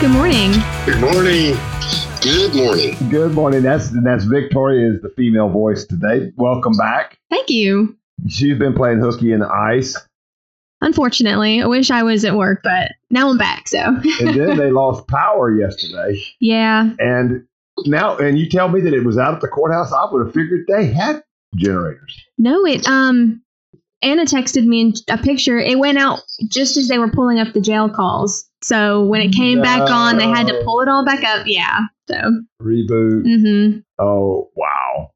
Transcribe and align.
Good 0.00 0.10
morning. 0.12 0.52
Good 0.86 1.00
morning. 1.00 1.56
Good 2.22 2.54
morning. 2.54 2.96
Good 3.10 3.32
morning. 3.32 3.62
That's 3.62 3.90
that's 4.02 4.24
Victoria 4.24 4.92
is 4.94 5.02
the 5.02 5.10
female 5.10 5.48
voice 5.50 5.84
today. 5.84 6.32
Welcome 6.36 6.72
back. 6.78 7.18
Thank 7.28 7.50
you. 7.50 7.96
She's 8.28 8.58
been 8.58 8.74
playing 8.74 9.00
hooky 9.00 9.32
in 9.32 9.40
the 9.40 9.48
ice, 9.48 9.96
Unfortunately, 10.82 11.60
I 11.60 11.66
wish 11.66 11.90
I 11.90 12.02
was 12.02 12.24
at 12.24 12.34
work, 12.34 12.62
but 12.64 12.92
now 13.10 13.28
I'm 13.28 13.36
back. 13.36 13.68
So, 13.68 13.78
and 13.78 14.34
then 14.34 14.56
they 14.56 14.70
lost 14.70 15.06
power 15.08 15.54
yesterday. 15.54 16.22
yeah. 16.40 16.90
And 16.98 17.44
now, 17.84 18.16
and 18.16 18.38
you 18.38 18.48
tell 18.48 18.68
me 18.68 18.80
that 18.80 18.94
it 18.94 19.04
was 19.04 19.18
out 19.18 19.34
at 19.34 19.40
the 19.42 19.48
courthouse. 19.48 19.92
I 19.92 20.08
would 20.10 20.24
have 20.24 20.34
figured 20.34 20.64
they 20.68 20.86
had 20.86 21.22
generators. 21.56 22.24
No, 22.38 22.64
it, 22.64 22.86
um, 22.88 23.42
Anna 24.00 24.24
texted 24.24 24.64
me 24.64 24.94
a 25.10 25.18
picture. 25.18 25.58
It 25.58 25.78
went 25.78 25.98
out 25.98 26.20
just 26.48 26.78
as 26.78 26.88
they 26.88 26.98
were 26.98 27.10
pulling 27.10 27.38
up 27.38 27.52
the 27.52 27.60
jail 27.60 27.90
calls. 27.90 28.49
So 28.62 29.04
when 29.04 29.20
it 29.22 29.32
came 29.32 29.62
back 29.62 29.88
on, 29.90 30.18
they 30.18 30.28
had 30.28 30.46
to 30.48 30.62
pull 30.64 30.80
it 30.82 30.88
all 30.88 31.04
back 31.04 31.24
up. 31.24 31.46
Yeah. 31.46 31.80
So, 32.08 32.16
Reboot. 32.60 33.24
mm-hmm. 33.24 33.78
Oh 33.98 34.50
wow, 34.56 35.12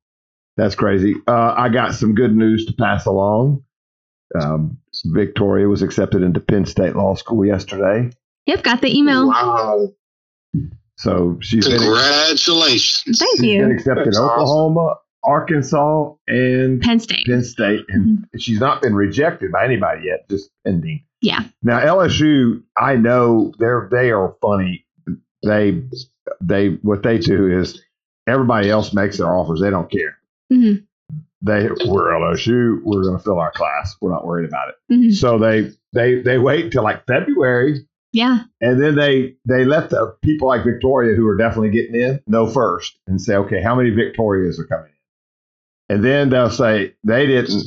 that's 0.56 0.74
crazy. 0.74 1.14
Uh, 1.26 1.54
I 1.56 1.68
got 1.68 1.94
some 1.94 2.14
good 2.14 2.34
news 2.36 2.64
to 2.66 2.72
pass 2.72 3.04
along. 3.06 3.62
Um, 4.40 4.78
Victoria 5.06 5.68
was 5.68 5.82
accepted 5.82 6.22
into 6.22 6.40
Penn 6.40 6.66
State 6.66 6.96
Law 6.96 7.14
School 7.14 7.44
yesterday, 7.44 8.10
Yep. 8.46 8.62
Got 8.62 8.80
the 8.80 8.96
email. 8.96 9.28
Wow. 9.28 9.88
so 10.96 11.38
she's 11.40 11.66
been, 11.66 11.78
Congratulations. 11.78 13.18
Thank 13.18 13.30
she's 13.32 13.40
been 13.40 13.68
you. 13.70 13.74
accepted 13.74 14.00
in 14.02 14.04
That's 14.06 14.18
awesome. 14.18 14.42
Oklahoma, 14.42 14.94
Arkansas, 15.24 16.12
and 16.28 16.80
Penn 16.80 17.00
State. 17.00 17.26
Penn 17.26 17.42
State, 17.42 17.80
and 17.88 18.26
she's 18.38 18.60
not 18.60 18.82
been 18.82 18.94
rejected 18.94 19.50
by 19.52 19.64
anybody 19.64 20.02
yet, 20.06 20.28
just 20.28 20.50
pending. 20.66 21.04
Yeah. 21.24 21.44
Now 21.62 21.80
LSU, 21.80 22.62
I 22.78 22.96
know 22.96 23.54
they're 23.58 23.88
they 23.90 24.10
are 24.10 24.36
funny. 24.42 24.84
They 25.42 25.82
they 26.42 26.68
what 26.82 27.02
they 27.02 27.18
do 27.18 27.50
is 27.58 27.82
everybody 28.26 28.68
else 28.68 28.92
makes 28.92 29.16
their 29.18 29.34
offers. 29.34 29.60
They 29.60 29.70
don't 29.70 29.90
care. 29.90 30.18
hmm 30.50 30.74
They 31.40 31.68
we're 31.86 32.10
LSU. 32.12 32.80
We're 32.84 33.02
going 33.04 33.16
to 33.16 33.22
fill 33.24 33.38
our 33.38 33.52
class. 33.52 33.96
We're 34.02 34.10
not 34.12 34.26
worried 34.26 34.48
about 34.48 34.68
it. 34.68 34.74
hmm 34.94 35.10
So 35.10 35.38
they 35.38 35.70
they 35.94 36.20
they 36.20 36.36
wait 36.38 36.72
till 36.72 36.82
like 36.82 37.06
February, 37.06 37.86
Yeah. 38.12 38.40
and 38.60 38.82
then 38.82 38.94
they 38.94 39.36
they 39.46 39.64
let 39.64 39.88
the 39.90 40.16
people 40.22 40.48
like 40.48 40.64
Victoria 40.64 41.14
who 41.16 41.26
are 41.26 41.36
definitely 41.38 41.70
getting 41.70 41.94
in 41.98 42.20
know 42.26 42.46
first 42.46 42.98
and 43.06 43.18
say, 43.20 43.36
okay, 43.36 43.62
how 43.62 43.74
many 43.74 43.90
Victorias 43.90 44.58
are 44.60 44.66
coming 44.66 44.90
in? 45.88 45.96
And 45.96 46.04
then 46.04 46.28
they'll 46.28 46.50
say 46.50 46.94
they 47.02 47.26
didn't. 47.26 47.64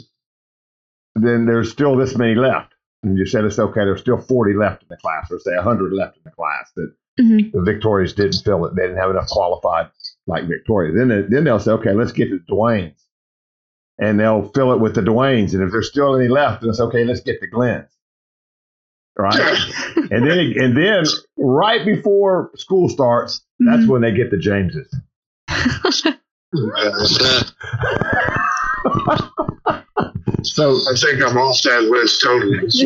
Then 1.16 1.46
there's 1.48 1.72
still 1.72 1.96
this 1.98 2.16
many 2.16 2.36
left. 2.36 2.74
And 3.04 3.18
you 3.18 3.26
said 3.26 3.46
it's 3.46 3.60
okay. 3.60 3.82
There's 3.82 4.02
still 4.02 4.18
40 4.20 4.54
left 4.56 4.84
in 4.84 4.90
the 4.90 4.98
class, 4.98 5.32
or 5.32 5.40
say 5.40 5.56
100 5.56 5.94
left 5.94 6.18
in 6.18 6.24
the 6.26 6.32
class 6.32 6.72
that 6.76 6.94
hmm 7.20 7.38
the 7.54 7.62
Victorias 7.64 8.14
didn't 8.14 8.42
fill 8.44 8.66
it. 8.66 8.76
They 8.76 8.84
didn't 8.84 8.98
have 8.98 9.10
enough 9.12 9.28
qualified 9.28 9.90
like 10.28 10.48
Victoria. 10.48 10.94
Then 10.94 11.08
they, 11.08 11.22
then 11.24 11.44
they'll 11.46 11.60
say, 11.60 11.72
okay, 11.72 11.94
let's 11.94 12.12
get 12.12 12.30
the 12.30 12.40
Dwayne's, 12.52 13.02
and 13.98 14.20
they'll 14.20 14.50
fill 14.54 14.74
it 14.74 14.80
with 14.80 14.96
the 14.96 15.02
Dwayne's. 15.02 15.54
And 15.54 15.64
if 15.64 15.72
there's 15.72 15.90
still 15.90 16.16
any 16.16 16.28
left, 16.28 16.62
then 16.62 16.70
it's 16.70 16.80
okay. 16.80 17.04
Let's 17.06 17.22
get 17.22 17.40
the 17.42 17.48
Glens, 17.48 17.90
Right. 19.18 19.36
and 20.12 20.30
then 20.30 20.54
and 20.58 20.78
then 20.78 21.04
right 21.38 21.84
before 21.86 22.52
school 22.56 22.90
starts, 22.90 23.42
that's 23.60 23.84
Mhm. 23.84 23.88
when 23.88 24.02
they 24.02 24.12
get 24.14 24.30
the 24.32 24.38
Jameses. 24.38 24.94
So 30.54 30.72
I 30.90 30.96
think 30.96 31.22
I'm 31.24 31.38
off 31.38 31.62
that 31.64 31.84
list 31.84 32.22
totally. 32.24 32.70
So. 32.70 32.86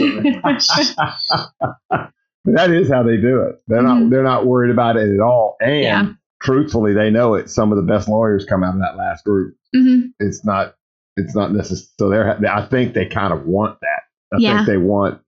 that 2.45 2.71
is 2.71 2.89
how 2.89 3.03
they 3.03 3.17
do 3.17 3.41
it. 3.41 3.61
They're 3.67 3.81
not 3.83 3.97
Mhm. 4.01 4.09
they're 4.09 4.23
not 4.23 4.45
worried 4.45 4.71
about 4.71 4.97
it 4.97 5.13
at 5.13 5.19
all. 5.19 5.57
And 5.61 5.83
Yeah. 5.83 6.07
truthfully, 6.41 6.93
they 6.93 7.09
know 7.09 7.35
it. 7.35 7.49
Some 7.49 7.71
of 7.71 7.75
the 7.77 7.83
best 7.83 8.09
lawyers 8.09 8.45
come 8.45 8.63
out 8.63 8.73
of 8.75 8.79
that 8.81 8.97
last 8.97 9.23
group. 9.25 9.55
hmm 9.73 10.07
It's 10.19 10.43
not 10.45 10.75
it's 11.17 11.35
not 11.35 11.51
necessary. 11.53 11.87
So 11.99 12.09
they're 12.09 12.47
I 12.49 12.65
think 12.67 12.93
they 12.93 13.05
kind 13.05 13.33
of 13.33 13.45
want 13.45 13.79
that. 13.81 14.01
I 14.33 14.37
Yeah. 14.39 14.55
think 14.57 14.67
they 14.67 14.77
want 14.77 15.19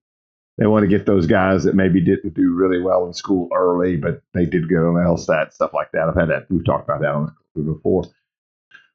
they 0.57 0.67
want 0.67 0.83
to 0.83 0.87
get 0.87 1.05
those 1.05 1.25
guys 1.25 1.63
that 1.63 1.75
maybe 1.75 1.99
didn't 1.99 2.33
do 2.35 2.53
really 2.53 2.79
well 2.79 3.05
in 3.07 3.13
school 3.13 3.49
early, 3.55 3.97
but 3.97 4.21
they 4.33 4.45
did 4.45 4.69
good 4.69 4.87
on 4.87 4.95
LSAT 4.95 5.51
stuff 5.51 5.73
like 5.73 5.91
that. 5.93 6.07
I've 6.09 6.15
had 6.15 6.29
that. 6.29 6.45
We've 6.49 6.63
talked 6.65 6.87
about 6.87 7.01
that 7.01 7.13
on 7.13 7.35
before. 7.55 8.03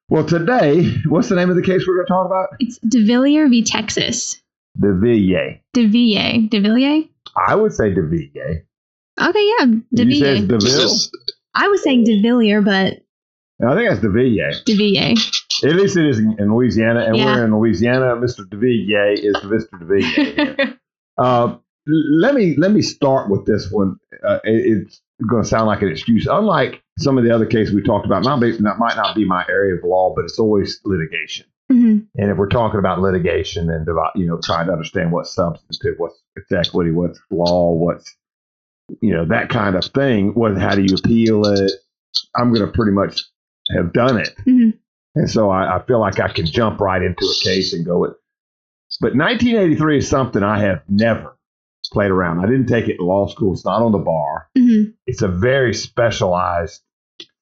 Well, 0.08 0.24
today, 0.24 0.90
what's 1.08 1.28
the 1.28 1.36
name 1.36 1.50
of 1.50 1.56
the 1.56 1.62
case 1.62 1.84
we're 1.86 1.96
going 1.96 2.06
to 2.06 2.12
talk 2.12 2.26
about? 2.26 2.48
It's 2.60 2.78
DeVillier 2.80 3.48
v. 3.50 3.62
Texas. 3.62 4.40
De 4.80 4.94
Villiers. 4.94 5.58
DeVilliers. 5.76 6.48
DeVilliers? 6.50 7.08
I 7.46 7.54
would 7.54 7.72
say 7.72 7.92
De 7.92 8.02
Villiers. 8.02 8.62
Okay, 9.20 9.50
yeah. 9.58 9.66
You 9.90 10.14
said 10.14 10.48
DeVilliers. 10.48 10.48
DeVille. 10.48 11.10
I 11.54 11.68
was 11.68 11.82
saying 11.82 12.04
DeVillier, 12.06 12.64
but 12.64 13.00
I 13.68 13.74
think 13.74 13.88
that's 13.90 14.00
De 14.00 14.08
Villiers. 14.10 14.62
DeVilliers. 14.64 15.64
At 15.64 15.74
least 15.74 15.96
it 15.96 16.06
is 16.06 16.18
in 16.20 16.36
in 16.38 16.54
Louisiana, 16.54 17.00
and 17.00 17.16
Yeah. 17.16 17.24
we're 17.36 17.44
in 17.44 17.54
Louisiana. 17.58 18.14
Mr. 18.16 18.48
De 18.48 18.56
Villiers 18.56 19.20
is 19.20 19.34
Mr. 19.36 19.78
De 19.78 19.84
Villiers. 19.84 20.74
Uh, 21.18 21.56
let 22.12 22.32
me 22.36 22.54
let 22.58 22.70
me 22.70 22.80
start 22.80 23.28
with 23.28 23.44
this 23.44 23.72
one. 23.72 23.96
Uh, 24.24 24.38
it- 24.44 24.84
it's 24.86 25.02
going 25.26 25.42
to 25.42 25.48
sound 25.48 25.66
like 25.66 25.82
an 25.82 25.88
excuse. 25.88 26.26
Unlike 26.30 26.82
some 26.98 27.18
of 27.18 27.24
the 27.24 27.34
other 27.34 27.46
cases 27.46 27.74
we 27.74 27.82
talked 27.82 28.06
about, 28.06 28.22
might, 28.22 28.40
be, 28.40 28.52
that 28.52 28.78
might 28.78 28.96
not 28.96 29.16
be 29.16 29.24
my 29.24 29.44
area 29.48 29.74
of 29.74 29.82
law, 29.84 30.12
but 30.14 30.24
it's 30.24 30.38
always 30.38 30.80
litigation. 30.84 31.46
Mhm. 31.70 32.06
And 32.16 32.30
if 32.30 32.36
we're 32.38 32.48
talking 32.48 32.78
about 32.78 33.00
litigation 33.00 33.68
and 33.68 33.86
you 34.14 34.26
know 34.26 34.40
trying 34.42 34.66
to 34.68 34.72
understand 34.72 35.12
what's 35.12 35.34
substantive, 35.34 35.98
what's 35.98 36.18
equity, 36.50 36.92
what's 36.92 37.20
law, 37.30 37.72
what's 37.72 38.14
you 39.02 39.12
know 39.12 39.26
that 39.26 39.50
kind 39.50 39.76
of 39.76 39.84
thing, 39.84 40.32
what 40.34 40.56
how 40.56 40.74
do 40.74 40.82
you 40.82 40.94
appeal 40.96 41.44
it? 41.46 41.70
I'm 42.34 42.54
going 42.54 42.64
to 42.64 42.72
pretty 42.72 42.92
much 42.92 43.22
have 43.76 43.92
done 43.92 44.16
it, 44.18 44.30
Mhm. 44.46 44.78
and 45.14 45.30
so 45.30 45.50
I, 45.50 45.76
I 45.76 45.82
feel 45.84 46.00
like 46.00 46.18
I 46.20 46.28
can 46.28 46.46
jump 46.46 46.80
right 46.80 47.02
into 47.02 47.26
a 47.26 47.44
case 47.44 47.74
and 47.74 47.84
go 47.84 48.04
it. 48.04 48.14
But 49.02 49.14
1983 49.14 49.98
is 49.98 50.08
something 50.08 50.42
I 50.42 50.60
have 50.60 50.80
never 50.88 51.36
played 51.88 52.10
around. 52.10 52.40
I 52.40 52.46
didn't 52.46 52.66
take 52.66 52.88
it 52.88 52.98
in 53.00 53.06
law 53.06 53.26
school. 53.26 53.52
It's 53.52 53.64
not 53.64 53.82
on 53.82 53.92
the 53.92 53.98
bar. 53.98 54.48
Mhm. 54.56 54.94
It's 55.06 55.22
a 55.22 55.28
very 55.28 55.74
specialized 55.74 56.82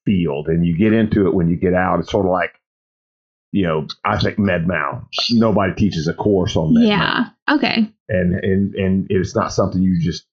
field, 0.05 0.47
and 0.47 0.65
you 0.65 0.77
get 0.77 0.93
into 0.93 1.27
it 1.27 1.33
when 1.33 1.49
you 1.49 1.55
get 1.57 1.73
out. 1.73 1.99
It's 1.99 2.11
sort 2.11 2.25
of 2.25 2.31
like, 2.31 2.51
you 3.51 3.63
know, 3.65 3.87
I 4.05 4.17
think 4.19 4.37
MedMal. 4.37 5.05
Nobody 5.31 5.73
teaches 5.75 6.07
a 6.07 6.13
course 6.13 6.55
on 6.55 6.73
MedMal, 6.73 6.87
Yeah. 6.87 7.29
Okay. 7.49 7.91
and 8.09 8.33
and 8.35 8.75
and 8.75 9.07
it's 9.09 9.35
not 9.35 9.51
something 9.53 9.81
you 9.81 9.99
just 9.99 10.25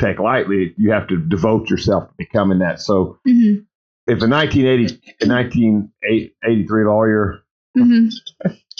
take 0.00 0.18
lightly. 0.18 0.74
You 0.76 0.90
have 0.92 1.08
to 1.08 1.16
devote 1.18 1.68
yourself 1.70 2.08
to 2.08 2.14
becoming 2.16 2.58
that. 2.60 2.80
So, 2.80 3.18
hmm 3.24 3.60
if 4.06 4.22
a 4.22 4.26
1980 4.26 4.98
a 5.20 5.26
1983 5.26 6.84
lawyer 6.84 7.42
hmm 7.76 8.06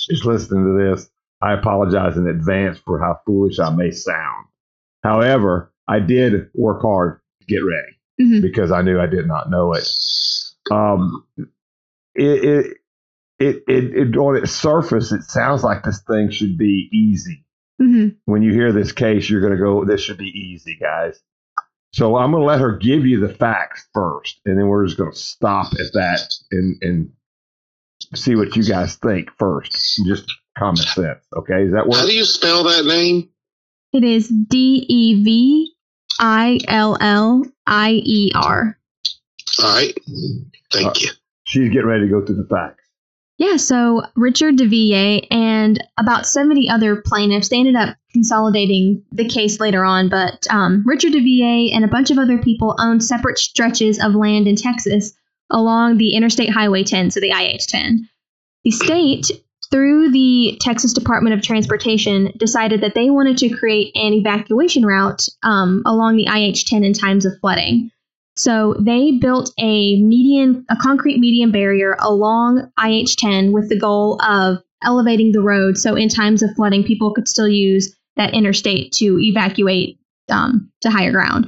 is 0.08 0.24
listening 0.24 0.64
to 0.64 0.90
this, 0.90 1.08
I 1.40 1.52
apologize 1.52 2.16
in 2.16 2.26
advance 2.26 2.78
for 2.78 2.98
how 2.98 3.20
foolish 3.26 3.58
I 3.60 3.70
may 3.74 3.90
sound. 3.92 4.46
However, 5.02 5.72
I 5.88 6.00
did 6.00 6.50
work 6.54 6.82
hard 6.82 7.20
to 7.40 7.46
get 7.46 7.58
ready 7.58 7.96
hmm 8.18 8.40
because 8.42 8.70
I 8.70 8.82
knew 8.82 9.00
I 9.00 9.06
did 9.06 9.26
not 9.26 9.50
know 9.50 9.72
it. 9.72 9.88
Um, 10.70 11.26
it, 12.14 12.44
it, 12.44 12.76
it, 13.38 13.62
it, 13.66 13.94
it, 13.94 14.16
on 14.16 14.36
its 14.36 14.52
surface, 14.52 15.10
it 15.10 15.22
sounds 15.22 15.64
like 15.64 15.82
this 15.82 16.02
thing 16.02 16.30
should 16.30 16.58
be 16.58 16.88
easy. 16.92 17.44
hmm 17.78 18.08
When 18.26 18.42
you 18.42 18.52
hear 18.52 18.72
this 18.72 18.92
case, 18.92 19.28
you're 19.28 19.40
going 19.40 19.54
to 19.54 19.58
go, 19.58 19.84
this 19.84 20.02
should 20.02 20.18
be 20.18 20.28
easy, 20.28 20.76
guys. 20.80 21.18
So 21.92 22.16
I'm 22.16 22.30
going 22.30 22.42
to 22.42 22.46
let 22.46 22.60
her 22.60 22.76
give 22.76 23.04
you 23.06 23.18
the 23.20 23.34
facts 23.34 23.88
first, 23.92 24.40
and 24.44 24.58
then 24.58 24.68
we're 24.68 24.86
just 24.86 24.98
going 24.98 25.10
to 25.12 25.18
stop 25.18 25.72
at 25.72 25.92
that 25.94 26.32
and, 26.52 26.76
and 26.82 27.12
see 28.14 28.36
what 28.36 28.54
you 28.54 28.64
guys 28.64 28.96
think 28.96 29.30
first. 29.38 30.00
Just 30.06 30.30
common 30.56 30.76
sense. 30.76 31.24
Okay. 31.36 31.64
Is 31.64 31.72
that 31.72 31.86
what? 31.86 31.98
How 31.98 32.06
do 32.06 32.14
you 32.14 32.24
spell 32.24 32.64
that 32.64 32.84
name? 32.84 33.29
It 33.92 34.04
is 34.04 34.28
D 34.28 34.86
E 34.88 35.24
V 35.24 35.72
I 36.18 36.58
L 36.68 36.96
L 37.00 37.44
I 37.66 37.92
E 38.04 38.30
R. 38.34 38.78
All 39.62 39.74
right. 39.74 39.94
Thank 40.72 40.86
Uh, 40.86 40.92
you. 41.00 41.10
She's 41.44 41.68
getting 41.70 41.86
ready 41.86 42.04
to 42.06 42.10
go 42.10 42.24
through 42.24 42.36
the 42.36 42.46
facts. 42.48 42.84
Yeah, 43.38 43.56
so 43.56 44.02
Richard 44.16 44.56
DeVille 44.56 45.22
and 45.30 45.82
about 45.98 46.26
70 46.26 46.68
other 46.68 46.96
plaintiffs, 47.04 47.48
they 47.48 47.58
ended 47.58 47.74
up 47.74 47.96
consolidating 48.12 49.02
the 49.12 49.26
case 49.26 49.58
later 49.58 49.82
on, 49.82 50.10
but 50.10 50.46
um, 50.50 50.82
Richard 50.86 51.12
DeVier 51.14 51.74
and 51.74 51.82
a 51.82 51.88
bunch 51.88 52.10
of 52.10 52.18
other 52.18 52.36
people 52.36 52.76
owned 52.78 53.02
separate 53.02 53.38
stretches 53.38 53.98
of 53.98 54.14
land 54.14 54.46
in 54.46 54.56
Texas 54.56 55.14
along 55.48 55.96
the 55.96 56.14
Interstate 56.14 56.50
Highway 56.50 56.84
10, 56.84 57.10
so 57.10 57.18
the 57.20 57.30
IH 57.30 57.66
10. 57.68 58.06
The 58.64 58.70
state, 58.72 59.30
through 59.70 60.10
the 60.10 60.58
Texas 60.60 60.92
Department 60.92 61.34
of 61.34 61.42
Transportation, 61.42 62.32
decided 62.36 62.80
that 62.80 62.94
they 62.94 63.10
wanted 63.10 63.38
to 63.38 63.56
create 63.56 63.92
an 63.94 64.12
evacuation 64.12 64.84
route 64.84 65.28
um, 65.42 65.82
along 65.86 66.16
the 66.16 66.26
IH 66.26 66.66
10 66.66 66.84
in 66.84 66.92
times 66.92 67.24
of 67.24 67.32
flooding. 67.40 67.90
So 68.36 68.74
they 68.80 69.12
built 69.12 69.52
a 69.58 70.00
median, 70.02 70.64
a 70.70 70.76
concrete 70.76 71.18
median 71.18 71.52
barrier 71.52 71.96
along 72.00 72.70
IH 72.78 73.16
10 73.18 73.52
with 73.52 73.68
the 73.68 73.78
goal 73.78 74.20
of 74.22 74.58
elevating 74.82 75.32
the 75.32 75.42
road 75.42 75.76
so 75.76 75.94
in 75.94 76.08
times 76.08 76.42
of 76.42 76.50
flooding, 76.56 76.82
people 76.84 77.12
could 77.12 77.28
still 77.28 77.48
use 77.48 77.94
that 78.16 78.34
interstate 78.34 78.92
to 78.92 79.18
evacuate 79.20 79.98
um, 80.30 80.70
to 80.80 80.90
higher 80.90 81.12
ground. 81.12 81.46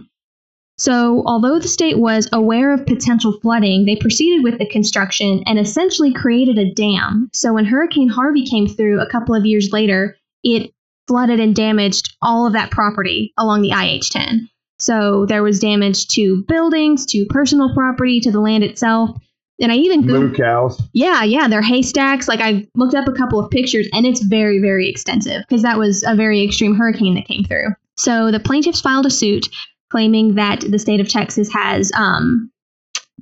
So, 0.79 1.23
although 1.27 1.59
the 1.59 1.69
state 1.69 1.99
was 1.99 2.29
aware 2.33 2.73
of 2.73 2.87
potential 2.87 3.39
flooding, 3.41 3.85
they 3.85 3.97
proceeded 3.97 4.43
with 4.43 4.59
the 4.59 4.67
construction 4.67 5.43
and 5.47 5.59
essentially 5.59 6.13
created 6.13 6.59
a 6.59 6.73
dam. 6.73 7.31
So, 7.33 7.53
when 7.53 7.67
Hurricane 7.67 8.09
Harvey 8.09 8.45
came 8.45 8.67
through 8.67 9.01
a 9.01 9.09
couple 9.09 9.35
of 9.35 9.47
years 9.47 9.71
later, 9.73 10.17
it 10.43 10.73
flooded 11.07 11.41
and 11.41 11.55
damaged 11.55 12.17
all 12.23 12.47
of 12.47 12.55
that 12.55 12.71
property 12.71 13.33
along 13.39 13.63
the 13.63 13.73
IH 13.73 14.11
10. 14.11 14.49
So, 14.79 15.27
there 15.27 15.43
was 15.43 15.61
damage 15.61 16.09
to 16.09 16.43
buildings, 16.49 17.07
to 17.07 17.27
personal 17.27 17.73
property, 17.75 18.19
to 18.21 18.33
the 18.33 18.41
land 18.41 18.65
itself. 18.65 19.17
And 19.61 19.71
I 19.71 19.77
even 19.77 20.05
Moo 20.05 20.35
cows. 20.35 20.81
yeah, 20.93 21.23
yeah, 21.23 21.47
they're 21.47 21.63
haystacks. 21.63 22.27
Like 22.27 22.41
I 22.41 22.67
looked 22.75 22.95
up 22.95 23.07
a 23.07 23.13
couple 23.13 23.39
of 23.39 23.51
pictures 23.51 23.87
and 23.93 24.05
it's 24.05 24.23
very, 24.23 24.59
very 24.59 24.89
extensive 24.89 25.43
because 25.47 25.63
that 25.63 25.79
was 25.79 26.03
a 26.05 26.17
very 26.17 26.43
extreme 26.43 26.75
hurricane 26.75 27.15
that 27.15 27.29
came 27.29 27.45
through. 27.45 27.69
So 27.97 28.33
the 28.33 28.41
plaintiffs 28.41 28.81
filed 28.81 29.07
a 29.07 29.11
suit 29.11 29.47
claiming 29.93 30.35
that 30.37 30.61
the 30.63 30.79
state 30.79 31.01
of 31.01 31.09
Texas 31.09 31.53
has 31.53 31.93
um, 31.95 32.51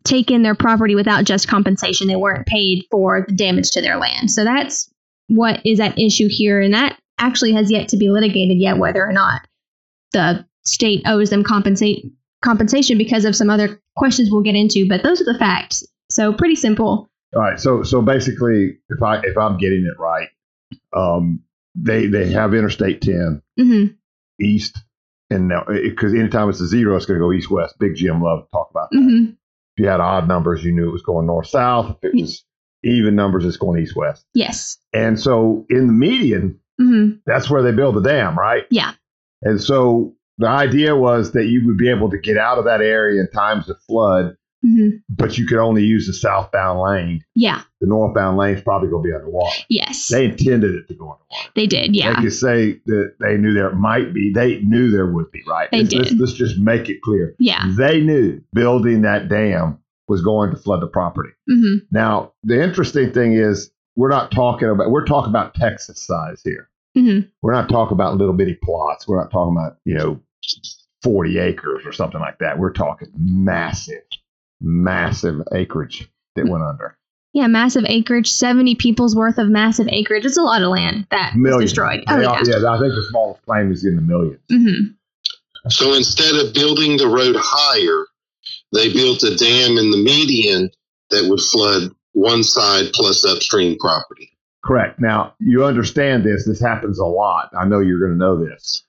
taken 0.05 0.43
their 0.43 0.55
property 0.55 0.95
without 0.95 1.25
just 1.25 1.49
compensation. 1.49 2.07
They 2.07 2.17
weren't 2.17 2.47
paid 2.47 2.85
for 2.93 3.25
the 3.27 3.35
damage 3.35 3.73
to 3.73 3.83
their 3.83 3.99
land. 3.99 4.31
So 4.31 4.45
that's 4.45 4.89
what 5.27 5.61
is 5.67 5.81
at 5.81 5.99
issue 5.99 6.29
here. 6.31 6.61
And 6.61 6.73
that 6.73 6.97
actually 7.19 7.53
has 7.53 7.71
yet 7.71 7.89
to 7.89 7.97
be 7.97 8.09
litigated 8.09 8.59
yet, 8.59 8.79
whether 8.79 9.05
or 9.05 9.13
not 9.13 9.43
the 10.13 10.47
state 10.65 11.03
owes 11.07 11.31
them 11.31 11.43
compensate 11.43 12.05
compensation 12.43 12.97
because 12.97 13.25
of 13.25 13.35
some 13.35 13.51
other 13.51 13.83
questions 13.97 14.31
we'll 14.31 14.43
get 14.43 14.55
into. 14.55 14.89
But 14.89 15.03
those 15.03 15.21
are 15.21 15.31
the 15.33 15.39
facts. 15.39 15.85
So 16.09 16.33
pretty 16.33 16.57
simple. 16.57 17.11
All 17.35 17.43
right. 17.43 17.59
So 17.59 17.83
so 17.83 18.01
basically, 18.01 18.79
if 18.89 19.03
I 19.03 19.21
if 19.25 19.37
I'm 19.37 19.59
getting 19.59 19.85
it 19.85 20.01
right, 20.01 20.29
um, 20.97 21.41
they 21.75 22.07
they 22.07 22.31
have 22.31 22.55
Interstate 22.55 23.03
10 23.03 23.43
hmm 23.59 23.87
east, 24.41 24.79
and 25.31 25.49
now 25.49 25.65
because 25.67 26.15
anytime 26.15 26.49
it's 26.51 26.61
a 26.61 26.67
zero, 26.67 26.97
it's 26.97 27.07
going 27.07 27.19
to 27.19 27.25
go 27.25 27.33
east 27.33 27.51
west. 27.51 27.79
Big 27.79 27.95
Jim 27.95 28.23
loved 28.23 28.47
to 28.47 28.51
talk 28.51 28.69
about 28.71 28.91
that. 28.91 28.99
hmm 28.99 29.31
If 29.77 29.85
you 29.85 29.89
had 29.89 30.01
odd 30.01 30.29
numbers, 30.29 30.65
you 30.65 30.73
knew 30.73 30.89
it 30.89 30.93
was 30.93 31.03
going 31.03 31.27
north 31.27 31.47
south. 31.47 31.97
If 32.03 32.13
it 32.15 32.21
was 32.21 32.45
even 32.85 33.15
numbers, 33.15 33.45
it's 33.45 33.57
going 33.57 33.81
east 33.83 33.97
west. 33.97 34.27
Yes. 34.35 34.79
And 34.93 35.19
so 35.21 35.67
in 35.71 35.87
the 35.87 35.93
median, 35.93 36.61
hmm 36.79 37.11
that's 37.27 37.49
where 37.51 37.63
they 37.63 37.73
build 37.73 37.97
the 37.97 38.03
dam, 38.03 38.39
right? 38.39 38.65
Yeah. 38.71 38.93
And 39.43 39.63
so 39.63 40.15
the 40.39 40.49
idea 40.49 40.97
was 40.97 41.33
that 41.33 41.47
you 41.47 41.67
would 41.67 41.77
be 41.77 41.91
able 41.91 42.11
to 42.11 42.19
get 42.19 42.37
out 42.39 42.59
of 42.59 42.65
that 42.65 42.81
area 42.81 43.21
in 43.21 43.31
times 43.31 43.69
of 43.69 43.81
flood, 43.83 44.37
hmm 44.63 44.89
but 45.09 45.37
you 45.39 45.47
could 45.47 45.59
only 45.59 45.85
use 45.85 46.07
the 46.07 46.13
southbound 46.15 46.81
lane. 46.81 47.25
Yeah. 47.35 47.63
The 47.81 47.87
northbound 47.87 48.37
lane 48.39 48.55
is 48.57 48.63
probably 48.63 48.89
going 48.89 49.03
to 49.05 49.09
be 49.09 49.15
underwater. 49.15 49.55
Yes. 49.69 50.09
They 50.09 50.25
intended 50.27 50.75
it 50.75 50.89
to 50.89 50.95
go 50.95 51.05
underwater. 51.13 51.51
They 51.55 51.67
did. 51.67 51.95
Yeah. 51.95 52.15
They 52.15 52.23
could 52.23 52.33
say 52.33 52.81
that 52.87 53.15
they 53.21 53.37
knew 53.37 53.53
there 53.53 53.75
might 53.75 54.13
be. 54.15 54.33
They 54.33 54.61
knew 54.61 54.91
there 54.91 55.07
would 55.07 55.31
be, 55.31 55.43
right? 55.47 55.69
They 55.71 55.81
let's, 55.83 55.95
let's- 55.95 56.09
did. 56.11 56.21
let's 56.21 56.33
just 56.33 56.59
make 56.59 56.89
it 56.89 57.01
clear. 57.03 57.35
Yeah. 57.39 57.71
They 57.77 58.01
knew 58.01 58.41
building 58.55 59.03
that 59.03 59.29
dam 59.29 59.79
was 60.09 60.23
going 60.23 60.51
to 60.51 60.57
flood 60.57 60.81
the 60.83 60.87
property. 60.89 61.31
hmm 61.49 61.77
Now, 61.91 62.33
the 62.43 62.63
interesting 62.63 63.13
thing 63.13 63.35
is 63.35 63.71
we're 63.97 64.09
not 64.11 64.31
talking 64.31 64.69
about 64.69 64.91
we're 64.91 65.05
talking 65.07 65.31
about 65.31 65.55
Texas 65.55 66.01
size 66.07 66.41
here. 66.45 66.69
hmm 66.95 67.21
We're 67.43 67.53
not 67.53 67.69
talking 67.69 67.95
about 67.95 68.17
little 68.17 68.35
bitty 68.35 68.59
plots. 68.63 69.07
We're 69.07 69.21
not 69.21 69.31
talking 69.31 69.57
about, 69.57 69.77
you 69.85 69.95
know, 69.95 70.21
40 71.03 71.39
acres 71.39 71.87
or 71.87 71.93
something 71.93 72.21
like 72.21 72.39
that. 72.39 72.59
We're 72.59 72.73
talking 72.73 73.09
massive, 73.17 74.03
massive 74.61 75.43
acreage 75.53 76.09
that 76.37 76.49
went 76.49 76.65
under. 76.65 76.97
Yeah. 77.33 77.47
Massive 77.47 77.85
acreage, 77.87 78.31
70 78.31 78.75
people's 78.75 79.15
worth 79.15 79.39
of 79.39 79.49
massive 79.49 79.89
acreage. 79.91 80.25
It's 80.25 80.37
a 80.37 80.43
lot 80.43 80.63
of 80.63 80.69
land 80.69 81.07
that 81.11 81.33
was 81.37 81.65
destroyed. 81.65 82.03
Oh, 82.09 82.19
yeah. 82.19 82.43
yeah, 82.45 82.71
I 82.71 82.79
think 82.79 82.93
the 82.95 83.07
smallest 83.11 83.43
claim 83.47 83.71
is 83.71 83.85
in 83.85 83.97
the 83.97 84.03
millions. 84.03 84.41
hmm 84.51 84.93
So 85.69 85.95
instead 85.95 86.35
of 86.35 86.53
building 86.55 86.97
the 86.97 87.07
road 87.07 87.37
higher, 87.39 88.07
they 88.73 88.93
built 88.93 89.23
a 89.23 89.37
dam 89.37 89.79
in 89.79 89.91
the 89.91 90.03
median 90.03 90.71
that 91.11 91.29
would 91.29 91.41
flood 91.41 91.93
one 92.13 92.43
side 92.43 92.87
plus 92.93 93.25
upstream 93.25 93.79
property. 93.79 94.31
Correct. 94.65 95.01
Now, 95.01 95.35
you 95.39 95.65
understand 95.65 96.25
this. 96.25 96.47
This 96.47 96.61
happens 96.61 96.99
a 96.99 97.05
lot. 97.07 97.51
I 97.59 97.65
know 97.65 97.79
you're 97.79 97.99
going 97.99 98.13
to 98.13 98.19
know 98.19 98.37
this. 98.37 98.85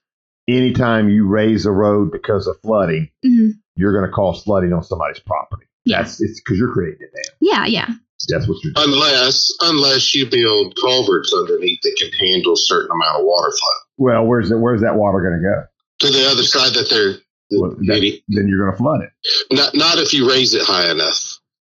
Anytime 0.56 1.08
you 1.08 1.26
raise 1.26 1.66
a 1.66 1.70
road 1.70 2.12
because 2.12 2.46
of 2.46 2.60
flooding, 2.60 3.10
hmm 3.24 3.50
you're 3.74 3.92
going 3.92 4.04
to 4.04 4.12
cause 4.14 4.42
flooding 4.42 4.74
on 4.74 4.82
somebody's 4.84 5.18
property. 5.20 5.64
Yeah. 5.86 6.02
That's 6.02 6.20
it's 6.20 6.40
because 6.40 6.58
you're 6.58 6.72
creating 6.72 7.00
a 7.00 7.06
dam. 7.06 7.36
Yeah. 7.40 7.64
Yeah. 7.66 7.86
That's 8.28 8.46
what 8.46 8.62
you're 8.62 8.72
doing. 8.74 8.86
Unless 8.88 9.50
unless 9.62 10.14
you 10.14 10.28
build 10.28 10.76
culverts 10.80 11.32
underneath 11.34 11.80
that 11.82 11.96
can 11.98 12.12
handle 12.28 12.52
a 12.52 12.56
certain 12.56 12.90
amount 12.90 13.20
of 13.20 13.24
water 13.24 13.50
flow. 13.50 13.78
Well, 13.96 14.26
where's 14.26 14.50
that? 14.50 14.58
Where's 14.58 14.82
that 14.82 14.94
water 14.96 15.20
going 15.22 15.40
to 15.40 15.42
go? 15.42 16.06
To 16.06 16.12
the 16.12 16.28
other 16.30 16.42
side 16.42 16.74
that 16.74 16.90
they're 16.90 17.14
Well, 17.58 17.70
that- 17.70 17.80
maybe 17.80 18.22
then 18.28 18.46
you're 18.46 18.58
going 18.64 18.72
to 18.72 18.76
flood 18.78 19.00
it. 19.02 19.10
not 19.50 19.74
not 19.74 19.98
if 19.98 20.12
you 20.12 20.28
raise 20.28 20.52
it 20.54 20.62
high 20.64 20.90
enough. 20.90 21.31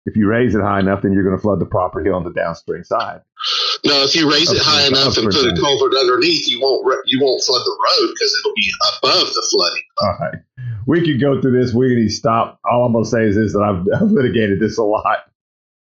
If 0.06 0.16
you 0.16 0.28
raise 0.28 0.54
it 0.54 0.62
high 0.62 0.78
enough, 0.78 1.02
then 1.02 1.12
you're 1.12 1.24
going 1.24 1.36
to 1.36 1.42
flood 1.42 1.58
the 1.58 1.66
property 1.66 2.10
on 2.10 2.22
the 2.22 2.30
downstream 2.30 2.84
side. 2.84 3.20
No, 3.84 4.04
if 4.04 4.14
you 4.14 4.30
raise 4.30 4.50
it 4.50 4.62
high 4.62 4.86
enough 4.86 5.16
and 5.18 5.26
put 5.26 5.44
a 5.44 5.54
culvert 5.60 5.94
underneath, 5.98 6.48
you 6.48 6.60
won't 6.60 6.86
you 7.06 7.20
won't 7.20 7.42
flood 7.42 7.62
the 7.64 7.76
road 7.76 8.14
because 8.14 8.36
it'll 8.38 8.54
be 8.54 8.70
above 8.98 9.34
the 9.34 9.48
flooding. 9.50 9.82
All 10.00 10.16
right. 10.20 10.42
We 10.86 11.04
could 11.04 11.20
go 11.20 11.40
through 11.40 11.60
this. 11.60 11.74
We 11.74 11.94
can 11.94 12.08
stop. 12.08 12.60
All 12.64 12.86
I'm 12.86 12.92
going 12.92 13.04
to 13.04 13.10
say 13.10 13.24
is 13.24 13.34
this 13.34 13.52
that 13.52 13.62
I've, 13.62 13.84
I've 14.02 14.10
litigated 14.10 14.60
this 14.60 14.78
a 14.78 14.84
lot. 14.84 15.24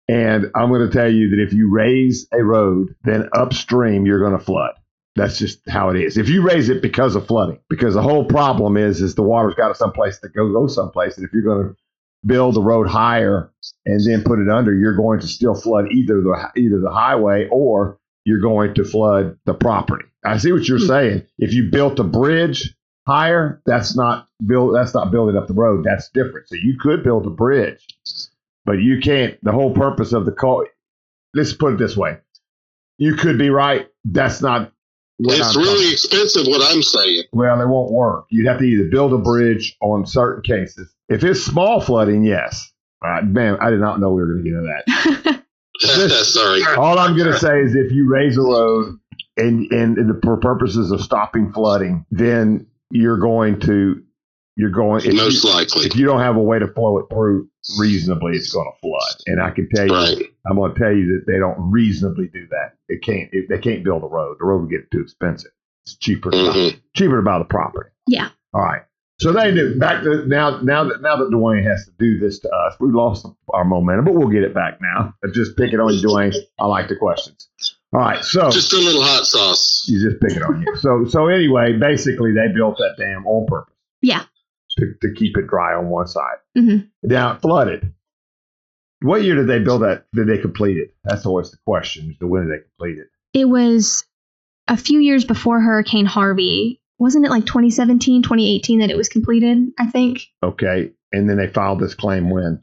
And 0.08 0.50
I'm 0.56 0.70
going 0.70 0.88
to 0.88 0.92
tell 0.92 1.10
you 1.10 1.30
that 1.30 1.40
if 1.40 1.52
you 1.52 1.70
raise 1.70 2.26
a 2.32 2.42
road, 2.42 2.94
then 3.04 3.28
upstream 3.34 4.06
you're 4.06 4.20
going 4.20 4.38
to 4.38 4.44
flood. 4.44 4.72
That's 5.16 5.38
just 5.38 5.60
how 5.68 5.90
it 5.90 5.96
is. 5.96 6.16
If 6.16 6.28
you 6.28 6.42
raise 6.42 6.68
it 6.70 6.80
because 6.80 7.14
of 7.14 7.26
flooding, 7.26 7.58
because 7.68 7.94
the 7.94 8.02
whole 8.02 8.24
problem 8.24 8.76
is 8.76 9.02
is 9.02 9.14
the 9.14 9.22
water's 9.22 9.54
got 9.54 9.68
to 9.68 9.74
someplace 9.74 10.18
to 10.20 10.28
go 10.28 10.50
go 10.52 10.66
someplace. 10.66 11.16
And 11.16 11.26
if 11.26 11.32
you're 11.32 11.42
going 11.42 11.68
to 11.68 11.76
build 12.26 12.54
the 12.54 12.62
road 12.62 12.88
higher 12.88 13.52
and 13.86 14.04
then 14.04 14.22
put 14.24 14.38
it 14.40 14.48
under, 14.48 14.74
you're 14.74 14.96
going 14.96 15.20
to 15.20 15.26
still 15.26 15.54
flood 15.54 15.86
either 15.92 16.20
the 16.20 16.50
either 16.56 16.80
the 16.80 16.90
highway 16.90 17.48
or 17.50 17.98
you're 18.24 18.40
going 18.40 18.74
to 18.74 18.84
flood 18.84 19.38
the 19.46 19.54
property. 19.54 20.04
I 20.24 20.38
see 20.38 20.52
what 20.52 20.66
you're 20.68 20.78
Hmm. 20.80 20.86
saying. 20.86 21.26
If 21.38 21.52
you 21.54 21.70
built 21.70 21.98
a 22.00 22.04
bridge 22.04 22.74
higher, 23.06 23.62
that's 23.64 23.96
not 23.96 24.26
build 24.44 24.74
that's 24.74 24.94
not 24.94 25.10
building 25.10 25.36
up 25.36 25.46
the 25.46 25.54
road. 25.54 25.84
That's 25.84 26.10
different. 26.10 26.48
So 26.48 26.56
you 26.56 26.76
could 26.78 27.02
build 27.04 27.26
a 27.26 27.30
bridge, 27.30 27.86
but 28.64 28.80
you 28.80 29.00
can't. 29.00 29.42
The 29.44 29.52
whole 29.52 29.72
purpose 29.72 30.12
of 30.12 30.26
the 30.26 30.32
call. 30.32 30.64
Let's 31.34 31.52
put 31.52 31.74
it 31.74 31.78
this 31.78 31.96
way: 31.96 32.18
you 32.98 33.14
could 33.14 33.38
be 33.38 33.50
right. 33.50 33.88
That's 34.04 34.42
not. 34.42 34.72
it's 35.20 35.56
I'm 35.56 35.62
really 35.62 35.74
talking- 35.76 35.92
expensive. 35.92 36.46
What 36.48 36.62
I'm 36.74 36.82
saying. 36.82 37.22
well, 37.32 37.60
it 37.60 37.68
won't 37.68 37.92
work. 37.92 38.26
You'd 38.30 38.46
have 38.48 38.58
to 38.58 38.64
either 38.64 38.88
build 38.90 39.12
a 39.12 39.18
bridge 39.18 39.76
on 39.80 40.04
certain 40.06 40.42
cases. 40.42 40.92
If 41.08 41.24
it's 41.24 41.42
small 41.42 41.80
flooding, 41.80 42.24
yes. 42.24 42.70
All 43.02 43.10
right, 43.10 43.24
man, 43.24 43.56
I 43.60 43.70
did 43.70 43.80
not 43.80 44.00
know 44.00 44.10
we 44.10 44.22
were 44.22 44.34
going 44.34 44.44
to 44.44 44.50
get 44.50 44.58
into 44.58 45.22
that. 45.24 45.44
Sorry. 46.24 46.62
All 46.76 46.98
I'm 46.98 47.16
going 47.16 47.30
to 47.32 47.38
say 47.38 47.60
is 47.60 47.74
if 47.74 47.92
you 47.92 48.08
raise 48.08 48.36
a 48.36 48.42
road 48.42 48.98
and, 49.36 49.70
and, 49.70 49.96
and 49.96 50.22
for 50.22 50.36
purposes 50.38 50.90
of 50.90 51.00
stopping 51.00 51.52
flooding, 51.52 52.04
then 52.10 52.66
you're 52.90 53.18
going 53.18 53.60
to 53.60 54.02
you're 54.56 54.70
going 54.70 55.04
if 55.04 55.14
Most 55.14 55.44
you, 55.44 55.52
likely. 55.52 55.86
if 55.86 55.94
you 55.94 56.04
don't 56.04 56.18
have 56.18 56.34
a 56.34 56.42
way 56.42 56.58
to 56.58 56.66
flow 56.66 56.98
it 56.98 57.06
through 57.12 57.48
reasonably, 57.78 58.34
it's 58.34 58.52
going 58.52 58.68
to 58.68 58.80
flood. 58.80 59.22
And 59.26 59.40
I 59.40 59.50
can 59.52 59.68
tell 59.72 59.86
you, 59.86 59.94
Right. 59.94 60.18
I'm 60.50 60.56
going 60.56 60.74
to 60.74 60.80
tell 60.80 60.90
you 60.92 61.06
that 61.12 61.32
they 61.32 61.38
don't 61.38 61.70
reasonably 61.70 62.26
do 62.26 62.44
that. 62.50 62.72
They 62.88 62.96
can't. 62.96 63.28
It, 63.32 63.48
they 63.48 63.58
can't 63.58 63.84
build 63.84 64.02
a 64.02 64.06
road. 64.08 64.38
The 64.40 64.46
road 64.46 64.62
would 64.62 64.70
get 64.70 64.90
too 64.90 65.00
expensive. 65.00 65.52
It's 65.86 65.96
cheaper. 65.98 66.32
To 66.32 66.36
buy, 66.36 66.52
Mhm. 66.56 66.80
cheaper 66.96 67.16
to 67.18 67.22
buy 67.22 67.38
the 67.38 67.44
property. 67.44 67.90
Yeah. 68.08 68.30
All 68.52 68.62
right. 68.62 68.82
So 69.20 69.32
they 69.32 69.50
knew 69.52 69.76
back 69.78 70.04
to 70.04 70.24
now. 70.26 70.60
Now 70.62 70.84
that 70.84 71.02
now 71.02 71.16
that 71.16 71.30
Dwayne 71.32 71.64
has 71.68 71.84
to 71.86 71.90
do 71.98 72.18
this 72.20 72.38
to 72.40 72.48
us, 72.50 72.76
we 72.78 72.90
lost 72.92 73.26
our 73.52 73.64
momentum, 73.64 74.04
but 74.04 74.14
we'll 74.14 74.28
get 74.28 74.44
it 74.44 74.54
back 74.54 74.78
now. 74.80 75.12
Just 75.32 75.56
pick 75.56 75.72
it 75.72 75.80
on 75.80 75.92
you, 75.92 76.00
Dwayne. 76.06 76.34
I 76.60 76.66
like 76.66 76.88
the 76.88 76.94
questions. 76.96 77.48
All 77.92 78.00
right. 78.00 78.22
So 78.24 78.48
Just 78.50 78.72
a 78.72 78.76
little 78.76 79.02
hot 79.02 79.26
sauce. 79.26 79.86
you 79.88 79.98
just 80.08 80.20
pick 80.22 80.36
it 80.36 80.42
on 80.42 80.62
you. 80.62 80.76
So 80.76 81.04
so 81.08 81.26
anyway, 81.26 81.72
basically 81.72 82.32
they 82.32 82.52
built 82.54 82.76
that 82.78 82.94
dam 82.98 83.26
on 83.26 83.46
purpose. 83.46 83.74
Yeah. 84.02 84.24
To, 84.78 84.86
to 85.02 85.12
keep 85.16 85.36
it 85.36 85.48
dry 85.48 85.74
on 85.74 85.88
one 85.88 86.06
side. 86.06 86.36
Mhm. 86.56 86.88
Now 87.02 87.32
it 87.32 87.40
flooded. 87.40 87.92
What 89.02 89.22
year 89.22 89.34
did 89.36 89.48
they 89.48 89.58
build 89.58 89.82
that? 89.82 90.04
Did 90.14 90.28
they 90.28 90.38
complete 90.38 90.76
it? 90.76 90.94
That's 91.02 91.26
always 91.26 91.50
the 91.50 91.56
question. 91.66 92.10
Is 92.10 92.18
the 92.18 92.26
when 92.28 92.46
did 92.48 92.52
they 92.52 92.62
complete 92.62 92.98
it? 92.98 93.08
It 93.32 93.46
was 93.46 94.04
a 94.68 94.76
few 94.76 95.00
years 95.00 95.24
before 95.24 95.60
Hurricane 95.60 96.06
Harvey. 96.06 96.80
Wasn't 96.98 97.24
it 97.24 97.30
like 97.30 97.46
2017, 97.46 98.22
2018 98.22 98.80
that 98.80 98.90
it 98.90 98.96
was 98.96 99.08
completed? 99.08 99.68
I 99.78 99.86
think 99.86 100.22
Okay. 100.42 100.90
And 101.12 101.28
then 101.28 101.36
they 101.36 101.46
filed 101.46 101.80
this 101.80 101.94
claim 101.94 102.30
when? 102.30 102.62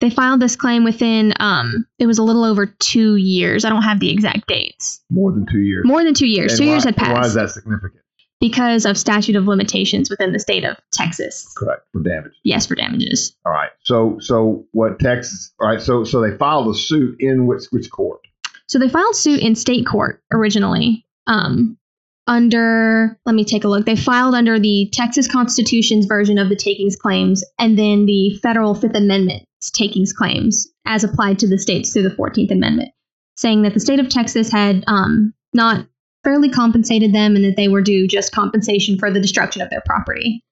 they 0.00 0.10
filed 0.10 0.40
this 0.40 0.56
claim 0.56 0.82
within. 0.82 1.32
Um, 1.38 1.86
it 2.00 2.06
was 2.06 2.18
a 2.18 2.24
little 2.24 2.44
over 2.44 2.66
two 2.66 3.14
years. 3.14 3.64
I 3.64 3.68
don't 3.68 3.82
have 3.82 4.00
the 4.00 4.10
exact 4.10 4.48
dates. 4.48 5.00
More 5.10 5.30
than 5.30 5.46
two 5.46 5.60
years. 5.60 5.84
More 5.86 6.02
than 6.02 6.12
two 6.12 6.26
years. 6.26 6.52
And 6.52 6.58
two 6.58 6.66
years 6.66 6.82
had 6.82 6.96
passed 6.96 7.12
Why 7.12 7.24
is 7.26 7.34
that 7.34 7.50
significant? 7.50 8.02
because 8.40 8.84
of 8.84 8.98
statute 8.98 9.36
of 9.36 9.46
limitations 9.46 10.10
within 10.10 10.32
the 10.32 10.40
state 10.40 10.64
of 10.64 10.76
Texas. 10.92 11.48
Correct. 11.56 11.82
For 11.92 12.02
damage. 12.02 12.32
Yes, 12.42 12.66
for 12.66 12.74
damages. 12.74 13.36
All 13.46 13.52
right. 13.52 13.70
So 13.84 14.16
so 14.18 14.66
what 14.72 14.98
Texas 14.98 15.54
all 15.60 15.68
right, 15.68 15.80
so 15.80 16.02
so 16.02 16.20
they 16.20 16.36
filed 16.36 16.66
a 16.74 16.76
suit 16.76 17.20
in 17.20 17.46
which 17.46 17.66
which 17.70 17.88
court? 17.90 18.20
So 18.66 18.80
they 18.80 18.88
filed 18.88 19.14
suit 19.14 19.40
in 19.40 19.54
state 19.54 19.86
court 19.86 20.20
originally. 20.32 21.06
Um, 21.28 21.78
under, 22.26 23.18
let 23.26 23.34
me 23.34 23.44
take 23.44 23.64
a 23.64 23.68
look. 23.68 23.84
They 23.84 23.96
filed 23.96 24.34
under 24.34 24.58
the 24.58 24.88
Texas 24.92 25.26
Constitution's 25.26 26.06
version 26.06 26.38
of 26.38 26.48
the 26.48 26.56
takings 26.56 26.96
claims 26.96 27.44
and 27.58 27.78
then 27.78 28.06
the 28.06 28.38
federal 28.42 28.74
Fifth 28.74 28.94
Amendment's 28.94 29.70
takings 29.72 30.12
claims 30.12 30.68
as 30.86 31.04
applied 31.04 31.38
to 31.40 31.48
the 31.48 31.58
states 31.58 31.92
through 31.92 32.02
the 32.04 32.16
14th 32.16 32.50
Amendment, 32.50 32.90
saying 33.36 33.62
that 33.62 33.74
the 33.74 33.80
state 33.80 34.00
of 34.00 34.08
Texas 34.08 34.50
had 34.50 34.84
um, 34.86 35.34
not 35.52 35.86
fairly 36.24 36.48
compensated 36.48 37.12
them 37.12 37.36
and 37.36 37.44
that 37.44 37.56
they 37.56 37.68
were 37.68 37.82
due 37.82 38.06
just 38.06 38.32
compensation 38.32 38.98
for 38.98 39.10
the 39.10 39.20
destruction 39.20 39.62
of 39.62 39.70
their 39.70 39.82
property. 39.84 40.44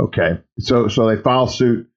Okay. 0.00 0.38
So 0.60 0.88
so 0.88 1.08
they 1.08 1.20
filed 1.20 1.50
suit 1.50 1.88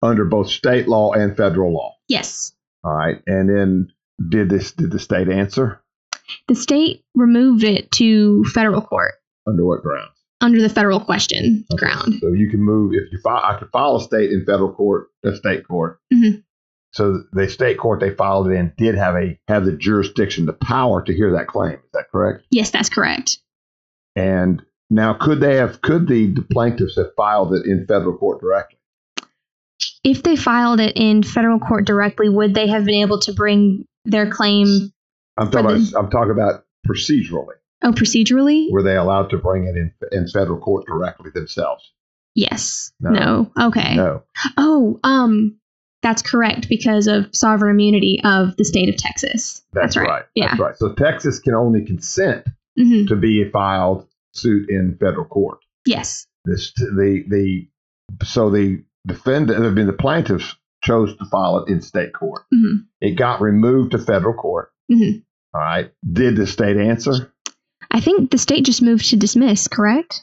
under 0.00 0.24
both 0.24 0.48
state 0.48 0.88
law 0.88 1.12
and 1.12 1.36
federal 1.36 1.72
law. 1.72 1.94
Yes. 2.08 2.52
All 2.82 2.94
right. 2.94 3.22
And 3.26 3.48
then 3.48 3.92
did 4.28 4.48
this 4.48 4.72
did 4.72 4.90
the 4.90 4.98
state 4.98 5.28
answer? 5.28 5.81
The 6.48 6.54
state 6.54 7.04
removed 7.14 7.64
it 7.64 7.90
to 7.92 8.44
federal 8.54 8.80
court 8.82 9.14
Under 9.46 9.64
what 9.64 9.82
grounds? 9.82 10.10
under 10.40 10.60
the 10.60 10.68
federal 10.68 10.98
question 10.98 11.64
ground. 11.76 12.14
So 12.20 12.32
you 12.32 12.50
can 12.50 12.60
move 12.60 12.92
if 12.94 13.12
you 13.12 13.18
file. 13.22 13.40
I 13.44 13.56
could 13.58 13.70
file 13.70 13.96
a 13.96 14.00
state 14.00 14.32
in 14.32 14.44
federal 14.44 14.72
court, 14.72 15.08
a 15.24 15.36
state 15.36 15.66
court. 15.68 16.00
Mhm. 16.12 16.42
So 16.92 17.22
the 17.32 17.48
state 17.48 17.78
court 17.78 18.00
they 18.00 18.10
filed 18.10 18.48
it 18.48 18.54
in 18.54 18.72
did 18.76 18.96
have 18.96 19.14
a 19.14 19.38
have 19.48 19.64
the 19.64 19.72
jurisdiction, 19.72 20.46
the 20.46 20.52
power 20.52 21.00
to 21.02 21.14
hear 21.14 21.30
that 21.32 21.46
claim. 21.46 21.74
Is 21.74 21.92
that 21.92 22.10
correct? 22.10 22.44
Yes, 22.50 22.70
that's 22.70 22.88
correct. 22.88 23.38
And 24.16 24.62
now, 24.90 25.14
could 25.14 25.40
they 25.40 25.56
have? 25.56 25.80
Could 25.80 26.06
the, 26.06 26.26
the 26.26 26.42
plaintiffs 26.42 26.96
have 26.96 27.14
filed 27.16 27.54
it 27.54 27.64
in 27.64 27.86
federal 27.86 28.18
court 28.18 28.40
directly? 28.42 28.78
If 30.04 30.22
they 30.22 30.36
filed 30.36 30.80
it 30.80 30.96
in 30.96 31.22
federal 31.22 31.60
court 31.60 31.86
directly, 31.86 32.28
would 32.28 32.54
they 32.54 32.66
have 32.66 32.84
been 32.84 32.96
able 32.96 33.20
to 33.20 33.32
bring 33.32 33.86
their 34.04 34.28
claim 34.28 34.92
I'm 35.42 35.50
talking 35.50 35.66
about. 35.70 36.04
I'm 36.04 36.10
talking 36.10 36.30
about 36.30 36.64
procedurally. 36.88 37.54
oh 37.82 37.92
procedurally? 37.92 38.70
Were 38.70 38.82
they 38.82 38.96
allowed 38.96 39.30
to 39.30 39.38
bring 39.38 39.64
it 39.64 39.76
in 39.76 39.92
in 40.12 40.28
federal 40.28 40.58
court 40.58 40.86
directly 40.86 41.30
themselves? 41.34 41.92
Yes. 42.34 42.92
No. 43.00 43.10
No. 43.10 43.52
Okay. 43.68 43.94
No. 43.96 44.22
Oh, 44.56 44.98
um 45.04 45.58
that's 46.02 46.22
correct 46.22 46.68
because 46.68 47.06
of 47.06 47.26
sovereign 47.32 47.70
immunity 47.70 48.20
of 48.24 48.56
the 48.56 48.64
state 48.64 48.88
of 48.88 48.96
Texas. 48.96 49.62
That's, 49.72 49.96
right. 49.96 50.08
right. 50.08 50.24
Yeah. 50.34 50.48
That's 50.48 50.60
right. 50.60 50.76
So 50.76 50.94
Texas 50.94 51.38
can 51.38 51.54
only 51.54 51.84
consent 51.84 52.46
hmm 52.76 53.06
to 53.06 53.16
be 53.16 53.48
filed 53.50 54.08
suit 54.32 54.68
in 54.70 54.96
federal 54.98 55.26
court. 55.26 55.58
Yes. 55.84 56.26
This 56.44 56.72
the 56.74 57.24
the 57.28 57.68
so 58.24 58.50
the 58.50 58.82
defendant, 59.06 59.64
I 59.64 59.70
mean 59.70 59.86
the 59.86 59.92
plaintiffs 59.92 60.56
chose 60.82 61.16
to 61.16 61.24
file 61.26 61.58
it 61.58 61.70
in 61.70 61.80
state 61.82 62.12
court. 62.14 62.42
hmm 62.50 62.76
It 63.00 63.12
got 63.16 63.40
removed 63.40 63.92
to 63.92 63.98
federal 63.98 64.34
court. 64.34 64.70
hmm 64.90 65.18
All 65.54 65.60
right. 65.60 65.90
Did 66.12 66.36
the 66.36 66.46
state 66.46 66.76
answer? 66.76 67.32
I 67.90 68.00
think 68.00 68.30
the 68.30 68.38
state 68.38 68.64
just 68.64 68.82
moved 68.82 69.08
to 69.10 69.16
dismiss, 69.16 69.68
correct? 69.68 70.22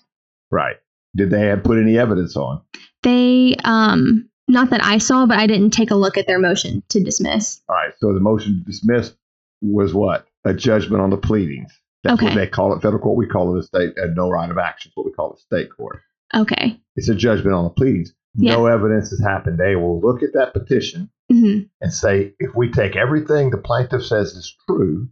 Right. 0.51 0.77
Did 1.15 1.29
they 1.29 1.41
have 1.47 1.63
put 1.63 1.77
any 1.77 1.97
evidence 1.97 2.35
on? 2.35 2.61
They 3.03 3.55
um 3.63 4.29
not 4.47 4.71
that 4.71 4.83
I 4.83 4.97
saw, 4.97 5.27
but 5.27 5.37
I 5.37 5.45
didn't 5.45 5.71
take 5.71 5.91
a 5.91 5.95
look 5.95 6.17
at 6.17 6.25
their 6.25 6.39
motion 6.39 6.81
to 6.89 7.03
dismiss. 7.03 7.61
All 7.69 7.75
right. 7.75 7.93
So 7.99 8.13
the 8.13 8.19
motion 8.19 8.59
to 8.59 8.65
dismiss 8.71 9.13
was 9.61 9.93
what? 9.93 10.25
A 10.45 10.53
judgment 10.53 11.01
on 11.03 11.09
the 11.11 11.17
pleadings. 11.17 11.71
That's 12.03 12.21
what 12.21 12.31
Okay. 12.31 12.39
they 12.39 12.47
call 12.47 12.73
it. 12.73 12.81
Federal 12.81 13.01
court. 13.01 13.17
We 13.17 13.27
call 13.27 13.55
it 13.55 13.59
a 13.59 13.63
state 13.63 13.93
uh, 14.01 14.07
no 14.15 14.29
right 14.29 14.49
of 14.49 14.57
action. 14.57 14.91
What 14.95 15.05
we 15.05 15.11
call 15.11 15.33
it 15.33 15.39
state 15.39 15.69
court. 15.75 16.01
Okay. 16.35 16.79
It's 16.95 17.09
a 17.09 17.15
judgment 17.15 17.53
on 17.53 17.65
the 17.65 17.69
pleadings. 17.69 18.13
No 18.35 18.67
evidence 18.67 19.09
has 19.09 19.19
happened. 19.19 19.57
They 19.59 19.75
will 19.75 19.99
look 19.99 20.23
at 20.23 20.33
that 20.33 20.53
petition 20.53 21.09
hmm 21.29 21.59
and 21.81 21.93
say, 21.93 22.33
if 22.39 22.55
we 22.55 22.71
take 22.71 22.95
everything 22.95 23.49
the 23.51 23.57
plaintiff 23.57 24.05
says 24.05 24.31
is 24.33 24.55
true, 24.67 25.09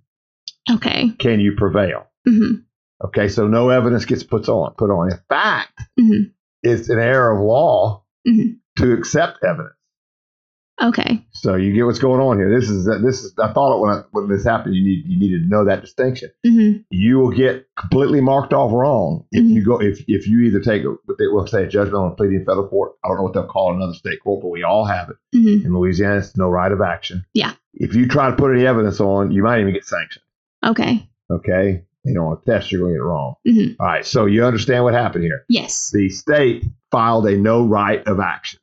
Okay. 0.70 1.10
can 1.20 1.40
you 1.40 1.54
prevail? 1.56 2.08
hmm 2.26 2.58
Okay, 3.06 3.28
so 3.28 3.48
no 3.48 3.70
evidence 3.70 4.06
gets 4.06 4.24
put 4.24 4.50
on. 4.50 4.74
Put 4.78 4.90
on. 4.90 5.12
In 5.12 5.20
fact, 5.30 5.80
hmm 6.00 6.24
it's 6.64 6.90
an 6.90 7.00
error 7.00 7.38
of 7.38 7.46
law 7.46 8.04
Mhm. 8.28 8.58
to 8.78 8.94
accept 8.94 9.44
evidence. 9.44 9.74
Okay. 10.82 11.26
So 11.32 11.56
you 11.56 11.74
get 11.74 11.86
what's 11.86 11.98
going 12.00 12.22
on 12.22 12.38
here. 12.38 12.50
This 12.60 12.70
is 12.70 12.86
this 12.86 13.24
is. 13.24 13.34
I 13.40 13.52
thought 13.52 13.78
it 13.78 13.82
when 13.82 13.92
I, 13.92 14.04
when 14.12 14.28
this 14.30 14.44
happened, 14.44 14.76
you 14.76 14.84
need 14.84 15.06
you 15.08 15.18
needed 15.20 15.44
to 15.44 15.48
know 15.50 15.66
that 15.66 15.82
distinction. 15.82 16.30
hmm 16.46 16.74
You 16.92 17.18
will 17.18 17.32
get 17.32 17.68
completely 17.76 18.22
marked 18.22 18.54
off 18.54 18.72
wrong 18.72 19.26
if 19.32 19.44
Mhm. 19.44 19.50
you 19.56 19.64
go 19.66 19.82
if 19.82 20.04
if 20.08 20.28
you 20.28 20.42
either 20.42 20.60
take 20.60 20.84
a, 20.84 20.90
what 21.06 21.18
they 21.18 21.26
will 21.28 21.48
say 21.48 21.64
a 21.64 21.68
judgment 21.68 21.96
on 21.96 22.12
a 22.12 22.16
pleading 22.16 22.40
in 22.42 22.46
federal 22.46 22.68
court. 22.68 22.94
I 23.04 23.08
don't 23.08 23.18
know 23.18 23.24
what 23.24 23.34
they'll 23.34 23.48
call 23.48 23.74
another 23.76 23.94
state 23.94 24.20
court, 24.24 24.42
but 24.44 24.50
we 24.50 24.64
all 24.64 24.86
have 24.86 25.10
it 25.10 25.16
hmm 25.34 25.66
in 25.66 25.74
Louisiana. 25.76 26.18
It's 26.18 26.38
no 26.38 26.48
right 26.50 26.72
of 26.72 26.82
action. 26.82 27.26
Yeah. 27.34 27.54
If 27.74 27.96
you 27.96 28.08
try 28.08 28.30
to 28.30 28.36
put 28.36 28.52
any 28.54 28.66
evidence 28.68 29.00
on, 29.00 29.32
you 29.32 29.42
might 29.44 29.62
even 29.62 29.74
get 29.74 29.86
sanctioned. 29.86 30.24
Okay. 30.66 31.08
Okay. 31.32 31.84
You 32.04 32.14
know, 32.14 32.28
on 32.28 32.38
a 32.42 32.46
test, 32.50 32.72
you're 32.72 32.82
going 32.82 32.94
to 32.94 32.98
get 33.00 33.04
it 33.04 33.06
wrong. 33.06 33.36
hmm 33.46 33.82
All 33.82 33.88
right. 33.88 34.06
So 34.06 34.26
you 34.26 34.46
understand 34.46 34.84
what 34.84 34.94
happened 34.94 35.24
here. 35.26 35.44
Yes. 35.50 35.90
The 35.94 36.10
state 36.10 36.66
filed 36.92 37.28
a 37.28 37.36
no 37.38 37.66
right 37.66 38.06
of 38.08 38.20
action, 38.20 38.60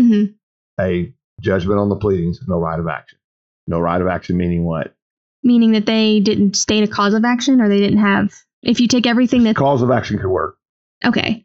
hmm 0.00 0.24
a 0.80 1.12
judgment 1.40 1.78
on 1.78 1.88
the 1.88 1.96
pleadings, 1.96 2.40
no 2.46 2.58
right 2.58 2.78
of 2.78 2.86
action. 2.88 3.18
No 3.66 3.78
right 3.80 4.00
of 4.00 4.06
action 4.08 4.36
meaning 4.36 4.64
what? 4.64 4.94
Meaning 5.42 5.72
that 5.72 5.86
they 5.86 6.20
didn't 6.20 6.56
state 6.56 6.84
a 6.84 6.88
cause 6.88 7.14
of 7.14 7.24
action 7.24 7.60
or 7.60 7.68
they 7.68 7.78
didn't 7.78 7.98
have. 7.98 8.32
If 8.62 8.80
you 8.80 8.88
take 8.88 9.06
everything 9.06 9.44
that. 9.44 9.56
Cause 9.56 9.82
of 9.82 9.90
action 9.90 10.18
could 10.18 10.28
work. 10.30 10.56
Okay. 11.04 11.44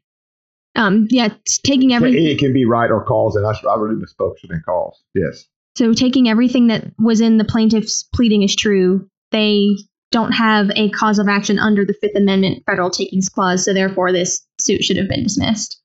Um. 0.76 1.08
Yeah. 1.10 1.26
it's 1.28 1.60
Taking 1.60 1.94
everything. 1.94 2.26
it 2.26 2.38
can 2.40 2.54
be 2.54 2.66
right 2.66 2.90
or 2.92 3.04
cause, 3.04 3.36
and 3.36 3.46
I, 3.46 3.52
I 3.70 3.76
really 3.78 3.96
misspoke. 4.02 4.38
Should 4.40 4.52
have 4.52 4.64
cause. 4.66 5.02
Yes. 5.16 5.46
So 5.76 5.94
taking 5.94 6.30
everything 6.30 6.68
that 6.68 6.92
was 7.00 7.22
in 7.22 7.38
the 7.38 7.46
plaintiff's 7.46 8.04
pleading 8.04 8.44
is 8.44 8.56
true. 8.56 9.10
They 9.32 9.76
don't 10.12 10.32
have 10.32 10.72
a 10.76 10.90
cause 10.90 11.20
of 11.20 11.28
action 11.28 11.60
under 11.60 11.86
the 11.86 11.94
Fifth 11.94 12.16
Amendment 12.16 12.64
federal 12.66 12.90
takings 12.90 13.30
clause. 13.30 13.66
So 13.66 13.74
therefore, 13.74 14.12
this 14.12 14.46
suit 14.60 14.84
should 14.84 14.98
have 14.98 15.08
been 15.08 15.24
dismissed. 15.24 15.82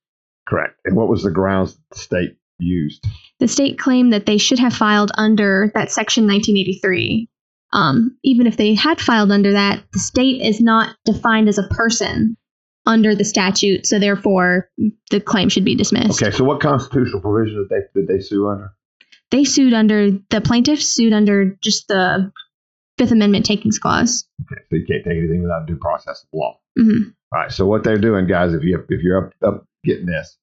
Correct. 0.47 0.79
And 0.85 0.97
what 0.97 1.09
was 1.09 1.23
the 1.23 1.31
grounds 1.31 1.79
the 1.91 1.99
state 1.99 2.37
used? 2.59 3.05
The 3.41 3.49
state 3.49 3.79
claimed 3.79 4.13
that 4.13 4.27
they 4.27 4.39
should 4.39 4.59
have 4.59 4.75
filed 4.75 5.11
under 5.17 5.71
that 5.75 5.91
section 5.91 6.27
1983. 6.27 7.29
Um, 7.73 8.17
even 8.23 8.47
if 8.47 8.57
they 8.57 8.75
had 8.75 9.01
filed 9.01 9.33
under 9.33 9.53
that, 9.53 9.83
the 9.93 9.99
state 9.99 10.41
is 10.41 10.61
not 10.61 10.97
defined 11.05 11.49
as 11.49 11.59
a 11.59 11.69
person 11.69 12.37
under 12.87 13.15
the 13.15 13.25
statute, 13.25 13.87
so 13.87 13.99
therefore 13.99 14.69
the 15.11 15.21
claim 15.21 15.49
should 15.49 15.65
be 15.65 15.75
dismissed. 15.75 16.23
Okay. 16.23 16.31
So 16.31 16.45
what 16.45 16.61
constitutional 16.61 17.21
provision 17.21 17.67
did 17.69 17.69
they 17.95 18.01
did 18.01 18.09
they 18.09 18.23
sue 18.23 18.49
under? 18.49 18.73
They 19.31 19.45
sued 19.45 19.73
under 19.73 20.13
the 20.31 20.41
plaintiffs 20.41 20.87
sued 20.87 21.13
under 21.13 21.57
just 21.63 21.89
the 21.89 22.31
Fifth 22.99 23.11
Amendment 23.13 23.45
takings 23.45 23.79
clause. 23.79 24.27
Okay. 24.43 24.63
So 24.71 24.77
you 24.77 24.87
can't 24.87 25.05
take 25.05 25.19
anything 25.19 25.43
without 25.43 25.67
due 25.67 25.77
process 25.77 26.23
of 26.23 26.29
law. 26.33 26.59
hmm 26.79 27.09
All 27.33 27.41
right. 27.41 27.53
So 27.53 27.67
what 27.67 27.83
they're 27.85 27.99
doing, 27.99 28.27
guys, 28.27 28.55
if 28.55 28.63
you 28.63 28.85
if 28.89 29.03
you're 29.03 29.27
up, 29.27 29.33
up 29.45 29.67
getting 29.85 30.07
this, 30.07 30.37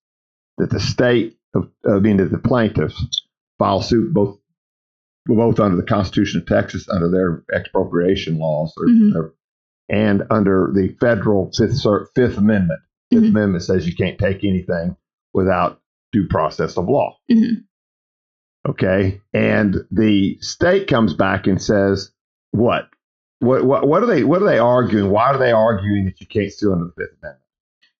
that 0.57 0.69
the 0.69 0.79
state, 0.79 1.37
of, 1.53 1.69
I 1.89 1.99
mean, 1.99 2.17
that 2.17 2.31
the 2.31 2.37
plaintiffs 2.37 3.25
file 3.59 3.81
suit 3.81 4.13
both 4.13 4.37
both 5.27 5.59
under 5.59 5.77
the 5.77 5.83
Constitution 5.83 6.41
of 6.41 6.47
Texas, 6.47 6.89
under 6.89 7.09
their 7.09 7.43
expropriation 7.55 8.37
laws, 8.39 8.73
or, 8.77 8.87
Mhm. 8.87 9.15
or- 9.15 9.33
and 9.87 10.23
under 10.31 10.71
the 10.73 10.95
federal 10.99 11.51
Fifth 11.51 11.81
Fifth 12.15 12.37
Amendment. 12.37 12.79
5th 13.13 13.23
Mhm. 13.23 13.29
Amendment 13.29 13.63
says 13.63 13.87
you 13.87 13.95
can't 13.95 14.17
take 14.17 14.43
anything 14.43 14.95
without 15.33 15.79
due 16.11 16.27
process 16.27 16.75
of 16.77 16.87
law. 16.89 17.17
Mhm. 17.31 17.63
Okay, 18.67 19.21
and 19.33 19.75
the 19.91 20.37
state 20.41 20.87
comes 20.87 21.13
back 21.13 21.47
and 21.47 21.61
says, 21.61 22.11
"What? 22.51 22.89
What? 23.39 23.65
What? 23.65 23.87
What 23.87 24.03
are 24.03 24.07
they? 24.07 24.23
What 24.23 24.41
are 24.41 24.45
they 24.45 24.59
arguing? 24.59 25.09
Why 25.09 25.27
are 25.27 25.37
they 25.37 25.51
arguing 25.51 26.05
that 26.05 26.19
you 26.21 26.27
can't 26.27 26.51
sue 26.51 26.71
under 26.71 26.85
the 26.85 26.93
Fifth 26.97 27.17
Amendment?" 27.21 27.41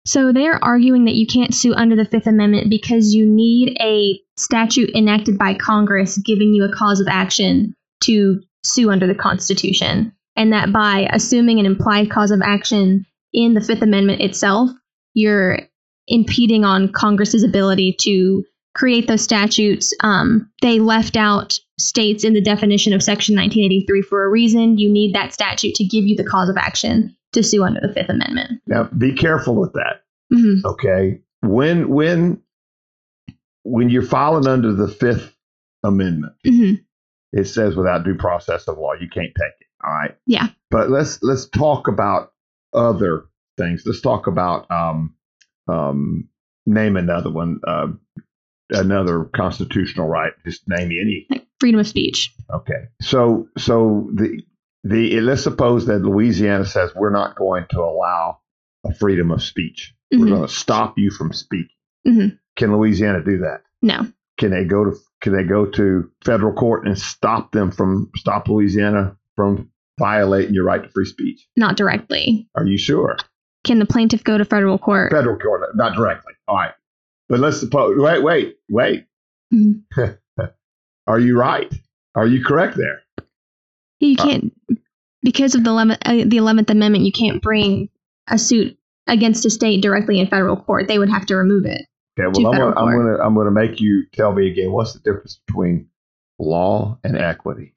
So 0.04 0.32
they're 0.32 0.62
arguing 0.64 1.04
that 1.04 1.14
you 1.14 1.26
can't 1.26 1.54
sue 1.54 1.74
under 1.74 1.94
the 1.94 2.04
Fifth 2.04 2.26
Amendment 2.26 2.70
because 2.70 3.14
you 3.14 3.24
need 3.24 3.76
a 3.80 4.20
statute 4.36 4.90
enacted 4.94 5.38
by 5.38 5.54
Congress 5.54 6.18
giving 6.18 6.54
you 6.54 6.64
a 6.64 6.72
cause 6.72 7.00
of 7.00 7.06
action 7.08 7.74
to 8.04 8.40
sue 8.64 8.90
under 8.90 9.06
the 9.06 9.14
Constitution. 9.14 10.12
And 10.34 10.52
that 10.52 10.72
by 10.72 11.08
assuming 11.12 11.60
an 11.60 11.66
implied 11.66 12.10
cause 12.10 12.30
of 12.30 12.42
action 12.42 13.06
in 13.32 13.54
the 13.54 13.60
Fifth 13.60 13.82
Amendment 13.82 14.22
itself, 14.22 14.70
you're 15.14 15.60
impeding 16.08 16.64
on 16.64 16.92
Congress's 16.92 17.44
ability 17.44 17.96
to 18.00 18.44
create 18.74 19.06
those 19.06 19.22
statutes, 19.22 19.94
um, 20.00 20.50
they 20.62 20.78
left 20.78 21.16
out 21.16 21.58
states 21.78 22.24
in 22.24 22.32
the 22.32 22.40
definition 22.40 22.92
of 22.92 23.02
Section 23.02 23.36
1983 23.36 24.02
for 24.02 24.24
a 24.24 24.30
reason. 24.30 24.78
You 24.78 24.90
need 24.90 25.14
that 25.14 25.32
statute 25.32 25.74
to 25.76 25.84
give 25.84 26.04
you 26.04 26.16
the 26.16 26.24
cause 26.24 26.48
of 26.48 26.56
action 26.56 27.16
to 27.32 27.42
sue 27.42 27.64
under 27.64 27.80
the 27.80 27.92
Fifth 27.92 28.08
Amendment. 28.08 28.60
Now, 28.66 28.84
be 28.84 29.12
careful 29.14 29.54
with 29.54 29.72
that. 29.74 30.02
hmm 30.30 30.56
Okay, 30.64 31.20
when 31.40 31.88
when 31.88 32.42
when 33.64 33.90
you're 33.90 34.02
filing 34.02 34.46
under 34.46 34.72
the 34.72 34.88
Fifth 34.88 35.34
Amendment, 35.82 36.34
hmm 36.46 36.74
it 37.32 37.46
says 37.46 37.74
without 37.76 38.04
due 38.04 38.14
process 38.14 38.68
of 38.68 38.76
law, 38.76 38.92
you 38.92 39.08
can't 39.08 39.34
take 39.34 39.54
it. 39.60 39.66
All 39.84 39.90
right. 39.90 40.14
Yeah. 40.26 40.48
But 40.70 40.90
let's 40.90 41.22
let's 41.22 41.48
talk 41.48 41.88
about 41.88 42.32
other 42.74 43.24
things. 43.56 43.82
Let's 43.86 44.00
talk 44.02 44.26
about 44.26 44.70
um, 44.70 45.14
um, 45.68 46.28
name 46.66 46.96
another 46.96 47.30
one, 47.30 47.60
uh, 47.66 47.88
another 48.72 49.24
constitutional 49.24 50.08
right. 50.08 50.32
Just 50.44 50.62
name 50.68 50.86
any. 50.86 51.26
Like 51.30 51.46
freedom 51.60 51.80
of 51.80 51.86
speech. 51.86 52.34
Okay. 52.52 52.88
So 53.00 53.48
so 53.58 54.10
the 54.14 54.42
the 54.84 55.20
let's 55.20 55.42
suppose 55.42 55.86
that 55.86 56.00
Louisiana 56.00 56.64
says 56.64 56.90
we're 56.94 57.10
not 57.10 57.36
going 57.36 57.66
to 57.70 57.80
allow 57.80 58.38
a 58.84 58.92
freedom 58.94 59.30
of 59.30 59.42
speech. 59.42 59.94
We're 60.10 60.18
Mhm. 60.26 60.28
going 60.28 60.42
to 60.42 60.48
stop 60.48 60.98
you 60.98 61.10
from 61.10 61.32
speaking. 61.32 61.68
Mhm. 62.06 62.38
Can 62.56 62.72
Louisiana 62.76 63.22
do 63.24 63.38
that? 63.38 63.62
No. 63.80 64.06
Can 64.38 64.50
they 64.50 64.64
go 64.64 64.84
to 64.84 64.96
can 65.20 65.32
they 65.34 65.44
go 65.44 65.66
to 65.66 66.10
federal 66.24 66.52
court 66.52 66.86
and 66.86 66.98
stop 66.98 67.52
them 67.52 67.70
from 67.70 68.10
stop 68.16 68.48
Louisiana 68.48 69.16
from 69.36 69.70
violating 69.98 70.52
your 70.54 70.64
right 70.64 70.82
to 70.82 70.88
free 70.88 71.04
speech? 71.04 71.46
Not 71.56 71.76
directly. 71.76 72.48
Are 72.56 72.66
you 72.66 72.76
sure? 72.76 73.16
Can 73.64 73.78
the 73.78 73.86
plaintiff 73.86 74.24
go 74.24 74.36
to 74.36 74.44
federal 74.44 74.78
court? 74.78 75.12
Federal 75.12 75.38
court, 75.38 75.76
not 75.76 75.94
directly. 75.94 76.32
All 76.48 76.56
right. 76.56 76.72
But 77.32 77.40
let's 77.40 77.58
suppose 77.58 77.96
wait, 77.96 78.22
wait, 78.22 78.58
wait. 78.68 79.06
Mhm. 79.54 79.84
Are 81.06 81.18
you 81.18 81.38
right? 81.38 81.72
Are 82.14 82.26
you 82.26 82.44
correct 82.44 82.76
there? 82.76 83.00
You 84.00 84.16
Uh, 84.18 84.22
can't 84.22 84.54
because 85.22 85.54
of 85.54 85.64
the 85.64 85.70
11th, 85.70 85.96
uh, 86.04 86.28
the 86.28 86.36
Eleventh 86.36 86.68
Amendment. 86.68 87.06
You 87.06 87.12
can't 87.12 87.40
bring 87.40 87.88
a 88.28 88.36
suit 88.36 88.76
against 89.06 89.46
a 89.46 89.50
state 89.50 89.80
directly 89.80 90.20
in 90.20 90.26
federal 90.26 90.56
court. 90.56 90.88
They 90.88 90.98
would 90.98 91.08
have 91.08 91.24
to 91.24 91.36
remove 91.36 91.64
it. 91.64 91.86
Okay, 92.20 92.30
to 92.30 92.42
well 92.42 92.52
I'm 92.52 92.60
gonna, 92.60 92.76
I'm 92.76 92.98
gonna 92.98 93.18
I'm 93.24 93.34
gonna 93.34 93.50
make 93.50 93.80
you 93.80 94.04
tell 94.12 94.32
me 94.32 94.50
again 94.50 94.70
what's 94.70 94.92
the 94.92 94.98
difference 94.98 95.40
between 95.46 95.88
law 96.38 96.98
and 97.02 97.16
equity? 97.16 97.72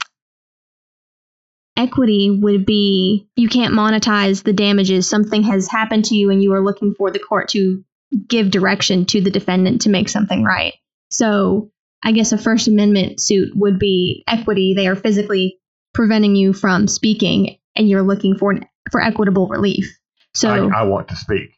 Equity 1.78 2.30
would 2.30 2.66
be 2.66 3.30
you 3.38 3.48
can't 3.48 3.74
monetize 3.74 4.44
the 4.44 4.52
damages. 4.52 5.08
Something 5.08 5.44
has 5.44 5.70
happened 5.70 6.04
to 6.06 6.16
you, 6.16 6.30
and 6.30 6.44
you 6.44 6.52
are 6.52 6.62
looking 6.62 6.94
for 6.94 7.10
the 7.10 7.20
court 7.20 7.48
to 7.52 7.86
give 8.28 8.52
direction 8.52 9.06
to 9.08 9.22
the 9.22 9.32
defendant 9.32 9.82
to 9.82 9.90
make 9.90 10.10
something 10.10 10.44
right. 10.44 10.74
So, 11.10 11.72
I 12.04 12.12
guess 12.12 12.32
a 12.32 12.38
First 12.38 12.68
Amendment 12.68 13.20
suit 13.20 13.50
would 13.56 13.80
be 13.80 14.24
equity. 14.28 14.74
They 14.76 14.88
are 14.88 14.96
physically 14.96 15.58
preventing 15.94 16.36
you 16.36 16.54
from 16.54 16.88
speaking, 16.88 17.58
and 17.76 17.90
you're 17.90 18.04
looking 18.04 18.38
for 18.38 18.52
an, 18.52 18.66
for 18.92 19.02
equitable 19.02 19.48
relief. 19.48 19.98
So, 20.34 20.50
I, 20.50 20.82
I 20.82 20.84
want 20.84 21.08
to 21.10 21.16
speak. 21.16 21.52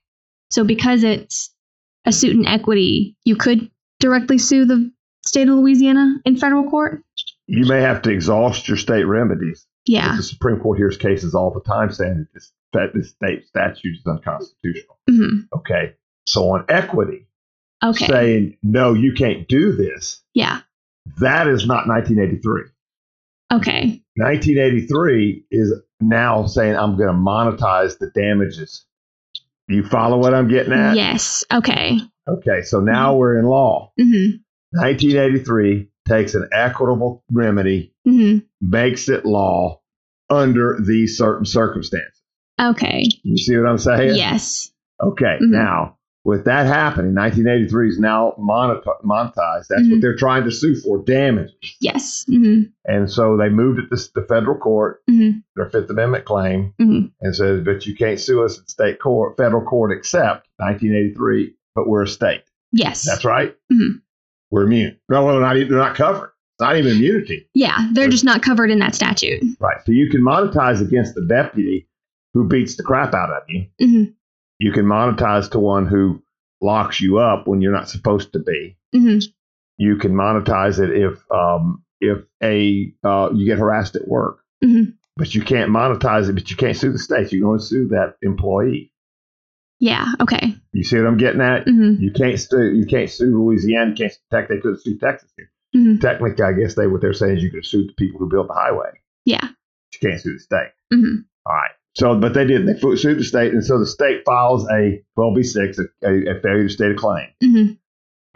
So 0.50 0.64
because 0.64 1.04
it's 1.04 1.54
a 2.06 2.12
suit 2.12 2.36
in 2.36 2.46
equity, 2.46 3.18
you 3.26 3.36
could 3.36 3.70
directly 4.00 4.38
sue 4.38 4.66
the 4.66 4.92
state 5.26 5.50
of 5.50 5.56
Louisiana 5.56 6.16
in 6.26 6.38
federal 6.38 6.70
court? 6.70 7.04
You 7.48 7.66
may 7.66 7.82
have 7.82 8.02
to 8.04 8.12
exhaust 8.12 8.68
your 8.68 8.78
state 8.78 9.04
remedies. 9.04 9.66
Yeah. 9.86 10.16
The 10.16 10.24
Supreme 10.24 10.60
Court 10.60 10.78
hears 10.78 10.98
cases 10.98 11.34
all 11.34 11.52
the 11.52 11.62
time 11.62 11.92
saying 11.92 12.18
that 12.18 12.34
this, 12.34 12.52
that 12.74 12.94
this 12.94 13.10
state 13.12 13.48
statute 13.48 13.98
is 13.98 14.06
unconstitutional. 14.06 15.00
hmm 15.10 15.40
Okay. 15.56 15.94
So 16.28 16.50
on 16.52 16.66
equity, 16.70 17.28
Okay. 17.84 18.06
saying, 18.08 18.58
no, 18.64 18.94
you 18.94 19.14
can't 19.14 19.48
do 19.48 19.72
this, 19.76 20.22
yeah. 20.34 20.62
that 21.20 21.48
is 21.48 21.66
not 21.66 21.88
1983. 21.88 22.64
Okay. 23.54 24.02
1983 24.16 25.46
is 25.52 25.74
now 26.02 26.46
saying, 26.48 26.76
I'm 26.76 26.98
going 26.98 27.08
to 27.10 27.14
monetize 27.14 27.98
the 27.98 28.12
damages. 28.14 28.86
You 29.70 29.84
follow 29.86 30.18
what 30.18 30.34
I'm 30.34 30.48
getting 30.50 30.74
at? 30.74 30.96
Yes. 30.96 31.44
Okay. 31.54 31.98
Okay. 32.28 32.62
So 32.64 32.80
now 32.80 33.16
we're 33.16 33.40
in 33.40 33.46
law. 33.46 33.92
hmm 33.98 34.38
1983 34.72 35.90
takes 36.08 36.36
an 36.36 36.48
equitable 36.52 37.24
remedy, 37.32 37.94
hmm 38.06 38.40
makes 38.62 39.08
it 39.08 39.26
law 39.26 39.82
under 40.30 40.78
these 40.86 41.18
certain 41.18 41.46
circumstances. 41.46 42.22
Okay. 42.60 43.04
You 43.24 43.38
see 43.38 43.56
what 43.58 43.70
I'm 43.70 43.78
saying? 43.78 44.16
Yes. 44.16 44.72
Okay. 45.02 45.38
Mhm. 45.42 45.52
Now, 45.52 45.97
with 46.24 46.46
that 46.46 46.66
happening, 46.66 47.16
1983 47.16 47.90
is 47.90 48.00
now 48.00 48.34
monetized. 48.38 49.68
That's 49.70 49.84
Mhm. 49.84 49.92
what 49.92 50.02
they're 50.02 50.16
trying 50.16 50.44
to 50.44 50.52
sue 50.52 50.76
for 50.76 51.04
damage. 51.04 51.78
Yes. 51.80 52.26
hmm 52.28 52.64
And 52.86 53.10
so 53.10 53.38
they 53.38 53.50
moved 53.50 53.80
it 53.80 53.96
to 53.96 54.10
the 54.14 54.24
federal 54.24 54.58
court, 54.58 55.02
hmm 55.10 55.32
their 55.56 55.70
Fifth 55.70 55.90
Amendment 55.90 56.26
claim, 56.26 56.74
hmm 56.80 57.06
and 57.22 57.36
says, 57.36 57.64
but 57.64 57.86
you 57.86 57.96
can't 57.96 58.20
sue 58.20 58.44
us 58.44 58.58
in 58.60 58.68
state 58.68 59.00
court, 59.00 59.38
federal 59.38 59.64
court, 59.64 59.92
except 59.92 60.48
1983, 60.60 61.56
but 61.76 61.88
we're 61.88 62.04
a 62.04 62.08
state. 62.08 62.44
Yes. 62.72 63.04
That's 63.06 63.24
right. 63.26 63.56
Mhm. 63.72 64.02
We're 64.52 64.64
immune. 64.64 64.98
No, 65.10 65.26
well, 65.26 65.36
they're 65.40 65.42
not, 65.42 65.54
they're 65.70 65.78
not 65.78 65.96
covered. 65.96 66.32
It's 66.54 66.62
not 66.62 66.76
even 66.78 66.94
immunity. 66.98 67.48
yeah. 67.54 67.90
They're 67.94 68.10
just 68.10 68.24
not 68.26 68.42
covered 68.42 68.72
in 68.72 68.80
that 68.80 68.96
statute. 68.96 69.44
Right. 69.60 69.78
So 69.86 69.92
you 69.92 70.10
can 70.10 70.22
monetize 70.22 70.82
against 70.82 71.14
the 71.16 71.26
deputy 71.26 71.88
who 72.34 72.48
beats 72.48 72.76
the 72.76 72.84
crap 72.84 73.14
out 73.14 73.30
of 73.30 73.44
you. 73.48 74.14
You 74.60 74.72
can 74.72 74.86
monetize 74.86 75.52
to 75.52 75.60
one 75.60 75.86
who 75.86 76.22
locks 76.62 77.00
you 77.00 77.20
up 77.20 77.48
when 77.48 77.62
you're 77.62 77.72
not 77.74 77.90
supposed 77.90 78.34
to 78.34 78.40
be. 78.40 78.76
hmm 78.94 79.20
You 79.78 79.98
can 79.98 80.14
monetize 80.14 80.80
it 80.80 80.90
if 80.96 81.24
um, 81.32 81.84
if 82.02 82.24
a 82.44 82.92
uh, 83.04 83.30
you 83.34 83.46
get 83.46 83.60
harassed 83.60 83.96
at 83.96 84.08
work, 84.08 84.40
Mhm. 84.64 84.94
but 85.16 85.34
you 85.36 85.42
can't 85.42 85.72
monetize 85.72 86.30
it. 86.30 86.34
But 86.34 86.50
you 86.50 86.58
can't 86.58 86.76
sue 86.78 86.92
the 86.92 87.00
state. 87.00 87.32
You 87.32 87.40
can 87.42 87.48
only 87.48 87.60
sue 87.64 87.88
that 87.90 88.16
employee. 88.24 88.92
Yeah. 89.80 90.14
Okay. 90.20 90.56
You 90.74 90.84
see 90.84 90.98
what 90.98 91.06
I'm 91.08 91.18
getting 91.18 91.42
at? 91.42 91.68
hmm 91.68 91.94
You 92.00 92.12
can't 92.12 92.40
sue. 92.40 92.74
You 92.76 92.86
can't 92.88 93.10
sue 93.10 93.26
Louisiana. 93.40 93.92
You 93.92 93.96
can't. 93.96 94.14
Tech, 94.32 94.50
they 94.50 94.58
could 94.60 94.80
sue 94.82 94.98
Texas. 94.98 95.30
Mhm. 95.76 96.02
Technically, 96.02 96.44
I 96.44 96.54
guess 96.54 96.74
they 96.74 96.88
what 96.88 97.02
they're 97.02 97.14
saying 97.14 97.38
is 97.38 97.44
you 97.44 97.52
could 97.52 97.66
sue 97.66 97.86
the 97.86 97.94
people 97.94 98.20
who 98.20 98.30
built 98.30 98.48
the 98.48 98.54
highway. 98.56 98.90
Yeah. 99.26 99.48
You 99.94 100.00
can't 100.10 100.20
sue 100.20 100.34
the 100.34 100.40
state. 100.40 100.72
hmm 100.92 101.18
All 101.46 101.54
right. 101.54 101.72
So, 101.98 102.16
but 102.20 102.34
they 102.36 102.46
did. 102.46 102.68
They 102.68 102.78
sued 102.96 103.18
the 103.20 103.24
state, 103.24 103.54
and 103.54 103.66
so 103.66 103.80
the 103.80 103.88
state 103.88 104.22
files 104.24 104.68
a 104.70 105.04
12b6, 105.18 105.80
a, 106.04 106.08
a, 106.08 106.38
a 106.38 106.42
failure 106.42 106.68
to 106.68 106.70
state 106.70 106.92
a 106.92 106.96
claim. 106.96 107.28
hmm 107.42 107.66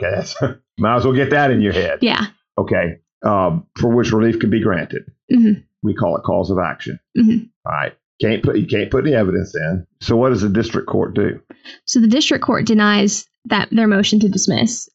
Okay, 0.01 0.15
that's, 0.15 0.35
might 0.79 0.95
as 0.97 1.05
well 1.05 1.13
get 1.13 1.29
that 1.29 1.51
in 1.51 1.61
your 1.61 1.73
head. 1.73 1.99
Yeah. 2.01 2.25
Okay, 2.57 2.97
um, 3.23 3.67
for 3.79 3.95
which 3.95 4.11
relief 4.11 4.39
can 4.39 4.49
be 4.49 4.61
granted. 4.63 5.03
hmm 5.31 5.53
We 5.83 5.93
call 5.93 6.17
it 6.17 6.23
cause 6.23 6.49
of 6.49 6.57
action. 6.57 6.99
Mhm. 7.17 7.49
All 7.65 7.71
right. 7.71 7.93
Can't 8.19 8.43
put 8.43 8.57
you 8.57 8.65
can't 8.67 8.89
put 8.89 9.05
any 9.05 9.15
evidence 9.15 9.55
in. 9.55 9.85
So, 10.01 10.15
what 10.15 10.29
does 10.29 10.41
the 10.41 10.49
district 10.49 10.87
court 10.87 11.13
do? 11.15 11.39
So 11.85 11.99
the 11.99 12.07
district 12.07 12.43
court 12.43 12.65
denies 12.65 13.25
that 13.45 13.69
their 13.71 13.87
motion 13.87 14.19
to 14.21 14.29
dismiss 14.29 14.89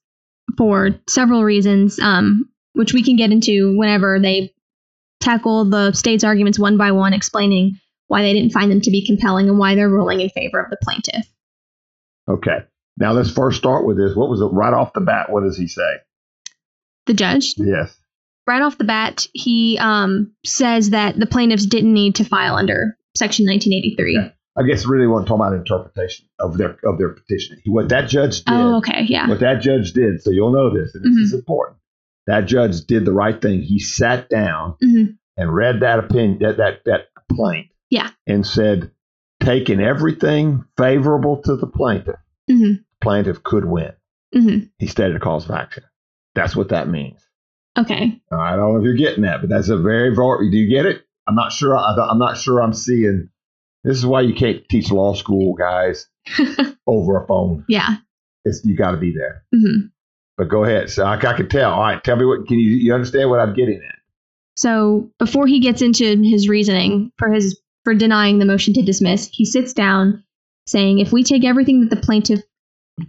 for 0.58 0.90
several 1.08 1.44
reasons, 1.44 1.98
um, 2.00 2.48
which 2.74 2.92
we 2.92 3.02
can 3.02 3.16
get 3.16 3.30
into 3.32 3.76
whenever 3.76 4.18
they 4.20 4.52
tackle 5.20 5.64
the 5.68 5.92
state's 5.92 6.24
arguments 6.24 6.58
one 6.58 6.76
by 6.76 6.90
one, 6.92 7.12
explaining 7.12 7.78
why 8.08 8.22
they 8.22 8.32
didn't 8.32 8.52
find 8.52 8.70
them 8.70 8.80
to 8.82 8.90
be 8.90 9.04
compelling 9.06 9.48
and 9.48 9.58
why 9.58 9.74
they're 9.74 9.88
ruling 9.88 10.20
in 10.20 10.28
favor 10.30 10.60
of 10.60 10.70
the 10.70 10.78
plaintiff. 10.82 11.26
Okay. 12.28 12.58
Now 12.96 13.12
let's 13.12 13.30
first 13.30 13.58
start 13.58 13.84
with 13.86 13.96
this. 13.96 14.16
What 14.16 14.30
was 14.30 14.40
it 14.40 14.46
right 14.46 14.72
off 14.72 14.92
the 14.92 15.00
bat? 15.00 15.30
What 15.30 15.42
does 15.42 15.56
he 15.58 15.68
say? 15.68 15.82
The 17.06 17.14
judge, 17.14 17.54
Yes. 17.56 17.96
right 18.46 18.62
off 18.62 18.78
the 18.78 18.84
bat, 18.84 19.26
he 19.32 19.78
um, 19.80 20.32
says 20.44 20.90
that 20.90 21.18
the 21.18 21.26
plaintiffs 21.26 21.66
didn't 21.66 21.92
need 21.92 22.16
to 22.16 22.24
file 22.24 22.56
under 22.56 22.96
Section 23.16 23.46
1983. 23.46 24.18
Okay. 24.18 24.32
I 24.58 24.62
guess 24.62 24.86
really 24.86 25.06
want 25.06 25.26
to 25.26 25.28
talk 25.28 25.36
about 25.38 25.52
interpretation 25.52 26.26
of 26.38 26.56
their 26.56 26.78
of 26.84 26.96
their 26.96 27.10
petition. 27.10 27.60
What 27.66 27.90
that 27.90 28.08
judge 28.08 28.38
did. 28.44 28.54
Oh, 28.54 28.78
okay, 28.78 29.02
yeah. 29.06 29.28
What 29.28 29.40
that 29.40 29.60
judge 29.60 29.92
did. 29.92 30.22
So 30.22 30.30
you'll 30.30 30.50
know 30.52 30.72
this, 30.74 30.94
and 30.94 31.04
this 31.04 31.24
is 31.26 31.34
important. 31.34 31.76
That 32.26 32.46
judge 32.46 32.80
did 32.86 33.04
the 33.04 33.12
right 33.12 33.40
thing. 33.40 33.60
He 33.60 33.78
sat 33.78 34.30
down 34.30 34.76
Mhm. 34.82 35.18
and 35.36 35.54
read 35.54 35.80
that 35.80 35.98
opinion, 35.98 36.38
that 36.40 36.56
that 36.56 36.80
that 36.86 37.00
complaint. 37.28 37.66
Yeah. 37.90 38.10
And 38.26 38.46
said, 38.46 38.90
taking 39.40 39.80
everything 39.80 40.64
favorable 40.76 41.42
to 41.42 41.56
the 41.56 41.66
plaintiff, 41.66 42.16
hmm 42.50 42.72
plaintiff 43.02 43.42
could 43.42 43.64
win. 43.64 43.92
hmm 44.32 44.58
He 44.78 44.86
stated 44.86 45.16
a 45.16 45.20
cause 45.20 45.44
of 45.44 45.52
action. 45.52 45.84
That's 46.34 46.56
what 46.56 46.70
that 46.70 46.88
means. 46.88 47.20
Okay. 47.78 48.20
I 48.32 48.56
don't 48.56 48.72
know 48.74 48.78
if 48.78 48.84
you're 48.84 48.94
getting 48.94 49.22
that, 49.24 49.40
but 49.40 49.50
that's 49.50 49.68
a 49.68 49.76
very 49.76 50.14
very. 50.14 50.50
Do 50.50 50.56
you 50.56 50.68
get 50.68 50.86
it? 50.86 51.02
I'm 51.28 51.34
not 51.34 51.52
sure. 51.52 51.76
I, 51.76 51.94
I'm 51.94 52.18
not 52.18 52.36
sure. 52.38 52.60
I'm 52.62 52.72
seeing. 52.72 53.28
This 53.84 53.96
is 53.98 54.06
why 54.06 54.22
you 54.22 54.34
can't 54.34 54.66
teach 54.68 54.90
law 54.90 55.14
school, 55.14 55.54
guys, 55.54 56.08
over 56.86 57.22
a 57.22 57.26
phone. 57.26 57.64
yeah. 57.68 57.96
It's, 58.44 58.64
you 58.64 58.76
got 58.76 58.92
to 58.92 58.96
be 58.96 59.12
there. 59.12 59.44
hmm 59.54 59.86
But 60.36 60.48
go 60.48 60.64
ahead. 60.64 60.90
So 60.90 61.04
I, 61.04 61.14
I 61.16 61.34
can 61.36 61.48
tell. 61.48 61.72
All 61.72 61.80
right, 61.80 62.02
tell 62.02 62.16
me 62.16 62.24
what. 62.24 62.46
Can 62.48 62.58
you 62.58 62.70
you 62.76 62.94
understand 62.94 63.28
what 63.30 63.40
I'm 63.40 63.54
getting 63.54 63.80
at? 63.86 63.96
So 64.56 65.10
before 65.18 65.46
he 65.46 65.60
gets 65.60 65.82
into 65.82 66.16
his 66.22 66.48
reasoning 66.48 67.12
for 67.18 67.28
his 67.30 67.60
for 67.86 67.94
denying 67.94 68.40
the 68.40 68.44
motion 68.44 68.74
to 68.74 68.82
dismiss, 68.82 69.28
he 69.32 69.44
sits 69.44 69.72
down 69.72 70.24
saying, 70.66 70.98
if 70.98 71.12
we 71.12 71.22
take 71.22 71.44
everything 71.44 71.82
that 71.82 71.90
the 71.90 72.02
plaintiff 72.02 72.40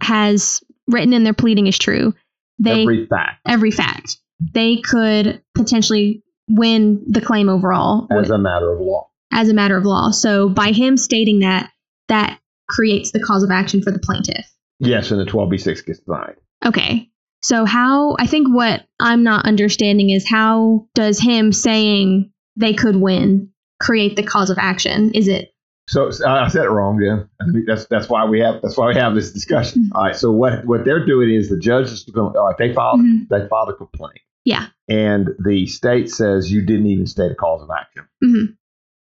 has 0.00 0.62
written 0.86 1.12
in 1.12 1.24
their 1.24 1.34
pleading 1.34 1.66
is 1.66 1.76
true, 1.76 2.14
they 2.60 2.82
every 2.82 3.06
fact 3.06 3.40
every 3.44 3.72
fact 3.72 4.18
they 4.54 4.76
could 4.76 5.42
potentially 5.56 6.22
win 6.48 7.04
the 7.08 7.20
claim 7.20 7.48
overall 7.48 8.06
as 8.12 8.30
a 8.30 8.38
matter 8.38 8.72
of 8.72 8.80
law. 8.80 9.08
as 9.32 9.48
a 9.48 9.54
matter 9.54 9.76
of 9.76 9.84
law. 9.84 10.12
So 10.12 10.48
by 10.48 10.70
him 10.70 10.96
stating 10.96 11.40
that, 11.40 11.72
that 12.06 12.38
creates 12.68 13.10
the 13.10 13.18
cause 13.20 13.42
of 13.42 13.50
action 13.50 13.82
for 13.82 13.90
the 13.90 13.98
plaintiff. 13.98 14.46
Yes, 14.78 15.10
and 15.10 15.20
the 15.20 15.24
12b6 15.24 15.86
gets 15.86 15.98
denied. 15.98 16.36
Okay. 16.64 17.10
So 17.42 17.64
how 17.64 18.14
I 18.20 18.28
think 18.28 18.46
what 18.48 18.86
I'm 19.00 19.24
not 19.24 19.44
understanding 19.44 20.10
is 20.10 20.24
how 20.28 20.86
does 20.94 21.18
him 21.18 21.52
saying 21.52 22.30
they 22.54 22.74
could 22.74 22.94
win 22.94 23.50
create 23.80 24.16
the 24.16 24.22
cause 24.22 24.50
of 24.50 24.58
action? 24.58 25.10
Is 25.12 25.28
it 25.28 25.52
So 25.88 26.10
so 26.10 26.26
I 26.28 26.48
said 26.48 26.64
it 26.64 26.70
wrong, 26.70 26.98
mean, 27.46 27.64
That's 27.66 27.86
that's 27.86 28.08
why 28.08 28.24
we 28.24 28.40
have 28.40 28.60
that's 28.62 28.76
why 28.76 28.88
we 28.88 28.94
have 28.96 29.14
this 29.14 29.32
discussion. 29.32 29.90
All 29.94 30.04
right. 30.04 30.16
So 30.16 30.30
what 30.32 30.64
what 30.66 30.84
they're 30.84 31.04
doing 31.06 31.30
is 31.32 31.48
the 31.48 31.58
judge 31.58 31.86
is 31.90 32.04
going. 32.04 32.36
All 32.36 32.46
right. 32.46 32.56
They 32.58 32.72
filed 32.74 33.00
Mhm. 33.00 33.28
they 33.28 33.46
filed 33.48 33.70
a 33.70 33.74
complaint. 33.74 34.20
Yeah. 34.44 34.66
And 34.88 35.28
the 35.44 35.66
state 35.66 36.10
says 36.10 36.50
you 36.50 36.64
didn't 36.64 36.86
even 36.86 37.06
state 37.06 37.30
a 37.32 37.34
cause 37.34 37.62
of 37.62 37.70
action. 37.70 38.04
Mhm. 38.24 38.56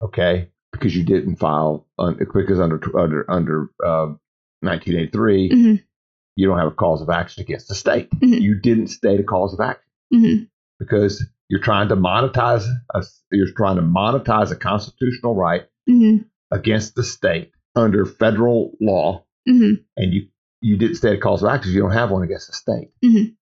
Okay. 0.03 0.49
Because 0.73 0.97
you 0.97 1.05
didn't 1.05 1.37
file 1.37 1.87
un, 1.99 2.17
because 2.19 2.59
under 2.61 2.81
under 2.99 3.31
under 3.31 3.71
uh, 3.85 4.15
1983 4.63 5.51
Mhm. 5.51 5.83
you 6.37 6.47
don't 6.49 6.59
have 6.59 6.69
a 6.69 6.75
cause 6.75 7.03
of 7.03 7.11
action 7.11 7.43
against 7.43 7.69
the 7.69 7.75
state. 7.75 8.09
Mhm. 8.21 8.41
You 8.41 8.55
didn't 8.59 8.89
state 8.89 9.21
a 9.21 9.25
cause 9.25 9.53
of 9.53 9.61
action 9.61 9.91
Mhm. 10.15 10.49
because 10.79 11.25
you're 11.53 11.61
trying 11.61 11.89
to 11.89 11.97
monetize 11.97 12.65
a, 12.95 13.03
you're 13.31 13.53
trying 13.55 13.77
to 13.77 13.83
monetize 13.83 14.51
a 14.51 14.57
constitutional 14.57 15.35
right 15.35 15.67
Mhm. 15.87 16.25
against 16.51 16.95
the 16.95 17.03
state 17.05 17.51
under 17.77 18.07
federal 18.07 18.73
law, 18.81 19.23
Mhm. 19.47 19.85
and 19.99 20.15
you 20.15 20.29
you 20.63 20.77
didn't 20.79 20.95
state 20.97 21.13
a 21.19 21.21
cause 21.21 21.43
of 21.43 21.49
action. 21.51 21.73
You 21.73 21.81
don't 21.81 21.91
have 21.93 22.11
one 22.11 22.23
against 22.23 22.47
the 22.47 22.55
state. 22.55 22.89
Mhm. 23.05 23.35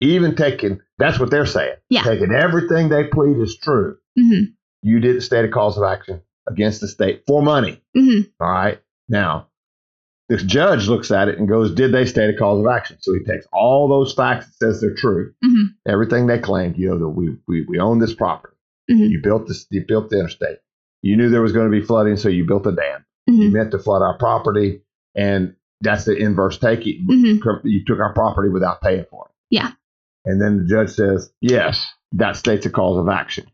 Even 0.00 0.34
taking 0.34 0.80
that's 0.96 1.18
what 1.20 1.30
they're 1.30 1.44
saying. 1.44 1.76
Yeah. 1.90 2.04
Taking 2.04 2.32
everything 2.32 2.88
they 2.88 3.04
plead 3.04 3.36
is 3.36 3.58
true. 3.58 3.98
Mhm. 4.18 4.54
You 4.82 5.00
didn't 5.00 5.20
state 5.22 5.44
a 5.44 5.48
cause 5.48 5.76
of 5.76 5.82
action 5.84 6.22
against 6.48 6.80
the 6.80 6.88
state 6.88 7.24
for 7.26 7.42
money. 7.42 7.82
Mhm. 7.94 8.30
All 8.40 8.48
right. 8.50 8.80
Now, 9.10 9.47
this 10.28 10.42
judge 10.42 10.88
looks 10.88 11.10
at 11.10 11.28
it 11.28 11.38
and 11.38 11.48
goes, 11.48 11.74
"Did 11.74 11.92
they 11.92 12.04
state 12.04 12.28
a 12.34 12.36
cause 12.36 12.60
of 12.60 12.66
action?" 12.66 12.96
So 13.00 13.12
he 13.14 13.20
takes 13.24 13.46
all 13.52 13.88
those 13.88 14.12
facts 14.14 14.46
and 14.46 14.54
says 14.54 14.80
they're 14.80 14.94
true. 14.94 15.32
Mhm. 15.44 15.74
Everything 15.86 16.26
they 16.26 16.38
claimed, 16.38 16.76
you 16.76 16.88
know, 16.90 16.98
that 16.98 17.08
we 17.08 17.36
we, 17.46 17.62
we 17.68 17.78
own 17.78 17.98
this 17.98 18.14
property. 18.14 18.54
Mhm. 18.90 19.10
You 19.10 19.20
built 19.22 19.46
this. 19.48 19.66
You 19.70 19.84
built 19.86 20.10
the 20.10 20.18
interstate. 20.18 20.58
You 21.02 21.16
knew 21.16 21.30
there 21.30 21.42
was 21.42 21.52
going 21.52 21.70
to 21.70 21.80
be 21.80 21.84
flooding, 21.84 22.16
so 22.16 22.28
you 22.28 22.44
built 22.46 22.66
a 22.66 22.72
dam. 22.72 23.04
You 23.26 23.50
Mhm. 23.50 23.52
meant 23.52 23.70
to 23.72 23.78
flood 23.78 24.02
our 24.02 24.16
property, 24.18 24.82
and 25.14 25.54
that's 25.80 26.04
the 26.04 26.16
inverse 26.16 26.58
taking. 26.58 27.06
Mhm. 27.06 27.60
You 27.64 27.84
took 27.84 28.00
our 28.00 28.12
property 28.12 28.48
without 28.48 28.80
paying 28.82 29.04
for 29.10 29.26
it. 29.28 29.34
Yeah. 29.50 29.70
And 30.24 30.40
then 30.42 30.58
the 30.58 30.64
judge 30.64 30.90
says, 30.90 31.30
"Yes, 31.40 31.86
that 32.12 32.36
states 32.36 32.66
a 32.66 32.70
cause 32.70 32.98
of 32.98 33.08
action." 33.08 33.44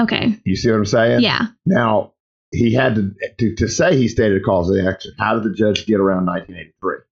Okay. 0.00 0.38
You 0.44 0.56
see 0.56 0.70
what 0.70 0.76
I'm 0.78 0.84
saying? 0.86 1.20
Yeah. 1.22 1.46
Now 1.66 2.12
he 2.50 2.72
had 2.72 2.94
to, 2.94 3.14
to 3.38 3.54
to 3.56 3.68
say 3.68 3.96
he 3.96 4.08
stated 4.08 4.40
a 4.40 4.44
cause 4.44 4.70
of 4.70 4.84
action. 4.86 5.12
How 5.18 5.34
did 5.34 5.44
the 5.44 5.54
judge 5.54 5.86
get 5.86 6.00
around 6.00 6.26
1983? 6.26 7.04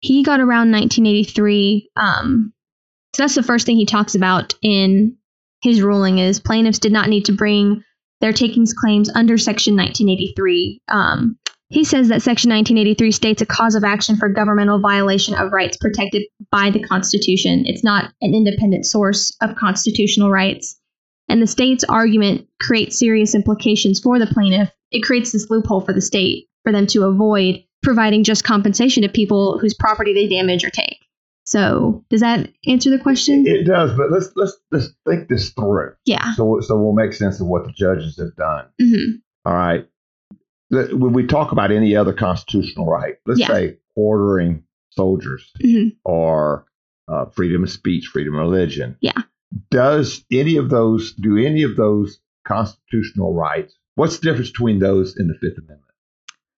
He 0.00 0.22
got 0.22 0.40
around 0.40 0.72
1983. 0.72 1.90
Um, 1.96 2.52
so 3.14 3.22
that's 3.22 3.34
the 3.34 3.42
first 3.42 3.66
thing 3.66 3.76
he 3.76 3.86
talks 3.86 4.14
about 4.14 4.54
in 4.62 5.16
his 5.62 5.82
ruling 5.82 6.18
is 6.18 6.40
plaintiffs 6.40 6.78
did 6.78 6.92
not 6.92 7.08
need 7.08 7.26
to 7.26 7.32
bring 7.32 7.84
their 8.20 8.32
takings 8.32 8.72
claims 8.72 9.10
under 9.14 9.36
Section 9.36 9.76
1983. 9.76 10.80
Um, 10.88 11.38
he 11.68 11.84
says 11.84 12.08
that 12.08 12.22
Section 12.22 12.50
1983 12.50 13.12
states 13.12 13.42
a 13.42 13.46
cause 13.46 13.74
of 13.74 13.84
action 13.84 14.16
for 14.16 14.28
governmental 14.28 14.78
violation 14.78 15.34
of 15.34 15.52
rights 15.52 15.76
protected 15.78 16.22
by 16.50 16.70
the 16.70 16.82
Constitution. 16.82 17.64
It's 17.66 17.82
not 17.82 18.12
an 18.20 18.34
independent 18.34 18.84
source 18.84 19.34
of 19.40 19.56
constitutional 19.56 20.30
rights. 20.30 20.78
And 21.28 21.40
the 21.40 21.46
state's 21.46 21.84
argument 21.84 22.48
creates 22.60 22.98
serious 22.98 23.34
implications 23.34 24.00
for 24.00 24.18
the 24.18 24.26
plaintiff. 24.26 24.70
It 24.90 25.02
creates 25.02 25.32
this 25.32 25.48
loophole 25.50 25.80
for 25.80 25.92
the 25.92 26.00
state 26.00 26.48
for 26.62 26.72
them 26.72 26.86
to 26.88 27.04
avoid 27.04 27.64
providing 27.82 28.22
just 28.24 28.44
compensation 28.44 29.02
to 29.02 29.08
people 29.08 29.58
whose 29.58 29.74
property 29.74 30.12
they 30.14 30.28
damage 30.28 30.64
or 30.64 30.70
take. 30.70 30.98
So, 31.44 32.04
does 32.08 32.20
that 32.20 32.48
answer 32.68 32.90
the 32.90 32.98
question? 33.00 33.44
It 33.46 33.64
does, 33.66 33.92
but 33.96 34.12
let's 34.12 34.30
let's 34.36 34.56
let's 34.70 34.88
think 35.08 35.28
this 35.28 35.50
through. 35.50 35.94
yeah. 36.04 36.34
So 36.34 36.60
so 36.60 36.76
we'll 36.76 36.92
make 36.92 37.12
sense 37.12 37.40
of 37.40 37.46
what 37.48 37.64
the 37.64 37.72
judges 37.72 38.16
have 38.18 38.36
done. 38.36 38.66
hmm 38.80 39.16
All 39.44 39.54
right. 39.54 39.88
When 40.70 41.12
we 41.12 41.26
talk 41.26 41.52
about 41.52 41.70
any 41.72 41.96
other 41.96 42.12
constitutional 42.12 42.86
right, 42.86 43.16
let's 43.26 43.40
Yeah. 43.40 43.48
say 43.48 43.78
quartering 43.94 44.62
soldiers 44.90 45.50
hmm 45.60 45.88
or 46.04 46.66
uh, 47.08 47.24
freedom 47.26 47.64
of 47.64 47.70
speech, 47.70 48.06
freedom 48.06 48.34
of 48.36 48.40
religion. 48.42 48.96
Yeah. 49.00 49.22
Does 49.70 50.24
any 50.30 50.56
of 50.56 50.70
those, 50.70 51.12
do 51.14 51.36
any 51.36 51.62
of 51.62 51.76
those 51.76 52.18
constitutional 52.46 53.34
rights, 53.34 53.74
what's 53.94 54.18
the 54.18 54.24
difference 54.30 54.50
between 54.50 54.78
those 54.78 55.16
and 55.16 55.28
the 55.28 55.34
Fifth 55.34 55.58
Amendment? 55.58 55.80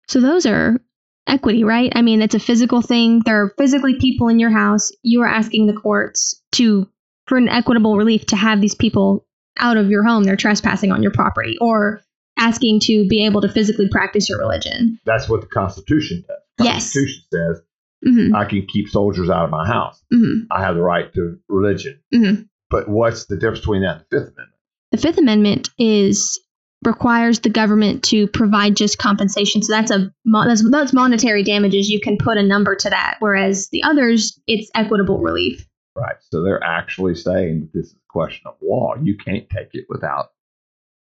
So, 0.09 0.21
those 0.21 0.47
are 0.47 0.81
equity, 1.27 1.65
right? 1.65 1.93
I 1.95 2.03
mean, 2.03 2.21
it's 2.23 2.35
a 2.35 2.39
physical 2.41 2.83
thing. 2.83 3.23
There 3.25 3.43
are 3.43 3.55
physically 3.57 3.99
people 3.99 4.29
in 4.29 4.39
your 4.39 4.51
house. 4.51 4.91
You 5.03 5.23
are 5.23 5.29
asking 5.29 5.67
the 5.67 5.73
courts 5.73 6.41
to, 6.53 6.89
for 7.27 7.39
an 7.39 7.49
equitable 7.49 7.97
relief, 7.97 8.27
to 8.27 8.37
have 8.37 8.61
these 8.61 8.75
people 8.75 9.27
out 9.59 9.77
of 9.77 9.89
your 9.89 10.05
home. 10.05 10.25
They're 10.25 10.37
trespassing 10.37 10.93
on 10.93 11.03
your 11.03 11.13
property 11.13 11.57
or 11.61 12.03
asking 12.37 12.81
to 12.81 13.07
be 13.09 13.25
able 13.25 13.41
to 13.41 13.49
physically 13.49 13.89
practice 13.91 14.29
your 14.29 14.39
religion. 14.39 14.99
That's 15.07 15.29
what 15.29 15.41
the 15.41 15.47
Constitution 15.47 16.25
does. 16.27 16.37
The 16.59 16.65
Yes. 16.65 16.93
Constitution 16.93 17.23
says 17.33 17.63
hmm 18.05 18.35
I 18.35 18.45
can 18.45 18.67
keep 18.67 18.89
soldiers 18.89 19.31
out 19.31 19.45
of 19.45 19.51
my 19.51 19.67
house. 19.67 20.03
hmm 20.13 20.41
I 20.51 20.61
have 20.63 20.75
the 20.75 20.83
right 20.83 21.13
to 21.15 21.39
religion. 21.49 22.01
Mhm. 22.13 22.49
But 22.75 22.89
what's 22.89 23.27
the 23.27 23.37
difference 23.37 23.61
between 23.61 23.83
that 23.83 23.97
and 23.97 24.01
the 24.01 24.19
Fifth 24.19 24.33
Amendment? 24.35 24.51
The 24.91 24.99
Fifth 24.99 25.19
Amendment 25.19 25.71
is 25.79 26.41
requires 26.85 27.39
the 27.41 27.49
government 27.49 28.03
to 28.05 28.27
provide 28.27 28.77
just 28.77 28.99
compensation. 28.99 29.63
So 29.63 29.73
that's 29.73 29.91
a 29.93 30.13
that's, 30.25 30.71
that's 30.71 30.93
monetary 30.93 31.43
damages. 31.45 31.89
You 31.89 32.01
can 32.01 32.19
put 32.19 32.37
a 32.37 32.43
number 32.43 32.75
to 32.77 32.91
that. 32.91 33.17
Whereas 33.21 33.69
the 33.71 33.83
others, 33.85 34.39
it's 34.49 34.71
equitable 34.75 35.19
relief. 35.21 35.67
Right. 35.97 36.17
So 36.31 36.43
they're 36.43 36.63
actually 36.65 37.15
saying 37.15 37.61
that 37.61 37.73
this 37.73 37.87
is 37.87 37.95
a 37.95 38.11
question 38.13 38.43
of 38.47 38.57
law. 38.61 38.95
You 39.01 39.17
can't 39.17 39.49
take 39.49 39.69
it 39.73 39.85
without. 39.89 40.33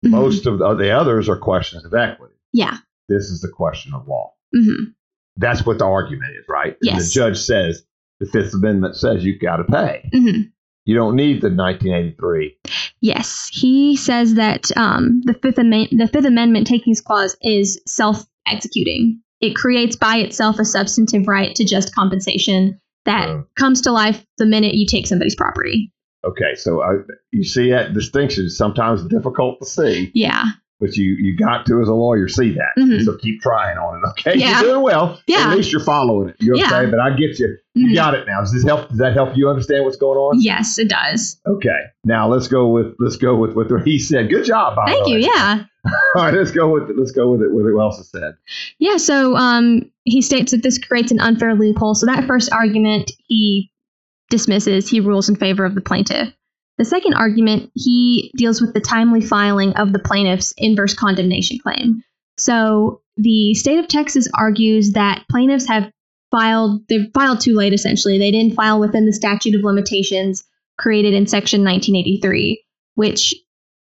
Mhm. 0.05 0.11
Most 0.11 0.47
of 0.47 0.59
the, 0.59 0.75
the 0.75 0.91
others 0.91 1.29
are 1.29 1.37
questions 1.37 1.85
of 1.85 1.95
equity. 1.95 2.35
yeah. 2.53 2.79
This 3.09 3.25
is 3.31 3.41
the 3.41 3.49
question 3.49 3.95
of 3.95 4.07
law. 4.09 4.33
hmm 4.53 4.91
That's 5.37 5.65
what 5.65 5.79
the 5.79 5.85
argument 5.87 6.33
is, 6.39 6.45
right? 6.49 6.73
And 6.83 6.91
Yes. 6.91 7.07
the 7.07 7.13
judge 7.13 7.39
says 7.39 7.83
the 8.19 8.27
Fifth 8.27 8.55
Amendment 8.55 8.97
says 8.97 9.25
you've 9.25 9.41
got 9.41 9.57
to 9.59 9.65
pay. 9.65 10.09
hmm 10.13 10.41
You 10.85 10.95
don't 10.95 11.17
need 11.17 11.41
the 11.41 11.51
1983. 11.51 12.59
Yes, 13.01 13.49
he 13.53 13.97
says 13.97 14.35
that 14.35 14.71
um, 14.77 15.23
the 15.25 15.35
Fifth 15.35 15.59
Amendment, 15.59 15.99
the 15.99 16.09
Fifth 16.09 16.27
Amendment 16.27 16.67
takings 16.67 17.01
clause 17.01 17.37
is 17.43 17.81
self-executing. 17.87 19.21
It 19.41 19.55
creates 19.57 19.97
by 19.97 20.17
itself 20.17 20.59
a 20.59 20.65
substantive 20.65 21.27
right 21.27 21.55
to 21.55 21.65
just 21.65 21.95
compensation 21.95 22.81
that 23.07 23.45
comes 23.57 23.81
to 23.83 23.93
life 23.93 24.25
the 24.39 24.47
minute 24.47 24.75
you 24.75 24.87
take 24.87 25.07
somebody's 25.07 25.35
property. 25.35 25.93
Okay, 26.25 26.55
so 26.55 26.83
I, 26.83 26.97
you 27.31 27.45
see 27.45 27.71
that 27.71 27.95
distinction 27.95 28.45
is 28.45 28.59
sometimes 28.59 29.03
difficult 29.05 29.59
to 29.61 29.67
see, 29.67 30.11
Yeah. 30.15 30.45
But 30.81 30.97
you 30.97 31.17
you 31.21 31.37
got 31.37 31.67
to 31.67 31.81
as 31.83 31.89
a 31.89 31.95
lawyer 31.95 32.27
see 32.29 32.53
that. 32.55 32.73
Mhm. 32.83 33.05
So 33.05 33.17
keep 33.19 33.41
trying 33.43 33.77
on 33.79 33.99
it. 34.03 34.09
Okay, 34.11 34.39
Yeah. 34.41 34.61
you're 34.63 34.71
doing 34.73 34.83
well. 34.83 35.21
Yeah. 35.27 35.51
At 35.51 35.57
least 35.57 35.71
you're 35.73 35.85
following 35.85 36.31
it. 36.31 36.37
You're 36.41 36.57
Yeah. 36.57 36.67
okay, 36.67 36.91
but 36.91 36.99
I 37.01 37.11
get 37.11 37.39
you. 37.39 37.57
You 37.75 37.89
Mhm. 37.91 37.95
got 37.95 38.15
it 38.15 38.27
now. 38.27 38.41
Does 38.41 38.53
this 38.53 38.65
help? 38.65 38.89
Does 38.89 38.99
that 38.99 39.13
help 39.13 39.37
you 39.37 39.49
understand 39.49 39.85
what's 39.85 39.97
going 39.97 40.19
on? 40.19 40.41
Yes, 40.41 40.79
it 40.79 40.89
does. 40.89 41.39
Okay. 41.47 41.81
Now 42.05 42.29
let's 42.29 42.49
go 42.49 42.69
with 42.69 42.95
let's 42.99 43.17
go 43.17 43.37
with 43.37 43.55
what 43.55 43.67
he 43.85 43.99
said. 43.99 44.31
Good 44.31 44.45
job, 44.45 44.75
by 44.77 44.87
the 44.87 44.93
Thank 44.97 45.09
you. 45.09 45.19
Yeah. 45.19 45.65
All 46.17 46.23
right, 46.25 46.35
let's 46.35 46.51
go 46.51 46.69
with 46.73 46.91
it. 46.91 46.99
Let's 46.99 47.13
go 47.13 47.31
with 47.31 47.43
it. 47.43 47.51
What 47.53 47.67
else 47.81 47.99
is 47.99 48.11
said. 48.11 48.35
Yeah, 48.79 48.97
so 48.99 49.35
um, 49.37 49.83
he 50.05 50.21
states 50.21 50.51
that 50.53 50.63
this 50.63 50.79
creates 50.79 51.11
an 51.11 51.21
unfair 51.21 51.55
loophole. 51.55 51.95
So 51.95 52.05
that 52.07 52.27
first 52.27 52.53
argument 52.53 53.13
he 53.29 53.71
dismisses, 54.29 54.89
he 54.89 55.01
rules 55.01 55.29
in 55.29 55.37
favor 55.37 55.65
of 55.65 55.75
the 55.75 55.81
plaintiff. 55.81 56.33
The 56.81 56.87
second 56.87 57.13
argument, 57.13 57.71
he 57.75 58.33
deals 58.39 58.63
with 58.63 58.73
the 58.73 58.81
timely 58.81 59.21
filing 59.21 59.75
of 59.75 59.93
the 59.93 59.99
plaintiff's 59.99 60.55
inverse 60.57 60.95
condemnation 60.95 61.59
claim. 61.63 62.03
So 62.39 63.03
the 63.19 63.53
state 63.53 63.79
of 63.79 63.87
Texas 63.87 64.27
argues 64.33 64.93
that 64.93 65.27
plaintiffs 65.31 65.69
have 65.69 65.93
filed, 66.31 66.81
they've 66.89 67.11
filed 67.13 67.41
too 67.41 67.55
late 67.55 67.75
essentially. 67.75 68.17
They 68.17 68.31
didn't 68.31 68.55
file 68.55 68.81
within 68.81 69.05
the 69.05 69.13
statute 69.13 69.55
of 69.55 69.63
limitations 69.63 70.43
created 70.79 71.13
in 71.13 71.27
Section 71.27 71.61
1983, 71.65 72.65
which 72.95 73.35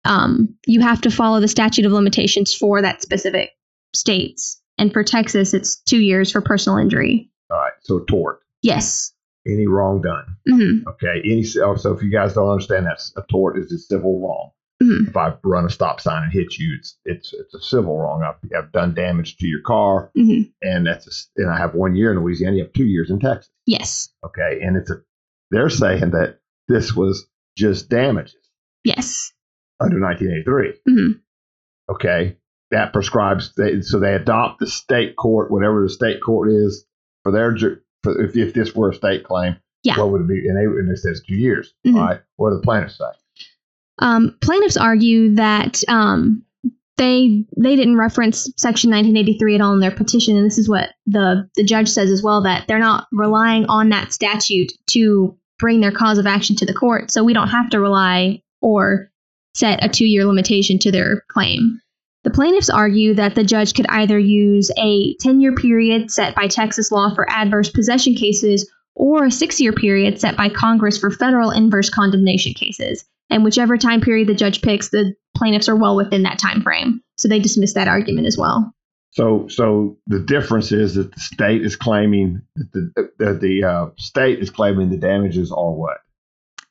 um, 0.06 0.56
you 0.66 0.80
have 0.80 1.02
to 1.02 1.12
follow 1.12 1.42
the 1.42 1.50
statute 1.50 1.86
of 1.86 1.92
limitations 1.92 2.54
for 2.54 2.82
that 2.82 3.02
specific 3.02 3.50
states. 3.94 4.62
And 4.78 4.94
for 4.94 5.04
Texas, 5.04 5.54
it's 5.54 5.82
two 5.82 6.00
years 6.00 6.32
for 6.32 6.40
personal 6.40 6.78
injury. 6.78 7.30
All 7.52 7.58
right. 7.58 7.74
So 7.82 8.06
tort. 8.08 8.40
Yes. 8.62 9.12
Any 9.48 9.68
wrong 9.68 10.02
done. 10.02 10.38
hmm 10.48 10.88
Okay. 10.90 11.22
Any. 11.24 11.46
oh, 11.64 11.76
So 11.76 11.92
if 11.94 12.02
you 12.02 12.10
guys 12.12 12.34
don't 12.34 12.50
understand 12.50 12.86
that, 12.88 13.02
a 13.16 13.24
tort 13.30 13.58
is 13.60 13.72
a 13.72 13.78
civil 13.78 14.20
wrong. 14.22 14.52
Mhm. 14.84 15.08
If 15.08 15.16
I 15.16 15.36
run 15.44 15.66
a 15.66 15.70
stop 15.70 16.02
sign 16.02 16.24
and 16.24 16.34
hit 16.34 16.58
you, 16.58 16.76
it's 16.78 16.98
it's 17.06 17.34
it's 17.34 17.54
a 17.54 17.62
civil 17.62 17.98
wrong. 17.98 18.24
I've, 18.24 18.52
I've 18.58 18.72
done 18.72 18.94
damage 18.94 19.38
to 19.38 19.48
your 19.48 19.62
car, 19.62 20.12
hmm 20.16 20.42
and 20.62 20.86
that's 20.88 21.08
a, 21.38 21.42
and 21.42 21.50
I 21.52 21.58
have 21.58 21.76
one 21.76 21.96
year 21.96 22.12
in 22.12 22.20
Louisiana. 22.20 22.58
You 22.58 22.64
have 22.64 22.74
two 22.74 22.86
years 22.86 23.10
in 23.10 23.20
Texas. 23.20 23.50
Yes. 23.66 24.10
Okay, 24.26 24.60
and 24.62 24.76
it's 24.76 24.90
a 24.92 25.02
they're 25.52 25.70
saying 25.70 26.12
that 26.12 26.40
this 26.68 26.94
was 26.94 27.26
just 27.56 27.88
damages 27.90 28.36
Yes. 28.84 29.32
under 29.80 30.00
1983. 30.00 30.74
Mhm. 30.92 31.22
Okay, 31.90 32.38
that 32.72 32.92
prescribes 32.94 33.54
they, 33.56 33.82
so 33.82 34.00
they 34.00 34.14
adopt 34.16 34.60
the 34.60 34.68
state 34.68 35.16
court, 35.16 35.52
whatever 35.52 35.84
the 35.84 35.90
state 35.90 36.20
court 36.22 36.50
is 36.50 36.86
for 37.24 37.32
their 37.32 37.54
ju- 37.54 37.78
for 38.06 38.24
if, 38.24 38.36
if 38.38 38.54
this 38.54 38.74
were 38.74 38.92
a 38.92 38.96
state 38.96 39.24
claim. 39.24 39.58
Yeah. 39.84 40.00
What 40.00 40.12
would 40.12 40.22
it 40.22 40.28
be? 40.28 40.48
And, 40.48 40.58
they, 40.58 40.64
and 40.64 40.90
it 40.92 40.98
says 40.98 41.22
two 41.28 41.36
years. 41.36 41.74
Mhm. 41.86 41.96
All 41.96 42.08
right. 42.08 42.22
What 42.38 42.50
do 42.50 42.56
the 42.56 42.62
plaintiffs 42.64 42.98
say? 42.98 43.06
Um, 44.00 44.36
plaintiffs 44.42 44.78
argue 44.78 45.36
that 45.36 45.84
um, 45.88 46.44
they 46.98 47.46
they 47.58 47.76
didn't 47.76 47.98
reference 47.98 48.50
Section 48.58 48.90
1983 48.92 49.56
at 49.56 49.62
all 49.62 49.74
in 49.74 49.80
their 49.80 49.92
petition, 49.92 50.38
and 50.38 50.46
this 50.46 50.58
is 50.58 50.70
what 50.70 50.90
the 51.06 51.50
the 51.56 51.64
judge 51.64 51.90
says 51.90 52.10
as 52.10 52.24
well 52.24 52.42
that 52.44 52.68
they're 52.68 52.80
not 52.80 53.08
relying 53.12 53.66
on 53.66 53.90
that 53.90 54.12
statute 54.14 54.72
to 54.88 55.38
bring 55.60 55.82
their 55.82 55.92
cause 55.92 56.18
of 56.18 56.26
action 56.26 56.56
to 56.58 56.66
the 56.66 56.74
court, 56.74 57.12
so 57.12 57.24
we 57.24 57.34
don't 57.34 57.50
have 57.50 57.70
to 57.70 57.80
rely 57.80 58.42
or 58.62 59.12
set 59.54 59.84
a 59.84 59.90
two 59.90 60.06
year 60.06 60.26
limitation 60.26 60.80
to 60.80 60.92
their 60.92 61.24
claim. 61.30 61.80
The 62.26 62.32
plaintiffs 62.32 62.72
argue 62.72 63.14
that 63.14 63.36
the 63.36 63.44
judge 63.44 63.76
could 63.76 63.86
either 63.88 64.18
use 64.18 64.72
a 64.80 65.16
10 65.20 65.42
year 65.42 65.54
period 65.54 66.10
set 66.10 66.34
by 66.34 66.48
Texas 66.48 66.92
law 66.92 67.14
for 67.14 67.30
adverse 67.30 67.70
possession 67.70 68.16
cases 68.16 68.68
or 68.96 69.26
a 69.26 69.32
six 69.32 69.62
year 69.62 69.72
period 69.72 70.20
set 70.20 70.36
by 70.36 70.50
Congress 70.50 70.98
for 70.98 71.12
federal 71.12 71.52
inverse 71.52 71.92
condemnation 71.92 72.56
cases. 72.56 73.06
And 73.30 73.44
whichever 73.44 73.78
time 73.78 74.02
period 74.02 74.28
the 74.28 74.34
judge 74.34 74.64
picks, 74.64 74.90
the 74.90 75.14
plaintiffs 75.38 75.70
are 75.70 75.76
well 75.76 75.96
within 75.96 76.24
that 76.24 76.40
time 76.40 76.64
frame. 76.64 77.00
So 77.16 77.28
they 77.28 77.40
dismiss 77.40 77.74
that 77.76 77.88
argument 77.88 78.26
as 78.26 78.40
well. 78.40 78.74
So, 79.12 79.48
so 79.48 79.96
the 80.08 80.20
difference 80.20 80.72
is 80.72 80.96
that 80.96 81.14
the 81.14 81.20
state 81.20 81.62
is 81.62 81.76
claiming 81.76 82.42
that 82.56 82.72
the 82.74 83.12
that 83.20 83.40
the 83.40 83.64
uh, 83.64 83.86
state 84.00 84.40
is 84.40 84.50
claiming 84.50 84.90
the 84.90 84.98
damages 84.98 85.52
are 85.52 85.72
what 85.72 86.00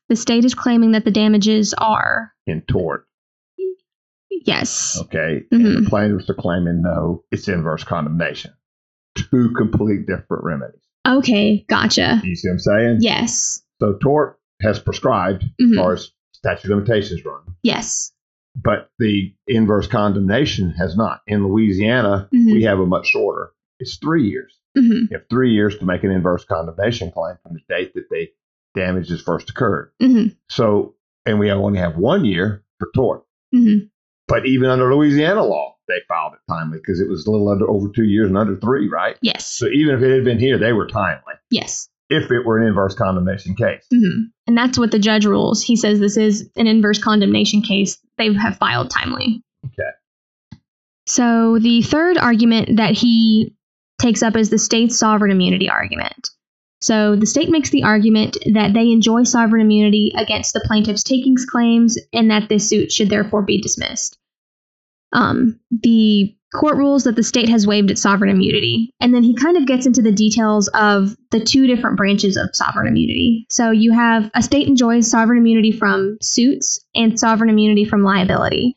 The 0.08 0.16
state 0.16 0.44
is 0.44 0.54
claiming 0.54 0.90
that 0.92 1.04
the 1.04 1.12
damages 1.12 1.74
are 1.74 2.32
in 2.44 2.62
tort. 2.62 3.06
Yes. 4.44 4.98
Okay, 5.02 5.44
Mhm. 5.52 5.76
and 5.76 5.86
the 5.86 5.88
plaintiffs 5.90 6.28
are 6.30 6.34
claiming 6.34 6.82
no, 6.82 7.24
it's 7.30 7.48
inverse 7.48 7.84
condemnation. 7.84 8.52
Two 9.16 9.50
complete 9.52 10.06
different 10.06 10.44
remedies. 10.44 10.80
Okay, 11.06 11.64
gotcha. 11.68 12.20
You 12.24 12.34
see 12.34 12.48
what 12.48 12.54
I'm 12.54 12.58
saying? 12.58 12.96
Yes. 13.00 13.62
So 13.80 13.94
tort 13.94 14.38
has 14.62 14.78
prescribed 14.78 15.44
Mhm. 15.60 15.70
as 15.72 15.76
far 15.76 15.92
as 15.92 16.10
statute 16.32 16.64
of 16.70 16.78
limitations 16.78 17.24
run, 17.24 17.42
Yes. 17.62 18.12
but 18.56 18.90
the 18.98 19.34
inverse 19.46 19.86
condemnation 19.86 20.70
has 20.70 20.96
not. 20.96 21.20
In 21.26 21.46
Louisiana, 21.46 22.28
Mhm. 22.32 22.52
we 22.52 22.62
have 22.64 22.78
a 22.80 22.86
much 22.86 23.06
shorter. 23.06 23.52
It's 23.78 23.96
three 23.96 24.28
years. 24.28 24.58
hmm 24.76 24.90
You 24.92 25.08
have 25.12 25.28
three 25.30 25.52
years 25.52 25.78
to 25.78 25.84
make 25.84 26.02
an 26.02 26.10
inverse 26.10 26.44
condemnation 26.44 27.10
claim 27.12 27.36
from 27.42 27.54
the 27.54 27.60
date 27.68 27.94
that 27.94 28.08
the 28.10 28.28
damages 28.74 29.22
first 29.22 29.48
occurred. 29.50 29.92
hmm 30.00 30.26
So, 30.48 30.96
and 31.26 31.38
we 31.38 31.50
only 31.52 31.78
have 31.78 31.96
one 31.96 32.24
year 32.24 32.64
for 32.80 32.88
tort. 32.94 33.22
hmm 33.52 33.78
But 34.26 34.46
even 34.46 34.70
under 34.70 34.94
Louisiana 34.94 35.42
law, 35.42 35.76
they 35.88 36.00
filed 36.08 36.32
it 36.34 36.50
timely 36.50 36.78
because 36.78 37.00
it 37.00 37.08
was 37.08 37.26
a 37.26 37.30
little 37.30 37.48
under 37.48 37.68
over 37.68 37.88
two 37.94 38.04
years 38.04 38.28
and 38.28 38.38
under 38.38 38.56
three, 38.56 38.88
right? 38.88 39.16
Yes. 39.20 39.46
So 39.46 39.66
even 39.66 39.96
if 39.96 40.02
it 40.02 40.14
had 40.14 40.24
been 40.24 40.38
here, 40.38 40.58
they 40.58 40.72
were 40.72 40.86
timely. 40.86 41.34
Yes. 41.50 41.88
If 42.08 42.30
it 42.30 42.44
were 42.44 42.58
an 42.58 42.68
inverse 42.68 42.94
condemnation 42.94 43.54
case, 43.54 43.86
hmm 43.90 44.24
And 44.46 44.56
that's 44.56 44.78
what 44.78 44.90
the 44.90 44.98
judge 44.98 45.26
rules. 45.26 45.62
He 45.62 45.76
says 45.76 46.00
this 46.00 46.16
is 46.16 46.50
an 46.56 46.66
inverse 46.66 47.02
condemnation 47.02 47.62
case. 47.62 47.98
They 48.18 48.32
have 48.34 48.56
filed 48.58 48.90
timely. 48.90 49.42
Okay. 49.66 49.90
So 51.06 51.58
the 51.58 51.82
third 51.82 52.16
argument 52.16 52.76
that 52.76 52.92
he 52.92 53.54
takes 54.00 54.22
up 54.22 54.36
is 54.36 54.50
the 54.50 54.58
state's 54.58 54.98
sovereign 54.98 55.30
immunity 55.30 55.68
argument. 55.68 56.30
So 56.84 57.16
the 57.16 57.24
state 57.24 57.48
makes 57.48 57.70
the 57.70 57.82
argument 57.82 58.36
that 58.52 58.74
they 58.74 58.92
enjoy 58.92 59.22
sovereign 59.22 59.62
immunity 59.62 60.12
against 60.18 60.52
the 60.52 60.60
plaintiff's 60.66 61.02
takings 61.02 61.46
claims 61.46 61.96
and 62.12 62.30
that 62.30 62.50
this 62.50 62.68
suit 62.68 62.92
should 62.92 63.08
therefore 63.08 63.40
be 63.40 63.58
dismissed. 63.58 64.18
Um, 65.10 65.58
the 65.70 66.36
court 66.54 66.76
rules 66.76 67.04
that 67.04 67.16
the 67.16 67.22
state 67.22 67.48
has 67.48 67.66
waived 67.66 67.90
its 67.90 68.02
sovereign 68.02 68.28
immunity. 68.28 68.90
And 69.00 69.14
then 69.14 69.22
he 69.22 69.34
kind 69.34 69.56
of 69.56 69.66
gets 69.66 69.86
into 69.86 70.02
the 70.02 70.12
details 70.12 70.68
of 70.74 71.16
the 71.30 71.40
two 71.40 71.66
different 71.66 71.96
branches 71.96 72.36
of 72.36 72.50
sovereign 72.52 72.88
immunity. 72.88 73.46
So 73.48 73.70
you 73.70 73.94
have 73.94 74.30
a 74.34 74.42
state 74.42 74.68
enjoys 74.68 75.10
sovereign 75.10 75.38
immunity 75.38 75.72
from 75.72 76.18
suits 76.20 76.84
and 76.94 77.18
sovereign 77.18 77.48
immunity 77.48 77.86
from 77.86 78.04
liability. 78.04 78.76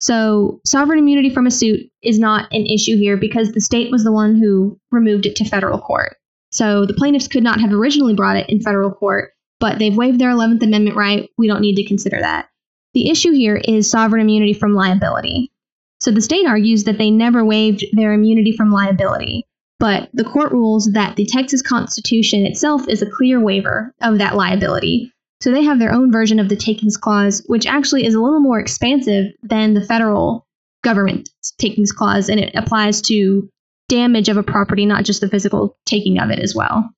So 0.00 0.62
sovereign 0.64 1.00
immunity 1.00 1.28
from 1.28 1.46
a 1.46 1.50
suit 1.50 1.80
is 2.02 2.18
not 2.18 2.50
an 2.50 2.64
issue 2.64 2.96
here 2.96 3.18
because 3.18 3.52
the 3.52 3.60
state 3.60 3.90
was 3.90 4.04
the 4.04 4.10
one 4.10 4.36
who 4.36 4.80
removed 4.90 5.26
it 5.26 5.36
to 5.36 5.44
federal 5.44 5.78
court. 5.78 6.16
So 6.52 6.86
the 6.86 6.94
plaintiffs 6.94 7.28
could 7.28 7.42
not 7.42 7.60
have 7.60 7.72
originally 7.72 8.14
brought 8.14 8.36
it 8.36 8.48
in 8.48 8.60
federal 8.60 8.92
court, 8.92 9.32
but 9.58 9.78
they've 9.78 9.96
waived 9.96 10.18
their 10.18 10.30
11th 10.30 10.62
Amendment 10.62 10.96
right. 10.96 11.30
We 11.38 11.48
don't 11.48 11.62
need 11.62 11.76
to 11.76 11.84
consider 11.84 12.20
that. 12.20 12.48
The 12.94 13.08
issue 13.08 13.32
here 13.32 13.56
is 13.56 13.90
sovereign 13.90 14.20
immunity 14.20 14.52
from 14.52 14.74
liability. 14.74 15.50
So 16.00 16.10
the 16.10 16.20
state 16.20 16.46
argues 16.46 16.84
that 16.84 16.98
they 16.98 17.10
never 17.10 17.44
waived 17.44 17.84
their 17.92 18.12
immunity 18.12 18.52
from 18.52 18.70
liability, 18.70 19.46
but 19.78 20.10
the 20.12 20.24
court 20.24 20.52
rules 20.52 20.90
that 20.92 21.16
the 21.16 21.24
Texas 21.24 21.62
Constitution 21.62 22.44
itself 22.44 22.86
is 22.88 23.00
a 23.00 23.10
clear 23.10 23.40
waiver 23.40 23.94
of 24.02 24.18
that 24.18 24.36
liability. 24.36 25.10
So 25.40 25.50
they 25.50 25.62
have 25.64 25.78
their 25.78 25.92
own 25.92 26.12
version 26.12 26.38
of 26.38 26.48
the 26.48 26.56
takings 26.56 26.96
clause, 26.96 27.42
which 27.46 27.66
actually 27.66 28.04
is 28.04 28.14
a 28.14 28.20
little 28.20 28.40
more 28.40 28.60
expansive 28.60 29.32
than 29.42 29.74
the 29.74 29.84
federal 29.84 30.46
government 30.84 31.30
takings 31.58 31.92
clause, 31.92 32.28
and 32.28 32.38
it 32.38 32.54
applies 32.54 33.00
to 33.02 33.48
damage 33.92 34.30
of 34.30 34.38
a 34.38 34.42
property, 34.42 34.86
not 34.86 35.04
just 35.04 35.20
the 35.20 35.28
physical 35.28 35.76
taking 35.84 36.18
of 36.18 36.30
it 36.30 36.38
as 36.38 36.54
well. 36.54 36.90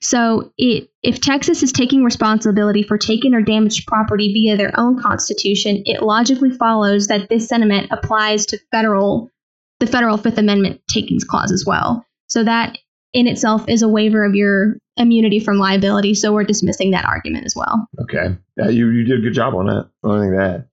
So, 0.00 0.52
it, 0.58 0.90
if 1.02 1.20
Texas 1.20 1.62
is 1.62 1.72
taking 1.72 2.04
responsibility 2.04 2.82
for 2.82 2.98
taken 2.98 3.34
or 3.34 3.42
damaged 3.42 3.86
property 3.86 4.32
via 4.32 4.56
their 4.56 4.72
own 4.78 5.00
constitution, 5.00 5.82
it 5.86 6.02
logically 6.02 6.50
follows 6.50 7.08
that 7.08 7.28
this 7.28 7.48
sentiment 7.48 7.88
applies 7.90 8.46
to 8.46 8.58
federal, 8.70 9.30
the 9.80 9.86
federal 9.86 10.18
Fifth 10.18 10.38
Amendment 10.38 10.80
takings 10.88 11.24
clause 11.24 11.50
as 11.50 11.64
well. 11.66 12.04
So 12.28 12.44
that 12.44 12.78
in 13.12 13.26
itself 13.26 13.68
is 13.68 13.82
a 13.82 13.88
waiver 13.88 14.24
of 14.24 14.34
your 14.34 14.76
immunity 14.96 15.40
from 15.40 15.58
liability. 15.58 16.14
So 16.14 16.32
we're 16.32 16.44
dismissing 16.44 16.92
that 16.92 17.04
argument 17.04 17.46
as 17.46 17.54
well. 17.56 17.88
okay, 18.02 18.36
yeah, 18.56 18.68
you 18.68 18.88
you 18.90 19.04
did 19.04 19.18
a 19.18 19.22
good 19.22 19.34
job 19.34 19.54
on 19.54 19.66
that. 19.66 19.88
Only 20.04 20.26
thing 20.26 20.38
to 20.38 20.44
add. 20.44 20.68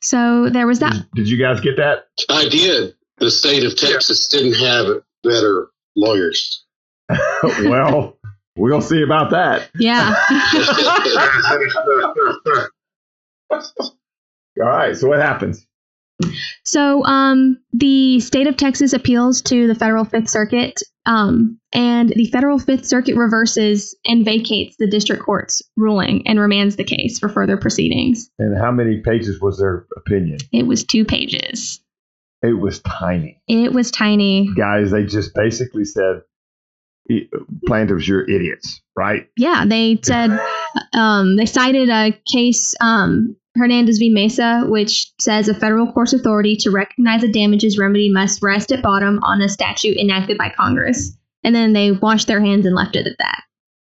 So 0.00 0.48
there 0.48 0.66
was 0.66 0.78
that. 0.80 0.92
Did, 0.92 1.10
did 1.14 1.28
you 1.28 1.38
guys 1.38 1.60
get 1.60 1.76
that? 1.78 2.06
I 2.28 2.48
did. 2.48 2.94
The 3.18 3.30
state 3.30 3.64
of 3.64 3.76
Texas 3.76 4.28
didn't 4.28 4.54
have 4.54 5.02
better 5.22 5.68
lawyers. 5.96 6.64
well, 7.60 8.18
we'll 8.56 8.80
see 8.80 9.02
about 9.02 9.30
that. 9.30 9.70
Yeah. 9.78 10.14
All 13.50 14.68
right. 14.68 14.96
So 14.96 15.08
what 15.08 15.20
happens? 15.20 15.66
So 16.64 17.04
um, 17.04 17.58
the 17.72 18.20
state 18.20 18.46
of 18.46 18.56
Texas 18.56 18.92
appeals 18.92 19.42
to 19.42 19.66
the 19.66 19.74
federal 19.74 20.04
Fifth 20.04 20.28
Circuit, 20.28 20.80
um, 21.06 21.58
and 21.72 22.10
the 22.10 22.26
federal 22.26 22.58
Fifth 22.58 22.86
Circuit 22.86 23.16
reverses 23.16 23.96
and 24.04 24.24
vacates 24.24 24.76
the 24.78 24.86
district 24.86 25.22
court's 25.22 25.62
ruling 25.76 26.26
and 26.26 26.38
remands 26.38 26.76
the 26.76 26.84
case 26.84 27.18
for 27.18 27.28
further 27.28 27.56
proceedings. 27.56 28.30
And 28.38 28.56
how 28.56 28.70
many 28.70 29.00
pages 29.00 29.40
was 29.40 29.58
their 29.58 29.86
opinion? 29.96 30.38
It 30.52 30.66
was 30.66 30.84
two 30.84 31.04
pages. 31.04 31.80
It 32.44 32.60
was 32.60 32.80
tiny. 32.80 33.40
It 33.48 33.72
was 33.72 33.90
tiny. 33.90 34.52
Guys, 34.54 34.90
they 34.90 35.04
just 35.04 35.34
basically 35.34 35.86
said, 35.86 36.22
planters, 37.66 38.06
you're 38.06 38.28
idiots, 38.28 38.82
right? 38.94 39.30
Yeah, 39.36 39.64
they 39.66 39.98
said 40.02 40.38
um, 40.92 41.36
they 41.36 41.46
cited 41.46 41.88
a 41.88 42.12
case 42.30 42.74
um, 42.82 43.36
Hernandez 43.56 43.96
v. 43.96 44.10
Mesa, 44.10 44.64
which 44.68 45.12
says 45.18 45.48
a 45.48 45.54
federal 45.54 45.90
court's 45.90 46.12
authority 46.12 46.56
to 46.56 46.70
recognize 46.70 47.22
a 47.22 47.28
damages 47.28 47.78
remedy 47.78 48.10
must 48.12 48.42
rest 48.42 48.72
at 48.72 48.82
bottom 48.82 49.20
on 49.22 49.40
a 49.40 49.48
statute 49.48 49.96
enacted 49.96 50.36
by 50.36 50.50
Congress. 50.50 51.16
And 51.44 51.54
then 51.54 51.72
they 51.72 51.92
washed 51.92 52.26
their 52.26 52.40
hands 52.40 52.66
and 52.66 52.74
left 52.74 52.96
it 52.96 53.06
at 53.06 53.16
that. 53.18 53.42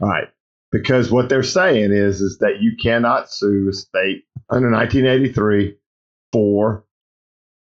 All 0.02 0.08
right. 0.08 0.28
Because 0.72 1.12
what 1.12 1.28
they're 1.28 1.44
saying 1.44 1.92
is, 1.92 2.22
is 2.22 2.38
that 2.40 2.62
you 2.62 2.78
cannot 2.82 3.30
sue 3.32 3.68
a 3.70 3.74
state 3.74 4.24
under 4.50 4.70
1983 4.70 5.76
for 6.32 6.86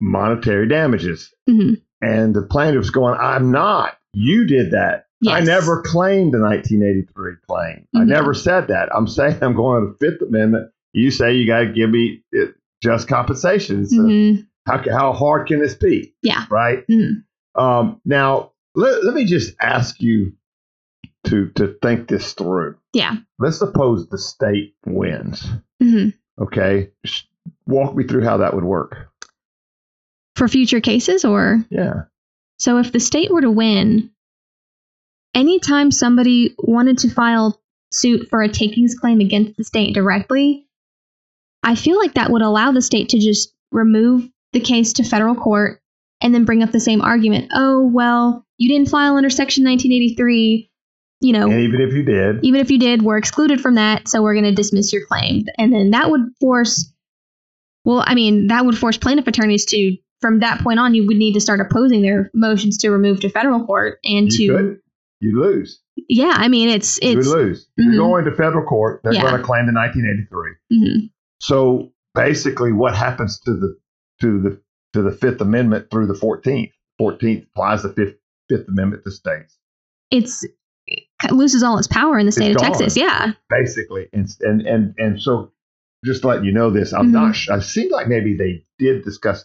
monetary 0.01 0.69
damages. 0.69 1.33
Mhm. 1.49 1.81
And 2.03 2.35
the 2.35 2.43
plaintiff's 2.43 2.91
going, 2.91 3.19
I'm 3.19 3.51
not. 3.51 3.97
You 4.13 4.47
did 4.47 4.73
that. 4.73 5.07
I 5.27 5.41
never 5.41 5.81
claimed 5.81 6.35
the 6.35 6.39
1983 6.41 7.33
claim. 7.49 7.87
I 7.97 8.01
Mhm. 8.01 8.07
never 8.09 8.35
said 8.35 8.69
that. 8.69 8.95
I'm 8.95 9.07
saying 9.07 9.39
I'm 9.41 9.55
going 9.55 9.83
to 9.87 9.93
the 9.93 9.97
Fifth 10.11 10.21
Amendment. 10.29 10.71
You 10.93 11.11
say 11.11 11.35
you 11.35 11.47
got 11.47 11.61
to 11.61 11.73
give 11.73 11.89
me 11.89 12.23
uh, 12.39 12.47
just 12.83 13.09
compensation. 13.09 13.87
So 13.87 14.03
Mhm. 14.03 14.47
how, 14.67 14.83
how 14.91 15.13
hard 15.15 15.49
can 15.49 15.61
this 15.61 15.75
be? 15.75 16.15
Yeah. 16.23 16.45
Right? 16.51 16.87
Mhm. 16.89 17.25
Um, 17.55 18.01
now, 18.05 18.53
let, 18.75 19.03
let 19.05 19.15
me 19.15 19.25
just 19.25 19.55
ask 19.61 20.03
you 20.03 20.35
to, 21.25 21.49
to 21.55 21.75
think 21.81 22.09
this 22.09 22.35
through. 22.35 22.77
Yeah. 22.93 23.17
Let's 23.39 23.59
suppose 23.59 24.07
the 24.09 24.19
state 24.19 24.75
wins. 24.85 25.49
hmm 25.81 26.09
Okay. 26.39 26.91
Walk 27.67 27.95
me 27.97 28.05
through 28.05 28.25
how 28.25 28.37
that 28.39 28.55
would 28.55 28.65
work. 28.65 29.09
For 30.37 30.49
future 30.49 30.81
cases, 30.81 31.25
or 31.25 31.64
Yeah. 31.70 32.05
so 32.59 32.79
if 32.79 32.90
the 32.92 33.01
state 33.01 33.31
were 33.31 33.40
to 33.40 33.51
win, 33.51 34.11
anytime 35.35 35.90
somebody 35.90 36.55
wanted 36.59 36.99
to 36.99 37.11
file 37.11 37.61
suit 37.90 38.29
for 38.29 38.42
a 38.42 38.49
takings 38.49 38.94
claim 38.97 39.20
against 39.20 39.57
the 39.57 39.64
state 39.64 39.94
directly, 39.94 40.66
I 41.62 41.77
feel 41.77 41.99
like 41.99 42.14
that 42.14 42.31
would 42.31 42.42
allow 42.42 42.73
the 42.73 42.83
state 42.83 43.11
to 43.11 43.18
just 43.18 43.55
remove 43.70 44.29
the 44.53 44.61
case 44.61 44.94
to 44.94 45.05
federal 45.05 45.35
court 45.35 45.81
and 46.20 46.35
then 46.35 46.44
bring 46.44 46.62
up 46.62 46.73
the 46.73 46.81
same 46.81 47.01
argument. 47.01 47.51
Oh, 47.55 47.87
well, 47.87 48.44
you 48.59 48.68
didn't 48.68 48.88
file 48.90 49.16
under 49.16 49.31
Section 49.31 49.64
1983. 49.64 50.70
You 51.20 51.33
know, 51.33 51.49
And 51.51 51.61
even 51.61 51.81
if 51.81 51.94
you 51.94 52.03
did, 52.03 52.44
even 52.44 52.61
if 52.61 52.70
you 52.70 52.79
did, 52.79 53.01
we're 53.01 53.16
excluded 53.16 53.61
from 53.61 53.77
that, 53.77 54.09
so 54.09 54.20
we're 54.23 54.35
going 54.35 54.44
to 54.44 54.53
dismiss 54.55 54.92
your 54.92 55.07
claim. 55.07 55.47
And 55.57 55.73
then 55.73 55.92
that 55.92 56.11
would 56.11 56.20
force, 56.38 56.92
well, 57.85 58.05
I 58.07 58.14
mean, 58.14 58.49
that 58.49 58.66
would 58.66 58.77
force 58.77 58.99
plaintiff 58.99 59.27
attorneys 59.27 59.64
to, 59.66 59.97
from 60.25 60.39
that 60.41 60.63
point 60.63 60.79
on, 60.79 60.95
you 60.95 61.07
would 61.07 61.19
need 61.19 61.35
to 61.35 61.41
start 61.41 61.61
opposing 61.61 62.01
their 62.01 62.31
motions 62.33 62.79
to 62.79 62.89
remove 62.89 63.21
to 63.21 63.29
federal 63.29 63.63
court 63.67 63.99
and 64.05 64.33
you 64.33 64.47
to, 64.49 64.57
couldn't. 64.57 64.81
You 65.21 65.39
lose. 65.39 65.83
yeah, 66.09 66.33
I 66.35 66.49
mean, 66.49 66.71
it's 66.71 66.99
it's. 67.03 67.27
You 67.27 67.35
lose. 67.35 67.69
Mhm. 67.79 67.93
You're 67.93 67.97
going 67.99 68.25
to 68.25 68.33
federal 68.33 68.65
court. 68.65 69.03
They're 69.05 69.13
Yeah. 69.13 69.21
going 69.23 69.37
to 69.37 69.43
claim 69.43 69.67
the 69.67 69.73
1983. 69.73 70.51
mhm, 70.73 71.11
So 71.41 71.93
basically, 72.15 72.73
what 72.73 72.97
happens 72.97 73.39
to 73.41 73.53
the 73.53 73.77
to 74.23 74.41
the 74.41 74.61
to 74.95 75.03
the 75.03 75.11
Fifth 75.13 75.43
Amendment 75.43 75.91
through 75.91 76.07
the 76.07 76.15
Fourteenth? 76.15 76.71
Fourteenth 76.97 77.45
applies 77.55 77.83
the 77.83 77.91
Fifth 77.91 78.17
Fifth 78.49 78.67
Amendment 78.69 79.05
to 79.05 79.11
states, 79.11 79.59
it's 80.11 80.43
it 80.87 81.33
loses 81.33 81.63
all 81.63 81.77
its 81.79 81.87
power 81.89 82.19
in 82.19 82.25
the 82.27 82.33
state 82.33 82.53
It's 82.53 82.57
of 82.63 82.69
gone. 82.69 82.73
Texas. 82.79 82.97
Yeah, 82.97 83.33
basically, 83.51 84.09
and 84.15 84.27
and 84.41 84.63
and, 84.63 84.95
and 84.99 85.21
so 85.21 85.51
just 86.05 86.25
letting 86.25 86.45
you 86.45 86.53
know 86.53 86.71
this, 86.71 86.93
I'm 86.93 87.09
Mhm. 87.09 87.13
not. 87.13 87.37
Sh- 87.37 87.49
I 87.51 87.61
seem 87.61 87.91
like 87.91 88.09
maybe 88.09 88.37
they 88.37 88.65
did 88.79 89.05
discuss 89.05 89.45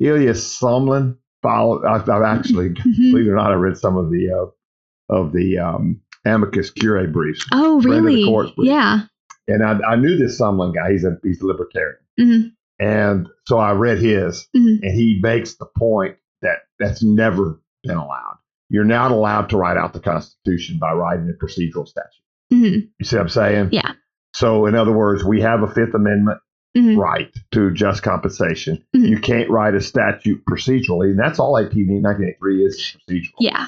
Elias 0.00 0.58
Somin. 0.60 1.16
Followed. 1.42 1.84
I've, 1.84 2.08
I've 2.08 2.22
actually, 2.22 2.70
Mhm. 2.70 3.12
believe 3.12 3.26
it 3.26 3.30
or 3.30 3.36
not, 3.36 3.52
I 3.52 3.54
read 3.54 3.76
some 3.76 3.96
of 3.96 4.10
the 4.10 4.30
uh, 4.32 5.14
of 5.14 5.32
the 5.32 5.58
um, 5.58 6.00
amicus 6.24 6.70
curiae 6.70 7.06
briefs, 7.06 7.46
Oh, 7.52 7.80
Friend 7.80 7.98
of 7.98 8.04
the 8.04 8.08
really? 8.10 8.24
court's 8.24 8.50
brief. 8.52 8.68
Yeah. 8.68 9.00
and 9.46 9.62
I, 9.62 9.78
I 9.92 9.96
knew 9.96 10.16
this 10.16 10.40
Somin 10.40 10.74
guy. 10.74 10.92
He's 10.92 11.04
a 11.04 11.18
he's 11.22 11.40
a 11.40 11.46
libertarian. 11.46 11.98
Mhm. 12.18 12.52
And 12.80 13.28
so 13.46 13.58
I 13.58 13.72
read 13.72 13.98
his, 13.98 14.48
Mhm. 14.56 14.80
and 14.82 14.90
he 14.90 15.20
makes 15.22 15.54
the 15.56 15.66
point 15.78 16.16
that 16.42 16.60
that's 16.80 17.02
never 17.04 17.60
been 17.84 17.96
allowed. 17.96 18.38
You're 18.68 18.84
not 18.84 19.12
allowed 19.12 19.50
to 19.50 19.56
write 19.56 19.76
out 19.76 19.92
the 19.92 20.00
Constitution 20.00 20.78
by 20.80 20.92
writing 20.94 21.30
a 21.32 21.44
procedural 21.44 21.86
statute. 21.86 22.10
Mhm. 22.52 22.88
You 22.98 23.04
see 23.04 23.16
what 23.16 23.22
I'm 23.22 23.28
saying? 23.28 23.68
Yeah. 23.72 23.92
So, 24.34 24.66
in 24.66 24.74
other 24.74 24.92
words, 24.92 25.22
we 25.24 25.42
have 25.42 25.62
a 25.62 25.68
Fifth 25.68 25.94
Amendment 25.94 26.38
Mhm. 26.76 26.96
right 26.98 27.32
to 27.52 27.72
just 27.72 28.02
compensation. 28.02 28.82
Mhm. 28.94 29.08
You 29.08 29.18
can't 29.18 29.50
write 29.50 29.74
a 29.74 29.80
statute 29.80 30.42
procedurally, 30.48 31.10
and 31.10 31.18
that's 31.18 31.38
all 31.38 31.58
18, 31.58 32.02
1983 32.02 32.64
is 32.64 32.96
procedural. 33.08 33.32
Yeah. 33.40 33.66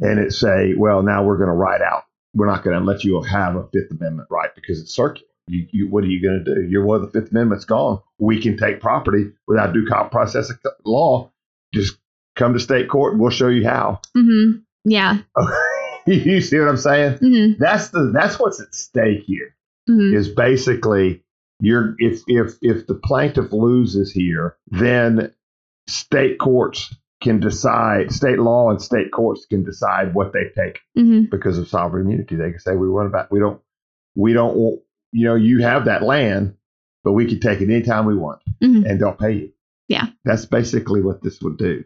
And 0.00 0.18
it 0.18 0.32
say, 0.32 0.74
well, 0.76 1.02
now 1.02 1.24
we're 1.24 1.36
going 1.38 1.48
to 1.48 1.54
write 1.54 1.80
out. 1.80 2.02
We're 2.34 2.46
not 2.46 2.64
going 2.64 2.78
to 2.78 2.84
let 2.84 3.04
you 3.04 3.22
have 3.22 3.56
a 3.56 3.66
Fifth 3.72 3.92
Amendment 3.92 4.28
right 4.30 4.50
because 4.54 4.80
it's 4.80 4.94
circular. 4.94 5.26
You, 5.46 5.66
you, 5.72 5.88
what 5.88 6.04
are 6.04 6.08
you 6.08 6.20
going 6.22 6.42
to 6.44 6.54
do? 6.54 6.62
You're 6.68 6.84
well, 6.84 7.00
the 7.00 7.08
Fifth 7.10 7.30
Amendment's 7.30 7.64
gone. 7.64 8.00
We 8.18 8.40
can 8.40 8.56
take 8.56 8.80
property 8.80 9.30
without 9.46 9.72
due 9.72 9.86
process 9.86 10.50
of 10.50 10.58
law. 10.84 11.30
Just 11.72 11.96
come 12.36 12.52
to 12.54 12.60
state 12.60 12.88
court 12.88 13.12
and 13.12 13.20
we'll 13.20 13.30
show 13.30 13.48
you 13.48 13.66
how. 13.66 14.00
Mhm. 14.16 14.62
Yeah. 14.84 15.18
you 16.06 16.40
see 16.40 16.58
what 16.58 16.68
I'm 16.68 16.76
saying? 16.76 17.18
Mhm. 17.18 17.58
That's 17.58 17.88
the 17.88 18.10
that's 18.12 18.38
what's 18.38 18.60
at 18.60 18.74
stake 18.74 19.22
here. 19.24 19.54
Mhm. 19.88 20.14
Is 20.14 20.28
basically 20.28 21.22
you're 21.66 21.94
if 21.98 22.22
if 22.26 22.54
if 22.62 22.86
the 22.86 22.94
plaintiff 22.94 23.52
loses 23.52 24.12
here, 24.12 24.56
then 24.68 25.32
state 25.88 26.38
courts 26.38 26.94
can 27.22 27.40
decide, 27.40 28.12
state 28.12 28.38
law 28.38 28.70
and 28.70 28.80
state 28.82 29.10
courts 29.12 29.46
can 29.48 29.62
decide 29.64 30.14
what 30.14 30.32
they 30.32 30.50
take 30.54 30.80
Mhm. 30.96 31.30
because 31.30 31.58
of 31.58 31.68
sovereign 31.68 32.04
immunity. 32.06 32.36
They 32.36 32.50
can 32.50 32.60
say 32.60 32.76
we 32.76 32.88
want 32.88 33.08
about 33.08 33.30
we 33.30 33.38
don't 33.38 33.60
we 34.14 34.32
don't 34.32 34.56
want 34.56 34.80
you 35.12 35.24
know 35.26 35.34
you 35.34 35.62
have 35.62 35.86
that 35.86 36.02
land, 36.02 36.54
but 37.02 37.12
we 37.12 37.26
can 37.26 37.40
take 37.40 37.60
it 37.60 37.70
anytime 37.70 38.04
we 38.06 38.16
want, 38.16 38.40
Mhm. 38.62 38.84
and 38.88 39.00
they'll 39.00 39.12
pay 39.12 39.32
you. 39.32 39.50
Yeah. 39.88 40.06
that's 40.24 40.46
basically 40.46 41.02
what 41.02 41.22
this 41.22 41.40
would 41.42 41.58
do, 41.58 41.84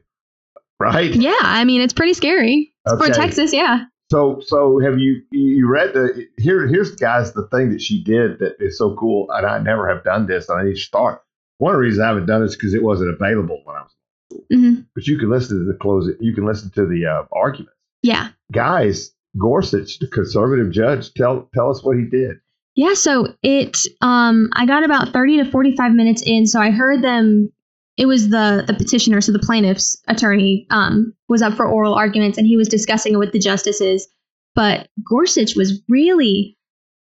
right? 0.79 1.13
Yeah. 1.13 1.35
I 1.41 1.65
mean, 1.65 1.81
it's 1.81 1.93
pretty 1.93 2.15
scary 2.15 2.73
for 2.89 3.07
Texas. 3.09 3.53
Yeah. 3.53 3.85
So 4.11 4.41
so 4.47 4.79
have 4.81 4.99
you 4.99 5.23
you 5.31 5.69
read 5.69 5.93
the 5.93 6.27
here 6.39 6.67
here's 6.67 6.95
guys 6.95 7.33
the 7.35 7.47
thing 7.49 7.71
that 7.71 7.83
she 7.83 8.03
did 8.03 8.39
that 8.39 8.57
is 8.59 8.79
so 8.79 8.95
cool, 8.97 9.31
and 9.31 9.47
I 9.47 9.59
never 9.59 9.89
have 9.89 10.03
done 10.05 10.27
this, 10.27 10.49
and 10.49 10.59
I 10.59 10.65
need 10.65 10.77
to 10.77 10.81
start. 10.81 11.23
One 11.59 11.75
of 11.75 11.79
the 11.79 11.83
reasons 11.83 12.01
I 12.05 12.09
haven't 12.09 12.27
done 12.27 12.43
it 12.43 12.47
is 12.47 12.57
because 12.57 12.73
it 12.75 12.83
wasn't 12.83 13.11
available 13.15 13.61
when 13.65 13.77
I 13.77 13.83
was, 13.83 14.41
Mhm. 14.53 14.87
but 14.95 15.07
you 15.07 15.19
can 15.19 15.29
listen 15.29 15.59
to 15.59 15.65
the 15.65 15.77
close. 15.79 16.09
You 16.21 16.33
can 16.35 16.47
listen 16.47 16.71
to 16.71 16.87
the 16.87 17.05
uh, 17.05 17.23
argument. 17.33 17.75
Yeah. 18.03 18.29
Guys, 18.53 19.13
Gorsuch, 19.37 19.99
the 19.99 20.07
conservative 20.07 20.71
judge, 20.71 21.13
tell 21.13 21.49
tell 21.55 21.69
us 21.71 21.85
what 21.85 21.99
he 21.99 22.05
did. 22.05 22.37
Yeah, 22.77 22.95
so 22.95 23.35
it 23.43 23.77
um 24.01 24.49
I 24.55 24.65
got 24.65 24.85
about 24.85 25.13
30 25.13 25.39
to 25.39 25.51
45 25.51 25.93
minutes 25.93 26.23
in, 26.23 26.47
so 26.47 26.61
I 26.61 26.71
heard 26.71 27.03
them 27.03 27.53
it 27.99 28.07
was 28.07 28.31
the 28.31 28.65
the 28.67 28.73
petitioner, 28.75 29.21
so 29.21 29.33
the 29.33 29.39
plaintiff's 29.39 30.01
attorney 30.09 30.67
um 30.71 31.13
was 31.29 31.43
up 31.43 31.55
for 31.55 31.67
oral 31.67 31.95
arguments 31.95 32.39
and 32.39 32.47
he 32.47 32.57
was 32.57 32.69
discussing 32.69 33.13
it 33.13 33.19
with 33.19 33.33
the 33.33 33.39
justices, 33.39 34.09
but 34.55 34.89
Gorsuch 35.09 35.55
was 35.57 35.83
really 35.89 36.57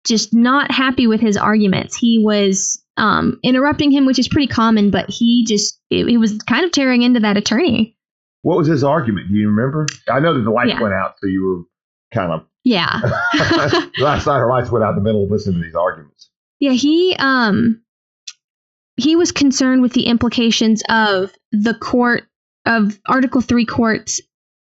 just 0.06 0.34
not 0.34 0.72
happy 0.72 1.06
with 1.06 1.20
his 1.22 1.38
arguments. 1.38 1.96
He 1.96 2.18
was 2.24 2.82
um 2.98 3.40
interrupting 3.44 3.92
him, 3.92 4.06
which 4.06 4.18
is 4.18 4.28
pretty 4.28 4.48
common, 4.48 4.90
but 4.90 5.10
he 5.10 5.46
just 5.46 5.80
he 5.90 6.18
was 6.18 6.38
kind 6.50 6.66
of 6.66 6.72
tearing 6.72 7.04
into 7.04 7.20
that 7.20 7.38
attorney. 7.38 7.96
What 8.44 8.58
was 8.58 8.68
his 8.68 8.84
argument? 8.84 9.28
Do 9.30 9.36
you 9.36 9.50
remember? 9.50 9.86
I 10.10 10.20
know 10.20 10.34
that 10.34 10.42
the 10.42 10.50
lights 10.52 10.70
Yeah. 10.70 10.82
went 10.82 10.94
out, 10.94 11.16
so 11.20 11.28
you 11.28 11.46
were 11.46 11.64
kind 12.14 12.32
of 12.32 12.46
Yeah. 12.64 13.00
last 14.00 14.26
night. 14.28 14.38
Her 14.40 14.50
lights 14.50 14.70
went 14.72 14.84
out 14.86 14.92
in 14.92 14.96
the 14.96 15.02
middle 15.02 15.24
of 15.26 15.32
listening 15.32 15.60
to 15.60 15.66
these 15.66 15.76
arguments. 15.76 16.30
Yeah, 16.60 16.72
he 16.72 17.16
um 17.20 17.82
he 18.98 19.16
was 19.16 19.32
concerned 19.32 19.82
with 19.82 19.94
the 19.94 20.08
implications 20.08 20.84
of 20.90 21.32
the 21.52 21.74
court 21.74 22.24
of 22.66 23.00
Article 23.08 23.42
3 23.42 23.66
courts 23.66 24.20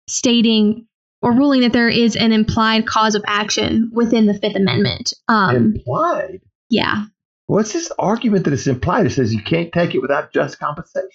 stating 0.07 0.87
or 1.21 1.31
ruling 1.31 1.61
that 1.61 1.71
there 1.71 1.87
is 1.87 2.17
an 2.17 2.33
implied 2.33 2.85
cause 2.85 3.15
of 3.15 3.23
action 3.25 3.89
within 3.93 4.25
the 4.25 4.33
5th 4.33 4.55
amendment. 4.55 5.13
Um 5.27 5.75
implied. 5.75 6.41
yeah. 6.69 7.05
What's 7.45 7.73
this 7.73 7.91
argument 7.99 8.45
that 8.45 8.53
it's 8.53 8.67
implied? 8.67 9.05
It 9.05 9.11
says 9.11 9.33
you 9.33 9.41
can't 9.41 9.71
take 9.71 9.95
it 9.95 9.99
without 9.99 10.33
just 10.33 10.59
compensation. 10.59 11.09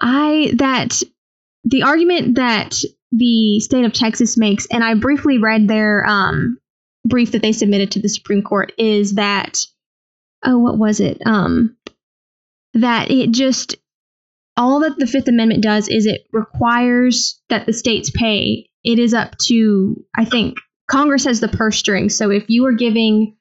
I 0.00 0.52
that 0.56 1.02
the 1.64 1.82
argument 1.82 2.36
that 2.36 2.76
the 3.12 3.60
state 3.60 3.84
of 3.84 3.92
Texas 3.92 4.36
makes 4.36 4.66
and 4.66 4.82
I 4.84 4.94
briefly 4.94 5.38
read 5.38 5.68
their 5.68 6.04
um 6.06 6.58
brief 7.04 7.32
that 7.32 7.42
they 7.42 7.52
submitted 7.52 7.92
to 7.92 8.00
the 8.00 8.08
Supreme 8.08 8.42
Court 8.42 8.72
is 8.78 9.14
that 9.14 9.64
oh 10.44 10.58
what 10.58 10.78
was 10.78 11.00
it 11.00 11.20
um 11.24 11.76
that 12.80 13.10
it 13.10 13.30
just 13.30 13.76
all 14.56 14.80
that 14.80 14.98
the 14.98 15.06
Fifth 15.06 15.28
Amendment 15.28 15.62
does 15.62 15.88
is 15.88 16.06
it 16.06 16.26
requires 16.32 17.40
that 17.48 17.66
the 17.66 17.72
states 17.72 18.10
pay. 18.10 18.68
It 18.84 18.98
is 18.98 19.14
up 19.14 19.36
to 19.46 20.04
I 20.16 20.24
think 20.24 20.58
Congress 20.90 21.24
has 21.24 21.40
the 21.40 21.48
purse 21.48 21.78
string. 21.78 22.08
So 22.08 22.30
if 22.30 22.48
you 22.48 22.66
are 22.66 22.72
giving 22.72 23.36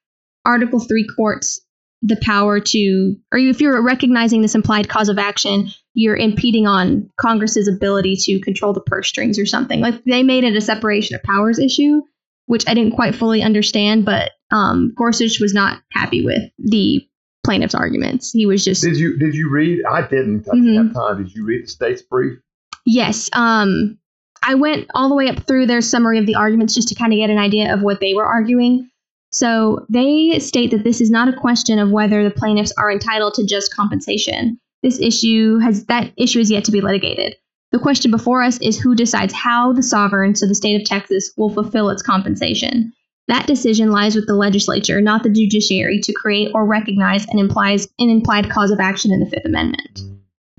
Article 0.45 0.79
Three 0.79 1.07
courts 1.15 1.61
the 2.03 2.19
power 2.21 2.59
to, 2.59 3.15
or 3.31 3.39
if 3.39 3.59
you're 3.59 3.81
recognizing 3.81 4.41
this 4.41 4.55
implied 4.55 4.87
cause 4.87 5.09
of 5.09 5.17
action, 5.17 5.69
you're 5.93 6.15
impeding 6.15 6.67
on 6.67 7.09
Congress's 7.19 7.67
ability 7.67 8.15
to 8.15 8.39
control 8.41 8.71
the 8.71 8.81
purse 8.81 9.07
strings 9.07 9.39
or 9.39 9.45
something. 9.45 9.81
Like 9.81 10.03
they 10.03 10.21
made 10.21 10.43
it 10.43 10.55
a 10.55 10.61
separation 10.61 11.15
of 11.15 11.23
powers 11.23 11.57
issue, 11.57 12.01
which 12.45 12.67
I 12.67 12.75
didn't 12.75 12.95
quite 12.95 13.15
fully 13.15 13.41
understand. 13.41 14.05
But 14.05 14.31
um, 14.51 14.93
Gorsuch 14.95 15.39
was 15.39 15.53
not 15.53 15.81
happy 15.91 16.23
with 16.23 16.43
the 16.59 17.07
plaintiff's 17.47 17.73
arguments. 17.73 18.31
He 18.33 18.45
was 18.45 18.63
just 18.65 18.83
Did 18.83 18.97
you 18.97 19.17
did 19.17 19.33
you 19.33 19.49
read? 19.49 19.79
I 19.89 20.01
didn't. 20.01 20.45
I 20.51 20.55
Mhm. 20.55 20.63
didn't 20.65 20.85
have 20.87 20.93
time. 20.93 21.23
Did 21.23 21.33
you 21.33 21.45
read 21.45 21.63
the 21.63 21.69
state's 21.69 22.01
brief? 22.01 22.37
Yes. 22.85 23.29
Um, 23.33 23.97
I 24.43 24.55
went 24.55 24.87
all 24.93 25.07
the 25.07 25.15
way 25.15 25.29
up 25.29 25.47
through 25.47 25.65
their 25.67 25.79
summary 25.81 26.19
of 26.19 26.25
the 26.25 26.35
arguments 26.35 26.75
just 26.75 26.89
to 26.89 26.95
kind 26.95 27.13
of 27.13 27.17
get 27.17 27.29
an 27.29 27.37
idea 27.37 27.73
of 27.73 27.81
what 27.81 28.01
they 28.01 28.13
were 28.13 28.25
arguing. 28.25 28.89
So 29.31 29.85
they 29.89 30.37
state 30.39 30.71
that 30.71 30.83
this 30.83 30.99
is 31.01 31.09
not 31.09 31.27
a 31.29 31.33
question 31.33 31.79
of 31.79 31.89
whether 31.89 32.23
the 32.23 32.31
plaintiffs 32.31 32.73
are 32.77 32.91
entitled 32.91 33.33
to 33.35 33.45
just 33.45 33.73
compensation. 33.73 34.59
This 34.83 34.99
issue 34.99 35.59
has 35.59 35.85
that 35.85 36.11
issue 36.17 36.39
is 36.39 36.51
yet 36.51 36.65
to 36.65 36.71
be 36.71 36.81
litigated. 36.81 37.35
The 37.71 37.79
question 37.79 38.11
before 38.11 38.43
us 38.43 38.57
is 38.61 38.79
who 38.79 38.95
decides 38.95 39.33
how 39.33 39.73
the 39.73 39.83
sovereign, 39.83 40.35
so 40.35 40.47
the 40.47 40.55
state 40.55 40.79
of 40.79 40.87
Texas, 40.87 41.33
will 41.37 41.49
fulfill 41.49 41.89
its 41.89 42.01
compensation. 42.01 42.93
That 43.27 43.45
decision 43.47 43.91
lies 43.91 44.15
with 44.15 44.25
the 44.27 44.35
legislature, 44.35 45.01
not 45.01 45.23
the 45.23 45.29
judiciary, 45.29 45.99
to 45.99 46.13
create 46.13 46.51
or 46.53 46.65
recognize 46.65 47.25
an 47.29 47.39
implies 47.39 47.87
an 47.99 48.09
implied 48.09 48.49
cause 48.49 48.71
of 48.71 48.79
action 48.79 49.11
in 49.11 49.19
the 49.19 49.25
Fifth 49.25 49.45
Amendment. 49.45 49.99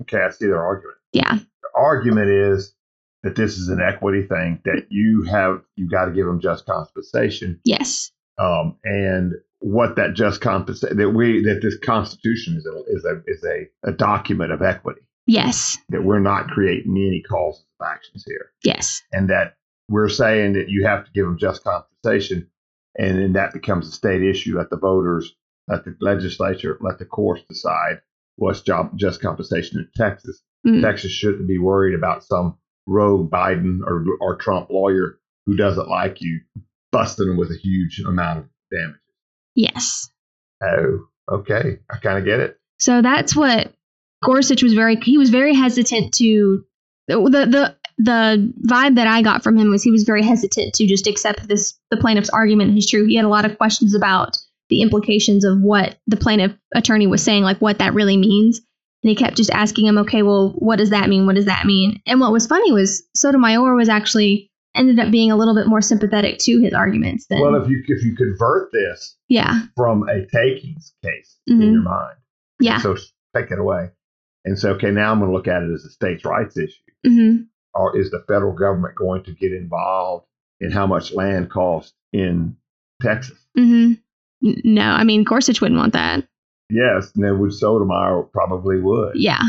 Okay, 0.01 0.19
I 0.23 0.29
see 0.29 0.45
their 0.45 0.63
argument. 0.63 0.97
Yeah. 1.13 1.33
The 1.35 1.69
argument 1.75 2.29
is 2.29 2.73
that 3.23 3.35
this 3.35 3.57
is 3.57 3.69
an 3.69 3.81
equity 3.81 4.21
thing 4.27 4.61
that 4.65 4.85
you 4.89 5.23
have 5.23 5.61
you 5.75 5.89
got 5.89 6.05
to 6.05 6.11
give 6.11 6.25
them 6.25 6.39
just 6.39 6.65
compensation, 6.65 7.59
Yes. 7.65 8.11
um, 8.37 8.77
and 8.83 9.33
what 9.61 9.95
that 9.97 10.13
just 10.13 10.39
compensation 10.39 10.97
that 10.97 11.09
we 11.09 11.43
that 11.43 11.61
this 11.61 11.77
Constitution 11.79 12.55
is 12.55 12.65
a, 12.65 12.83
is 12.95 13.03
a 13.05 13.21
is 13.27 13.43
a, 13.43 13.89
a 13.89 13.91
document 13.91 14.51
of 14.51 14.61
equity 14.61 15.01
Yes. 15.25 15.77
that 15.89 16.03
we're 16.03 16.19
not 16.19 16.47
creating 16.49 16.91
any 16.95 17.21
causes 17.27 17.65
of 17.79 17.87
actions 17.87 18.23
here. 18.27 18.51
Yes. 18.63 19.01
and 19.11 19.29
that 19.31 19.55
we're 19.89 20.07
saying 20.07 20.53
that 20.53 20.69
you 20.69 20.85
have 20.85 21.03
to 21.05 21.11
give 21.13 21.25
them 21.25 21.37
just 21.39 21.63
compensation. 21.63 22.47
And 22.99 23.17
then 23.17 23.33
that 23.33 23.53
becomes 23.53 23.87
a 23.87 23.91
state 23.91 24.21
issue. 24.21 24.57
Let 24.57 24.69
the 24.69 24.77
voters, 24.77 25.33
let 25.67 25.85
the 25.85 25.95
legislature, 26.01 26.77
let 26.81 26.99
the 26.99 27.05
courts 27.05 27.41
decide 27.47 28.01
what's 28.35 28.61
job, 28.61 28.91
just 28.97 29.21
compensation 29.21 29.79
in 29.79 29.89
Texas. 29.95 30.43
Mm. 30.67 30.81
Texas 30.81 31.11
shouldn't 31.11 31.47
be 31.47 31.57
worried 31.57 31.95
about 31.95 32.25
some 32.25 32.57
rogue 32.85 33.31
Biden 33.31 33.79
or, 33.85 34.05
or 34.19 34.35
Trump 34.35 34.69
lawyer 34.69 35.17
who 35.45 35.55
doesn't 35.55 35.87
like 35.87 36.21
you 36.21 36.41
busting 36.91 37.27
them 37.27 37.37
with 37.37 37.51
a 37.51 37.57
huge 37.57 38.01
amount 38.05 38.39
of 38.39 38.45
damage. 38.69 38.99
Yes. 39.55 40.09
Oh, 40.61 41.07
okay. 41.31 41.79
I 41.89 41.97
kind 41.97 42.19
of 42.19 42.25
get 42.25 42.41
it. 42.41 42.57
So 42.79 43.01
that's 43.01 43.33
what 43.33 43.73
Gorsuch 44.23 44.61
was 44.61 44.73
very 44.73 44.97
he 44.97 45.17
was 45.17 45.29
very 45.29 45.55
hesitant 45.55 46.13
to 46.15 46.65
the 47.07 47.17
the 47.17 47.77
the 48.01 48.51
vibe 48.65 48.95
that 48.95 49.07
I 49.07 49.21
got 49.21 49.43
from 49.43 49.57
him 49.57 49.69
was 49.69 49.83
he 49.83 49.91
was 49.91 50.03
very 50.03 50.23
hesitant 50.23 50.73
to 50.75 50.87
just 50.87 51.05
accept 51.05 51.47
this 51.47 51.77
the 51.91 51.97
plaintiff's 51.97 52.29
argument 52.29 52.77
is 52.77 52.89
true. 52.89 53.05
He 53.05 53.15
had 53.15 53.25
a 53.25 53.29
lot 53.29 53.45
of 53.45 53.57
questions 53.57 53.93
about 53.93 54.37
the 54.69 54.81
implications 54.81 55.43
of 55.43 55.59
what 55.61 55.97
the 56.07 56.15
plaintiff 56.17 56.53
attorney 56.73 57.07
was 57.07 57.21
saying, 57.23 57.43
like 57.43 57.57
what 57.59 57.79
that 57.79 57.93
really 57.93 58.15
means. 58.17 58.59
And 59.03 59.09
he 59.09 59.15
kept 59.15 59.35
just 59.37 59.49
asking 59.51 59.85
him, 59.85 59.97
okay, 59.99 60.21
well, 60.23 60.53
what 60.57 60.77
does 60.77 60.91
that 60.91 61.09
mean? 61.09 61.25
What 61.25 61.35
does 61.35 61.45
that 61.45 61.65
mean? 61.65 62.01
And 62.05 62.19
what 62.19 62.31
was 62.31 62.47
funny 62.47 62.71
was 62.71 63.03
Sotomayor 63.15 63.75
was 63.75 63.89
actually 63.89 64.49
ended 64.75 64.99
up 64.99 65.11
being 65.11 65.31
a 65.31 65.35
little 65.35 65.55
bit 65.55 65.67
more 65.67 65.81
sympathetic 65.81 66.37
to 66.39 66.61
his 66.61 66.73
arguments 66.73 67.25
than 67.27 67.41
Well, 67.41 67.55
if 67.61 67.69
you 67.69 67.83
if 67.87 68.03
you 68.03 68.15
convert 68.15 68.71
this 68.71 69.17
yeah 69.27 69.63
from 69.75 70.07
a 70.07 70.25
takings 70.27 70.93
case 71.03 71.37
Mhm. 71.49 71.63
in 71.63 71.73
your 71.73 71.81
mind, 71.81 72.17
yeah 72.61 72.77
so 72.77 72.95
take 73.35 73.51
it 73.51 73.59
away 73.59 73.89
and 74.45 74.57
say, 74.57 74.69
okay, 74.69 74.91
now 74.91 75.11
I'm 75.11 75.19
going 75.19 75.31
to 75.31 75.35
look 75.35 75.47
at 75.47 75.63
it 75.63 75.71
as 75.73 75.83
a 75.83 75.89
states' 75.89 76.23
rights 76.23 76.55
issue. 76.57 76.73
hmm 77.05 77.35
Or 77.73 77.97
is 77.97 78.11
the 78.11 78.23
federal 78.27 78.53
government 78.53 78.95
going 78.95 79.23
to 79.23 79.31
get 79.31 79.51
involved 79.53 80.25
in 80.59 80.71
how 80.71 80.87
much 80.87 81.13
land 81.13 81.49
costs 81.49 81.93
in 82.13 82.57
Texas? 83.01 83.37
hmm 83.55 83.93
no 84.41 84.83
I 84.83 85.03
mean 85.03 85.23
Gorsuch 85.23 85.61
wouldn't 85.61 85.79
want 85.79 85.93
that 85.93 86.25
Yes, 86.69 87.11
would 87.15 87.53
Sotomayor 87.53 88.23
probably 88.31 88.79
would 88.79 89.15
yeah 89.15 89.41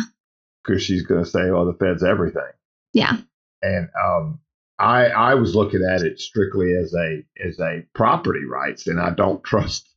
because 0.64 0.82
she's 0.82 1.02
going 1.06 1.22
to 1.24 1.30
say, 1.30 1.50
"Oh, 1.50 1.64
the 1.66 1.74
Fed's 1.74 2.02
everything." 2.02 2.42
yeah 2.92 3.16
And 3.62 3.88
um, 4.04 4.40
I 4.78 5.06
I 5.06 5.34
was 5.34 5.54
looking 5.54 5.82
at 5.84 6.02
it 6.02 6.20
strictly 6.20 6.74
as 6.74 6.94
a 6.94 7.24
as 7.46 7.60
a 7.60 7.84
property 7.94 8.44
rights, 8.44 8.86
and 8.86 8.98
I 9.00 9.10
don't 9.10 9.44
trust 9.44 9.88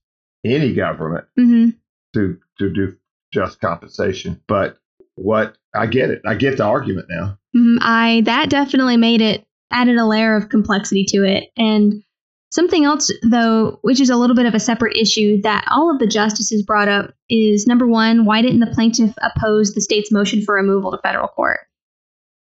any 0.46 0.74
government 0.74 1.26
hmm 1.36 1.70
to 2.14 2.38
to 2.60 2.70
do 2.70 2.98
just 3.34 3.60
compensation. 3.60 4.42
But 4.48 4.78
what 5.16 5.58
I 5.76 5.88
get 5.88 6.10
it, 6.10 6.22
I 6.26 6.36
get 6.36 6.58
the 6.58 6.64
argument 6.64 7.08
now. 7.10 7.38
Mhm, 7.56 7.78
I 7.82 8.22
that 8.26 8.50
definitely 8.50 8.98
made 8.98 9.22
it 9.22 9.46
added 9.72 9.98
a 9.98 10.06
layer 10.06 10.36
of 10.36 10.50
complexity 10.50 11.04
to 11.10 11.24
it. 11.24 11.50
And 11.58 12.04
something 12.52 12.86
else 12.86 13.12
though, 13.24 13.80
which 13.82 14.00
is 14.00 14.10
a 14.10 14.16
little 14.16 14.36
bit 14.36 14.46
of 14.46 14.54
a 14.54 14.60
separate 14.60 14.96
issue 14.96 15.42
that 15.42 15.66
all 15.72 15.92
of 15.92 16.00
the 16.00 16.08
justices 16.08 16.62
brought 16.62 16.88
up 16.88 17.14
is 17.30 17.66
number 17.66 17.88
one, 17.88 18.26
why 18.26 18.42
didn't 18.42 18.60
the 18.60 18.74
plaintiff 18.74 19.14
oppose 19.22 19.74
the 19.74 19.82
state's 19.82 20.12
motion 20.12 20.44
for 20.44 20.56
removal 20.56 20.92
to 20.92 21.00
federal 21.00 21.28
court? 21.28 21.62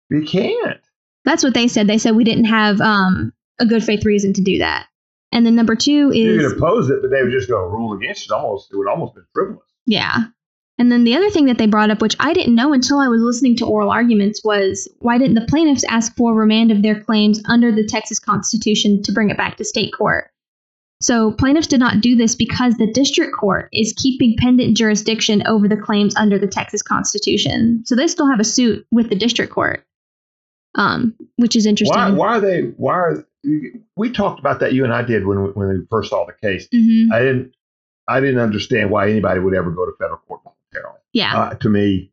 We 0.09 0.25
can't. 0.25 0.79
That's 1.25 1.43
what 1.43 1.53
they 1.53 1.67
said. 1.67 1.87
They 1.87 1.97
said 1.97 2.15
we 2.15 2.23
didn't 2.23 2.45
have 2.45 2.79
um, 2.79 3.33
a 3.59 3.65
good 3.65 3.83
faith 3.83 4.05
reason 4.05 4.31
to 4.33 4.41
do 4.41 4.59
that. 4.59 4.87
And 5.33 5.45
then 5.45 5.55
number 5.55 5.75
two 5.75 6.09
is 6.11 6.41
You 6.41 6.49
can 6.49 6.57
oppose 6.57 6.89
it, 6.89 6.99
but 7.01 7.11
they 7.11 7.21
would 7.21 7.33
just 7.33 7.49
go 7.49 7.59
rule 7.65 7.97
against 7.97 8.25
it. 8.25 8.31
Almost, 8.31 8.71
it 8.71 8.77
would 8.77 8.87
almost 8.87 9.15
be 9.15 9.21
frivolous. 9.33 9.67
Yeah. 9.85 10.27
And 10.79 10.91
then 10.91 11.03
the 11.03 11.15
other 11.15 11.29
thing 11.31 11.45
that 11.45 11.57
they 11.57 11.65
brought 11.65 11.89
up, 11.89 12.01
which 12.01 12.15
I 12.19 12.33
didn't 12.33 12.53
know 12.53 12.71
until 12.71 12.99
I 12.99 13.07
was 13.07 13.21
listening 13.21 13.55
to 13.57 13.65
oral 13.65 13.89
arguments, 13.89 14.43
was 14.43 14.87
why 14.99 15.17
didn't 15.17 15.35
the 15.35 15.47
plaintiffs 15.49 15.83
ask 15.89 16.15
for 16.15 16.35
remand 16.35 16.71
of 16.71 16.83
their 16.83 17.01
claims 17.01 17.41
under 17.45 17.71
the 17.71 17.85
Texas 17.85 18.19
Constitution 18.19 19.01
to 19.03 19.11
bring 19.11 19.29
it 19.29 19.37
back 19.37 19.57
to 19.57 19.65
state 19.65 19.91
court? 19.97 20.29
So 21.01 21.31
plaintiffs 21.31 21.67
did 21.67 21.79
not 21.79 22.01
do 22.01 22.15
this 22.15 22.35
because 22.35 22.75
the 22.75 22.91
district 22.91 23.35
court 23.35 23.69
is 23.71 23.93
keeping 23.97 24.35
pendent 24.37 24.77
jurisdiction 24.77 25.45
over 25.47 25.67
the 25.67 25.77
claims 25.77 26.15
under 26.15 26.39
the 26.39 26.47
Texas 26.47 26.81
Constitution. 26.81 27.83
So 27.85 27.95
they 27.95 28.07
still 28.07 28.29
have 28.29 28.39
a 28.39 28.43
suit 28.43 28.85
with 28.91 29.09
the 29.09 29.15
district 29.15 29.53
court, 29.53 29.85
um, 30.75 31.15
which 31.35 31.55
is 31.55 31.65
interesting. 31.65 31.99
Why? 31.99 32.11
Why 32.11 32.27
are 32.37 32.41
they? 32.41 32.61
Why 32.77 32.93
are 32.93 33.27
we 33.95 34.11
talked 34.11 34.39
about 34.39 34.59
that? 34.59 34.73
You 34.73 34.83
and 34.83 34.93
I 34.93 35.03
did 35.03 35.25
when 35.25 35.43
we, 35.43 35.49
when 35.51 35.67
we 35.69 35.85
first 35.89 36.09
saw 36.09 36.25
the 36.25 36.33
case. 36.33 36.67
hmm 36.71 37.11
I 37.13 37.19
didn't. 37.19 37.53
I 38.07 38.19
didn't 38.19 38.39
understand 38.39 38.89
why 38.89 39.09
anybody 39.09 39.39
would 39.39 39.53
ever 39.53 39.69
go 39.69 39.85
to 39.85 39.91
federal 39.99 40.19
court. 40.19 40.41
Yeah. 41.13 41.35
Uh, 41.35 41.53
to 41.55 41.69
me, 41.69 42.11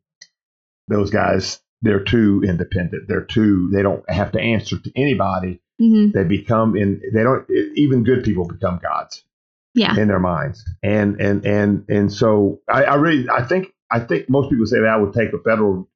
those 0.87 1.09
guys 1.09 1.61
they're 1.81 2.03
too 2.03 2.41
independent. 2.47 3.07
They're 3.07 3.25
too. 3.25 3.69
They 3.71 3.83
don't 3.83 4.07
have 4.09 4.31
to 4.31 4.39
answer 4.41 4.77
to 4.79 4.91
anybody. 4.95 5.61
hmm 5.79 6.09
They 6.13 6.23
become 6.23 6.75
in. 6.75 7.01
They 7.13 7.21
don't. 7.23 7.45
Even 7.75 8.03
good 8.03 8.23
people 8.23 8.47
become 8.47 8.79
gods 8.81 9.23
Yeah. 9.75 9.95
in 9.99 10.07
their 10.07 10.19
minds. 10.19 10.63
And 10.81 11.19
and 11.21 11.45
and 11.45 11.85
and 11.89 12.11
so 12.11 12.61
I, 12.67 12.83
I 12.85 12.95
really 12.95 13.27
I 13.29 13.43
think 13.43 13.73
I 13.91 13.99
think 13.99 14.29
most 14.29 14.49
people 14.49 14.65
say 14.65 14.79
that 14.79 14.87
I 14.89 14.97
would 14.97 15.13
take 15.13 15.31
a 15.33 15.37
federal 15.39 15.87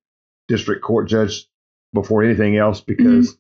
district 0.47 0.83
court 0.83 1.07
judge 1.07 1.47
before 1.93 2.23
anything 2.23 2.55
else 2.57 2.81
because 2.81 3.35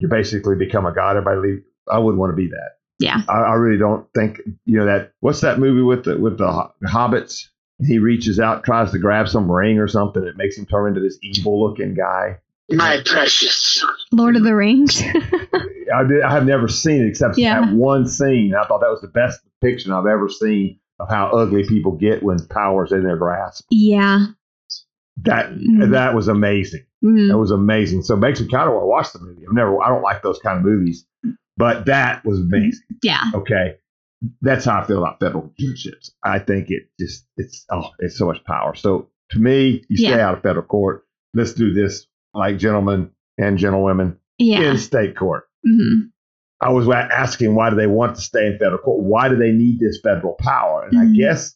you 0.00 0.08
basically 0.08 0.56
become 0.56 0.84
a 0.84 0.92
god. 0.92 1.16
Everybody 1.16 1.40
leave. 1.48 1.62
I 1.90 1.98
wouldn't 1.98 2.18
want 2.20 2.32
to 2.32 2.36
be 2.36 2.48
that. 2.48 2.72
Yeah. 2.98 3.22
I, 3.28 3.38
I 3.38 3.54
really 3.54 3.78
don't 3.78 4.06
think 4.14 4.40
you 4.66 4.78
know 4.78 4.86
that. 4.86 5.12
What's 5.20 5.40
that 5.42 5.58
movie 5.58 5.82
with 5.82 6.04
the 6.04 6.18
with 6.18 6.36
the 6.36 6.70
hobbits? 6.84 7.46
He 7.84 7.98
reaches 7.98 8.40
out, 8.40 8.64
tries 8.64 8.90
to 8.92 8.98
grab 8.98 9.28
some 9.28 9.50
ring 9.50 9.78
or 9.78 9.88
something. 9.88 10.22
It 10.24 10.36
makes 10.36 10.56
him 10.56 10.66
turn 10.66 10.88
into 10.88 11.00
this 11.00 11.18
evil 11.22 11.62
looking 11.62 11.94
guy. 11.94 12.38
My 12.70 13.00
precious. 13.04 13.84
Lord 14.12 14.34
of 14.36 14.44
the 14.44 14.54
Rings. 14.54 15.00
I, 15.94 16.02
did, 16.04 16.22
I 16.22 16.32
have 16.32 16.46
never 16.46 16.68
seen 16.68 17.02
it 17.02 17.08
except 17.08 17.36
Yeah. 17.38 17.60
that 17.60 17.72
one 17.74 18.06
scene. 18.08 18.54
I 18.54 18.66
thought 18.66 18.80
that 18.80 18.90
was 18.90 19.02
the 19.02 19.08
best 19.08 19.40
depiction 19.44 19.92
I've 19.92 20.06
ever 20.06 20.28
seen 20.28 20.78
of 20.98 21.08
how 21.10 21.26
ugly 21.30 21.66
people 21.68 21.92
get 21.92 22.22
when 22.22 22.38
power's 22.48 22.90
in 22.92 23.04
their 23.04 23.16
grasp. 23.16 23.66
yeah. 23.70 24.26
That 25.22 25.50
Mhm. 25.50 25.92
that 25.92 26.14
was 26.14 26.28
amazing. 26.28 26.84
hmm 27.02 27.28
That 27.28 27.38
was 27.38 27.50
amazing. 27.50 28.02
So 28.02 28.14
it 28.14 28.18
makes 28.18 28.40
me 28.40 28.48
kind 28.48 28.68
of 28.68 28.74
want 28.74 28.82
to 28.84 28.88
watch 28.88 29.12
the 29.12 29.18
movie. 29.20 29.44
I've 29.48 29.54
never. 29.54 29.82
I 29.82 29.88
don't 29.88 30.02
like 30.02 30.22
those 30.22 30.38
kind 30.40 30.58
of 30.58 30.64
movies, 30.64 31.06
but 31.56 31.86
that 31.86 32.22
was 32.24 32.40
amazing. 32.40 32.84
Yeah. 33.02 33.22
Okay, 33.34 33.76
that's 34.40 34.64
how 34.64 34.80
I 34.80 34.86
feel 34.86 34.98
about 34.98 35.20
federal 35.20 35.52
judgeships. 35.58 36.12
I 36.22 36.38
think 36.38 36.70
it 36.70 36.84
just 36.98 37.26
it's 37.36 37.64
oh 37.70 37.90
it's 37.98 38.16
so 38.18 38.26
much 38.26 38.42
power. 38.44 38.74
So 38.74 39.08
to 39.30 39.38
me, 39.38 39.84
you 39.88 39.96
stay 39.96 40.10
Yeah. 40.10 40.28
out 40.28 40.36
of 40.36 40.42
federal 40.42 40.64
court. 40.66 41.04
Let's 41.34 41.52
do 41.54 41.72
this 41.72 42.06
like 42.34 42.58
gentlemen 42.58 43.10
and 43.38 43.58
gentlewomen 43.58 44.18
Yeah. 44.38 44.60
in 44.70 44.78
state 44.78 45.16
court. 45.16 45.44
hmm 45.64 46.06
I 46.58 46.70
was 46.70 46.88
asking 46.88 47.54
why 47.54 47.68
do 47.68 47.76
they 47.76 47.86
want 47.86 48.16
to 48.16 48.22
stay 48.22 48.46
in 48.46 48.58
federal 48.58 48.78
court? 48.78 49.02
Why 49.04 49.28
do 49.28 49.36
they 49.36 49.52
need 49.52 49.78
this 49.78 50.00
federal 50.02 50.34
power? 50.38 50.84
And 50.90 50.98
Mhm. 50.98 51.10
I 51.12 51.16
guess 51.16 51.54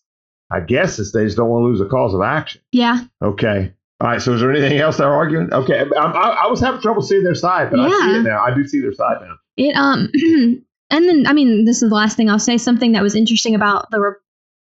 I 0.53 0.61
guess 0.61 0.99
it's 0.99 1.12
they 1.12 1.25
just 1.25 1.37
don't 1.37 1.49
want 1.49 1.62
to 1.62 1.68
lose 1.68 1.81
a 1.81 1.87
cause 1.87 2.12
of 2.12 2.21
action. 2.23 2.61
Yeah. 2.73 3.01
Okay. 3.23 3.73
All 4.01 4.09
right. 4.09 4.21
So 4.21 4.35
is 4.35 4.41
there 4.41 4.51
anything 4.51 4.79
else 4.79 4.97
they're 4.99 5.09
arguing? 5.12 5.53
Okay. 5.55 5.85
I, 5.97 6.01
I, 6.05 6.29
I 6.45 6.47
was 6.49 6.61
having 6.61 6.81
trouble 6.81 7.03
seeing 7.03 7.23
their 7.23 7.35
side, 7.35 7.71
but 7.71 7.81
I 7.81 7.89
see 7.89 8.16
it 8.18 8.23
now. 8.25 8.43
I 8.43 8.53
do 8.55 8.66
see 8.66 8.81
their 8.81 8.93
side 8.93 9.18
now. 9.23 9.37
It 9.57 9.75
um 9.77 10.11
and 10.91 11.09
then 11.09 11.26
I 11.26 11.32
mean 11.32 11.64
this 11.64 11.82
is 11.82 11.88
the 11.88 11.95
last 11.95 12.16
thing 12.16 12.28
I'll 12.28 12.38
say 12.38 12.59
something 12.59 12.93
that 12.93 13.03
was 13.03 13.14
interesting 13.14 13.55
about 13.55 13.91
the 13.91 14.14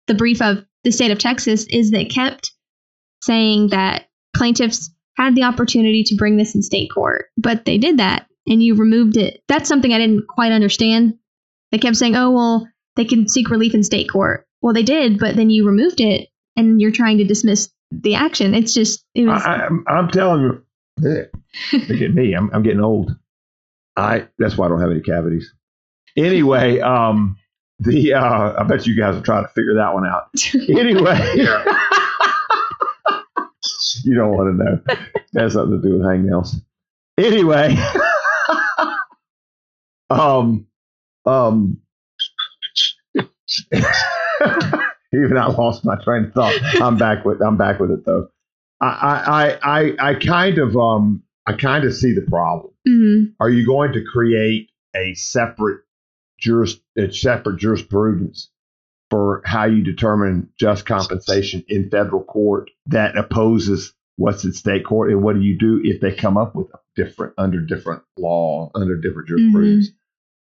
the 0.08 0.16
brief 0.16 0.42
of 0.42 0.66
the 0.84 0.92
state 0.92 1.12
of 1.12 1.20
Texas 1.20 1.66
is 1.66 1.92
they 1.92 2.06
kept 2.06 2.52
saying 3.22 3.70
that 3.70 4.08
plaintiffs 4.36 4.92
had 5.18 5.36
the 5.36 5.44
opportunity 5.44 6.04
to 6.04 6.16
bring 6.16 6.38
this 6.38 6.54
in 6.56 6.62
state 6.62 6.90
court, 6.94 7.26
but 7.38 7.66
they 7.66 7.78
did 7.78 7.98
that 7.98 8.28
and 8.48 8.62
you 8.62 8.76
removed 8.76 9.18
it. 9.18 9.42
That's 9.48 9.68
something 9.68 9.94
I 9.94 9.98
didn't 9.98 10.28
quite 10.28 10.52
understand. 10.52 11.18
They 11.72 11.78
kept 11.78 11.96
saying, 11.98 12.16
"Oh, 12.16 12.32
well, 12.32 12.68
they 12.96 13.06
can 13.06 13.28
seek 13.28 13.50
relief 13.50 13.74
in 13.74 13.84
state 13.84 14.10
court." 14.10 14.46
Well, 14.62 14.74
they 14.74 14.84
did, 14.84 15.20
but 15.20 15.36
then 15.36 15.50
you 15.50 15.66
removed 15.66 16.00
it 16.00 16.30
and 16.56 16.80
you're 16.80 16.92
trying 16.92 17.18
to 17.18 17.24
dismiss 17.24 17.70
the 17.92 18.16
action. 18.16 18.54
It's 18.54 18.74
just 18.74 19.04
it 19.16 19.26
was 19.26 19.42
I, 19.44 19.66
I'm, 19.66 19.84
I'm 19.88 20.10
telling 20.10 20.42
you, 20.42 20.64
look 21.00 22.02
at 22.02 22.14
me. 22.14 22.34
I'm, 22.34 22.50
I'm 22.54 22.64
getting 22.64 22.82
old. 22.82 23.16
I 23.96 24.28
that's 24.38 24.58
why 24.58 24.66
I 24.66 24.70
don't 24.70 24.82
have 24.82 24.92
any 24.92 25.02
cavities. 25.02 25.54
Anyway, 26.18 26.80
um, 26.80 27.38
the 27.80 28.14
uh, 28.14 28.54
I 28.58 28.64
bet 28.64 28.88
you 28.88 28.96
guys 28.96 29.16
are 29.16 29.22
trying 29.22 29.44
to 29.44 29.50
figure 29.50 29.76
that 29.76 29.94
one 29.94 30.06
out. 30.06 30.30
Anyway, 30.70 31.20
you 34.04 34.16
don't 34.16 34.32
want 34.32 34.58
to 34.58 34.64
know. 34.64 34.82
That 35.34 35.42
has 35.42 35.56
nothing 35.56 35.82
to 35.82 35.88
do 35.88 35.94
with 35.98 36.02
hangnails. 36.04 36.56
Anyway, 37.18 37.76
um, 40.10 40.68
um, 41.26 41.78
even 43.74 45.38
I 45.38 45.48
lost 45.48 45.86
my 45.86 45.96
train 46.04 46.26
of 46.26 46.34
thought. 46.34 46.54
I'm 46.82 46.98
back 46.98 47.26
with 47.26 47.42
I'm 47.42 47.58
back 47.58 47.80
with 47.80 47.92
it 47.92 48.06
though. 48.06 48.30
I 48.82 49.58
I 49.64 49.96
I 49.98 50.10
I 50.12 50.14
kind 50.16 50.58
of 50.60 50.76
um 50.78 51.24
I 51.48 51.54
kind 51.54 51.86
of 51.86 51.94
see 51.94 52.14
the 52.14 52.22
problem. 52.22 52.74
Mhm. 52.88 53.34
Are 53.40 53.50
you 53.50 53.66
going 53.66 53.94
to 53.94 54.04
create 54.04 54.70
a 54.96 55.14
separate 55.16 55.82
juris 56.40 56.80
a 56.98 57.12
separate 57.12 57.60
jurisprudence 57.60 58.50
for 59.10 59.42
how 59.46 59.66
you 59.66 59.84
determine 59.84 60.50
just 60.58 60.86
compensation 60.86 61.64
in 61.68 61.90
federal 61.90 62.24
court 62.24 62.72
that 62.88 63.18
opposes 63.18 63.94
what's 64.18 64.44
in 64.44 64.54
state 64.54 64.86
court? 64.86 65.12
And 65.12 65.22
what 65.22 65.36
do 65.36 65.42
you 65.42 65.58
do 65.58 65.82
if 65.84 66.02
they 66.02 66.14
come 66.14 66.38
up 66.38 66.56
with 66.56 66.68
a 66.74 66.80
different 66.96 67.34
under 67.38 67.60
different 67.62 68.04
law 68.18 68.72
under 68.74 68.98
different 68.98 69.28
jurisprudence? 69.28 69.90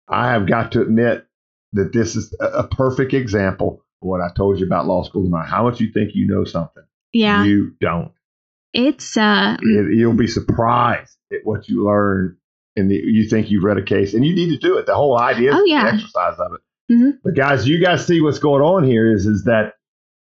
I 0.07 0.31
have 0.31 0.47
got 0.47 0.71
to 0.73 0.81
admit 0.81 1.27
that 1.73 1.93
this 1.93 2.15
is 2.15 2.35
a, 2.39 2.45
a 2.45 2.67
perfect 2.67 3.13
example 3.13 3.83
of 4.01 4.07
what 4.07 4.21
I 4.21 4.29
told 4.35 4.59
you 4.59 4.65
about 4.65 4.87
law 4.87 5.03
school 5.03 5.23
tonight. 5.23 5.47
How 5.47 5.63
much 5.63 5.79
you 5.79 5.91
think 5.91 6.15
you 6.15 6.27
know 6.27 6.45
something? 6.45 6.83
Yeah. 7.13 7.43
You 7.43 7.75
don't. 7.79 8.11
It's 8.73 9.17
uh 9.17 9.57
It, 9.61 9.97
you'll 9.97 10.13
be 10.13 10.27
surprised 10.27 11.17
at 11.31 11.39
what 11.43 11.67
you 11.67 11.85
learn, 11.85 12.37
and 12.79 12.89
the, 12.89 12.95
you 12.95 13.27
think 13.29 13.51
you've 13.51 13.63
read 13.63 13.77
a 13.77 13.83
case, 13.83 14.13
and 14.13 14.25
you 14.25 14.33
need 14.33 14.49
to 14.49 14.57
do 14.57 14.77
it. 14.77 14.85
The 14.85 14.95
whole 14.95 15.19
idea 15.19 15.51
is 15.51 15.55
Oh, 15.57 15.63
the 15.63 15.69
yeah. 15.69 15.91
exercise 15.93 16.39
of 16.39 16.53
it. 16.53 16.61
Mhm. 16.93 17.19
But 17.23 17.35
guys, 17.35 17.67
you 17.67 17.79
guys 17.83 18.05
see 18.07 18.19
what's 18.21 18.39
going 18.39 18.63
on 18.63 18.83
here 18.83 19.11
is 19.13 19.25
is 19.27 19.43
that 19.43 19.73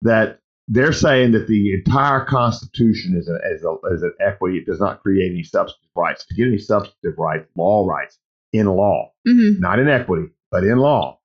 that 0.02 0.40
they're 0.68 0.94
saying 0.94 1.34
that 1.34 1.48
the 1.48 1.74
entire 1.76 2.26
Constitution 2.26 3.16
is, 3.16 3.30
a, 3.30 3.36
is, 3.54 3.64
a, 3.64 3.76
is 3.94 4.02
an 4.02 4.14
equity. 4.20 4.58
It 4.58 4.66
does 4.66 4.80
not 4.80 5.02
create 5.04 5.32
any 5.32 5.44
substantive 5.44 5.92
rights. 5.96 6.26
To 6.26 6.34
get 6.34 6.48
any 6.48 6.58
substantive 6.58 7.20
rights, 7.20 7.48
law 7.56 7.88
rights 7.88 8.18
in 8.52 8.66
law, 8.66 9.12
mhm. 9.28 9.60
not 9.60 9.78
in 9.80 9.88
equity, 9.88 10.30
but 10.52 10.64
in 10.64 10.78
law, 10.80 11.20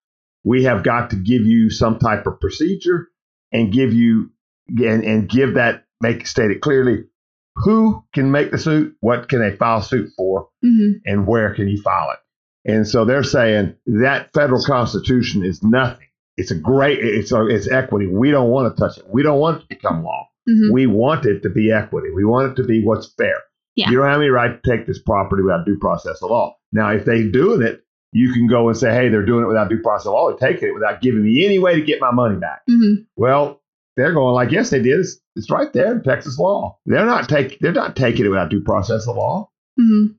we 0.44 0.64
have 0.64 0.82
got 0.82 1.10
to 1.10 1.16
give 1.16 1.42
you 1.46 1.70
some 1.70 1.98
type 1.98 2.26
of 2.26 2.38
procedure 2.40 3.08
and 3.52 3.72
give 3.72 3.94
you 3.94 4.30
and, 4.68 5.02
and 5.04 5.28
give 5.28 5.54
that 5.54 5.84
make 6.02 6.26
state 6.26 6.50
it 6.50 6.60
clearly 6.60 7.04
who 7.64 8.02
can 8.14 8.30
make 8.30 8.50
the 8.50 8.58
suit, 8.58 8.94
what 9.00 9.28
can 9.28 9.40
they 9.40 9.56
file 9.56 9.82
suit 9.82 10.10
for, 10.16 10.48
Mhm. 10.64 11.00
and 11.06 11.26
where 11.26 11.54
can 11.54 11.68
you 11.68 11.80
file 11.80 12.10
it. 12.12 12.18
And 12.70 12.86
so 12.86 13.04
they're 13.04 13.22
saying 13.22 13.74
that 13.86 14.32
federal 14.32 14.62
constitution 14.62 15.44
is 15.44 15.62
nothing. 15.62 16.06
It's 16.36 16.50
a 16.50 16.54
great, 16.58 16.98
it's 17.00 17.32
a, 17.32 17.46
it's 17.46 17.68
equity. 17.70 18.06
We 18.06 18.30
don't 18.30 18.50
want 18.50 18.74
to 18.74 18.80
touch 18.80 18.98
it. 18.98 19.04
We 19.08 19.22
don't 19.22 19.38
want 19.40 19.58
it 19.58 19.60
to 19.62 19.66
become 19.68 20.02
law. 20.04 20.28
Mhm. 20.48 20.72
We 20.72 20.86
want 20.86 21.26
it 21.26 21.42
to 21.42 21.48
be 21.50 21.70
equity. 21.72 22.08
We 22.14 22.24
want 22.24 22.52
it 22.52 22.62
to 22.62 22.66
be 22.66 22.82
what's 22.84 23.12
fair. 23.14 23.36
Yeah. 23.76 23.90
You 23.90 23.96
don't 23.98 24.08
have 24.08 24.20
any 24.20 24.30
right 24.30 24.62
to 24.62 24.70
take 24.70 24.86
this 24.86 25.00
property 25.00 25.42
without 25.42 25.64
due 25.66 25.78
process 25.78 26.22
of 26.22 26.30
law. 26.30 26.56
Now, 26.72 26.90
if 26.90 27.04
they're 27.04 27.30
doing 27.30 27.62
it, 27.62 27.82
you 28.12 28.32
can 28.32 28.46
go 28.48 28.68
and 28.68 28.76
say, 28.76 28.92
hey, 28.92 29.08
they're 29.08 29.24
doing 29.24 29.44
it 29.44 29.48
without 29.48 29.68
due 29.68 29.80
process 29.82 30.06
of 30.06 30.14
law. 30.14 30.28
They're 30.34 30.50
taking 30.52 30.68
it 30.70 30.74
without 30.74 31.00
giving 31.00 31.22
me 31.22 31.44
any 31.46 31.58
way 31.58 31.76
to 31.76 31.80
get 31.82 32.00
my 32.00 32.10
money 32.10 32.36
back. 32.36 32.62
Mhm. 32.68 33.06
Well, 33.16 33.59
they're 34.00 34.12
going 34.14 34.34
like, 34.34 34.50
yes, 34.50 34.70
they 34.70 34.80
did. 34.82 34.98
It's, 35.00 35.18
it's 35.36 35.50
right 35.50 35.72
there 35.72 35.92
in 35.92 36.02
Texas 36.02 36.38
law. 36.38 36.78
They're 36.86 37.06
not 37.06 37.28
taking 37.28 37.58
they're 37.60 37.72
not 37.72 37.94
taking 37.96 38.24
it 38.24 38.28
without 38.28 38.50
due 38.50 38.62
process 38.62 39.06
of 39.06 39.16
law. 39.16 39.50
Mhm. 39.78 40.16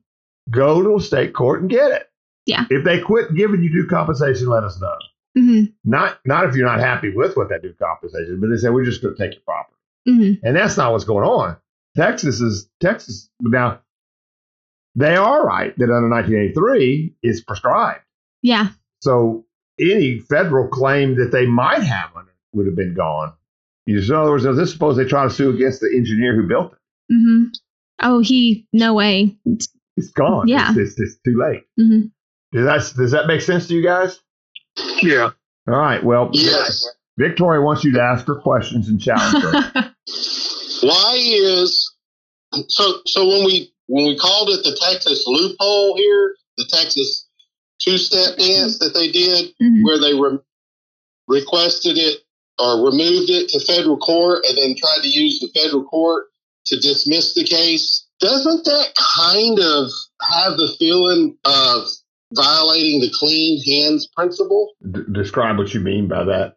Go 0.50 0.82
to 0.82 0.96
a 0.96 1.00
state 1.00 1.34
court 1.34 1.60
and 1.60 1.70
get 1.70 1.90
it. 1.92 2.08
Yeah. 2.46 2.64
If 2.70 2.84
they 2.84 3.00
quit 3.00 3.34
giving 3.34 3.62
you 3.62 3.70
due 3.70 3.86
compensation, 3.88 4.48
let 4.48 4.64
us 4.64 4.80
know. 4.80 4.94
Mhm. 5.36 5.72
Not 5.84 6.18
not 6.26 6.46
if 6.48 6.54
you're 6.56 6.66
not 6.66 6.80
happy 6.80 7.12
with 7.14 7.36
what 7.36 7.48
that 7.50 7.62
due 7.62 7.74
compensation, 7.80 8.40
but 8.40 8.48
they 8.50 8.56
say 8.56 8.68
we're 8.70 8.84
just 8.84 9.02
going 9.02 9.14
to 9.16 9.22
take 9.22 9.34
your 9.34 9.42
property, 9.46 9.76
Mhm. 10.08 10.40
and 10.42 10.56
that's 10.56 10.76
not 10.76 10.92
what's 10.92 11.04
going 11.04 11.26
on. 11.26 11.56
Texas 11.96 12.40
is 12.40 12.68
Texas 12.80 13.30
now. 13.40 13.80
They 14.94 15.16
are 15.16 15.44
right 15.46 15.74
that 15.78 15.84
under 15.90 16.08
1983 16.08 17.14
is 17.22 17.42
prescribed. 17.42 18.00
Yeah. 18.42 18.68
So 19.00 19.46
any 19.80 20.18
federal 20.18 20.68
claim 20.68 21.16
that 21.16 21.32
they 21.32 21.46
might 21.46 21.82
have 21.82 22.10
it 22.16 22.24
would 22.52 22.66
have 22.66 22.76
been 22.76 22.94
gone. 22.94 23.32
You 23.86 23.98
just, 23.98 24.10
in 24.10 24.16
other 24.16 24.30
words, 24.30 24.44
let's 24.44 24.72
suppose 24.72 24.96
they 24.96 25.04
try 25.04 25.24
to 25.24 25.30
sue 25.30 25.50
against 25.50 25.80
the 25.80 25.92
engineer 25.94 26.34
who 26.34 26.46
built 26.46 26.72
it. 26.72 27.12
Mm-hmm. 27.14 27.44
Oh, 28.02 28.20
he 28.20 28.66
no 28.72 28.94
way. 28.94 29.36
It's 29.44 30.10
gone. 30.14 30.48
Yeah. 30.48 30.70
It's, 30.70 30.78
it's, 30.78 31.00
it's 31.00 31.18
too 31.24 31.36
late. 31.38 31.64
Mhm. 31.78 32.10
Does 32.52 32.64
that, 32.64 32.96
does 32.96 33.10
that 33.12 33.26
make 33.26 33.40
sense 33.40 33.68
to 33.68 33.74
you 33.74 33.82
guys? 33.82 34.20
Yeah. 35.02 35.30
All 35.68 35.74
right. 35.74 36.02
Well, 36.02 36.30
Yes. 36.32 36.86
Victoria 37.18 37.60
wants 37.60 37.84
you 37.84 37.92
to 37.92 38.02
ask 38.02 38.26
her 38.26 38.36
questions 38.36 38.88
and 38.88 39.00
challenge 39.00 39.42
her. 39.44 39.94
Why 40.82 41.16
is 41.20 41.92
so? 42.68 42.94
So 43.06 43.28
when 43.28 43.44
we 43.44 43.72
when 43.86 44.06
we 44.06 44.16
called 44.18 44.48
it 44.48 44.64
the 44.64 44.76
Texas 44.80 45.24
loophole 45.26 45.96
here, 45.96 46.34
the 46.56 46.64
Texas 46.70 47.28
two 47.80 47.98
step 47.98 48.36
dance 48.38 48.78
that 48.78 48.92
they 48.94 49.10
did, 49.12 49.54
Mhm. 49.62 49.84
where 49.84 50.00
they 50.00 50.14
re- 50.14 50.38
requested 51.28 51.98
it 51.98 52.21
or 52.58 52.84
removed 52.84 53.30
it 53.30 53.48
to 53.50 53.60
federal 53.60 53.96
court 53.96 54.44
and 54.48 54.58
then 54.58 54.76
tried 54.76 55.02
to 55.02 55.08
use 55.08 55.40
the 55.40 55.48
federal 55.58 55.84
court 55.84 56.26
to 56.66 56.76
dismiss 56.76 57.34
the 57.34 57.44
case. 57.44 58.06
Doesn't 58.20 58.64
that 58.64 58.92
kind 59.16 59.58
of 59.58 59.90
have 60.20 60.56
the 60.56 60.74
feeling 60.78 61.36
of 61.44 61.88
violating 62.34 63.00
the 63.00 63.12
clean 63.18 63.62
hands 63.64 64.06
principle? 64.14 64.72
D- 64.90 65.00
describe 65.12 65.58
what 65.58 65.74
you 65.74 65.80
mean 65.80 66.08
by 66.08 66.24
that. 66.24 66.56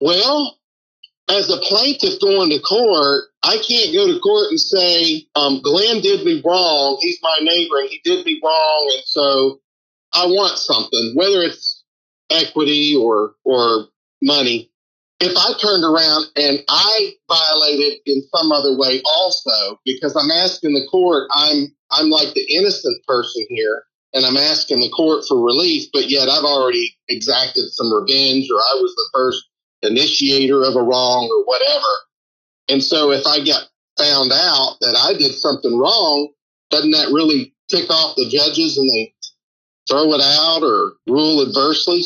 Well, 0.00 0.58
as 1.28 1.50
a 1.50 1.58
plaintiff 1.58 2.20
going 2.20 2.50
to 2.50 2.58
court, 2.60 3.24
I 3.42 3.56
can't 3.56 3.94
go 3.94 4.12
to 4.12 4.18
court 4.20 4.50
and 4.50 4.60
say, 4.60 5.26
um, 5.34 5.60
Glenn 5.62 6.00
did 6.00 6.24
me 6.24 6.42
wrong. 6.44 6.98
He's 7.00 7.18
my 7.22 7.38
neighbor 7.40 7.80
and 7.80 7.88
he 7.90 8.00
did 8.04 8.24
me 8.24 8.40
wrong. 8.42 8.90
And 8.94 9.02
so 9.06 9.60
I 10.12 10.26
want 10.26 10.58
something, 10.58 11.12
whether 11.14 11.42
it's 11.42 11.82
equity 12.30 12.96
or, 12.98 13.34
or 13.44 13.88
money. 14.22 14.70
If 15.20 15.36
I 15.36 15.52
turned 15.58 15.84
around 15.84 16.26
and 16.36 16.62
I 16.68 17.12
violated 17.30 18.00
in 18.06 18.22
some 18.34 18.52
other 18.52 18.76
way 18.76 19.00
also, 19.04 19.80
because 19.84 20.16
I'm 20.16 20.30
asking 20.30 20.74
the 20.74 20.86
court, 20.90 21.28
I'm, 21.34 21.74
I'm 21.92 22.10
like 22.10 22.34
the 22.34 22.46
innocent 22.54 22.96
person 23.06 23.46
here 23.48 23.84
and 24.12 24.24
I'm 24.24 24.36
asking 24.36 24.80
the 24.80 24.90
court 24.90 25.24
for 25.26 25.42
relief, 25.42 25.88
but 25.92 26.10
yet 26.10 26.28
I've 26.28 26.44
already 26.44 26.96
exacted 27.08 27.70
some 27.70 27.92
revenge 27.92 28.48
or 28.50 28.58
I 28.58 28.74
was 28.80 28.94
the 28.94 29.10
first 29.14 29.44
initiator 29.82 30.62
of 30.64 30.76
a 30.76 30.82
wrong 30.82 31.28
or 31.30 31.44
whatever. 31.44 31.94
And 32.68 32.82
so 32.82 33.10
if 33.10 33.26
I 33.26 33.40
get 33.40 33.62
found 33.98 34.32
out 34.32 34.76
that 34.80 34.96
I 34.96 35.16
did 35.16 35.32
something 35.32 35.78
wrong, 35.78 36.28
doesn't 36.70 36.90
that 36.92 37.12
really 37.12 37.54
tick 37.70 37.90
off 37.90 38.16
the 38.16 38.28
judges 38.28 38.78
and 38.78 38.88
they 38.90 39.14
throw 39.88 40.12
it 40.14 40.20
out 40.20 40.62
or 40.62 40.94
rule 41.06 41.46
adversely? 41.46 42.02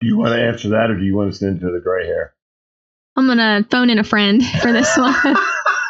Do 0.00 0.06
you 0.06 0.18
want 0.18 0.34
to 0.34 0.42
answer 0.42 0.68
that, 0.70 0.90
or 0.90 0.98
do 0.98 1.04
you 1.04 1.14
want 1.14 1.32
to 1.32 1.38
send 1.38 1.60
to 1.60 1.70
the 1.70 1.80
gray 1.80 2.06
hair? 2.06 2.34
I'm 3.16 3.26
gonna 3.26 3.66
phone 3.70 3.90
in 3.90 3.98
a 3.98 4.04
friend 4.04 4.44
for 4.60 4.72
this 4.72 4.88
one. 4.96 5.12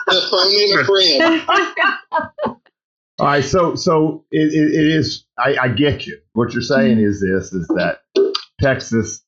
The 0.07 0.20
phone 0.31 0.53
in 0.53 0.79
a 0.79 0.85
friend. 2.47 2.59
All 3.18 3.27
right, 3.27 3.45
so 3.45 3.75
so 3.77 4.25
it, 4.31 4.53
it, 4.53 4.75
it 4.75 4.87
is. 4.97 5.25
I, 5.39 5.57
I 5.62 5.68
get 5.68 6.07
you. 6.07 6.18
What 6.33 6.53
you're 6.53 6.62
saying 6.62 6.99
is 6.99 7.20
this: 7.20 7.53
is 7.53 7.68
that 7.68 8.01
Texas, 8.61 9.23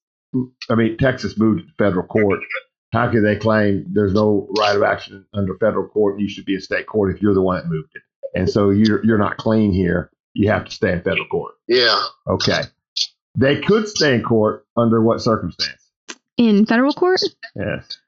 I 0.68 0.74
mean 0.74 0.97
Texas 0.97 1.38
moved 1.38 1.61
to 1.61 1.66
federal 1.78 2.07
court. 2.07 2.40
How 2.92 3.11
can 3.11 3.24
they 3.24 3.36
claim 3.36 3.86
there's 3.92 4.14
no 4.14 4.49
right 4.59 4.76
of 4.76 4.82
action 4.82 5.26
under 5.34 5.57
federal 5.59 5.88
court? 5.88 6.20
You 6.20 6.28
should 6.28 6.45
be 6.45 6.55
in 6.55 6.61
state 6.61 6.86
court 6.86 7.14
if 7.14 7.20
you're 7.22 7.34
the 7.34 7.42
one 7.42 7.57
that 7.57 7.66
moved 7.66 7.90
it. 7.95 8.03
And 8.34 8.49
so 8.51 8.70
you're 8.70 9.05
you're 9.05 9.18
not 9.18 9.36
clean 9.36 9.72
here. 9.72 10.11
You 10.32 10.51
have 10.51 10.64
to 10.64 10.70
stay 10.70 10.92
in 10.92 11.03
federal 11.03 11.26
court. 11.26 11.55
Yeah. 11.68 12.01
Okay. 12.28 12.62
They 13.36 13.61
could 13.61 13.88
stay 13.88 14.14
in 14.14 14.22
court 14.22 14.66
under 14.76 15.01
what 15.03 15.20
circumstance? 15.20 15.84
In 16.37 16.66
federal 16.66 16.93
court. 16.93 17.20
Yes. 17.57 17.99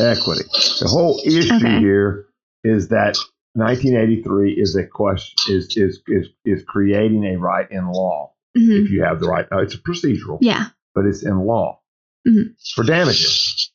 Equity. 0.00 0.42
The 0.80 0.88
whole 0.88 1.20
issue 1.24 1.54
Okay. 1.54 1.78
here 1.78 2.26
is 2.64 2.88
that 2.88 3.16
1983 3.54 4.52
is 4.54 4.74
a 4.76 4.84
question 4.86 5.54
is 5.54 5.76
is 5.76 6.00
is 6.08 6.28
is 6.44 6.64
creating 6.66 7.24
a 7.24 7.36
right 7.38 7.70
in 7.70 7.86
law. 7.92 8.32
Mhm. 8.56 8.84
If 8.84 8.90
you 8.90 9.02
have 9.04 9.20
the 9.20 9.28
right, 9.28 9.46
uh, 9.52 9.58
it's 9.58 9.74
a 9.74 9.78
procedural, 9.78 10.38
Yeah. 10.40 10.66
but 10.94 11.04
it's 11.06 11.22
in 11.22 11.38
law 11.46 11.80
Mhm. 12.26 12.54
for 12.74 12.82
damages. 12.84 13.70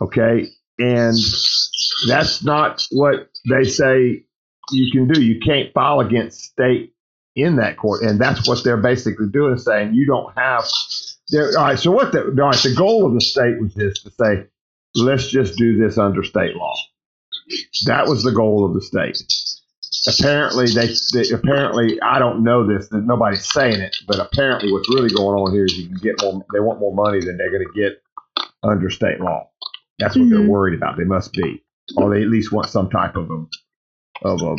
Okay, 0.00 0.48
and 0.78 1.16
that's 2.08 2.42
not 2.42 2.86
what 2.90 3.28
they 3.50 3.64
say 3.64 4.24
you 4.72 4.90
can 4.92 5.08
do. 5.08 5.20
You 5.20 5.40
can't 5.40 5.72
file 5.74 6.00
against 6.00 6.40
state 6.40 6.94
in 7.36 7.56
that 7.56 7.76
court, 7.76 8.02
and 8.02 8.18
that's 8.18 8.48
what 8.48 8.64
they're 8.64 8.78
basically 8.80 9.28
doing, 9.30 9.54
is 9.54 9.64
saying 9.64 9.92
you 9.94 10.06
don't 10.06 10.32
have. 10.38 10.64
They're- 11.30 11.56
All 11.58 11.64
right, 11.64 11.78
so 11.78 11.90
what 11.90 12.12
the 12.12 12.22
all 12.24 12.30
right, 12.50 12.62
the 12.62 12.74
goal 12.76 13.06
of 13.06 13.14
the 13.14 13.20
state 13.20 13.60
was 13.60 13.74
this 13.74 14.02
to 14.02 14.10
say, 14.10 14.46
let's 14.94 15.28
just 15.28 15.56
do 15.56 15.76
this 15.78 15.98
under 15.98 16.22
state 16.24 16.56
law. 16.56 16.74
That 17.86 18.06
was 18.06 18.22
the 18.22 18.32
goal 18.32 18.64
of 18.64 18.74
the 18.74 18.80
state. 18.82 19.22
Apparently, 20.08 20.66
they, 20.66 20.88
they 21.12 21.28
apparently 21.34 22.00
I 22.00 22.18
don't 22.18 22.42
know 22.42 22.66
this. 22.66 22.88
Nobody's 22.92 23.44
saying 23.52 23.80
it, 23.80 23.96
but 24.06 24.18
apparently, 24.18 24.72
what's 24.72 24.88
really 24.94 25.10
going 25.10 25.36
on 25.38 25.52
here 25.52 25.64
is 25.64 25.76
you 25.76 25.88
can 25.88 25.98
get 25.98 26.14
more. 26.22 26.44
They 26.54 26.60
want 26.60 26.80
more 26.80 26.94
money 26.94 27.20
than 27.20 27.36
they're 27.36 27.50
going 27.50 27.66
to 27.66 27.80
get 27.80 28.02
under 28.62 28.88
state 28.88 29.20
law. 29.20 29.48
That's 29.98 30.16
what 30.16 30.30
they're 30.30 30.38
Mhm. 30.38 30.48
worried 30.48 30.74
about. 30.74 30.96
They 30.96 31.04
must 31.04 31.32
be, 31.32 31.62
or 31.96 32.14
they 32.14 32.22
at 32.22 32.28
least 32.28 32.52
want 32.52 32.68
some 32.70 32.88
type 32.88 33.16
of 33.16 33.30
a, 33.30 33.44
of 34.26 34.40
a, 34.42 34.56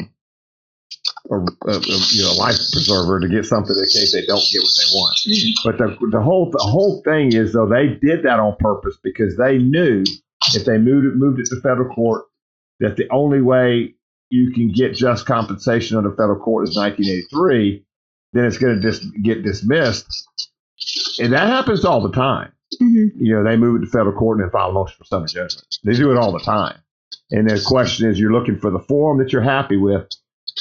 a, 1.31 1.35
a, 1.39 1.71
a 1.77 1.97
you 2.11 2.23
know 2.23 2.33
life 2.37 2.57
preserver 2.71 3.19
to 3.19 3.27
get 3.27 3.45
something 3.45 3.75
in 3.75 3.83
case 3.83 4.13
they 4.13 4.25
don't 4.25 4.43
get 4.51 4.61
what 4.61 4.75
they 4.77 4.89
want. 4.93 5.17
Mm-hmm. 5.27 5.69
But 5.69 5.77
the 5.77 6.07
the 6.11 6.21
whole 6.21 6.51
the 6.51 6.63
whole 6.63 7.01
thing 7.03 7.33
is 7.33 7.53
though 7.53 7.67
they 7.67 7.87
did 8.01 8.23
that 8.23 8.39
on 8.39 8.55
purpose 8.59 8.97
because 9.03 9.37
they 9.37 9.57
knew 9.57 10.03
if 10.53 10.65
they 10.65 10.77
moved 10.77 11.05
it 11.07 11.15
moved 11.15 11.39
it 11.39 11.47
to 11.47 11.61
federal 11.61 11.93
court 11.93 12.25
that 12.79 12.97
the 12.97 13.07
only 13.11 13.41
way 13.41 13.95
you 14.29 14.51
can 14.51 14.71
get 14.71 14.93
just 14.95 15.25
compensation 15.25 15.97
under 15.97 16.11
federal 16.11 16.39
court 16.39 16.67
is 16.67 16.75
1983, 16.75 17.85
then 18.33 18.45
it's 18.45 18.57
going 18.57 18.75
to 18.75 18.81
just 18.81 19.03
get 19.21 19.43
dismissed, 19.43 20.25
and 21.19 21.33
that 21.33 21.47
happens 21.47 21.85
all 21.85 22.01
the 22.01 22.11
time 22.11 22.51
Mhm. 22.81 23.11
you 23.19 23.35
know, 23.35 23.43
they 23.43 23.57
move 23.57 23.81
it 23.81 23.85
to 23.85 23.91
federal 23.91 24.17
court 24.17 24.37
and 24.37 24.45
then 24.45 24.51
file 24.51 24.69
a 24.69 24.73
motion 24.73 24.95
for 24.97 25.03
summary 25.05 25.27
judgment. 25.27 25.67
They 25.83 25.93
do 25.93 26.11
it 26.11 26.17
all 26.17 26.31
the 26.31 26.39
time. 26.39 26.77
And 27.29 27.49
the 27.49 27.61
question 27.65 28.09
is, 28.09 28.19
you're 28.19 28.31
looking 28.31 28.57
for 28.57 28.71
the 28.71 28.79
form 28.79 29.17
that 29.19 29.33
you're 29.33 29.41
happy 29.41 29.77
with, 29.77 30.07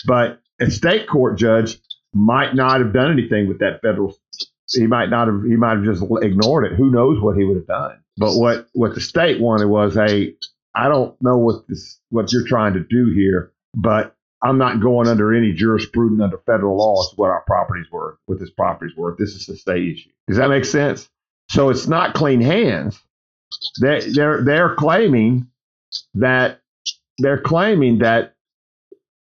but 0.06 0.40
a 0.60 0.70
state 0.70 1.08
court 1.08 1.38
judge 1.38 1.78
might 2.12 2.54
not 2.54 2.80
have 2.80 2.92
done 2.92 3.12
anything 3.12 3.48
with 3.48 3.60
that 3.60 3.80
federal 3.82 4.16
he 4.72 4.86
might 4.86 5.10
not 5.10 5.26
have 5.26 5.42
he 5.42 5.56
might 5.56 5.76
have 5.76 5.84
just 5.84 6.02
ignored 6.22 6.70
it. 6.70 6.76
Who 6.76 6.90
knows 6.90 7.20
what 7.20 7.36
he 7.36 7.44
would 7.44 7.56
have 7.56 7.66
done? 7.66 7.98
But 8.16 8.36
what 8.36 8.68
what 8.72 8.94
the 8.94 9.00
state 9.00 9.40
wanted 9.40 9.66
was 9.66 9.96
a 9.96 10.34
I 10.74 10.88
don't 10.88 11.20
know 11.20 11.38
what 11.38 11.66
this 11.68 11.98
what 12.10 12.32
you're 12.32 12.46
trying 12.46 12.74
to 12.74 12.80
do 12.80 13.12
here, 13.12 13.52
but 13.74 14.14
I'm 14.42 14.58
not 14.58 14.80
going 14.80 15.08
under 15.08 15.34
any 15.34 15.52
jurisprudence 15.52 16.22
under 16.22 16.38
federal 16.38 16.76
law 16.76 17.00
as 17.00 17.16
what 17.16 17.30
our 17.30 17.42
property's 17.42 17.90
worth, 17.90 18.18
what 18.26 18.38
this 18.38 18.50
property's 18.50 18.96
worth. 18.96 19.18
This 19.18 19.34
is 19.34 19.48
a 19.48 19.56
state 19.56 19.92
issue. 19.92 20.10
Does 20.28 20.36
that 20.38 20.48
make 20.48 20.64
sense? 20.64 21.08
So 21.50 21.70
it's 21.70 21.88
not 21.88 22.14
clean 22.14 22.40
hands. 22.40 22.98
They, 23.80 24.00
they're 24.10 24.42
they're 24.44 24.74
claiming 24.76 25.48
that 26.14 26.60
they're 27.18 27.40
claiming 27.40 27.98
that. 27.98 28.34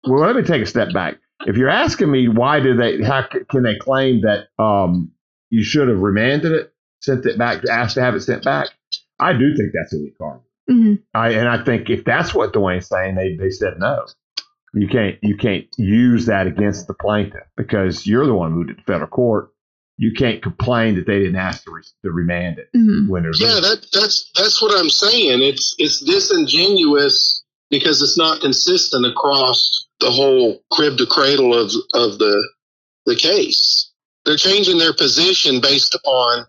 Well, 0.07 0.21
let 0.21 0.37
me 0.37 0.43
take 0.43 0.63
a 0.63 0.67
step 0.67 0.93
back. 0.93 1.17
If 1.47 1.57
you're 1.57 1.69
asking 1.71 2.11
me 2.11 2.29
why 2.29 2.61
do 2.61 2.77
they 2.77 3.03
how 3.03 3.25
can 3.49 3.63
they 3.63 3.77
claim 3.77 4.23
that 4.23 4.49
um, 4.63 5.13
you 5.51 5.63
should 5.63 5.89
have 5.89 6.01
remanded 6.01 6.53
it, 6.53 6.73
sent 7.01 7.25
it 7.27 7.39
back, 7.39 7.65
asked 7.69 7.95
to 7.95 8.03
have 8.03 8.15
it 8.15 8.21
sent 8.21 8.45
back, 8.45 8.69
I 9.21 9.33
do 9.33 9.57
think 9.57 9.73
that's 9.73 9.95
a 9.95 9.99
weak 9.99 10.15
argument. 10.21 10.45
hmm 10.69 10.95
I 11.15 11.31
and 11.31 11.49
I 11.49 11.65
think 11.65 11.91
if 11.91 12.05
that's 12.05 12.35
what 12.35 12.53
Dwayne's 12.53 12.89
saying, 12.89 13.15
they 13.15 13.37
they 13.37 13.51
said 13.51 13.75
no. 13.79 14.07
You 14.75 14.89
can't 14.89 15.17
you 15.23 15.37
can't 15.37 15.67
use 15.79 16.27
that 16.27 16.47
against 16.47 16.87
the 16.89 16.95
plaintiff 16.95 17.45
because 17.57 18.07
you're 18.07 18.27
the 18.27 18.35
one 18.35 18.51
who 18.53 18.59
moved 18.59 18.71
it 18.71 18.75
to 18.79 18.83
federal 18.83 19.09
court. 19.09 19.51
You 19.97 20.13
can't 20.13 20.43
complain 20.43 20.95
that 20.95 21.07
they 21.07 21.19
didn't 21.19 21.37
ask 21.37 21.65
to, 21.65 21.73
re, 21.73 21.83
to 22.05 22.13
remand 22.13 22.59
it 22.59 22.69
hmm 22.75 23.09
when 23.09 23.23
there's 23.23 23.41
Yeah, 23.41 23.61
that 23.61 23.87
that's 23.93 24.31
that's 24.37 24.61
what 24.61 24.79
I'm 24.79 24.91
saying. 24.91 25.43
It's 25.43 25.75
it's 25.79 26.01
disingenuous 26.01 27.45
because 27.71 28.03
it's 28.03 28.19
not 28.19 28.41
consistent 28.41 29.07
across 29.07 29.88
the 30.01 30.11
whole 30.11 30.63
crib 30.73 30.99
to 30.99 31.07
cradle 31.07 31.55
of 31.55 31.73
of 31.95 32.19
the 32.19 32.49
the 33.07 33.17
case. 33.17 33.91
They're 34.25 34.37
changing 34.37 34.79
their 34.79 34.93
position 34.93 35.61
based 35.61 35.95
upon 35.95 36.47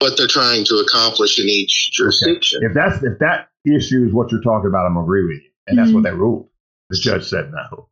what 0.00 0.16
they're 0.16 0.26
trying 0.26 0.64
to 0.64 0.76
accomplish 0.76 1.38
in 1.38 1.46
each 1.48 1.92
jurisdiction. 1.92 2.60
if 2.62 2.74
that's 2.74 3.02
if 3.02 3.18
that 3.20 3.48
issue 3.64 4.06
is 4.06 4.12
what 4.12 4.32
you're 4.32 4.42
talking 4.42 4.68
about, 4.68 4.86
I'm 4.86 4.96
agree 4.96 5.24
with 5.24 5.42
you, 5.42 5.50
and 5.66 5.78
that's 5.78 5.92
what 5.92 6.02
they 6.02 6.12
ruled. 6.12 6.48
The 6.88 6.98
judge 6.98 7.24
said 7.24 7.52
no. 7.52 7.88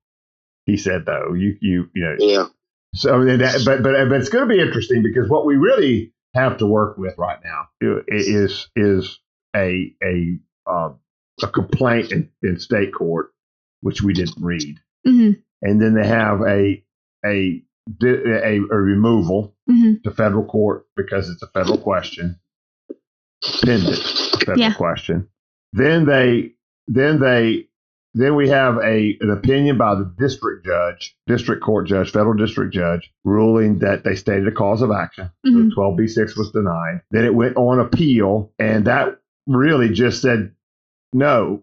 He 0.66 0.76
said 0.76 1.06
though, 1.06 1.34
you 1.34 1.56
you 1.60 1.88
you 1.94 2.04
know 2.04 2.16
Yeah. 2.18 2.46
So, 2.94 3.24
that, 3.24 3.62
but 3.64 3.82
but 3.82 4.08
but 4.08 4.20
it's 4.20 4.30
going 4.30 4.48
to 4.48 4.54
be 4.54 4.60
interesting 4.60 5.02
because 5.02 5.28
what 5.28 5.44
we 5.44 5.56
really 5.56 6.12
have 6.34 6.56
to 6.58 6.66
work 6.66 6.96
with 6.96 7.16
right 7.18 7.38
now 7.44 7.68
is 8.08 8.68
is 8.74 9.18
a 9.54 9.94
a 10.02 10.38
um, 10.66 10.98
a 11.42 11.46
complaint 11.46 12.12
in, 12.12 12.30
in 12.42 12.58
state 12.58 12.92
court, 12.92 13.32
which 13.80 14.02
we 14.02 14.12
didn't 14.12 14.42
read, 14.42 14.78
hmm 15.04 15.32
and 15.62 15.80
then 15.80 15.94
they 15.94 16.06
have 16.06 16.40
a 16.42 16.82
a 17.24 17.62
a, 18.02 18.56
a 18.70 18.76
removal 18.76 19.54
hmm 19.66 19.94
to 20.04 20.10
federal 20.10 20.44
court 20.44 20.86
because 20.96 21.28
it's 21.30 21.42
a 21.42 21.46
federal 21.48 21.78
question, 21.78 22.38
pending 23.64 23.94
federal 24.40 24.58
Yeah. 24.58 24.74
question. 24.74 25.28
Then 25.72 26.06
they 26.06 26.52
then 26.86 27.20
they 27.20 27.66
then 28.14 28.34
we 28.36 28.48
have 28.48 28.78
a 28.78 29.16
an 29.20 29.30
opinion 29.30 29.78
by 29.78 29.94
the 29.94 30.12
district 30.18 30.64
judge, 30.66 31.16
district 31.26 31.62
court 31.62 31.86
judge, 31.86 32.10
federal 32.10 32.34
district 32.34 32.72
judge, 32.74 33.12
ruling 33.24 33.78
that 33.80 34.02
they 34.04 34.14
stated 34.16 34.48
a 34.48 34.52
cause 34.52 34.82
of 34.82 34.90
action. 34.90 35.30
hmm 35.44 35.70
So 35.70 35.76
12b6 35.76 36.36
was 36.36 36.50
denied. 36.52 37.02
Then 37.10 37.24
it 37.24 37.34
went 37.34 37.56
on 37.56 37.78
appeal, 37.80 38.52
and 38.58 38.86
that 38.86 39.20
really 39.46 39.88
just 39.90 40.22
said 40.22 40.52
no. 41.12 41.62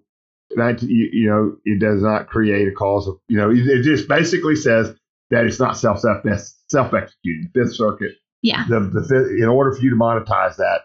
19, 0.58 0.89
you, 0.89 1.10
you 1.12 1.30
know, 1.30 1.56
it 1.66 1.80
does 1.80 2.01
not 2.01 2.28
create 2.28 2.68
a 2.68 2.72
cause 2.72 3.08
of, 3.08 3.18
you 3.28 3.38
know, 3.38 3.51
it, 3.51 3.84
just 3.84 4.08
basically 4.08 4.56
says 4.56 4.95
that 5.32 5.45
it's 5.45 5.60
not 5.60 5.78
self 5.78 5.99
self 5.99 6.24
self 6.68 6.93
executing. 6.93 7.49
Fifth 7.53 7.76
Circuit 7.76 8.14
Yeah. 8.41 8.66
the, 8.70 8.80
the 8.80 9.38
in 9.41 9.49
order 9.49 9.72
for 9.74 9.82
you 9.82 9.89
to 9.91 9.95
monetize 9.95 10.58
that, 10.58 10.82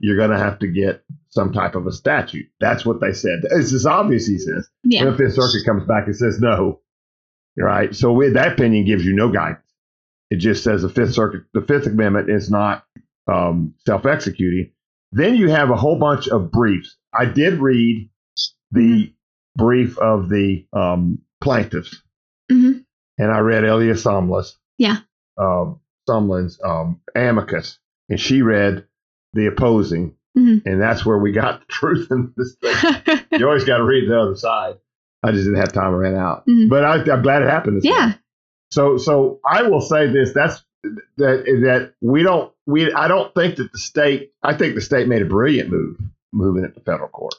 you're 0.00 0.16
going 0.16 0.30
to 0.30 0.38
have 0.38 0.58
to 0.60 0.66
get 0.68 1.02
some 1.30 1.52
type 1.52 1.74
of 1.74 1.86
a 1.86 1.92
statute. 1.92 2.46
That's 2.60 2.84
what 2.86 3.00
they 3.00 3.12
said. 3.12 3.40
It's 3.50 3.70
just 3.70 3.86
obvious, 3.86 4.26
he 4.26 4.38
says. 4.38 4.68
Yeah. 4.84 5.04
The 5.04 5.16
Fifth 5.16 5.34
Circuit 5.34 5.66
comes 5.66 5.84
back 5.86 6.06
and 6.06 6.16
says 6.16 6.38
no. 6.40 6.80
Right. 7.58 7.94
So 7.94 8.12
with 8.12 8.34
that 8.34 8.52
opinion 8.52 8.84
gives 8.86 9.04
you 9.04 9.14
no 9.14 9.30
guidance. 9.32 9.64
It 10.30 10.36
just 10.36 10.62
says 10.62 10.82
the 10.82 10.88
Fifth 10.88 11.14
Circuit, 11.14 11.42
the 11.54 11.62
Fifth 11.62 11.86
Amendment 11.86 12.30
is 12.30 12.50
not 12.50 12.84
um, 13.26 13.74
self-executing. 13.86 14.72
Then 15.10 15.34
you 15.36 15.48
have 15.50 15.70
a 15.70 15.76
whole 15.76 15.98
bunch 15.98 16.28
of 16.28 16.50
briefs. 16.52 16.96
I 17.18 17.24
did 17.24 17.54
read 17.60 18.10
the 18.70 19.12
brief 19.56 19.98
of 19.98 20.28
the 20.28 20.66
um, 20.72 21.18
plaintiffs, 21.40 22.02
hmm 22.50 22.78
and 23.20 23.32
I 23.32 23.40
read 23.40 23.64
Elia 23.64 23.94
Somlas. 23.94 24.52
Yeah. 24.78 24.98
Um, 25.36 25.80
Somin's 26.08 26.60
um, 26.64 27.00
amicus, 27.16 27.78
and 28.08 28.20
she 28.20 28.42
read 28.42 28.86
the 29.34 29.46
opposing, 29.46 30.14
Mhm. 30.36 30.62
and 30.64 30.80
that's 30.80 31.04
where 31.04 31.18
we 31.18 31.32
got 31.32 31.60
the 31.66 31.66
truth 31.66 32.08
in 32.10 32.32
this 32.36 32.56
thing. 32.62 33.24
you 33.32 33.46
always 33.46 33.64
got 33.64 33.78
to 33.78 33.84
read 33.84 34.08
the 34.08 34.18
other 34.20 34.36
side. 34.36 34.76
I 35.22 35.32
just 35.32 35.44
didn't 35.44 35.58
have 35.60 35.72
time. 35.72 35.92
I 35.94 35.96
ran 35.96 36.14
out, 36.14 36.46
Mhm. 36.46 36.68
but 36.68 36.84
I, 36.84 36.94
I'm 37.12 37.22
glad 37.22 37.42
it 37.42 37.48
happened. 37.50 37.78
This 37.78 37.84
yeah. 37.84 38.10
way. 38.10 38.14
So, 38.70 38.98
so 38.98 39.40
I 39.44 39.62
will 39.62 39.80
say 39.80 40.06
this: 40.12 40.32
that's 40.32 40.62
that 41.16 41.44
that 41.62 41.94
we 42.00 42.22
don't 42.22 42.52
we 42.66 42.92
I 42.92 43.08
don't 43.08 43.34
think 43.34 43.56
that 43.56 43.72
the 43.72 43.78
state. 43.78 44.32
I 44.42 44.54
think 44.56 44.76
the 44.76 44.80
state 44.80 45.08
made 45.08 45.22
a 45.22 45.26
brilliant 45.26 45.70
move 45.70 45.98
moving 46.32 46.62
it 46.64 46.74
to 46.74 46.80
federal 46.80 47.08
court. 47.08 47.34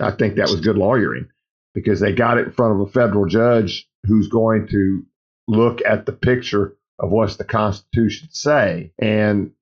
I 0.00 0.10
think 0.12 0.36
that 0.36 0.50
was 0.50 0.60
good 0.60 0.76
lawyering 0.76 1.28
because 1.74 2.00
they 2.00 2.12
got 2.12 2.38
it 2.38 2.46
in 2.46 2.52
front 2.52 2.74
of 2.74 2.80
a 2.80 2.90
federal 2.90 3.26
judge 3.26 3.88
who's 4.04 4.28
going 4.28 4.68
to 4.68 5.04
look 5.48 5.80
at 5.86 6.06
the 6.06 6.12
picture 6.12 6.76
of 6.98 7.10
what's 7.10 7.36
the 7.36 7.44
Constitution 7.44 8.28
say 8.30 8.92
and 8.98 9.52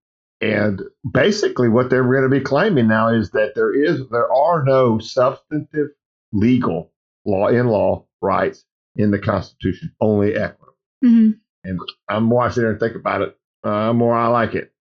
and 0.40 0.80
basically 1.10 1.68
what 1.68 1.90
they're 1.90 2.04
going 2.04 2.22
to 2.22 2.28
be 2.28 2.40
claiming 2.40 2.86
now 2.88 3.08
is 3.08 3.30
that 3.30 3.54
there 3.54 3.74
is 3.74 4.08
there 4.10 4.32
are 4.32 4.62
no 4.64 4.98
substantive 4.98 5.88
legal 6.32 6.92
law 7.24 7.48
in 7.48 7.66
law 7.66 8.04
rights 8.20 8.64
in 8.96 9.10
the 9.10 9.18
Constitution, 9.18 9.94
only 10.00 10.34
equitable. 10.34 10.76
hmm 11.02 11.30
And 11.64 11.78
I'm 12.08 12.24
more 12.24 12.44
I 12.44 12.50
sit 12.50 12.62
there 12.62 12.70
and 12.70 12.80
think 12.80 12.96
about 12.96 13.22
it, 13.22 13.36
uh, 13.64 13.92
more 13.92 14.14
I 14.14 14.28
like 14.28 14.54
it. 14.54 14.72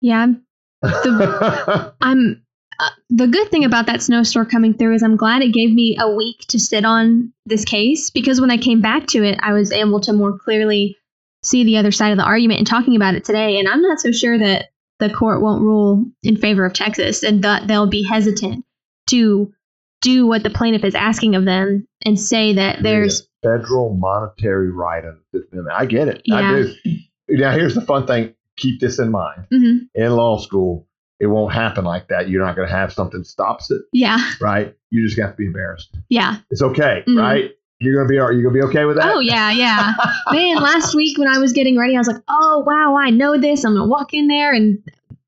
Yeah. 0.00 0.22
I'm, 0.22 0.42
I'm 2.00 2.45
uh, 2.78 2.90
the 3.10 3.26
good 3.26 3.50
thing 3.50 3.64
about 3.64 3.86
that 3.86 4.02
snowstorm 4.02 4.46
coming 4.48 4.74
through 4.74 4.94
is 4.94 5.02
I'm 5.02 5.16
glad 5.16 5.42
it 5.42 5.52
gave 5.52 5.72
me 5.72 5.96
a 5.98 6.10
week 6.10 6.40
to 6.48 6.58
sit 6.58 6.84
on 6.84 7.32
this 7.46 7.64
case 7.64 8.10
because 8.10 8.40
when 8.40 8.50
I 8.50 8.56
came 8.58 8.80
back 8.80 9.06
to 9.08 9.22
it, 9.24 9.38
I 9.42 9.52
was 9.52 9.72
able 9.72 10.00
to 10.00 10.12
more 10.12 10.36
clearly 10.38 10.96
see 11.42 11.64
the 11.64 11.76
other 11.78 11.92
side 11.92 12.10
of 12.10 12.18
the 12.18 12.24
argument 12.24 12.58
and 12.58 12.66
talking 12.66 12.96
about 12.96 13.14
it 13.14 13.24
today. 13.24 13.58
And 13.58 13.68
I'm 13.68 13.82
not 13.82 14.00
so 14.00 14.10
sure 14.12 14.38
that 14.38 14.70
the 14.98 15.10
court 15.10 15.42
won't 15.42 15.62
rule 15.62 16.04
in 16.22 16.36
favor 16.36 16.64
of 16.64 16.72
Texas 16.72 17.22
and 17.22 17.42
that 17.44 17.66
they'll 17.68 17.86
be 17.86 18.02
hesitant 18.02 18.64
to 19.10 19.52
do 20.02 20.26
what 20.26 20.42
the 20.42 20.50
plaintiff 20.50 20.84
is 20.84 20.94
asking 20.94 21.34
of 21.34 21.44
them 21.44 21.86
and 22.04 22.18
say 22.18 22.54
that 22.54 22.82
there's 22.82 23.28
federal 23.42 23.94
monetary 23.94 24.70
right 24.70 25.04
under 25.04 25.18
the 25.32 25.38
Fifth 25.40 25.52
Amendment. 25.52 25.76
I 25.78 25.86
get 25.86 26.08
it. 26.08 26.22
I 26.32 26.40
Yeah. 26.40 26.62
do. 26.84 26.96
Now 27.28 27.52
here's 27.52 27.74
the 27.74 27.80
fun 27.80 28.06
thing. 28.06 28.34
Keep 28.56 28.80
this 28.80 28.98
in 28.98 29.10
mind. 29.10 29.46
Mhm. 29.52 29.88
In 29.94 30.12
law 30.12 30.38
school, 30.38 30.86
it 31.20 31.26
won't 31.26 31.52
happen 31.54 31.84
like 31.84 32.08
that. 32.08 32.28
You're 32.28 32.44
not 32.44 32.56
going 32.56 32.68
to 32.68 32.74
have 32.74 32.92
something 32.92 33.24
stops 33.24 33.70
it, 33.70 33.82
yeah, 33.92 34.18
right? 34.40 34.74
You 34.90 35.04
just 35.06 35.18
have 35.18 35.30
to 35.32 35.36
be 35.36 35.46
embarrassed. 35.46 35.96
yeah. 36.08 36.36
It's 36.50 36.62
okay, 36.62 37.02
Mhm. 37.08 37.18
right? 37.20 37.50
You're 37.78 37.94
gonna 37.94 38.08
be 38.08 38.14
you're 38.14 38.42
gonna 38.42 38.54
be 38.54 38.62
okay 38.62 38.86
with 38.86 38.96
that. 38.96 39.14
Oh 39.14 39.18
yeah, 39.20 39.50
yeah. 39.50 39.92
Man, 40.32 40.56
last 40.62 40.94
week 40.94 41.18
when 41.18 41.28
I 41.28 41.36
was 41.38 41.52
getting 41.52 41.76
ready, 41.78 41.94
I 41.94 41.98
was 41.98 42.08
like, 42.08 42.22
"Oh 42.26 42.64
wow, 42.66 42.96
I 42.96 43.10
know 43.10 43.36
this. 43.38 43.64
I'm 43.64 43.74
gonna 43.74 43.86
walk 43.86 44.14
in 44.14 44.28
there." 44.28 44.54
And 44.54 44.78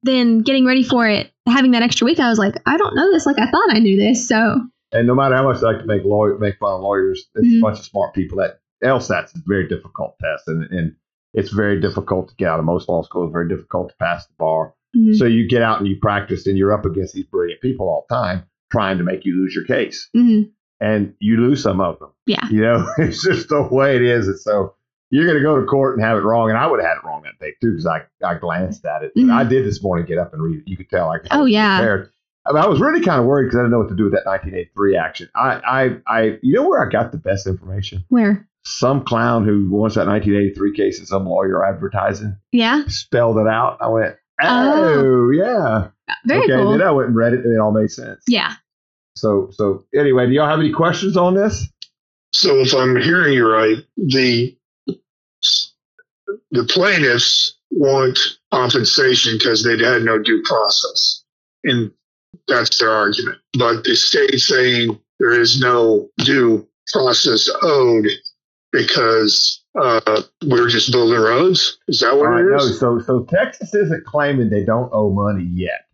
then 0.03 0.39
getting 0.39 0.65
ready 0.65 0.83
for 0.83 1.07
it, 1.07 1.31
having 1.47 1.73
that 1.73 1.83
extra 1.83 2.07
week, 2.07 2.19
I 2.19 2.31
was 2.31 2.39
like, 2.39 2.55
"I 2.65 2.79
don't 2.79 2.95
know 2.97 3.13
this 3.13 3.27
like 3.27 3.39
I 3.39 3.51
thought 3.51 3.75
I 3.75 3.81
knew 3.81 3.97
this." 3.99 4.27
So 4.27 4.61
And 4.93 5.07
no 5.07 5.15
matter 5.15 5.35
how 5.37 5.45
much 5.45 5.59
I 5.63 5.73
like 5.73 5.81
to 5.81 5.85
make 5.87 6.05
lawyer 6.05 6.39
make 6.39 6.57
fun 6.59 6.73
of 6.73 6.81
lawyers, 6.81 7.27
it's 7.35 7.47
Mhm. 7.47 7.59
a 7.59 7.61
bunch 7.61 7.79
of 7.81 7.85
smart 7.85 8.15
people. 8.15 8.39
That 8.39 8.61
LSAT's 8.83 9.35
a 9.35 9.39
very 9.47 9.69
difficult 9.69 10.15
test, 10.19 10.49
and 10.49 10.63
and 10.73 10.95
it's 11.35 11.51
very 11.53 11.79
difficult 11.79 12.29
to 12.31 12.35
get 12.37 12.49
out 12.49 12.59
of 12.61 12.65
most 12.65 12.89
law 12.89 13.03
schools. 13.03 13.31
Very 13.31 13.49
difficult 13.51 13.91
to 13.91 13.95
pass 13.97 14.27
the 14.27 14.33
bar. 14.39 14.73
Mhm. 14.97 15.15
So 15.17 15.25
you 15.25 15.49
get 15.49 15.63
out 15.63 15.79
and 15.79 15.87
you 15.89 15.97
practice, 16.01 16.47
and 16.47 16.57
you're 16.59 16.73
up 16.73 16.85
against 16.85 17.15
these 17.15 17.27
brilliant 17.27 17.61
people 17.61 17.89
all 17.89 18.07
the 18.09 18.15
time, 18.15 18.45
trying 18.71 18.99
to 18.99 19.05
make 19.05 19.25
you 19.25 19.35
lose 19.37 19.55
your 19.55 19.65
case, 19.65 20.09
Mhm. 20.17 20.51
and 20.81 21.15
you 21.21 21.37
lose 21.39 21.63
some 21.63 21.81
of 21.81 21.99
them. 21.99 22.11
yeah, 22.27 22.47
You 22.51 22.61
know, 22.63 22.87
it's 22.99 23.23
just 23.23 23.49
the 23.49 23.63
way 23.63 23.97
it 23.97 24.03
is. 24.03 24.29
And 24.29 24.39
so 24.39 24.75
you're 25.11 25.25
going 25.27 25.39
to 25.39 25.43
go 25.43 25.59
to 25.61 25.67
court 25.67 25.97
and 25.97 26.05
have 26.07 26.19
it 26.19 26.23
wrong. 26.23 26.51
And 26.51 26.59
I 26.59 26.67
would 26.67 26.81
have 26.81 26.89
had 26.89 26.99
it 26.99 27.05
wrong 27.07 27.23
that 27.23 27.39
day 27.43 27.55
too 27.63 27.71
because 27.73 27.87
I, 27.87 28.03
I 28.25 28.35
glanced 28.39 28.85
at 28.85 29.03
it. 29.03 29.13
Mhm. 29.17 29.31
I 29.33 29.45
did 29.45 29.65
this 29.65 29.83
morning 29.83 30.05
get 30.07 30.19
up 30.19 30.33
and 30.35 30.43
read 30.43 30.59
it. 30.59 30.65
You 30.69 30.77
could 30.77 30.91
tell 30.91 31.09
I, 31.11 31.17
I 31.31 31.39
Oh, 31.41 31.45
yeah. 31.47 31.79
prepared. 31.79 32.11
I, 32.47 32.53
mean, 32.53 32.63
I 32.63 32.67
was 32.67 32.81
really 32.81 33.01
kind 33.01 33.21
of 33.21 33.27
worried 33.27 33.47
because 33.47 33.57
I 33.59 33.63
didn't 33.63 33.73
know 33.73 33.79
what 33.79 33.89
to 33.91 33.97
do 33.97 34.05
with 34.05 34.13
that 34.15 34.25
1983 34.27 34.97
action. 34.97 35.29
I, 35.35 35.61
I, 35.67 35.97
I, 36.19 36.23
you 36.43 36.55
know 36.55 36.69
where 36.69 36.87
I 36.87 36.91
got 36.91 37.13
the 37.13 37.19
best 37.19 37.47
information? 37.47 38.05
where? 38.09 38.47
Some 38.65 39.03
clown 39.05 39.45
who 39.47 39.71
wants 39.71 39.95
that 39.97 40.07
1983 40.07 40.75
case 40.77 40.99
and 40.99 41.09
some 41.09 41.25
lawyer 41.27 41.65
advertising 41.65 42.37
Yeah, 42.53 42.83
spelled 42.89 43.39
it 43.39 43.47
out. 43.47 43.79
I 43.81 43.89
went, 43.89 44.17
Oh. 44.41 45.29
oh, 45.29 45.31
yeah. 45.31 45.89
very 46.25 46.45
okay. 46.45 46.53
cool. 46.57 46.73
Then 46.73 46.83
I 46.83 46.91
went 46.91 47.09
and 47.09 47.17
read 47.17 47.33
it 47.33 47.45
and 47.45 47.55
it 47.55 47.61
all 47.61 47.73
made 47.73 47.91
sense. 47.91 48.23
Yeah, 48.29 48.55
So, 49.17 49.51
so 49.53 49.85
anyway, 49.95 50.27
do 50.27 50.33
y'all 50.33 50.49
have 50.49 50.61
any 50.61 50.73
questions 50.73 51.17
on 51.17 51.35
this? 51.35 51.69
So 52.33 52.61
if 52.61 52.75
I'm 52.75 52.97
hearing 52.97 53.35
you 53.35 53.49
right, 53.49 53.79
the 53.97 54.57
the 56.51 56.65
plaintiffs 56.65 57.57
want 57.71 58.19
compensation 58.53 59.35
because 59.39 59.65
they'd 59.65 59.81
had 59.81 60.03
no 60.03 60.19
due 60.19 60.43
process. 60.45 61.25
And 61.65 61.91
that's 62.47 62.79
their 62.79 62.91
argument. 62.91 63.39
But 63.59 63.85
the 63.85 63.95
state 63.95 64.39
saying 64.39 64.99
there 65.19 65.39
is 65.39 65.61
no 65.61 66.09
due 66.19 66.67
process 66.93 67.49
owed 67.63 68.07
because 68.73 69.63
uh, 69.81 70.23
we're 70.47 70.69
just 70.69 70.93
building 70.93 71.19
roads. 71.21 71.79
Is 71.89 72.01
that 72.01 72.17
what 72.17 72.39
it 72.41 72.45
no, 72.45 72.57
is? 72.57 72.79
so 72.81 72.99
so 73.01 73.25
Texas 73.25 73.75
isn't 73.75 74.05
claiming 74.05 74.51
they 74.51 74.65
don't 74.65 74.91
owe 74.93 75.11
money 75.11 75.45
yet. 75.45 75.87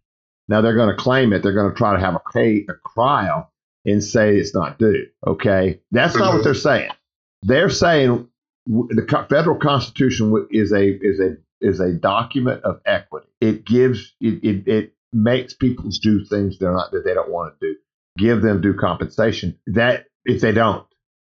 Now 0.49 0.61
they're 0.61 0.74
going 0.76 0.95
to 0.95 1.03
claim 1.03 1.32
it. 1.32 1.43
They're 1.43 1.55
going 1.55 1.70
to 1.70 1.76
try 1.76 1.95
to 1.95 2.01
have 2.01 2.14
a, 2.14 2.20
ca- 2.20 2.66
a 2.68 2.74
trial 2.95 3.51
and 3.87 4.03
say 4.05 4.37
it's 4.37 4.55
not 4.55 4.78
due. 4.78 5.07
Okay, 5.26 5.80
that's 5.91 6.16
not 6.16 6.32
what 6.35 6.41
Mhm. 6.41 6.45
they're 6.45 6.55
saying. 6.55 6.91
They're 7.43 7.70
saying 7.70 8.28
the 8.66 9.26
federal 9.28 9.59
constitution 9.59 10.47
is 10.51 10.72
a 10.72 10.87
is 10.89 11.20
a 11.20 11.37
is 11.61 11.80
a 11.80 11.93
document 11.93 12.62
of 12.64 12.80
equity. 12.87 13.28
It 13.41 13.64
gives 13.64 14.14
it 14.20 14.43
it, 14.45 14.68
it 14.68 14.95
makes 15.12 15.55
people 15.55 15.91
do 16.03 16.24
things 16.24 16.59
they're 16.59 16.72
not 16.72 16.91
that 16.93 17.05
they 17.05 17.14
don't 17.14 17.30
want 17.30 17.59
to 17.61 17.66
do. 17.66 17.76
Give 18.18 18.43
them 18.43 18.61
due 18.61 18.74
compensation. 18.74 19.59
That 19.66 20.07
if 20.24 20.41
they 20.41 20.53
don't. 20.53 20.87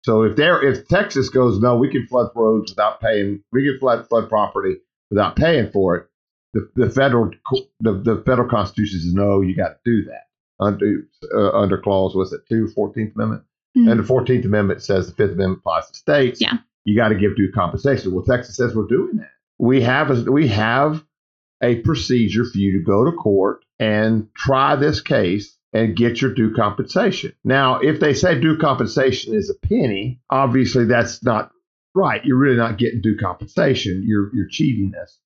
So 0.03 0.23
if 0.23 0.35
they're 0.35 0.63
if 0.63 0.87
Texas 0.87 1.29
goes 1.29 1.59
no, 1.59 1.75
we 1.77 1.89
can 1.89 2.07
flood 2.07 2.31
roads 2.35 2.71
without 2.71 3.01
paying. 3.01 3.43
We 3.51 3.63
can 3.63 3.79
flood 3.79 4.07
flood 4.09 4.29
property 4.29 4.77
without 5.09 5.35
paying 5.35 5.69
for 5.71 5.95
it. 5.95 6.07
The, 6.53 6.69
the 6.75 6.89
federal 6.89 7.31
the, 7.79 7.93
the 7.93 8.23
federal 8.25 8.49
constitution 8.49 8.99
says 8.99 9.13
no, 9.13 9.41
you 9.41 9.55
got 9.55 9.69
to 9.69 9.77
do 9.85 10.03
that 10.05 10.27
under 10.59 11.07
uh, 11.35 11.51
under 11.57 11.77
clause 11.77 12.15
was 12.15 12.33
it 12.33 12.41
two 12.49 12.67
Fourteenth 12.67 13.13
14th 13.13 13.15
Amendment 13.15 13.43
Mhm. 13.77 13.89
and 13.89 13.99
the 14.01 14.03
14th 14.03 14.43
Amendment 14.43 14.83
says 14.83 15.07
the 15.07 15.13
Fifth 15.13 15.31
Amendment 15.31 15.59
applies 15.59 15.89
to 15.89 15.97
states. 15.97 16.41
Yeah. 16.41 16.57
you 16.83 16.93
got 16.95 17.07
to 17.09 17.15
give 17.15 17.37
due 17.37 17.51
compensation. 17.53 18.13
Well, 18.13 18.25
Texas 18.25 18.57
says 18.57 18.75
we're 18.75 18.85
doing 18.87 19.15
that. 19.17 19.29
We 19.59 19.81
have 19.83 20.09
a, 20.11 20.29
we 20.29 20.49
have 20.49 21.05
a 21.63 21.75
procedure 21.83 22.43
for 22.43 22.57
you 22.57 22.73
to 22.79 22.83
go 22.83 23.05
to 23.05 23.11
court 23.15 23.63
and 23.79 24.27
try 24.35 24.75
this 24.75 24.99
case 24.99 25.55
and 25.73 25.95
get 25.95 26.21
your 26.21 26.33
due 26.33 26.53
compensation. 26.53 27.33
Now, 27.43 27.79
if 27.79 27.99
they 27.99 28.13
say 28.13 28.39
due 28.39 28.57
compensation 28.57 29.33
is 29.33 29.49
a 29.49 29.67
penny, 29.67 30.19
obviously 30.29 30.85
that's 30.85 31.23
not 31.23 31.51
right. 31.95 32.23
You're 32.25 32.37
really 32.37 32.57
not 32.57 32.77
getting 32.77 33.01
due 33.01 33.17
compensation. 33.17 34.03
You're 34.05 34.33
you're 34.35 34.49
cheating 34.49 34.93
us, 35.01 35.17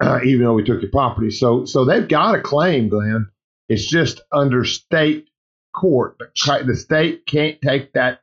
uh, 0.00 0.20
even 0.24 0.44
though 0.44 0.54
we 0.54 0.64
took 0.64 0.82
your 0.82 0.90
property. 0.90 1.30
So 1.30 1.64
so 1.64 1.84
they've 1.84 2.08
got 2.08 2.34
a 2.34 2.40
claim, 2.40 2.88
Glenn. 2.88 3.28
It's 3.68 3.86
just 3.86 4.22
under 4.32 4.64
state 4.64 5.28
court. 5.74 6.16
The 6.18 6.64
the 6.66 6.76
state 6.76 7.26
can't 7.26 7.60
take 7.60 7.92
that 7.94 8.20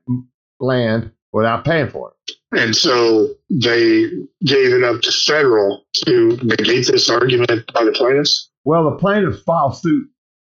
land 0.59 1.11
without 1.31 1.65
paying 1.65 1.89
for 1.89 2.11
it. 2.11 2.35
And 2.51 2.75
so 2.75 3.27
they 3.49 4.03
gave 4.45 4.73
it 4.73 4.83
up 4.83 5.01
to 5.01 5.11
federal 5.11 5.83
to 6.05 6.37
negate 6.41 6.87
this 6.87 7.09
argument 7.09 7.71
by 7.73 7.83
the 7.83 7.91
plaintiffs. 7.91 8.49
Well, 8.63 8.89
the 8.89 8.95
plaintiffs 8.95 9.43
filed 9.43 9.77
suit 9.77 10.07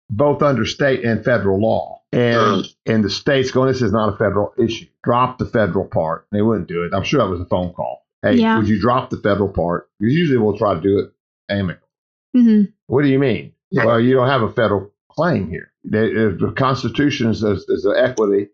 both 0.09 0.41
under 0.41 0.65
state 0.65 1.03
and 1.03 1.23
federal 1.23 1.59
law. 1.59 2.01
And 2.13 2.65
and 2.85 3.03
the 3.03 3.09
state's 3.09 3.51
going, 3.51 3.67
this 3.67 3.81
is 3.81 3.91
not 3.91 4.13
a 4.13 4.17
federal 4.17 4.53
issue. 4.57 4.85
Drop 5.03 5.37
the 5.37 5.45
federal 5.45 5.85
part. 5.85 6.25
They 6.31 6.41
wouldn't 6.41 6.67
do 6.69 6.83
it. 6.85 6.93
I'm 6.93 7.03
sure 7.03 7.19
that 7.23 7.29
was 7.29 7.41
a 7.41 7.45
phone 7.45 7.73
call. 7.73 8.05
Hey, 8.21 8.35
Yeah. 8.35 8.57
would 8.57 8.67
you 8.69 8.79
drop 8.79 9.09
the 9.09 9.17
federal 9.17 9.49
part? 9.49 9.89
Because 9.99 10.13
usually 10.13 10.37
we'll 10.37 10.57
try 10.57 10.73
to 10.73 10.81
do 10.81 10.99
it 10.99 11.11
amicably. 11.49 11.87
Mhm. 12.35 12.73
What 12.87 13.01
do 13.03 13.09
you 13.09 13.19
mean? 13.19 13.53
Yeah. 13.71 13.85
Well, 13.85 13.99
you 13.99 14.13
don't 14.13 14.29
have 14.29 14.41
a 14.41 14.51
federal 14.51 14.91
claim 15.11 15.49
here. 15.49 15.71
The, 15.83 16.37
the 16.39 16.51
Constitution 16.53 17.29
is, 17.29 17.43
is, 17.43 17.65
is 17.67 17.85
an 17.85 17.95
equity, 17.97 18.49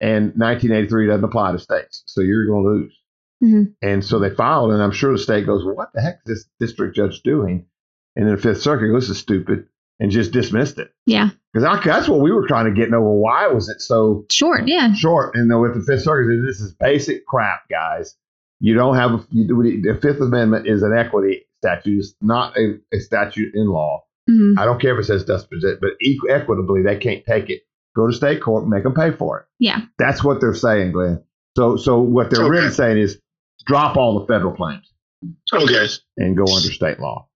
and 0.00 0.32
1983 0.36 1.06
doesn't 1.06 1.24
apply 1.24 1.52
to 1.52 1.58
states. 1.58 2.02
So 2.06 2.20
you're 2.20 2.46
going 2.46 2.64
to 2.64 2.70
lose. 2.70 3.00
Mhm. 3.44 3.74
And 3.82 4.04
so 4.04 4.18
they 4.18 4.30
filed, 4.30 4.72
and 4.72 4.82
I'm 4.82 4.90
sure 4.92 5.12
the 5.12 5.18
state 5.18 5.46
goes, 5.46 5.64
well, 5.64 5.74
what 5.76 5.92
the 5.92 6.00
heck 6.00 6.20
is 6.26 6.44
this 6.58 6.68
district 6.68 6.96
judge 6.96 7.22
doing? 7.22 7.66
And 8.16 8.26
then 8.26 8.34
the 8.34 8.40
Fifth 8.40 8.62
Circuit 8.62 8.88
goes, 8.88 9.02
this 9.08 9.16
is 9.16 9.18
stupid, 9.22 9.68
and 10.00 10.10
just 10.10 10.32
dismissed 10.32 10.78
it. 10.78 10.92
Yeah. 11.06 11.30
Because 11.52 11.82
that's 11.84 12.08
what 12.08 12.20
we 12.20 12.30
were 12.32 12.46
trying 12.46 12.66
to 12.66 12.72
get 12.72 12.92
over. 12.92 13.10
Why 13.12 13.46
was 13.48 13.68
it 13.68 13.80
so 13.80 14.26
Short. 14.30 14.66
Yeah. 14.68 14.92
short? 14.94 15.34
And 15.34 15.50
then 15.50 15.60
with 15.60 15.74
the 15.74 15.80
Fifth 15.82 16.02
Circuit, 16.02 16.42
this 16.46 16.60
is 16.60 16.74
basic 16.74 17.26
crap, 17.26 17.68
guys. 17.70 18.14
You 18.60 18.74
don't 18.74 18.96
have 18.96 19.10
a, 19.12 19.26
you, 19.30 19.46
the 19.82 19.98
Fifth 20.00 20.20
Amendment 20.20 20.66
is 20.66 20.82
an 20.82 20.96
equity 20.96 21.46
statute. 21.62 21.98
It's 21.98 22.14
not 22.20 22.56
a, 22.58 22.78
a 22.94 23.00
statute 23.00 23.54
in 23.54 23.68
law. 23.68 24.04
Mhm. 24.28 24.58
I 24.58 24.64
don't 24.64 24.80
care 24.80 24.94
if 24.94 25.00
it 25.00 25.06
says 25.06 25.24
despotism, 25.24 25.78
but 25.80 25.90
equ- 26.04 26.30
equitably, 26.30 26.82
they 26.82 26.96
can't 26.96 27.24
take 27.24 27.48
it. 27.48 27.62
Go 27.94 28.06
to 28.06 28.12
state 28.12 28.42
court 28.42 28.64
and 28.64 28.70
make 28.70 28.82
them 28.82 28.92
pay 28.94 29.12
for 29.12 29.40
it. 29.40 29.46
Yeah. 29.58 29.82
That's 29.98 30.22
what 30.24 30.40
they're 30.40 30.54
saying, 30.54 30.92
Glenn. 30.92 31.22
So, 31.56 31.76
so 31.76 32.00
what 32.00 32.28
they're 32.30 32.48
really 32.50 32.70
saying 32.70 32.98
is 32.98 33.18
drop 33.66 33.96
all 33.96 34.20
the 34.20 34.26
federal 34.26 34.52
claims 34.54 34.92
Okay. 35.52 35.86
and 36.18 36.36
go 36.36 36.42
under 36.44 36.70
state 36.70 37.00
law. 37.00 37.28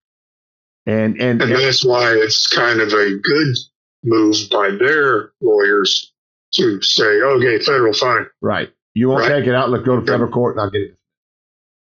And 0.91 1.21
and, 1.21 1.41
And 1.43 1.53
that's 1.53 1.85
why 1.85 2.13
it's 2.15 2.47
kind 2.49 2.81
of 2.81 2.93
a 2.93 3.17
good 3.19 3.57
move 4.03 4.37
by 4.51 4.71
their 4.71 5.33
lawyers 5.41 6.13
to 6.55 6.81
say, 6.83 7.05
okay, 7.23 7.59
federal 7.61 7.93
fine. 7.93 8.27
right, 8.41 8.71
you 8.95 9.09
won't 9.09 9.21
Right. 9.21 9.29
take 9.41 9.47
it 9.47 9.55
out. 9.55 9.71
Look, 9.71 9.85
go 9.85 10.01
to 10.01 10.05
federal 10.07 10.31
court 10.33 10.57
and 10.57 10.63
I'll 10.63 10.71
get 10.71 10.81
it. 10.83 10.97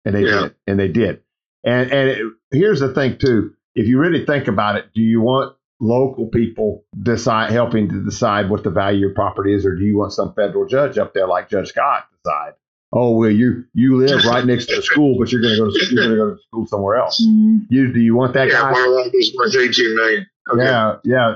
And 0.04 0.14
they 0.14 0.24
Yeah. 0.24 0.40
did, 0.42 0.54
and 0.66 0.78
they 0.80 0.88
did. 0.88 1.22
And 1.64 1.90
and 1.92 2.08
it, 2.10 2.26
here's 2.50 2.80
the 2.80 2.92
thing 2.92 3.16
too. 3.18 3.54
If 3.74 3.86
you 3.86 3.98
really 3.98 4.26
think 4.26 4.48
about 4.48 4.76
it, 4.76 4.86
do 4.94 5.00
you 5.02 5.20
want 5.20 5.56
local 5.80 6.26
people 6.26 6.84
decide 7.02 7.50
helping 7.52 7.88
to 7.88 8.04
decide 8.04 8.50
what 8.50 8.64
the 8.64 8.70
value 8.70 8.96
of 8.98 9.00
your 9.00 9.14
property 9.14 9.54
is, 9.54 9.64
or 9.64 9.76
do 9.76 9.84
you 9.84 9.96
want 9.96 10.12
some 10.12 10.34
federal 10.34 10.66
judge 10.66 10.98
up 10.98 11.14
there 11.14 11.26
like 11.26 11.48
Judge 11.48 11.68
Scott 11.68 12.04
decide? 12.22 12.52
Oh 12.92 13.12
well, 13.16 13.30
you 13.30 13.64
you 13.72 13.96
live 13.98 14.24
right 14.24 14.44
next 14.44 14.66
to 14.66 14.76
the 14.76 14.82
school, 14.90 15.16
but 15.18 15.30
you're 15.30 15.40
going 15.40 15.54
to 15.54 15.60
go 15.60 15.70
to 15.70 15.86
you're 15.94 16.04
going 16.06 16.10
to 16.10 16.16
go 16.16 16.34
to 16.34 16.42
school 16.42 16.66
somewhere 16.66 16.96
else. 16.96 17.24
Mhm. 17.24 17.66
You 17.70 17.92
do 17.92 18.00
you 18.00 18.14
want 18.16 18.34
that 18.34 18.48
yeah, 18.48 18.60
guy? 18.62 18.72
my 18.72 18.86
lot 18.86 19.10
is 19.14 19.34
worth 19.36 19.54
18 19.56 19.94
million. 19.96 20.26
Okay. 20.52 20.64
Yeah, 20.64 20.96
yeah. 21.04 21.34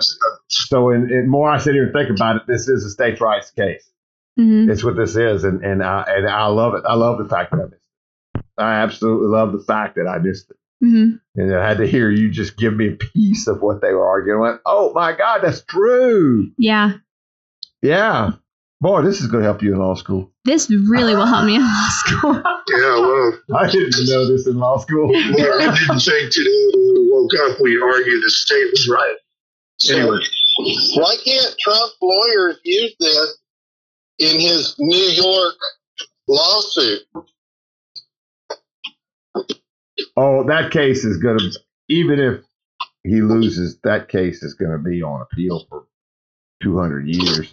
So, 0.48 0.90
in, 0.90 1.12
in 1.12 1.28
more 1.28 1.48
I 1.48 1.58
sit 1.58 1.74
here 1.74 1.84
and 1.84 1.92
think 1.92 2.10
about 2.10 2.36
it, 2.36 2.42
this 2.48 2.68
is 2.68 2.84
a 2.84 2.90
states' 2.90 3.20
rights 3.20 3.50
case. 3.52 3.88
Mhm. 4.38 4.68
It's 4.68 4.82
what 4.82 4.96
this 4.96 5.14
is, 5.14 5.44
and 5.44 5.64
and 5.64 5.82
I 5.84 6.04
and 6.08 6.26
I 6.28 6.46
love 6.46 6.74
it. 6.74 6.82
I 6.88 6.94
love 6.94 7.18
the 7.18 7.28
fact 7.28 7.52
that 7.52 7.60
I 7.60 7.64
missed 7.66 7.74
it. 8.34 8.44
I 8.58 8.74
absolutely 8.82 9.28
love 9.28 9.52
the 9.52 9.60
fact 9.62 9.94
that 9.94 10.08
I 10.08 10.18
missed 10.18 10.50
it, 10.50 10.56
Mhm. 10.84 11.20
and 11.36 11.54
I 11.54 11.68
had 11.68 11.78
to 11.78 11.86
hear 11.86 12.10
you 12.10 12.30
just 12.30 12.56
give 12.56 12.74
me 12.74 12.88
a 12.88 12.96
piece 12.96 13.46
of 13.46 13.62
what 13.62 13.80
they 13.80 13.92
were 13.92 14.08
arguing. 14.08 14.38
I 14.40 14.42
went, 14.42 14.60
oh 14.66 14.92
my 14.92 15.12
God, 15.16 15.40
that's 15.44 15.62
true. 15.62 16.50
Yeah. 16.58 16.94
Yeah, 17.82 18.32
boy, 18.84 19.00
this 19.00 19.22
is 19.22 19.28
going 19.28 19.42
to 19.42 19.48
help 19.48 19.62
you 19.62 19.72
in 19.72 19.78
law 19.78 19.94
school. 19.94 20.30
This 20.44 20.70
really 20.70 21.16
will 21.16 21.24
help 21.24 21.46
me 21.46 21.56
in 21.56 21.62
law 21.62 21.88
school. 21.88 22.34
Yeah, 22.68 23.00
well, 23.00 23.32
I 23.56 23.70
didn't 23.70 23.94
know 24.06 24.30
this 24.30 24.46
in 24.46 24.58
law 24.58 24.78
school. 24.78 25.08
well, 25.08 25.60
I 25.62 25.74
didn't 25.74 26.00
think 26.00 26.30
today 26.30 26.68
when 26.74 26.94
we 26.94 27.10
woke 27.10 27.32
up 27.50 27.60
we 27.60 27.80
argued 27.80 28.22
the 28.22 28.30
state 28.30 28.70
was 28.72 28.88
right. 28.88 29.16
Anyway, 29.90 30.18
Why 30.96 31.16
can't 31.24 31.56
Trump 31.58 31.92
lawyers 32.00 32.60
use 32.62 32.94
this 33.00 33.38
in 34.18 34.38
his 34.38 34.76
New 34.78 34.96
York 34.96 35.54
lawsuit? 36.28 37.00
Oh, 40.16 40.44
that 40.44 40.70
case 40.70 41.04
is 41.04 41.16
going 41.16 41.38
to, 41.38 41.50
even 41.88 42.20
if 42.20 42.40
he 43.02 43.22
loses, 43.22 43.78
that 43.82 44.08
case 44.08 44.42
is 44.42 44.54
going 44.54 44.72
to 44.72 44.78
be 44.78 45.02
on 45.02 45.22
appeal 45.22 45.64
for 45.70 45.86
200 46.62 47.06
years. 47.08 47.50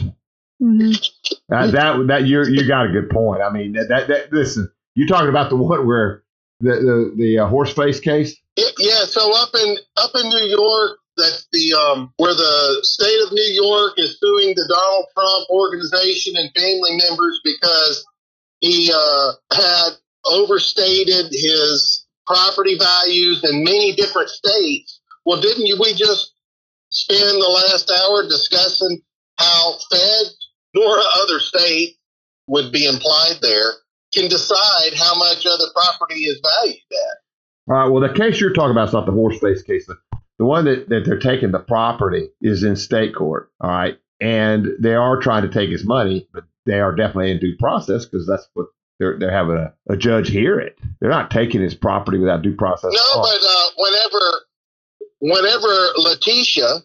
Mhm. 0.62 1.10
That 1.50 1.72
that 1.72 2.08
that 2.08 2.28
you 2.28 2.44
you 2.46 2.68
got 2.68 2.86
a 2.86 2.92
good 2.92 3.10
point. 3.10 3.42
I 3.42 3.50
mean 3.52 3.74
that 3.74 3.88
that, 3.90 4.08
that 4.08 4.32
listen, 4.32 4.72
you're 4.96 5.08
talking 5.08 5.30
about 5.30 5.50
the 5.50 5.56
one 5.56 5.88
where 5.88 6.24
the 6.60 6.74
the, 6.74 7.14
the 7.18 7.40
uh, 7.40 7.48
horse 7.48 7.74
face 7.74 8.00
case. 8.00 8.36
It- 8.56 8.76
yeah, 8.78 9.06
so 9.06 9.34
up 9.36 9.50
in 9.56 9.78
up 9.98 10.12
in 10.14 10.30
New 10.30 10.46
York, 10.46 11.00
that's 11.18 11.48
the 11.52 11.74
um, 11.74 12.14
where 12.18 12.34
the 12.36 12.80
state 12.84 13.20
of 13.26 13.32
New 13.32 13.52
York 13.54 13.94
is 13.98 14.20
suing 14.20 14.54
the 14.56 14.68
Donald 14.70 15.06
Trump 15.16 15.50
organization 15.50 16.36
and 16.38 16.52
family 16.56 16.98
members 17.10 17.40
because 17.44 18.06
he 18.60 18.92
uh, 18.94 19.32
had 19.54 19.90
overstated 20.26 21.26
his 21.32 22.06
property 22.28 22.78
values 22.78 23.44
in 23.44 23.64
many 23.64 23.96
different 23.96 24.30
states. 24.30 25.00
Well, 25.26 25.42
didn't 25.42 25.66
you, 25.66 25.78
we 25.80 25.94
just 25.94 26.34
spend 26.90 27.42
the 27.42 27.50
last 27.50 27.90
hour 27.90 28.24
discussing 28.24 29.02
how 29.38 29.74
feds 29.90 30.36
nor 30.74 30.98
other 31.22 31.40
state 31.40 31.98
would 32.48 32.72
be 32.72 32.86
implied 32.86 33.38
there 33.42 33.72
can 34.14 34.30
decide 34.30 34.94
how 34.98 35.16
much 35.16 35.46
other 35.46 35.66
property 35.74 36.22
is 36.22 36.40
valued 36.42 36.76
at? 36.76 37.18
All 37.70 37.76
right. 37.76 37.88
Well, 37.88 38.02
the 38.02 38.14
case 38.14 38.40
you're 38.40 38.54
talking 38.54 38.72
about 38.72 38.90
is 38.90 38.94
not 38.94 39.06
the 39.06 39.12
horse 39.12 39.40
face 39.40 39.62
case. 39.62 39.86
The, 39.86 39.98
the 40.38 40.46
one 40.46 40.66
that, 40.66 40.90
that 40.90 41.06
they're 41.06 41.20
taking 41.20 41.52
the 41.52 41.60
property 41.60 42.30
is 42.42 42.64
in 42.64 42.76
state 42.76 43.16
court. 43.16 43.52
All 43.62 43.70
right, 43.70 43.98
and 44.20 44.68
they 44.80 44.96
are 44.96 45.20
trying 45.22 45.44
to 45.44 45.50
take 45.50 45.70
his 45.70 45.86
money, 45.86 46.28
but 46.34 46.44
they 46.66 46.80
are 46.80 46.94
definitely 46.94 47.32
in 47.32 47.40
due 47.40 47.56
process 47.58 48.06
because 48.06 48.28
that's 48.28 48.48
what 48.54 48.68
they're 49.00 49.18
they're 49.20 49.32
having 49.32 49.56
a, 49.56 49.74
a 49.90 49.98
judge 49.98 50.30
hear 50.30 50.60
it. 50.60 50.78
They're 51.00 51.10
not 51.10 51.32
taking 51.32 51.62
his 51.62 51.76
property 51.76 52.18
without 52.18 52.42
due 52.42 52.56
process. 52.56 52.92
No, 52.94 53.22
but 53.22 53.40
uh, 53.42 53.66
whenever 53.78 54.20
whenever 55.20 55.94
Letitia 55.98 56.80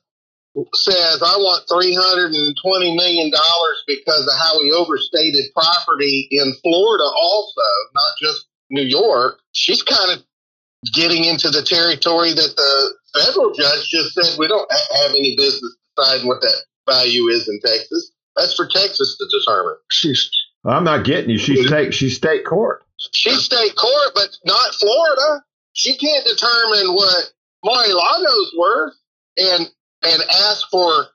says 0.75 1.23
I 1.23 1.37
want 1.37 1.69
three 1.69 1.95
hundred 1.95 2.33
and 2.33 2.57
twenty 2.63 2.97
million 2.97 3.31
dollars 3.31 3.85
because 3.87 4.27
of 4.27 4.39
how 4.39 4.61
he 4.63 4.73
overstated 4.73 5.45
property 5.55 6.29
in 6.31 6.55
Florida, 6.63 7.05
also 7.05 7.63
not 7.95 8.13
just 8.21 8.47
New 8.71 8.83
York, 8.83 9.41
she's 9.53 9.83
kind 9.83 10.13
of 10.13 10.25
getting 10.95 11.25
into 11.25 11.51
the 11.51 11.63
territory 11.63 12.33
that 12.33 12.55
the 12.57 13.21
federal 13.21 13.53
judge 13.53 13.89
just 13.89 14.15
said 14.15 14.39
we 14.39 14.49
don't 14.49 14.71
have 14.71 15.11
any 15.11 15.37
business 15.37 15.77
deciding 15.97 16.27
what 16.27 16.41
that 16.41 16.65
value 16.89 17.29
is 17.29 17.49
in 17.49 17.61
Texas. 17.61 18.13
That's 18.37 18.55
for 18.55 18.67
Texas 18.67 19.17
to 19.19 19.39
determine. 19.39 19.77
She's 19.91 20.31
I'm 20.65 20.85
not 20.85 21.05
getting 21.05 21.31
you. 21.31 21.39
She's 21.39 21.67
state. 21.67 21.95
She's 21.95 22.17
state 22.17 22.45
court. 22.45 22.83
She's 23.13 23.43
state 23.43 23.77
court, 23.77 24.11
but 24.15 24.29
not 24.45 24.75
Florida. 24.75 25.45
She 25.75 25.97
can't 25.97 26.27
determine 26.27 26.95
what 26.95 27.31
Mar-a-Lago's 27.65 28.55
worth 28.59 28.95
and 29.37 29.69
and 30.03 30.23
ask 30.49 30.69
for 30.71 31.07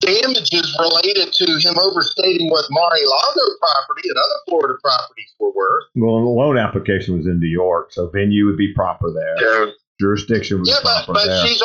damages 0.00 0.76
related 0.78 1.32
to 1.32 1.46
him 1.58 1.74
overstating 1.78 2.50
what 2.50 2.64
Mar-a-Lago 2.70 3.46
property 3.60 4.08
and 4.08 4.16
other 4.18 4.38
Florida 4.48 4.74
properties 4.82 5.32
were 5.40 5.50
worth. 5.52 5.84
Well, 5.94 6.20
the 6.20 6.30
loan 6.30 6.58
application 6.58 7.16
was 7.16 7.26
in 7.26 7.40
New 7.40 7.48
York, 7.48 7.92
so 7.92 8.08
venue 8.08 8.46
would 8.46 8.58
be 8.58 8.72
proper 8.74 9.10
there. 9.12 9.64
yeah. 9.66 9.70
Jurisdiction 9.98 10.58
would 10.58 10.68
Yeah, 10.68 10.74
be 10.74 10.84
but 10.84 11.04
proper 11.06 11.12
but 11.14 11.26
there. 11.26 11.46
she's 11.46 11.62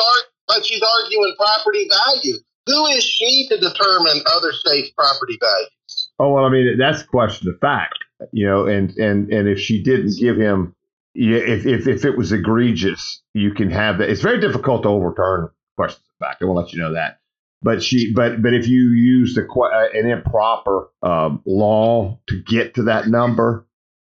but 0.48 0.64
she's 0.64 0.82
arguing 0.82 1.34
property 1.38 1.86
value. 1.88 2.38
Who 2.66 2.86
is 2.86 3.04
she 3.04 3.46
to 3.50 3.58
determine 3.58 4.22
other 4.34 4.52
states' 4.52 4.90
property 4.96 5.36
values? 5.38 6.08
Oh 6.18 6.32
well, 6.32 6.44
I 6.46 6.48
mean 6.50 6.78
that's 6.78 7.02
a 7.02 7.06
question 7.06 7.48
of 7.48 7.58
fact, 7.60 7.98
you 8.32 8.46
know, 8.46 8.66
and 8.66 8.90
and 8.96 9.30
and 9.30 9.48
if 9.48 9.60
she 9.60 9.82
didn't 9.82 10.18
give 10.18 10.38
him, 10.38 10.74
yeah, 11.14 11.38
if 11.38 11.66
if 11.66 11.86
if 11.86 12.04
it 12.06 12.16
was 12.16 12.32
egregious, 12.32 13.20
you 13.34 13.52
can 13.52 13.70
have 13.70 13.98
that. 13.98 14.08
It's 14.08 14.22
very 14.22 14.40
difficult 14.40 14.84
to 14.84 14.88
overturn 14.88 15.50
questions 15.76 16.06
fact. 16.22 16.42
I 16.42 16.46
will 16.46 16.54
let 16.54 16.72
you 16.72 16.80
know 16.80 16.94
that. 16.94 17.18
But 17.62 17.82
she, 17.82 18.12
but 18.12 18.42
but 18.42 18.54
if 18.54 18.66
you 18.66 18.90
use 18.90 19.34
the 19.34 19.46
uh, 19.46 19.98
an 19.98 20.10
improper 20.10 20.88
um, 21.02 21.42
law 21.46 22.18
to 22.26 22.42
get 22.42 22.74
to 22.74 22.84
that 22.84 23.06
number, 23.06 23.66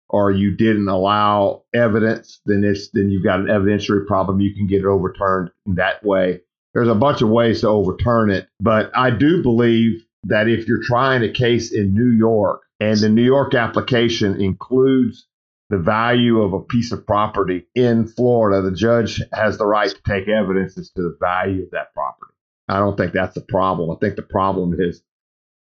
or 0.09 0.32
you 0.32 0.55
didn't 0.55 0.89
allow 0.89 1.63
evidence, 1.74 2.41
then 2.45 2.63
it's 2.63 2.89
then 2.89 3.09
you've 3.09 3.24
got 3.24 3.39
an 3.39 3.47
evidentiary 3.47 4.05
problem. 4.05 4.41
You 4.41 4.53
can 4.53 4.68
get 4.68 4.82
it 4.82 4.86
overturned 4.86 5.51
that 5.68 6.03
way. 6.03 6.41
There's 6.74 6.89
a 6.89 6.95
bunch 6.95 7.22
of 7.22 7.30
ways 7.30 7.61
to 7.61 7.70
overturn 7.70 8.30
it, 8.30 8.49
but 8.59 8.91
I 8.93 9.09
do 9.09 9.41
believe 9.41 10.05
that 10.26 10.49
if 10.49 10.68
you're 10.68 10.84
trying 10.84 11.24
a 11.24 11.32
case 11.32 11.72
in 11.72 11.93
New 11.93 12.09
York 12.09 12.63
and 12.80 12.99
the 12.99 13.09
New 13.09 13.24
York 13.24 13.53
application 13.53 14.41
includes 14.41 15.28
the 15.70 15.78
value 15.78 16.41
of 16.41 16.53
a 16.53 16.61
piece 16.61 16.91
of 16.91 17.05
property 17.07 17.68
in 17.74 18.07
Florida, 18.07 18.61
the 18.61 18.76
judge 18.76 19.22
has 19.34 19.57
the 19.57 19.66
right 19.66 19.89
to 19.89 20.01
take 20.07 20.28
evidence 20.28 20.78
as 20.78 20.91
to 20.91 21.01
the 21.01 21.18
value 21.20 21.63
of 21.63 21.72
that 21.72 21.93
property. 21.93 22.34
I 22.68 22.80
don't 22.80 22.97
think 22.97 23.13
that's 23.13 23.38
a 23.38 23.41
problem. 23.41 23.91
I 23.91 23.95
think 23.99 24.16
the 24.16 24.24
problem 24.24 24.76
is 24.80 25.01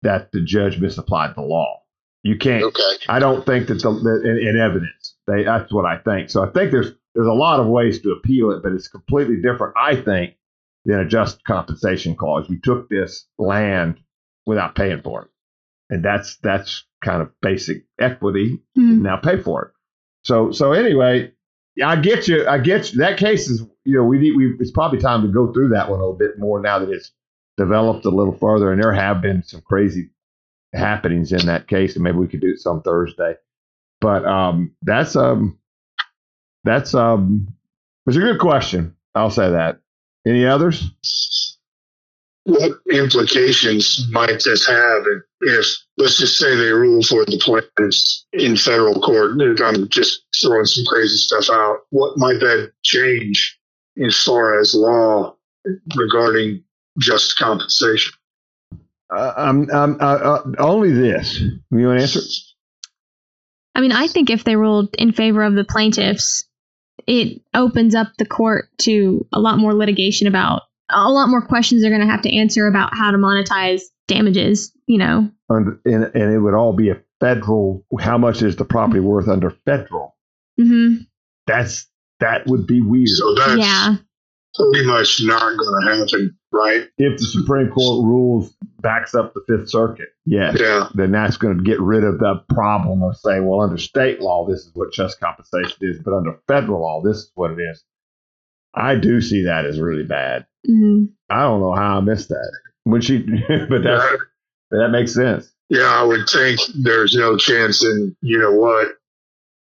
that 0.01 0.31
the 0.31 0.41
judge 0.41 0.79
misapplied 0.79 1.35
the 1.35 1.41
law. 1.41 1.81
You 2.23 2.37
can't. 2.37 2.63
Okay. 2.63 2.81
I 3.07 3.19
don't 3.19 3.45
think 3.45 3.67
that 3.67 3.75
the, 3.75 3.91
the 3.91 4.29
in, 4.29 4.55
in 4.55 4.59
evidence. 4.59 5.15
They, 5.27 5.43
that's 5.43 5.71
what 5.71 5.85
I 5.85 5.97
think. 5.97 6.29
So 6.29 6.43
I 6.43 6.49
think 6.51 6.71
there's 6.71 6.91
there's 7.13 7.27
a 7.27 7.33
lot 7.33 7.59
of 7.59 7.67
ways 7.67 8.01
to 8.01 8.11
appeal 8.11 8.51
it, 8.51 8.63
but 8.63 8.71
it's 8.71 8.87
completely 8.87 9.37
different. 9.37 9.75
I 9.77 9.95
think 9.95 10.35
than 10.85 10.99
a 10.99 11.05
just 11.05 11.43
compensation 11.43 12.15
clause. 12.15 12.49
You 12.49 12.59
took 12.59 12.89
this 12.89 13.25
land 13.37 13.99
without 14.45 14.75
paying 14.75 15.01
for 15.01 15.23
it, 15.23 15.29
and 15.89 16.03
that's 16.03 16.37
that's 16.37 16.85
kind 17.03 17.21
of 17.21 17.29
basic 17.41 17.85
equity. 17.99 18.61
Hmm. 18.75 19.01
Now 19.03 19.17
pay 19.17 19.41
for 19.41 19.65
it. 19.65 19.71
So 20.25 20.51
so 20.51 20.73
anyway, 20.73 21.31
I 21.83 21.95
get 21.97 22.27
you. 22.27 22.47
I 22.47 22.57
get 22.57 22.91
you. 22.91 22.99
That 22.99 23.17
case 23.17 23.49
is 23.49 23.61
you 23.85 23.95
know 23.95 24.03
we 24.03 24.17
need 24.17 24.35
we 24.35 24.55
it's 24.59 24.71
probably 24.71 24.99
time 24.99 25.21
to 25.21 25.27
go 25.29 25.53
through 25.53 25.69
that 25.69 25.89
one 25.89 25.99
a 25.99 26.03
little 26.03 26.17
bit 26.17 26.39
more 26.39 26.59
now 26.59 26.79
that 26.79 26.89
it's 26.89 27.11
developed 27.57 28.05
a 28.05 28.09
little 28.09 28.37
further, 28.37 28.71
and 28.71 28.83
there 28.83 28.91
have 28.91 29.21
been 29.21 29.43
some 29.43 29.61
crazy 29.61 30.09
happenings 30.73 31.31
in 31.31 31.45
that 31.45 31.67
case, 31.67 31.95
and 31.95 32.03
maybe 32.03 32.17
we 32.17 32.27
could 32.27 32.41
do 32.41 32.51
it 32.51 32.59
some 32.59 32.81
Thursday. 32.81 33.35
But 34.01 34.25
um, 34.25 34.75
that's 34.81 35.15
um, 35.15 35.59
that's 36.63 36.95
um, 36.95 37.53
it's 38.07 38.17
a 38.17 38.21
good 38.21 38.39
question. 38.39 38.95
I'll 39.13 39.29
say 39.29 39.51
that. 39.51 39.79
Any 40.25 40.45
others? 40.45 41.54
What 42.45 42.79
implications 42.91 44.07
might 44.11 44.43
this 44.43 44.67
have 44.67 45.03
if, 45.41 45.65
let's 45.97 46.19
just 46.19 46.37
say 46.37 46.55
they 46.55 46.71
rule 46.71 47.01
for 47.01 47.25
the 47.25 47.39
plaintiffs 47.43 48.27
in 48.33 48.55
federal 48.55 49.01
court? 49.01 49.41
I'm 49.41 49.89
just 49.89 50.21
throwing 50.39 50.65
some 50.65 50.85
crazy 50.85 51.17
stuff 51.17 51.49
out. 51.49 51.79
What 51.89 52.17
might 52.17 52.39
that 52.39 52.71
change 52.83 53.59
as 54.05 54.19
far 54.19 54.59
as 54.59 54.75
law 54.75 55.35
regarding 55.95 56.63
just 56.99 57.37
compensation? 57.37 58.13
Uh, 59.09 59.33
I'm, 59.35 59.69
I'm 59.71 59.99
uh, 59.99 60.15
uh, 60.15 60.43
only 60.59 60.91
this. 60.91 61.39
You 61.39 61.87
want 61.87 61.97
to 61.97 62.03
answer? 62.03 62.19
I 63.73 63.81
mean, 63.81 63.91
I 63.91 64.07
think 64.07 64.29
if 64.29 64.43
they 64.43 64.55
ruled 64.55 64.93
in 64.99 65.11
favor 65.11 65.43
of 65.43 65.55
the 65.55 65.65
plaintiffs, 65.65 66.43
it 67.07 67.41
opens 67.53 67.95
up 67.95 68.07
the 68.17 68.25
court 68.25 68.69
to 68.79 69.25
a 69.33 69.39
lot 69.39 69.57
more 69.57 69.73
litigation 69.73 70.27
about 70.27 70.63
a 70.95 71.09
lot 71.11 71.29
more 71.29 71.41
questions 71.45 71.81
they're 71.81 71.91
going 71.91 72.05
to 72.05 72.11
have 72.11 72.21
to 72.23 72.35
answer 72.35 72.67
about 72.67 72.95
how 72.95 73.11
to 73.11 73.17
monetize 73.17 73.81
damages. 74.07 74.71
You 74.87 74.99
know, 74.99 75.29
Under, 75.49 75.79
and, 75.85 76.03
and 76.13 76.33
it 76.33 76.39
would 76.39 76.53
all 76.53 76.73
be 76.73 76.89
a 76.89 77.01
federal. 77.19 77.85
How 77.99 78.17
much 78.17 78.41
is 78.41 78.55
the 78.55 78.65
property 78.65 78.99
worth 78.99 79.27
under 79.27 79.49
federal? 79.65 80.15
hmm 80.59 80.95
That's 81.47 81.87
that 82.19 82.47
would 82.47 82.65
be 82.67 82.81
weird. 82.81 83.09
So 83.09 83.35
that's 83.35 83.57
yeah, 83.57 83.95
pretty 84.55 84.87
much 84.87 85.21
not 85.23 85.57
going 85.57 85.85
to 85.85 85.97
happen, 85.97 86.37
right? 86.51 86.87
if 86.97 87.17
the 87.19 87.25
Supreme 87.25 87.69
Court 87.69 88.05
rules 88.05 88.55
backs 88.79 89.13
up 89.15 89.33
the 89.33 89.41
Fifth 89.47 89.69
Circuit, 89.69 90.09
yes, 90.25 90.55
Yeah. 90.59 90.87
then 90.93 91.11
that's 91.11 91.35
going 91.37 91.57
to 91.57 91.63
get 91.63 91.81
rid 91.81 92.03
of 92.03 92.19
the 92.19 92.43
problem 92.53 93.03
of 93.03 93.17
saying, 93.17 93.45
well, 93.45 93.61
under 93.61 93.77
state 93.77 94.21
law, 94.21 94.47
this 94.47 94.59
is 94.61 94.71
what 94.75 94.93
just 94.93 95.19
compensation 95.19 95.77
is, 95.81 95.99
but 95.99 96.13
under 96.15 96.39
federal 96.47 96.81
law, 96.81 97.01
this 97.03 97.17
is 97.17 97.31
what 97.35 97.51
it 97.51 97.59
is. 97.59 97.83
I 98.75 98.95
do 98.95 99.21
see 99.21 99.43
that 99.45 99.65
as 99.65 99.79
really 99.79 100.03
bad. 100.03 100.45
hmm 100.65 101.05
I 101.29 101.41
don't 101.41 101.61
know 101.61 101.73
how 101.73 101.97
I 101.97 102.01
missed 102.01 102.29
that 102.29 102.51
when 102.83 103.01
she, 103.01 103.17
but 103.69 103.83
that 103.83 103.83
Yeah. 103.83 104.17
but 104.69 104.77
that 104.77 104.89
makes 104.89 105.13
sense. 105.13 105.51
Yeah, 105.69 105.89
I 105.89 106.03
would 106.03 106.29
think 106.29 106.59
there's 106.83 107.15
no 107.15 107.37
chance 107.37 107.83
in, 107.83 108.15
you 108.21 108.37
know 108.37 108.51
what, 108.51 108.89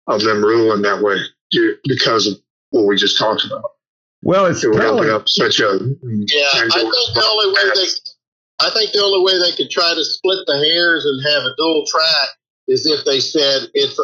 of 0.07 0.21
them 0.21 0.43
ruling 0.43 0.81
that 0.81 1.01
way 1.01 1.17
because 1.85 2.27
of 2.27 2.33
what 2.71 2.85
we 2.85 2.97
just 2.97 3.17
talked 3.17 3.45
about. 3.45 3.63
Well, 4.21 4.45
it's 4.47 4.63
It 4.63 4.69
would 4.71 4.81
open 4.81 5.05
telling. 5.05 5.09
up 5.11 5.29
such 5.29 5.59
a. 5.61 5.63
Yeah, 5.63 6.47
I 6.53 6.67
think 6.69 6.91
the 6.91 7.23
only 7.25 7.53
way 7.53 7.71
they, 7.75 7.87
I 8.67 8.69
think 8.71 8.91
the 8.91 9.01
only 9.03 9.23
way 9.23 9.39
they 9.39 9.55
could 9.55 9.69
try 9.71 9.93
to 9.93 10.03
split 10.03 10.39
the 10.47 10.57
hairs 10.57 11.05
and 11.05 11.23
have 11.33 11.43
a 11.43 11.55
dual 11.55 11.85
track 11.87 12.29
is 12.67 12.85
if 12.85 13.05
they 13.05 13.19
said 13.21 13.69
it's 13.73 13.97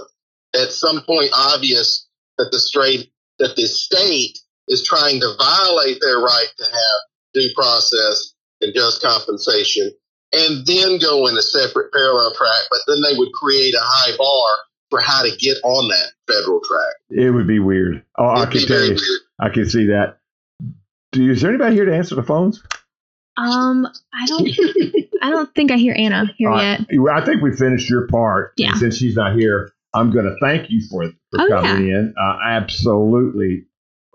at 0.56 0.72
some 0.72 1.02
point 1.02 1.32
obvious 1.36 2.08
that 2.38 2.52
the 2.52 2.60
straight 2.60 3.12
that 3.40 3.56
the 3.58 3.66
state 3.66 4.38
is 4.72 4.84
trying 4.84 5.20
to 5.20 5.30
violate 5.38 6.00
their 6.02 6.20
right 6.20 6.48
to 6.58 6.64
have 6.66 7.00
due 7.34 7.50
process 7.56 8.34
and 8.62 8.74
just 8.74 9.02
compensation, 9.04 9.92
and 10.34 10.66
then 10.66 10.98
go 11.00 11.28
in 11.28 11.38
a 11.38 11.42
separate 11.42 11.92
parallel 11.94 12.34
track. 12.34 12.64
But 12.70 12.80
then 12.88 13.02
they 13.02 13.18
would 13.18 13.32
create 13.34 13.74
a 13.76 13.82
high 13.82 14.16
bar 14.18 14.50
for 14.90 15.00
how 15.00 15.24
to 15.24 15.36
get 15.38 15.58
on 15.64 15.88
that 15.90 16.12
federal 16.34 16.60
track. 16.62 16.96
It 17.10 17.32
would 17.32 17.48
be 17.48 17.60
weird. 17.60 18.04
Oh, 18.18 18.26
I 18.26 18.42
It'd 18.44 18.54
be 18.54 18.60
can 18.60 18.68
tell 18.68 18.84
you, 18.84 18.90
weird. 18.96 19.22
I 19.40 19.50
can 19.50 19.70
see 19.70 19.86
that. 19.88 20.18
Do 21.12 21.24
you, 21.24 21.32
is 21.32 21.42
there 21.42 21.50
anybody 21.52 21.76
here 21.76 21.86
to 21.86 21.96
answer 21.96 22.16
the 22.16 22.24
phones? 22.24 22.62
um, 23.38 23.88
I 24.14 24.26
don't, 24.28 24.50
I 25.22 25.30
don't 25.30 25.54
think 25.56 25.72
I 25.72 25.78
hear 25.78 25.96
Anna 25.98 26.26
here 26.38 26.50
All 26.50 26.56
right. 26.56 26.80
yet. 26.90 27.10
I 27.12 27.26
think 27.26 27.42
we 27.42 27.56
finished 27.56 27.90
your 27.90 28.08
part. 28.08 28.54
Yeah. 28.58 28.72
And 28.72 28.78
since 28.80 28.98
she's 28.98 29.16
not 29.16 29.36
here, 29.38 29.72
I'm 29.94 30.12
going 30.12 30.26
to 30.26 30.36
thank 30.42 30.70
you 30.70 30.82
for, 30.90 31.10
for 31.32 31.42
Oh, 31.42 31.48
coming 31.48 31.88
in. 31.90 32.14
Uh, 32.22 32.38
absolutely. 32.46 33.66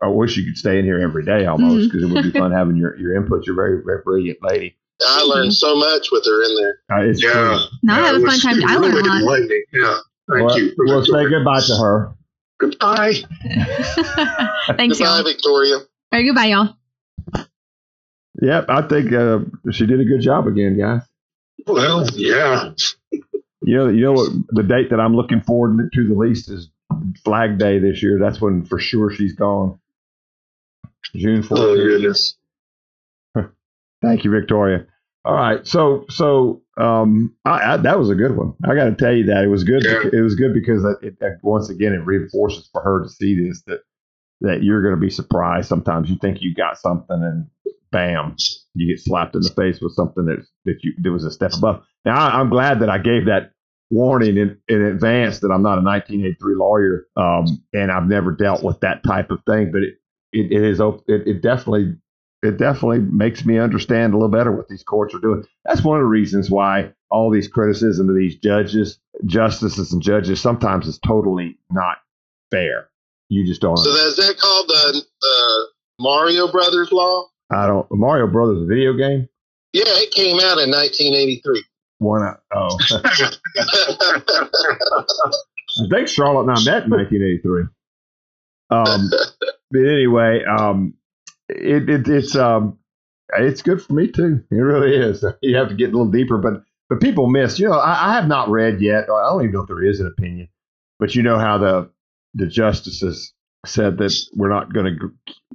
I 0.03 0.09
wish 0.09 0.37
you 0.37 0.45
could 0.45 0.59
stay 0.59 0.79
in 0.79 0.85
here 0.85 1.01
every 1.01 1.25
day 1.25 1.47
almost 1.47 1.75
Mm-hmm. 1.75 1.85
because 1.99 2.03
it 2.03 2.13
would 2.13 2.33
be 2.33 2.39
fun 2.39 2.53
having 2.57 2.77
your, 2.77 2.97
your 2.99 3.17
input. 3.17 3.47
You're 3.47 3.55
a 3.55 3.57
very, 3.57 3.83
very 3.85 4.03
brilliant 4.05 4.39
lady. 4.43 4.77
I 5.07 5.23
learned 5.23 5.55
so 5.55 5.77
much 5.77 6.09
with 6.11 6.25
her 6.27 6.43
in 6.45 6.55
there. 6.57 6.79
Uh, 6.99 7.11
it's 7.11 7.23
Yeah. 7.23 7.33
true. 7.33 7.57
No, 7.83 7.95
I 7.95 7.99
Yeah, 8.01 8.07
have 8.07 8.17
it 8.17 8.23
a 8.23 8.27
fun 8.27 8.41
time. 8.41 8.65
I 8.67 8.77
learned 8.77 8.95
a 8.99 9.09
lot. 9.09 9.21
enlightening. 9.21 9.65
Yeah. 9.73 9.97
Thank 10.31 10.47
well, 10.49 10.59
you. 10.59 10.75
We'll 10.79 11.05
say 11.05 11.29
goodbye 11.31 11.61
to 11.61 11.77
her. 11.77 12.15
Goodbye. 12.59 13.13
Thanks, 14.77 14.99
Goodbye, 14.99 15.17
y'all. 15.17 15.23
Victoria. 15.25 15.75
All 15.77 15.85
right, 16.13 16.23
goodbye, 16.25 16.47
y'all. 16.47 16.77
Yep. 18.43 18.67
I 18.69 18.83
think 18.83 19.13
uh, 19.13 19.39
she 19.71 19.87
did 19.87 20.01
a 20.01 20.05
good 20.05 20.21
job 20.21 20.47
again, 20.47 20.79
guys. 20.79 21.03
Well, 21.67 22.07
yeah. 22.15 22.73
You 23.63 23.77
know, 23.77 23.89
you 23.89 24.01
know 24.03 24.13
what? 24.13 24.31
The 24.51 24.63
date 24.63 24.91
that 24.91 25.01
I'm 25.01 25.17
looking 25.17 25.41
forward 25.41 25.91
to 25.93 26.07
the 26.09 26.15
least 26.15 26.51
is 26.51 26.69
Flag 27.25 27.59
Day 27.59 27.79
this 27.79 28.03
year. 28.03 28.19
That's 28.21 28.41
when 28.41 28.65
for 28.65 28.79
sure 28.79 29.11
she's 29.11 29.35
gone. 29.35 29.79
June 31.17 31.43
14th. 31.43 31.59
Oh, 31.59 31.77
goodness. 31.77 32.37
Thank 34.03 34.25
you, 34.25 34.31
Victoria. 34.31 34.87
All 35.25 35.35
right, 35.35 35.67
so 35.67 36.05
so 36.09 36.63
um, 36.77 37.35
I, 37.45 37.73
I, 37.73 37.77
that 37.79 37.99
was 37.99 38.11
a 38.11 38.15
good 38.15 38.37
one. 38.37 38.55
I 38.65 38.77
got 38.77 38.85
to 38.85 38.95
tell 38.95 39.13
you 39.13 39.25
that 39.25 39.43
it 39.43 39.49
was 39.49 39.65
good. 39.65 39.83
Yeah. 39.85 40.09
It 40.13 40.23
was 40.23 40.37
good 40.37 40.55
because 40.55 40.85
it, 41.03 41.17
it, 41.21 41.39
once 41.43 41.69
again 41.69 41.95
it 41.95 42.07
reinforces 42.07 42.69
for 42.73 42.81
her 42.81 43.03
to 43.03 43.09
see 43.09 43.35
this 43.35 43.61
that 43.67 43.81
that 44.43 44.63
you're 44.63 44.83
going 44.83 44.95
to 44.95 45.01
be 45.01 45.11
surprised. 45.11 45.69
Sometimes 45.69 46.09
you 46.09 46.17
think 46.21 46.43
you 46.43 46.55
got 46.55 46.79
something 46.79 47.21
and 47.21 47.49
bam, 47.91 48.37
you 48.75 48.95
get 48.95 49.03
slapped 49.03 49.35
in 49.35 49.41
the 49.41 49.51
face 49.51 49.81
with 49.81 49.95
something 49.95 50.27
that 50.27 50.47
that 50.65 50.85
you 50.85 50.93
that 51.03 51.11
was 51.11 51.25
a 51.25 51.31
step 51.33 51.53
above. 51.55 51.83
Now 52.05 52.15
I, 52.15 52.39
I'm 52.39 52.49
glad 52.49 52.79
that 52.81 52.89
I 52.89 52.99
gave 52.99 53.27
that 53.27 53.51
warning 53.91 54.37
in, 54.37 54.59
in 54.69 54.83
advance 54.83 55.41
that 55.41 55.51
I'm 55.51 55.63
not 55.63 55.79
a 55.79 55.83
1983 55.83 56.55
lawyer, 56.55 57.07
um, 57.17 57.47
and 57.73 57.91
I've 57.91 58.07
never 58.07 58.33
dealt 58.33 58.63
with 58.63 58.79
that 58.81 59.03
type 59.03 59.31
of 59.33 59.41
thing. 59.45 59.73
But 59.73 59.83
it 59.83 59.95
it, 60.37 60.53
it 60.53 60.63
is 60.63 60.81
it, 60.81 61.27
it 61.27 61.43
definitely 61.43 61.97
it 62.43 62.59
definitely 62.59 63.01
makes 63.01 63.45
me 63.45 63.59
understand 63.59 64.13
a 64.13 64.17
little 64.17 64.31
better 64.31 64.53
what 64.53 64.69
these 64.69 64.83
courts 64.83 65.15
are 65.15 65.19
doing. 65.19 65.45
That's 65.65 65.83
one 65.83 65.97
of 65.99 66.03
the 66.03 66.09
reasons 66.09 66.51
why 66.51 66.93
all 67.11 67.31
these 67.31 67.49
criticism 67.49 68.09
of 68.09 68.17
these 68.17 68.37
judges, 68.37 68.99
justices, 69.25 69.93
and 69.93 70.03
judges 70.03 70.41
sometimes 70.41 70.87
is 70.87 70.99
totally 70.99 71.59
not 71.71 71.99
fair. 72.51 72.89
You 73.29 73.47
just 73.47 73.61
don't. 73.61 73.77
So 73.77 73.91
is 73.91 74.17
that 74.17 74.39
called 74.39 74.69
the 74.69 75.03
uh, 75.23 75.65
Mario 76.03 76.51
Brothers 76.51 76.93
law? 76.93 77.27
I 77.51 77.67
don't. 77.67 77.87
Mario 77.91 78.27
Brothers 78.27 78.63
a 78.63 78.67
video 78.67 78.93
game? 78.93 79.29
Yeah, 79.73 79.85
it 79.87 80.13
came 80.13 80.37
out 80.37 80.59
in 80.59 80.71
1983. 80.71 81.65
One. 81.99 82.37
Oh. 82.55 82.79
I 85.79 85.89
think 85.91 86.09
Charlotte 86.09 86.49
and 86.49 86.51
I 86.51 86.65
met 86.65 86.85
in 86.85 86.91
1983. 86.91 87.65
Um, 88.71 89.11
but 89.71 89.81
anyway, 89.81 90.45
um, 90.45 90.95
it, 91.49 91.89
it, 91.89 92.09
it's 92.09 92.37
um, 92.37 92.79
it's 93.37 93.63
good 93.63 93.83
for 93.83 93.93
me 93.93 94.09
too. 94.11 94.43
It 94.51 94.55
really 94.55 94.97
is. 94.97 95.25
You 95.43 95.57
have 95.57 95.69
to 95.69 95.75
get 95.75 95.91
a 95.91 95.93
little 95.93 96.11
deeper, 96.11 96.39
but 96.39 96.63
but 96.89 97.01
people 97.01 97.29
miss. 97.29 97.59
You 97.59 97.69
know, 97.69 97.79
I, 97.79 98.11
I 98.11 98.15
have 98.15 98.29
not 98.29 98.49
read 98.49 98.81
yet. 98.81 99.05
I 99.05 99.29
don't 99.31 99.43
even 99.43 99.53
know 99.53 99.63
if 99.63 99.69
there 99.69 99.85
is 99.85 100.01
an 100.01 100.07
opinion, 100.07 100.49
but 100.99 101.15
you 101.15 101.23
know 101.23 101.39
how 101.39 101.59
the 101.59 101.91
the 102.35 102.47
justices 102.47 103.33
said 103.65 103.99
that 103.99 104.15
we're 104.35 104.49
not 104.51 104.73
going 104.73 104.87
to 104.87 105.11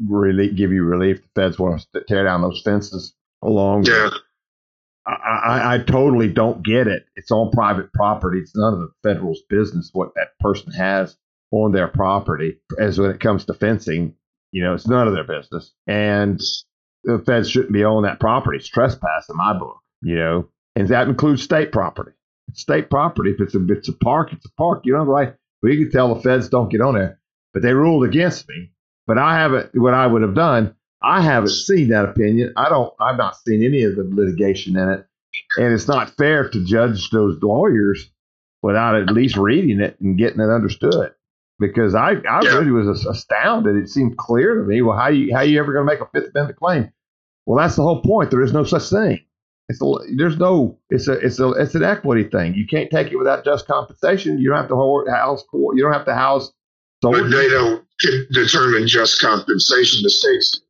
really 0.05 0.49
give 0.49 0.71
you 0.71 0.83
relief. 0.83 1.21
The 1.21 1.41
feds 1.41 1.59
want 1.59 1.85
to 1.93 2.03
tear 2.07 2.23
down 2.25 2.41
those 2.41 2.61
fences 2.63 3.13
along. 3.41 3.85
Yeah. 3.85 4.09
I, 5.05 5.13
I, 5.13 5.75
I, 5.75 5.77
totally 5.79 6.27
don't 6.27 6.61
get 6.63 6.87
it. 6.87 7.05
It's 7.15 7.31
on 7.31 7.49
private 7.51 7.91
property. 7.91 8.39
It's 8.39 8.55
none 8.55 8.73
of 8.73 8.79
the 8.79 8.91
federal's 9.01 9.41
business 9.49 9.89
what 9.93 10.13
that 10.15 10.37
person 10.39 10.71
has 10.73 11.17
on 11.51 11.71
their 11.71 11.87
property. 11.87 12.57
As 12.79 12.99
when 12.99 13.11
it 13.11 13.19
comes 13.19 13.45
to 13.45 13.53
fencing, 13.53 14.15
you 14.51 14.63
know, 14.63 14.73
it's 14.73 14.87
none 14.87 15.07
of 15.07 15.13
their 15.13 15.23
business. 15.23 15.73
And 15.87 16.39
the 17.03 17.19
feds 17.25 17.49
shouldn't 17.49 17.73
be 17.73 17.83
on 17.83 18.03
that 18.03 18.19
property. 18.19 18.57
It's 18.57 18.67
trespass 18.67 19.29
in 19.29 19.37
my 19.37 19.53
book, 19.53 19.77
you 20.01 20.15
know, 20.15 20.49
and 20.75 20.87
that 20.89 21.07
includes 21.07 21.43
state 21.43 21.71
property. 21.71 22.11
State 22.53 22.89
property. 22.89 23.31
If 23.31 23.39
it's 23.39 23.55
a, 23.55 23.65
it's 23.69 23.87
a 23.87 23.93
park, 23.93 24.33
it's 24.33 24.45
a 24.45 24.51
park. 24.57 24.81
You 24.85 24.93
know, 24.93 25.03
right? 25.03 25.35
You 25.63 25.85
can 25.85 25.91
tell 25.91 26.13
the 26.13 26.21
feds 26.21 26.49
don't 26.49 26.71
get 26.71 26.81
on 26.81 26.95
there, 26.95 27.19
but 27.53 27.61
they 27.61 27.73
ruled 27.73 28.03
against 28.03 28.47
me. 28.49 28.71
But 29.07 29.17
I 29.17 29.35
haven't. 29.35 29.69
What 29.73 29.93
I 29.93 30.07
would 30.07 30.21
have 30.21 30.35
done, 30.35 30.75
I 31.01 31.21
haven't 31.21 31.49
seen 31.51 31.89
that 31.89 32.05
opinion. 32.05 32.53
I 32.57 32.69
don't. 32.69 32.93
I've 32.99 33.17
not 33.17 33.37
seen 33.37 33.63
any 33.63 33.83
of 33.83 33.95
the 33.95 34.03
litigation 34.03 34.77
in 34.77 34.89
it, 34.89 35.05
and 35.57 35.73
it's 35.73 35.87
not 35.87 36.17
fair 36.17 36.49
to 36.49 36.65
judge 36.65 37.09
those 37.09 37.39
lawyers 37.41 38.11
without 38.61 38.95
at 38.95 39.11
least 39.13 39.37
reading 39.37 39.79
it 39.79 39.97
and 40.01 40.17
getting 40.17 40.41
it 40.41 40.49
understood. 40.49 41.13
Because 41.61 41.95
I, 41.95 42.13
I 42.29 42.41
Yeah. 42.43 42.57
really 42.57 42.71
was 42.71 43.05
astounded. 43.05 43.75
It 43.77 43.87
seemed 43.87 44.17
clear 44.17 44.55
to 44.55 44.63
me. 44.63 44.81
Well, 44.81 44.97
how 44.97 45.09
you 45.09 45.33
how 45.33 45.41
you 45.41 45.59
ever 45.59 45.71
going 45.71 45.87
to 45.87 45.93
make 45.93 46.01
a 46.01 46.07
Fifth 46.11 46.31
Amendment 46.35 46.59
claim? 46.59 46.91
Well, 47.45 47.57
that's 47.57 47.75
the 47.75 47.83
whole 47.83 48.01
point. 48.01 48.31
There 48.31 48.41
is 48.41 48.51
no 48.51 48.63
such 48.63 48.89
thing. 48.89 49.19
It's 49.69 49.81
a, 49.81 49.85
there's 50.17 50.37
no 50.37 50.79
it's 50.89 51.07
a 51.07 51.13
it's 51.13 51.39
a 51.39 51.49
it's 51.51 51.75
an 51.75 51.83
equity 51.83 52.23
thing. 52.25 52.55
You 52.55 52.65
can't 52.67 52.89
take 52.89 53.11
it 53.11 53.15
without 53.15 53.45
just 53.45 53.67
compensation. 53.67 54.39
You 54.39 54.49
don't 54.49 54.57
have 54.57 54.67
to 54.69 54.75
hold, 54.75 55.07
house 55.07 55.43
court. 55.43 55.77
You 55.77 55.83
don't 55.83 55.93
have 55.93 56.05
to 56.05 56.15
house. 56.15 56.51
But 57.01 57.29
they 57.29 57.47
don't 57.47 57.85
determine 58.31 58.87
just 58.87 59.21
compensation. 59.21 60.01
The 60.03 60.09
states, 60.09 60.61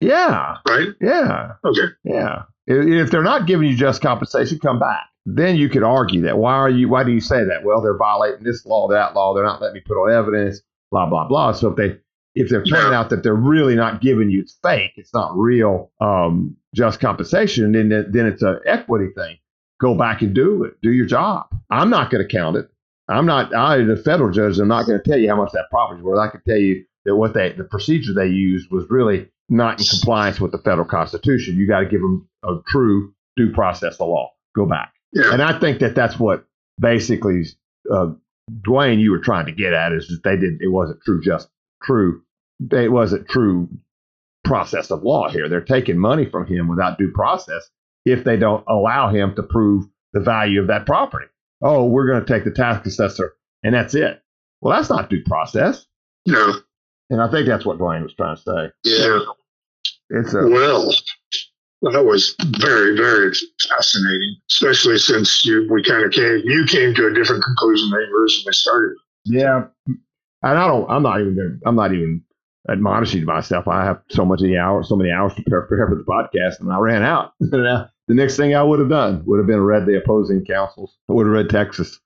Yeah, 0.00 0.56
right? 0.68 0.88
yeah, 1.00 1.52
Okay. 1.64 1.92
yeah. 2.04 2.42
If 2.66 3.10
they're 3.10 3.22
not 3.22 3.46
giving 3.46 3.68
you 3.68 3.76
just 3.76 4.02
compensation, 4.02 4.58
come 4.58 4.78
back. 4.78 5.06
Then 5.28 5.56
you 5.56 5.68
could 5.68 5.82
argue 5.82 6.22
that. 6.22 6.38
Why 6.38 6.54
are 6.54 6.70
you? 6.70 6.88
Why 6.88 7.02
do 7.04 7.10
you 7.12 7.20
say 7.20 7.44
that? 7.44 7.64
Well, 7.64 7.82
they're 7.82 7.98
violating 7.98 8.44
this 8.44 8.64
law, 8.64 8.88
that 8.88 9.14
law. 9.14 9.34
They're 9.34 9.44
not 9.44 9.60
letting 9.60 9.74
me 9.74 9.80
put 9.80 9.96
on 10.00 10.12
evidence. 10.12 10.60
Blah 10.92 11.06
blah 11.10 11.26
blah. 11.26 11.52
So 11.52 11.70
if 11.70 11.76
they 11.76 11.98
if 12.36 12.48
they're 12.48 12.62
turning 12.64 12.92
Yeah. 12.92 12.98
out 13.00 13.10
that 13.10 13.22
they're 13.24 13.34
really 13.34 13.74
not 13.74 14.00
giving 14.00 14.30
you 14.30 14.40
it's 14.42 14.56
fake, 14.62 14.92
it's 14.96 15.12
not 15.12 15.36
real 15.36 15.90
um, 16.00 16.56
just 16.74 17.00
compensation, 17.00 17.72
then 17.72 17.88
then 17.88 18.26
it's 18.26 18.42
an 18.42 18.60
equity 18.66 19.08
thing. 19.16 19.36
Go 19.80 19.94
back 19.96 20.22
and 20.22 20.32
do 20.34 20.62
it. 20.64 20.80
Do 20.80 20.92
your 20.92 21.06
job. 21.06 21.46
I'm 21.70 21.90
not 21.90 22.10
going 22.10 22.26
to 22.26 22.32
count 22.32 22.56
it. 22.56 22.70
I'm 23.08 23.26
not. 23.26 23.54
I, 23.54 23.82
the 23.82 23.96
federal 23.96 24.30
judge, 24.32 24.58
I'm 24.58 24.68
not 24.68 24.86
going 24.86 25.00
to 25.02 25.04
tell 25.10 25.18
you 25.18 25.28
how 25.28 25.36
much 25.36 25.52
that 25.52 25.66
property's 25.70 26.02
worth. 26.04 26.18
I 26.20 26.28
can 26.28 26.40
tell 26.46 26.56
you 26.56 26.84
that 27.04 27.16
what 27.16 27.34
they, 27.34 27.52
the 27.52 27.64
procedure 27.64 28.12
they 28.14 28.26
used 28.28 28.70
was 28.70 28.84
really 28.90 29.28
not 29.48 29.78
in 29.80 29.86
compliance 29.86 30.40
with 30.40 30.52
the 30.52 30.58
federal 30.58 30.86
constitution. 30.88 31.56
You 31.56 31.66
got 31.66 31.80
to 31.80 31.86
give 31.86 32.00
them 32.00 32.28
a 32.44 32.56
true 32.68 33.12
due 33.36 33.52
process 33.52 33.94
of 34.00 34.08
law. 34.08 34.30
Go 34.54 34.66
back. 34.66 34.92
Yeah. 35.12 35.32
And 35.32 35.42
I 35.42 35.58
think 35.58 35.80
that 35.80 35.94
that's 35.94 36.18
what 36.18 36.44
basically, 36.78 37.44
uh, 37.92 38.08
Dwayne, 38.60 39.00
you 39.00 39.10
were 39.10 39.18
trying 39.18 39.46
to 39.46 39.52
get 39.52 39.72
at 39.72 39.92
is 39.92 40.08
that 40.08 40.22
they 40.22 40.36
didn't. 40.36 40.60
It 40.60 40.68
wasn't 40.68 41.00
true, 41.02 41.20
just 41.22 41.48
true. 41.82 42.22
It 42.72 42.92
wasn't 42.92 43.28
true 43.28 43.68
process 44.44 44.90
of 44.90 45.02
law 45.02 45.28
here. 45.28 45.48
They're 45.48 45.60
taking 45.60 45.98
money 45.98 46.26
from 46.26 46.46
him 46.46 46.68
without 46.68 46.98
due 46.98 47.10
process 47.12 47.68
if 48.04 48.24
they 48.24 48.36
don't 48.36 48.64
allow 48.68 49.10
him 49.10 49.34
to 49.34 49.42
prove 49.42 49.84
the 50.12 50.20
value 50.20 50.60
of 50.60 50.68
that 50.68 50.86
property. 50.86 51.26
Oh, 51.62 51.86
we're 51.86 52.06
going 52.06 52.24
to 52.24 52.32
take 52.32 52.44
the 52.44 52.50
tax 52.52 52.86
assessor 52.86 53.34
and 53.64 53.74
that's 53.74 53.94
it. 53.94 54.22
Well, 54.60 54.76
that's 54.76 54.90
not 54.90 55.10
due 55.10 55.22
process. 55.24 55.86
No. 56.26 56.54
And 57.10 57.20
I 57.20 57.30
think 57.30 57.46
that's 57.46 57.64
what 57.64 57.78
Dwayne 57.78 58.02
was 58.02 58.14
trying 58.14 58.36
to 58.36 58.42
say. 58.42 58.70
Yeah. 58.84 59.18
It's 60.10 60.34
a 60.34 60.46
Well, 60.46 60.92
that 61.82 62.04
was 62.04 62.34
very, 62.58 62.96
very 62.96 63.32
fascinating, 63.68 64.36
especially 64.50 64.98
since 64.98 65.44
you 65.44 65.68
we 65.70 65.82
kind 65.82 66.04
of 66.04 66.12
came 66.12 66.40
you 66.44 66.64
came 66.66 66.94
to 66.94 67.06
a 67.06 67.14
different 67.14 67.44
conclusion 67.44 67.90
than 67.90 68.00
you 68.00 68.20
originally 68.22 68.52
started. 68.52 68.96
yeah. 69.24 69.64
And 70.42 70.58
I 70.58 70.66
don't. 70.68 70.88
I'm 70.90 71.02
not 71.02 71.20
even. 71.20 71.34
gonna- 71.36 71.58
I'm 71.66 71.76
not 71.76 71.92
even 71.92 72.22
admonishing 72.70 73.24
myself. 73.24 73.66
I 73.68 73.84
have 73.84 74.00
so 74.10 74.24
much 74.24 74.42
hours, 74.42 74.88
so 74.88 74.96
many 74.96 75.10
hours 75.10 75.34
to 75.34 75.42
prepare, 75.42 75.88
for 75.88 75.96
the 75.96 76.04
podcast, 76.04 76.60
and 76.60 76.70
I 76.72 76.78
ran 76.78 77.02
out. 77.02 77.32
the 77.40 77.88
next 78.08 78.36
thing 78.36 78.54
I 78.54 78.62
would 78.62 78.78
have 78.78 78.88
done 78.90 79.22
would 79.26 79.38
have 79.38 79.46
been 79.46 79.60
read 79.62 79.86
the 79.86 79.96
opposing 79.98 80.44
counsels. 80.44 80.96
I 81.08 81.14
would 81.14 81.26
have 81.26 81.32
read 81.32 81.48
Texas 81.50 81.98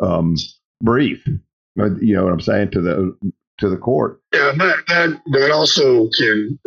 um, 0.00 0.36
brief. 0.82 1.26
You 1.26 2.14
know 2.14 2.24
what 2.24 2.32
I'm 2.32 2.40
saying 2.40 2.70
to 2.72 2.80
the 2.80 3.16
to 3.60 3.68
the 3.68 3.76
court. 3.76 4.20
Yeah, 4.32 4.52
that 4.56 4.76
that 4.88 5.22
that 5.32 5.50
also 5.52 6.08
can. 6.18 6.58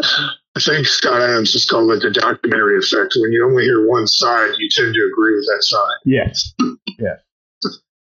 I 0.55 0.59
think 0.59 0.85
Scott 0.85 1.19
Adams 1.19 1.53
has 1.53 1.65
called 1.65 1.91
it 1.91 2.03
the 2.03 2.11
documentary 2.11 2.77
effect. 2.77 3.15
When 3.19 3.31
you 3.31 3.43
only 3.43 3.63
hear 3.63 3.87
one 3.87 4.05
side, 4.05 4.51
you 4.59 4.69
tend 4.69 4.93
to 4.93 5.09
agree 5.11 5.35
with 5.35 5.47
that 5.47 5.63
side. 5.63 5.97
Yes. 6.05 6.53
yes. 6.99 7.19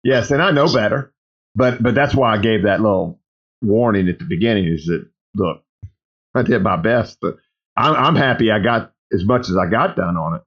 Yes, 0.04 0.32
and 0.32 0.42
I 0.42 0.52
know 0.52 0.72
better. 0.72 1.14
But 1.56 1.84
but 1.84 1.94
that's 1.96 2.16
why 2.16 2.34
I 2.34 2.38
gave 2.38 2.64
that 2.64 2.80
little 2.82 3.20
warning 3.62 4.08
at 4.08 4.20
the 4.20 4.26
beginning 4.26 4.66
is 4.66 4.86
that 4.86 5.06
look, 5.36 5.64
I 6.34 6.44
did 6.44 6.64
my 6.64 6.78
best, 6.78 7.18
but 7.22 7.38
I'm 7.76 7.96
I'm 7.96 8.16
happy 8.16 8.52
I 8.52 8.60
got 8.60 8.94
as 9.12 9.26
much 9.26 9.50
as 9.50 9.58
I 9.58 9.66
got 9.66 9.96
done 9.96 10.16
on 10.16 10.36
it. 10.36 10.42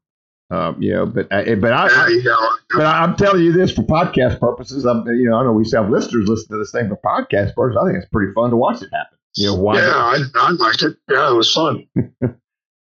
Um, 0.51 0.83
you 0.83 0.93
know, 0.93 1.07
but 1.07 1.33
I, 1.33 1.55
but 1.55 1.73
I, 1.73 1.87
I 1.87 2.47
but 2.71 2.87
I, 2.87 3.03
I'm 3.03 3.15
telling 3.17 3.43
you 3.43 3.53
this 3.53 3.73
for 3.73 3.83
podcast 3.83 4.41
purposes. 4.41 4.85
I'm 4.85 5.07
you 5.07 5.31
know 5.31 5.37
I 5.37 5.45
know 5.45 5.53
we 5.53 5.65
have 5.73 5.91
listeners 5.91 6.29
listen 6.29 6.49
to 6.51 6.59
this 6.59 6.73
thing 6.73 6.89
for 6.89 6.97
podcast 6.97 7.55
purposes. 7.55 7.79
I 7.81 7.87
think 7.87 7.99
it's 7.99 8.09
pretty 8.11 8.33
fun 8.33 8.51
to 8.51 8.57
watch 8.57 8.83
it 8.83 8.89
happen. 8.93 9.17
You 9.37 9.47
know 9.47 9.55
why? 9.55 9.77
yeah, 9.77 9.95
I, 9.95 10.19
I 10.35 10.51
liked 10.51 10.83
it. 10.83 10.97
Yeah, 11.09 11.31
it 11.31 11.37
was 11.37 11.53
fun. 11.53 11.87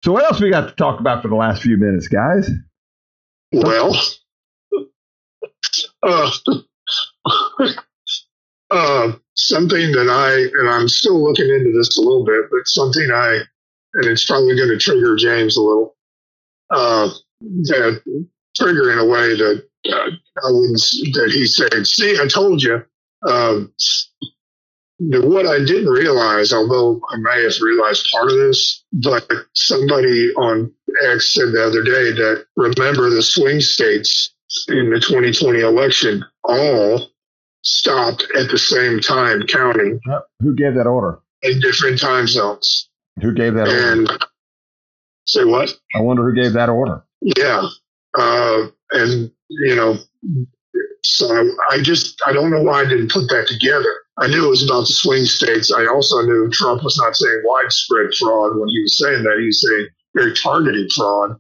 So 0.06 0.12
what 0.12 0.24
else 0.24 0.40
we 0.40 0.52
got 0.52 0.70
to 0.70 0.76
talk 0.76 1.00
about 1.00 1.24
for 1.24 1.30
the 1.30 1.36
last 1.36 1.64
few 1.64 1.78
minutes, 1.78 2.08
guys? 2.08 2.48
Well, 3.52 4.00
uh, 6.04 6.32
uh, 8.70 9.12
something 9.34 9.92
that 9.94 10.08
I, 10.08 10.60
and 10.60 10.70
I'm 10.70 10.88
still 10.88 11.24
looking 11.24 11.50
into 11.50 11.76
this 11.76 11.98
a 11.98 12.02
little 12.02 12.24
bit, 12.24 12.52
but 12.52 12.68
something 12.68 13.10
I, 13.12 13.40
and 13.96 14.06
it's 14.06 14.26
probably 14.26 14.56
going 14.56 14.70
to 14.70 14.78
trigger 14.78 15.16
James 15.16 15.58
a 15.58 15.62
little, 15.64 15.96
uh, 16.70 17.10
that 17.42 18.02
trigger 18.56 18.92
in 18.92 19.00
a 19.00 19.06
way 19.06 19.36
that 19.36 19.64
uh, 19.92 20.10
I 20.44 20.52
wouldn't, 20.52 20.80
that 21.14 21.32
he 21.34 21.46
said, 21.46 21.86
see, 21.86 22.18
I 22.20 22.28
told 22.28 22.62
you. 22.64 22.84
Um, 23.28 23.74
what 25.00 25.46
I 25.46 25.60
didn't 25.60 25.90
realize, 25.90 26.54
although 26.54 27.02
I 27.12 27.18
may 27.18 27.44
have 27.44 27.60
realized 27.62 28.08
part 28.14 28.30
of 28.32 28.38
this, 28.38 28.84
but 28.94 29.28
somebody 29.54 30.32
on 30.36 30.72
X 31.12 31.34
said 31.34 31.52
the 31.52 31.66
other 31.66 31.84
day 31.84 32.12
that 32.14 32.46
remember 32.56 33.10
the 33.10 33.22
swing 33.22 33.60
states 33.60 34.34
in 34.70 34.92
the 34.92 35.00
2020 35.00 35.60
election 35.60 36.24
all 36.46 37.10
stopped 37.64 38.26
at 38.40 38.50
the 38.50 38.58
same 38.58 39.00
time 39.02 39.42
counting 39.48 40.00
Who 40.40 40.56
gave 40.56 40.76
that 40.76 40.88
order? 40.88 41.20
in 41.42 41.60
different 41.60 42.00
time 42.00 42.28
zones. 42.28 42.90
Who 43.22 43.34
gave 43.34 43.54
that 43.56 43.68
order? 43.68 43.92
And 43.92 44.26
say 45.26 45.44
what? 45.44 45.74
I 45.96 46.00
wonder 46.02 46.24
who 46.24 46.34
gave 46.42 46.54
that 46.54 46.70
order. 46.70 47.04
Yeah. 47.26 47.68
Uh, 48.18 48.68
and, 48.92 49.32
you 49.50 49.76
know, 49.76 49.98
so 51.04 51.28
I, 51.34 51.76
I 51.76 51.82
just, 51.82 52.22
I 52.26 52.34
don't 52.34 52.52
know 52.52 52.62
why 52.62 52.82
I 52.82 52.86
didn't 52.86 53.12
put 53.12 53.28
that 53.30 53.48
together. 53.48 53.94
I 54.18 54.28
knew 54.28 54.46
it 54.46 54.50
was 54.50 54.64
about 54.64 54.82
the 54.82 54.94
swing 54.94 55.26
states. 55.26 55.74
I 55.74 55.88
also 55.88 56.22
knew 56.22 56.50
Trump 56.52 56.84
was 56.84 56.98
not 56.98 57.16
saying 57.16 57.42
widespread 57.44 58.14
fraud 58.18 58.58
when 58.58 58.70
he 58.70 58.82
was 58.82 58.98
saying 58.98 59.24
that. 59.24 59.38
He 59.40 59.48
was 59.48 59.62
saying 59.68 59.88
very 60.16 60.34
targeted 60.36 60.92
fraud 60.94 61.36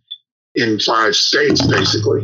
in 0.55 0.79
five 0.79 1.15
states, 1.15 1.65
basically. 1.65 2.21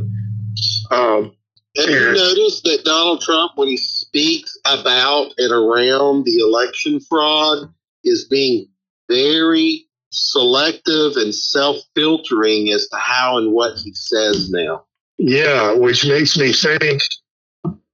Um, 0.90 1.36
Have 1.78 1.90
you 1.90 2.14
noticed 2.14 2.64
that 2.64 2.82
Donald 2.84 3.22
Trump, 3.22 3.54
when 3.56 3.70
he 3.70 3.78
speaks 3.78 4.58
about 4.66 5.34
and 5.38 5.54
around 5.54 6.26
the 6.26 6.40
election 6.40 7.00
fraud, 7.00 7.72
is 8.04 8.26
being 8.26 8.68
very 9.10 9.88
selective 10.12 11.16
and 11.16 11.34
self 11.34 11.78
filtering 11.96 12.70
as 12.70 12.88
to 12.90 12.98
how 12.98 13.38
and 13.38 13.52
what 13.52 13.78
he 13.80 13.94
says 13.94 14.50
now? 14.52 14.86
Yeah, 15.18 15.74
which 15.74 16.06
makes 16.06 16.38
me 16.38 16.54
think 16.54 17.02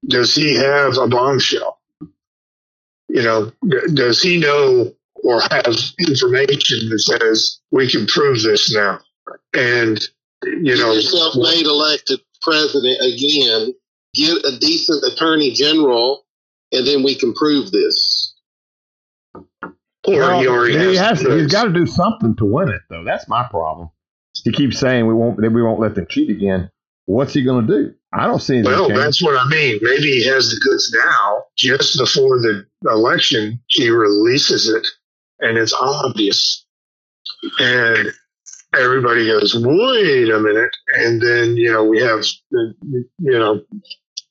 does 0.07 0.33
he 0.33 0.55
have 0.55 0.97
a 0.97 1.07
bombshell? 1.07 1.79
You 3.09 3.23
know, 3.23 3.51
d- 3.67 3.93
does 3.93 4.21
he 4.21 4.37
know 4.37 4.93
or 5.15 5.41
have 5.51 5.75
information 5.99 6.89
that 6.89 6.99
says 6.99 7.59
we 7.71 7.89
can 7.89 8.05
prove 8.07 8.41
this 8.41 8.73
now? 8.73 8.99
And, 9.53 9.99
you 10.43 10.77
know, 10.77 10.99
self 10.99 11.35
made 11.35 11.65
elected 11.65 12.19
president 12.41 13.01
again, 13.01 13.73
get 14.13 14.45
a 14.45 14.57
decent 14.59 15.03
attorney 15.03 15.51
general, 15.51 16.25
and 16.71 16.85
then 16.85 17.03
we 17.03 17.15
can 17.15 17.33
prove 17.33 17.71
this. 17.71 18.35
Or 20.07 20.33
he 20.35 20.47
already 20.47 20.77
he 20.77 20.95
has. 20.95 21.21
has, 21.21 21.21
he's 21.21 21.51
got 21.51 21.65
to 21.65 21.73
do 21.73 21.85
something 21.85 22.35
to 22.37 22.45
win 22.45 22.69
it, 22.69 22.81
though. 22.89 23.03
That's 23.03 23.27
my 23.27 23.47
problem. 23.49 23.89
He 24.43 24.51
keeps 24.51 24.79
saying 24.79 25.07
we 25.07 25.13
won't 25.13 25.39
we 25.39 25.61
won't 25.61 25.79
let 25.79 25.95
them 25.95 26.05
cheat 26.09 26.29
again. 26.29 26.69
What's 27.05 27.33
he 27.33 27.43
going 27.43 27.67
to 27.67 27.73
do? 27.73 27.93
I 28.13 28.25
don't 28.25 28.41
see 28.41 28.55
anything. 28.55 28.71
Well, 28.71 28.87
change. 28.87 28.99
that's 28.99 29.23
what 29.23 29.39
I 29.39 29.47
mean. 29.49 29.79
Maybe 29.81 30.11
he 30.11 30.27
has 30.27 30.49
the 30.49 30.59
goods 30.63 30.93
now. 31.05 31.43
Just 31.57 31.97
before 31.97 32.39
the 32.39 32.65
election, 32.85 33.61
he 33.67 33.89
releases 33.89 34.69
it, 34.69 34.85
and 35.39 35.57
it's 35.57 35.73
obvious. 35.73 36.65
And 37.59 38.09
everybody 38.75 39.27
goes, 39.27 39.55
"Wait 39.55 40.29
a 40.29 40.39
minute!" 40.39 40.75
And 40.95 41.21
then 41.21 41.57
you 41.57 41.71
know 41.71 41.83
we 41.83 41.99
have 41.99 42.23
you 42.49 43.05
know 43.19 43.61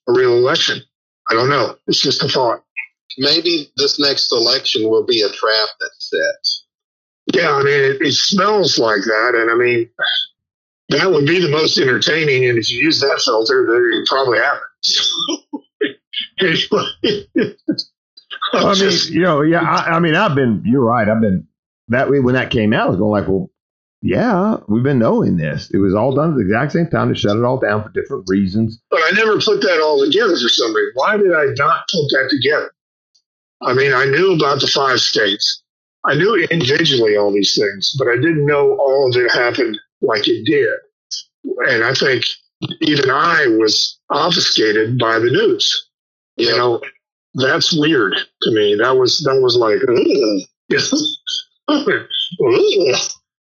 a 0.07 0.11
real 0.11 0.33
election. 0.37 0.81
I 1.29 1.33
don't 1.33 1.49
know. 1.49 1.75
It's 1.87 2.01
just 2.01 2.23
a 2.23 2.27
thought. 2.27 2.63
Maybe 3.17 3.71
this 3.77 3.99
next 3.99 4.31
election 4.31 4.89
will 4.89 5.05
be 5.05 5.21
a 5.21 5.29
trap 5.29 5.69
that's 5.79 6.09
set. 6.09 7.35
Yeah, 7.35 7.51
I 7.51 7.63
mean, 7.63 7.73
it, 7.73 8.01
it 8.01 8.13
smells 8.13 8.77
like 8.77 9.01
that, 9.01 9.33
and 9.35 9.51
I 9.51 9.55
mean, 9.55 9.89
that 10.89 11.11
would 11.11 11.25
be 11.25 11.39
the 11.39 11.49
most 11.49 11.77
entertaining. 11.77 12.45
And 12.47 12.57
if 12.57 12.71
you 12.71 12.79
use 12.79 12.99
that 13.01 13.21
filter, 13.23 13.67
then 13.69 14.01
it 14.01 14.07
probably 14.07 14.39
happens. 14.39 15.13
anyway, 16.39 17.27
I 18.53 18.79
mean, 18.79 18.91
you 19.09 19.21
know, 19.21 19.41
yeah. 19.41 19.61
I, 19.61 19.95
I 19.95 19.99
mean, 19.99 20.15
I've 20.15 20.35
been. 20.35 20.63
You're 20.65 20.83
right. 20.83 21.07
I've 21.07 21.21
been 21.21 21.47
that 21.89 22.09
way 22.09 22.19
when 22.19 22.35
that 22.35 22.51
came 22.51 22.73
out. 22.73 22.87
I 22.87 22.89
was 22.89 22.97
going 22.97 23.11
like, 23.11 23.27
well, 23.27 23.49
yeah, 24.01 24.57
we've 24.67 24.83
been 24.83 24.99
knowing 24.99 25.37
this. 25.37 25.69
It 25.71 25.79
was 25.79 25.95
all 25.95 26.13
done 26.15 26.31
at 26.31 26.35
the 26.35 26.43
exact 26.43 26.71
same 26.71 26.87
time 26.87 27.13
to 27.13 27.19
shut 27.19 27.35
it 27.35 27.43
all 27.43 27.59
down 27.59 27.83
for 27.83 27.89
different 27.89 28.25
reasons. 28.27 28.79
but 28.89 29.01
I 29.03 29.11
never 29.11 29.39
put 29.39 29.61
that 29.61 29.81
all 29.83 30.03
together 30.03 30.33
for 30.33 30.49
some 30.49 30.73
reason. 30.73 30.91
Why 30.93 31.17
did 31.17 31.33
I 31.33 31.45
not 31.57 31.87
put 31.91 32.07
that 32.11 32.27
together? 32.29 32.71
I 33.61 33.73
mean, 33.73 33.93
I 33.93 34.05
knew 34.05 34.33
about 34.33 34.61
the 34.61 34.67
five 34.67 34.99
states. 34.99 35.63
I 36.05 36.15
knew 36.15 36.35
individually 36.51 37.17
all 37.17 37.33
these 37.33 37.55
things, 37.55 37.93
but 37.97 38.07
I 38.07 38.15
didn't 38.15 38.45
know 38.45 38.77
all 38.77 39.09
of 39.09 39.15
it 39.15 39.31
happened 39.31 39.77
like 40.01 40.27
it 40.27 40.45
did. 40.45 40.69
And 41.69 41.83
I 41.83 41.93
think 41.93 42.23
even 42.81 43.09
I 43.09 43.47
was 43.59 43.99
obfuscated 44.09 44.99
by 44.99 45.19
the 45.19 45.29
news. 45.29 45.89
You 46.37 46.55
know, 46.55 46.81
that's 47.33 47.77
weird 47.77 48.15
to 48.15 48.51
me. 48.51 48.75
That 48.75 48.97
was 48.97 49.19
that 49.21 49.41
was 49.41 49.55
like. 49.55 49.79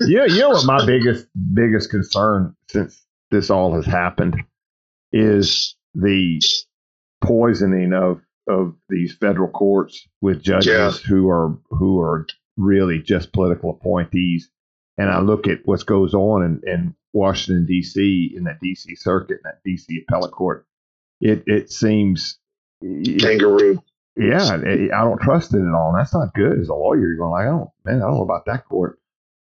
Yeah, 0.00 0.26
you 0.26 0.38
know 0.38 0.50
what 0.50 0.64
my 0.64 0.86
biggest 0.86 1.26
biggest 1.54 1.90
concern 1.90 2.54
since 2.70 3.04
this 3.30 3.50
all 3.50 3.74
has 3.74 3.84
happened 3.84 4.36
is 5.12 5.76
the 5.94 6.40
poisoning 7.22 7.92
of 7.92 8.20
of 8.49 8.74
these 8.88 9.14
federal 9.14 9.49
courts 9.49 10.09
with 10.20 10.42
judges 10.42 10.66
Yeah. 10.72 10.90
who 11.09 11.28
are 11.28 11.57
who 11.70 12.01
are 12.01 12.26
really 12.57 13.01
just 13.01 13.32
political 13.32 13.70
appointees. 13.70 14.51
And 14.96 15.11
I 15.11 15.20
look 15.20 15.46
at 15.46 15.61
what 15.64 15.84
goes 15.86 16.12
on 16.14 16.42
in, 16.42 16.61
in 16.66 16.94
Washington 17.12 17.66
D.C. 17.66 18.32
in 18.36 18.44
that 18.44 18.59
D.C. 18.61 18.96
circuit, 18.96 19.38
and 19.44 19.53
that 19.53 19.61
D.C. 19.64 20.03
appellate 20.09 20.32
court. 20.32 20.66
It 21.20 21.44
it 21.46 21.70
seems, 21.70 22.38
kangaroo. 22.82 23.82
yeah, 24.16 24.42
I 24.51 24.57
I 24.94 25.05
don't 25.05 25.20
trust 25.20 25.55
it 25.55 25.59
at 25.61 25.74
all. 25.74 25.90
And 25.90 25.99
that's 26.01 26.14
not 26.14 26.34
good 26.34 26.59
as 26.61 26.68
a 26.68 26.74
lawyer. 26.74 26.99
You're 27.01 27.16
going 27.16 27.30
like, 27.30 27.46
I 27.46 27.51
don't, 27.51 27.70
man, 27.84 27.96
I 27.96 28.07
don't 28.07 28.14
know 28.16 28.22
about 28.22 28.46
that 28.46 28.64
court. 28.66 28.99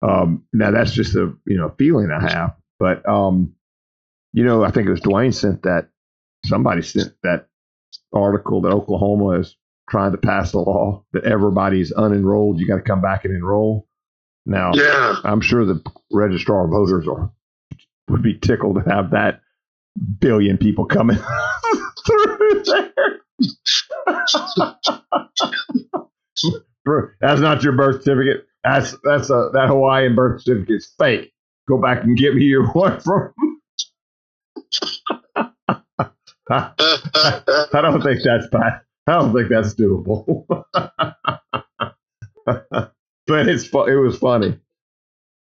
Um, 0.02 0.45
now 0.54 0.72
that's 0.72 0.91
just 0.93 1.16
a 1.16 1.34
you 1.45 1.58
know 1.58 1.74
feeling 1.78 2.10
I 2.12 2.22
have, 2.32 2.56
but 2.80 3.08
um, 3.08 3.54
you 4.34 4.43
know, 4.43 4.64
I 4.64 4.72
think 4.72 4.88
it 4.88 4.91
was 4.91 5.02
Dwayne 5.02 5.34
sent 5.34 5.64
that 5.64 5.89
somebody 6.45 6.82
sent 6.84 7.14
that 7.24 7.47
article 8.14 8.62
that 8.62 8.72
Oklahoma 8.72 9.39
is 9.39 9.55
trying 9.89 10.12
to 10.12 10.18
pass 10.18 10.53
a 10.53 10.60
law 10.60 11.03
that 11.14 11.24
everybody's 11.24 11.91
unenrolled. 11.93 12.60
You 12.60 12.68
got 12.68 12.76
to 12.78 12.82
come 12.82 13.01
back 13.01 13.26
and 13.26 13.36
enroll. 13.36 13.88
Now, 14.45 14.72
Yeah. 14.74 15.16
I'm 15.24 15.41
sure 15.41 15.66
the 15.66 15.82
registrar 16.12 16.66
of 16.66 16.72
voters 16.72 17.07
are 17.07 17.32
would 18.07 18.24
be 18.24 18.38
tickled 18.38 18.76
to 18.84 18.89
have 18.89 19.12
that 19.12 19.41
billion 20.20 20.57
people 20.57 20.86
coming 20.86 21.18
through 22.05 22.64
there. 22.66 23.20
That's 27.22 27.41
not 27.41 27.64
your 27.64 27.74
birth 27.74 28.03
certificate. 28.03 28.45
That's 28.64 28.95
that's 29.03 29.30
a 29.30 29.49
that 29.53 29.68
Hawaiian 29.68 30.16
birth 30.16 30.41
certificate's 30.41 30.93
fake. 30.97 31.32
Go 31.68 31.78
back 31.80 32.03
and 32.03 32.18
get 32.18 32.34
me 32.36 32.43
your 32.45 32.68
one 32.72 32.99
from. 32.99 33.34
I, 36.50 36.72
I 37.74 37.82
don't 37.82 38.02
think 38.02 38.22
that's 38.24 38.47
bad. 38.52 38.82
I 39.08 39.14
don't 39.14 39.34
think 39.34 39.50
that's 39.50 39.76
doable. 39.76 40.45
but 42.45 43.47
it's 43.47 43.66
it 43.66 44.00
was 44.02 44.18
funny 44.18 44.60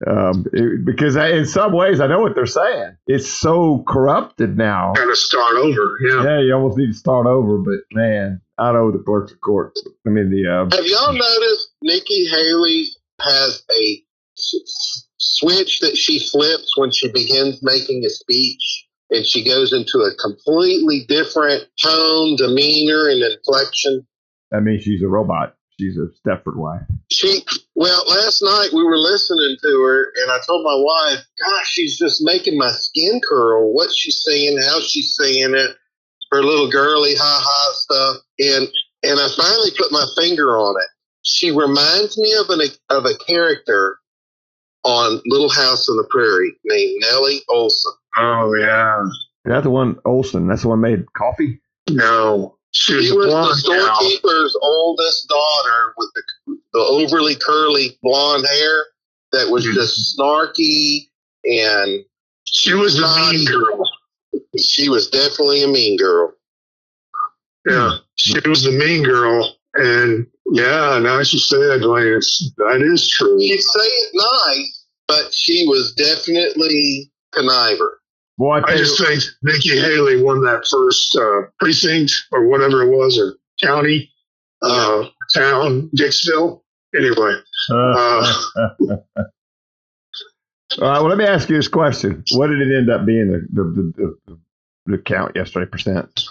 um, 0.05 0.45
it- 0.53 0.85
because 0.85 1.15
I, 1.17 1.29
in 1.29 1.45
some 1.45 1.73
ways 1.73 1.99
I 1.99 2.07
know 2.07 2.21
what 2.21 2.35
they're 2.35 2.45
saying. 2.45 2.97
It's 3.07 3.27
so 3.29 3.83
corrupted 3.87 4.57
now. 4.57 4.93
Got 4.95 5.05
to 5.05 5.15
start 5.15 5.55
over. 5.55 5.97
Yeah. 6.05 6.23
Yeah, 6.23 6.39
you 6.41 6.53
almost 6.53 6.77
need 6.77 6.87
to 6.91 6.93
start 6.97 7.25
over. 7.25 7.57
But 7.57 7.79
man, 7.91 8.41
I 8.57 8.71
know 8.73 8.91
the 8.91 8.99
clerks 8.99 9.31
of 9.31 9.41
court. 9.41 9.73
I 10.05 10.09
mean 10.09 10.29
the 10.29 10.47
uh, 10.47 10.75
Have 10.75 10.85
y'all 10.85 11.13
noticed 11.13 11.69
Nikki 11.81 12.27
Haley 12.27 12.85
has 13.21 13.63
a 13.75 14.03
s- 14.37 15.05
switch 15.17 15.79
that 15.79 15.97
she 15.97 16.19
flips 16.19 16.77
when 16.77 16.91
she 16.91 17.11
begins 17.11 17.59
making 17.63 18.03
a 18.05 18.09
speech? 18.09 18.86
And 19.09 19.25
she 19.25 19.43
goes 19.43 19.71
into 19.71 19.99
a 19.99 20.15
completely 20.15 21.05
different 21.07 21.63
tone, 21.81 22.35
demeanor, 22.35 23.07
and 23.09 23.23
inflection. 23.23 24.05
I 24.53 24.59
mean 24.59 24.79
she's 24.79 25.01
a 25.01 25.07
robot. 25.07 25.55
She's 25.79 25.97
a 25.97 26.07
Stepford 26.25 26.55
wife. 26.55 26.81
She, 27.11 27.41
well, 27.75 28.03
last 28.09 28.41
night 28.41 28.69
we 28.73 28.83
were 28.83 28.97
listening 28.97 29.57
to 29.61 29.81
her, 29.83 30.11
and 30.23 30.31
I 30.31 30.39
told 30.45 30.63
my 30.63 30.75
wife, 30.75 31.23
"Gosh, 31.39 31.67
she's 31.67 31.97
just 31.97 32.23
making 32.23 32.57
my 32.57 32.71
skin 32.71 33.21
curl. 33.27 33.73
What 33.73 33.91
she's 33.93 34.23
saying? 34.23 34.57
How 34.57 34.79
she's 34.79 35.15
saying 35.15 35.53
it? 35.53 35.75
Her 36.31 36.43
little 36.43 36.69
girly 36.69 37.13
ha 37.15 37.41
ha 37.43 37.73
stuff." 37.73 38.17
And 38.39 38.67
and 39.03 39.19
I 39.19 39.27
finally 39.37 39.71
put 39.77 39.91
my 39.91 40.05
finger 40.19 40.57
on 40.57 40.75
it. 40.81 40.89
She 41.21 41.51
reminds 41.51 42.17
me 42.17 42.33
of 42.33 42.49
an 42.49 42.61
of 42.89 43.05
a 43.05 43.17
character 43.25 43.99
on 44.83 45.21
Little 45.25 45.49
House 45.49 45.89
on 45.89 45.97
the 45.97 46.07
Prairie 46.09 46.55
named 46.65 47.01
Nellie 47.01 47.41
Oleson. 47.49 47.93
Oh 48.17 48.53
yeah. 48.55 49.03
Is 49.03 49.17
that 49.45 49.63
the 49.63 49.69
one 49.69 49.95
Oleson? 50.05 50.47
That's 50.47 50.63
the 50.63 50.69
one 50.69 50.81
made 50.81 51.11
coffee. 51.13 51.59
No. 51.89 52.57
She 52.71 52.95
was 52.95 53.05
She 53.05 53.11
a 53.11 53.15
was 53.15 53.63
the 53.63 53.71
gal. 53.73 53.95
storekeeper's 53.95 54.57
oldest 54.61 55.27
daughter 55.29 55.93
with 55.97 56.09
the, 56.15 56.57
the 56.73 56.79
overly 56.79 57.35
curly 57.35 57.97
blonde 58.03 58.45
hair 58.45 58.85
that 59.31 59.49
was 59.49 59.65
Mhm. 59.65 59.73
just 59.73 60.17
snarky 60.17 61.07
and 61.45 62.03
She 62.45 62.73
was 62.73 62.97
the 62.97 63.07
mean 63.31 63.45
girl. 63.45 63.83
she 64.59 64.89
was 64.89 65.09
definitely 65.09 65.63
a 65.63 65.67
mean 65.67 65.97
girl. 65.97 66.33
Yeah. 67.65 67.97
She 68.15 68.37
was 68.47 68.63
the 68.63 68.71
mean 68.71 69.03
girl. 69.03 69.55
And 69.75 70.27
yeah, 70.51 70.97
now 70.99 71.21
she 71.23 71.37
said, 71.39 71.81
like, 71.83 72.03
it's, 72.03 72.51
that 72.57 72.81
is 72.81 73.07
true. 73.07 73.39
She'd 73.39 73.61
say 73.61 73.79
it 73.85 74.11
nice, 74.13 74.85
but 75.07 75.33
she 75.33 75.65
was 75.67 75.93
definitely 75.93 77.11
conniver. 77.33 77.89
Boy, 78.37 78.57
I 78.59 78.73
I 78.73 78.77
just 78.77 78.99
think 79.03 79.23
Nikki 79.41 79.79
Haley 79.79 80.21
won 80.21 80.41
that 80.41 80.65
first 80.69 81.15
uh, 81.15 81.49
precinct 81.59 82.13
or 82.31 82.47
whatever 82.47 82.83
it 82.83 82.89
was, 82.89 83.17
or 83.17 83.35
county, 83.61 84.11
uh, 84.61 85.05
town, 85.33 85.89
Dixville. 85.95 86.61
Anyway, 86.95 87.35
uh, 87.71 87.75
uh, 88.55 88.63
all 88.85 88.97
right. 90.81 90.99
Well, 90.99 91.07
let 91.09 91.17
me 91.17 91.25
ask 91.25 91.49
you 91.49 91.55
this 91.55 91.67
question: 91.67 92.23
What 92.33 92.47
did 92.47 92.61
it 92.61 92.77
end 92.77 92.89
up 92.89 93.05
being 93.05 93.31
the 93.31 93.47
the 93.51 93.63
the, 93.63 94.17
the, 94.27 94.39
the 94.85 94.97
count 94.99 95.35
yesterday? 95.35 95.69
Percent. 95.69 96.25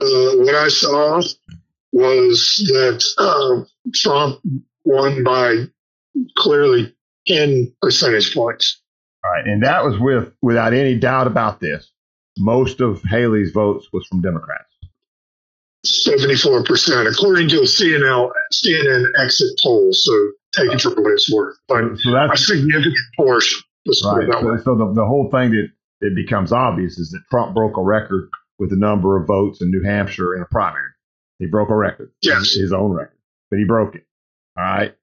uh, 0.00 0.06
what 0.36 0.54
I 0.54 0.68
saw 0.68 1.20
was 1.92 2.56
that 2.72 3.04
uh, 3.18 3.64
Trump 3.94 4.40
won 4.84 5.22
by 5.24 5.66
clearly 6.36 6.94
10 7.28 7.74
percentage 7.80 8.34
points. 8.34 8.81
All 9.24 9.30
right, 9.30 9.46
and 9.46 9.62
that 9.62 9.84
was 9.84 9.98
with 9.98 10.32
without 10.42 10.72
any 10.74 10.96
doubt 10.98 11.26
about 11.26 11.60
this. 11.60 11.90
most 12.38 12.80
of 12.80 13.02
Haley's 13.02 13.52
votes 13.52 13.88
was 13.92 14.06
from 14.06 14.20
Democrats. 14.20 14.68
74%, 15.86 17.10
according 17.10 17.48
to 17.48 17.58
a 17.58 17.64
CNN, 17.64 18.30
CNN 18.52 19.04
exit 19.18 19.48
poll. 19.62 19.92
So 19.92 20.12
take 20.54 20.72
it 20.72 20.80
for 20.80 20.90
what 20.90 21.12
it's 21.12 21.32
worth. 21.32 21.56
But 21.68 21.96
So 21.98 22.16
a 22.16 22.36
significant 22.36 22.94
portion. 23.16 23.58
Right. 23.86 24.24
it 24.24 24.30
that 24.30 24.42
way. 24.44 24.56
So, 24.58 24.62
so 24.64 24.74
the, 24.76 24.92
the 24.94 25.04
whole 25.06 25.28
thing 25.30 25.50
that 25.50 25.68
it 26.00 26.14
becomes 26.14 26.52
obvious 26.52 26.98
is 26.98 27.10
that 27.10 27.20
Trump 27.30 27.54
broke 27.54 27.76
a 27.76 27.82
record 27.82 28.28
with 28.60 28.70
the 28.70 28.76
number 28.76 29.20
of 29.20 29.26
votes 29.26 29.60
in 29.60 29.70
New 29.72 29.82
Hampshire 29.82 30.36
in 30.36 30.42
a 30.42 30.46
primary. 30.46 30.88
He 31.40 31.46
broke 31.46 31.70
a 31.70 31.74
record, 31.76 32.12
Yes. 32.22 32.52
his 32.54 32.72
own 32.72 32.92
record, 32.92 33.18
but 33.50 33.58
he 33.58 33.64
broke 33.64 33.96
it. 33.96 34.06
All 34.56 34.62
right. 34.62 34.94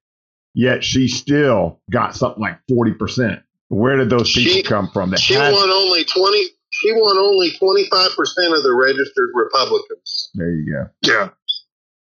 Yet 0.54 0.82
she 0.82 1.08
still 1.08 1.80
got 1.90 2.16
something 2.16 2.40
like 2.40 2.58
40%. 2.70 3.42
Where 3.70 3.96
did 3.96 4.10
those 4.10 4.32
people 4.32 4.52
She- 4.52 4.62
come 4.62 4.90
from? 4.92 5.10
That 5.10 5.20
She 5.20 5.34
had- 5.34 5.52
won 5.52 5.70
only 5.70 6.04
twenty. 6.04 6.48
She 6.70 6.92
won 6.92 7.16
only 7.18 7.52
twenty 7.58 7.88
five 7.90 8.10
percent 8.16 8.52
of 8.52 8.62
the 8.62 8.74
registered 8.74 9.30
Republicans. 9.34 10.30
there 10.34 10.50
you 10.50 10.66
go. 10.72 10.86
Yeah. 11.02 11.30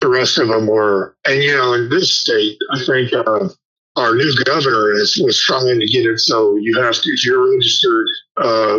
The 0.01 0.09
rest 0.09 0.39
of 0.39 0.49
them 0.49 0.67
were, 0.67 1.17
and 1.27 1.43
you 1.43 1.53
know, 1.57 1.73
in 1.73 1.89
this 1.89 2.13
state, 2.13 2.59
I 2.73 2.85
think 2.85 3.13
uh, 3.15 3.49
our 3.97 4.15
new 4.15 4.33
governor 4.45 4.93
is, 4.93 5.19
was 5.25 5.41
trying 5.41 5.81
to 5.81 5.87
get 5.87 6.05
it 6.05 6.19
so 6.21 6.57
you 6.57 6.79
have 6.81 6.95
to, 7.01 7.09
if 7.11 7.25
you're 7.25 7.47
a 7.49 7.51
registered 7.57 8.07
uh, 8.37 8.79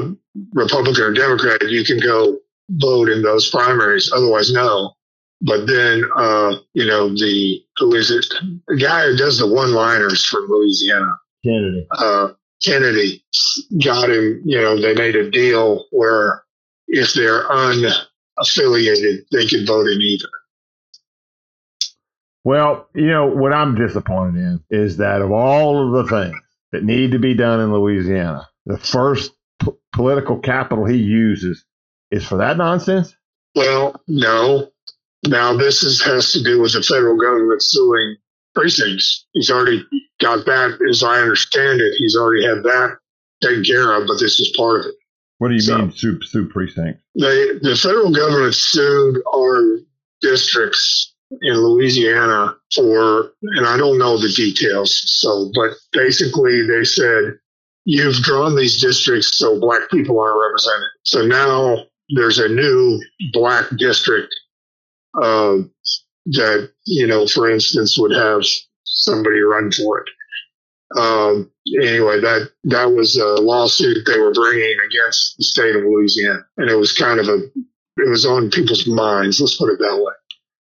Republican 0.54 1.04
or 1.04 1.14
Democrat, 1.14 1.68
you 1.70 1.84
can 1.84 2.00
go 2.00 2.38
vote 2.70 3.10
in 3.10 3.24
those 3.24 3.50
primaries. 3.50 4.12
Otherwise, 4.14 4.52
no. 4.54 4.94
But 5.42 5.66
then, 5.66 6.04
uh, 6.16 6.58
you 6.74 6.86
know, 6.86 7.10
the 7.10 7.64
who 7.78 7.96
is 7.96 8.12
it? 8.12 8.26
The 8.68 8.76
guy 8.78 9.08
who 9.08 9.18
does 9.18 9.40
the 9.40 9.48
one-liners 9.48 10.24
from 10.26 10.46
Louisiana, 10.50 11.12
Kennedy. 11.44 11.88
uh, 11.92 12.30
Kennedy, 12.64 13.24
got 13.84 14.10
him. 14.10 14.42
You 14.46 14.62
know, 14.62 14.82
they 14.82 14.94
made 14.94 15.16
a 15.16 15.30
deal 15.30 15.86
where 15.92 16.44
if 16.88 17.14
they're 17.14 17.44
unaffiliated, 17.44 19.26
they 19.32 19.48
could 19.48 19.68
vote 19.68 19.88
in 19.88 20.02
either. 20.02 20.30
Well, 22.44 22.88
you 22.96 23.08
know, 23.08 23.28
what 23.28 23.52
I'm 23.52 23.76
disappointed 23.76 24.40
in 24.40 24.64
is 24.70 24.98
that 24.98 25.22
of 25.22 25.32
all 25.32 25.86
of 25.86 26.06
the 26.06 26.10
things 26.10 26.38
that 26.72 26.84
need 26.84 27.12
to 27.12 27.20
be 27.20 27.34
done 27.34 27.60
in 27.60 27.74
Louisiana, 27.74 28.48
the 28.66 28.78
first 28.78 29.34
p- 29.62 29.74
political 29.92 30.40
capital 30.40 30.86
he 30.86 30.98
uses 30.98 31.66
is 32.10 32.26
for 32.26 32.38
that 32.38 32.58
nonsense. 32.58 33.14
Well, 33.54 34.02
no. 34.08 34.72
Now 35.26 35.58
this 35.58 35.84
is, 35.84 36.02
has 36.04 36.32
to 36.34 36.44
do 36.44 36.62
with 36.62 36.74
the 36.74 36.84
federal 36.84 37.18
government 37.18 37.62
suing 37.62 38.16
precincts. 38.58 39.26
He's 39.34 39.50
already 39.52 39.86
got 40.20 40.46
that, 40.46 40.80
as 40.90 41.04
I 41.04 41.20
understand 41.22 41.80
it. 41.82 41.94
He's 41.98 42.16
already 42.16 42.44
had 42.46 42.64
that 42.64 42.98
taken 43.42 43.64
care 43.64 43.94
of, 43.94 44.08
but 44.08 44.20
this 44.20 44.40
is 44.40 44.54
part 44.58 44.80
of 44.82 44.86
it. 44.88 44.96
What 45.38 45.50
do 45.50 45.54
you 45.54 45.62
So- 45.62 45.78
mean, 45.78 45.92
soup, 45.92 46.24
soup 46.24 46.50
precinct? 46.50 47.00
They, 47.20 47.54
the 47.62 47.78
federal 47.82 48.12
government 48.12 48.56
sued 48.56 49.22
our 49.36 49.80
districts 50.22 51.14
in 51.42 51.54
Louisiana 51.58 52.56
for, 52.74 53.34
and 53.44 53.68
I 53.68 53.78
don't 53.78 54.00
know 54.00 54.18
the 54.18 54.30
details. 54.30 55.00
So, 55.20 55.52
but 55.54 55.72
basically 55.92 56.66
they 56.66 56.84
said, 56.84 57.38
you've 57.86 58.16
drawn 58.24 58.56
these 58.56 58.82
districts 58.82 59.38
so 59.38 59.60
black 59.60 59.90
people 59.92 60.20
aren't 60.20 60.42
represented. 60.42 60.90
So 61.04 61.26
now 61.28 61.86
there's 62.10 62.40
a 62.40 62.50
new 62.50 63.00
black 63.34 63.66
district 63.78 64.34
uh, 65.22 65.58
that, 66.32 66.72
you 66.86 67.08
know, 67.08 67.28
for 67.28 67.50
instance, 67.50 67.98
would 67.98 68.16
have 68.16 68.42
somebody 68.84 69.40
run 69.40 69.72
for 69.72 70.00
it. 70.00 70.10
Um, 70.98 71.52
anyway, 71.82 72.22
that 72.22 72.52
that 72.66 72.92
was 72.92 73.18
a 73.18 73.42
lawsuit 73.42 74.06
they 74.06 74.20
were 74.20 74.34
bringing 74.34 74.78
against 74.90 75.36
the 75.38 75.44
state 75.44 75.76
of 75.76 75.84
Louisiana, 75.84 76.46
and 76.58 76.70
it 76.70 76.76
was 76.76 76.94
kind 76.94 77.20
of 77.20 77.28
a 77.28 77.40
it 77.98 78.10
was 78.10 78.26
on 78.26 78.50
people's 78.52 78.88
minds. 78.88 79.42
Let's 79.42 79.58
put 79.58 79.72
it 79.72 79.80
that 79.80 79.98
way. 79.98 80.14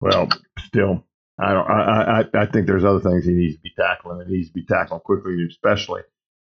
Well, 0.00 0.28
still, 0.66 1.06
I 1.40 1.52
don't. 1.54 1.70
I, 1.70 2.20
I, 2.34 2.42
I 2.42 2.46
think 2.46 2.66
there's 2.66 2.84
other 2.84 3.00
things 3.00 3.24
he 3.24 3.32
needs 3.32 3.56
to 3.56 3.62
be 3.62 3.72
tackling. 3.78 4.20
It 4.20 4.28
needs 4.28 4.48
to 4.48 4.54
be 4.54 4.66
tackled 4.66 5.04
quickly, 5.04 5.36
especially, 5.48 6.02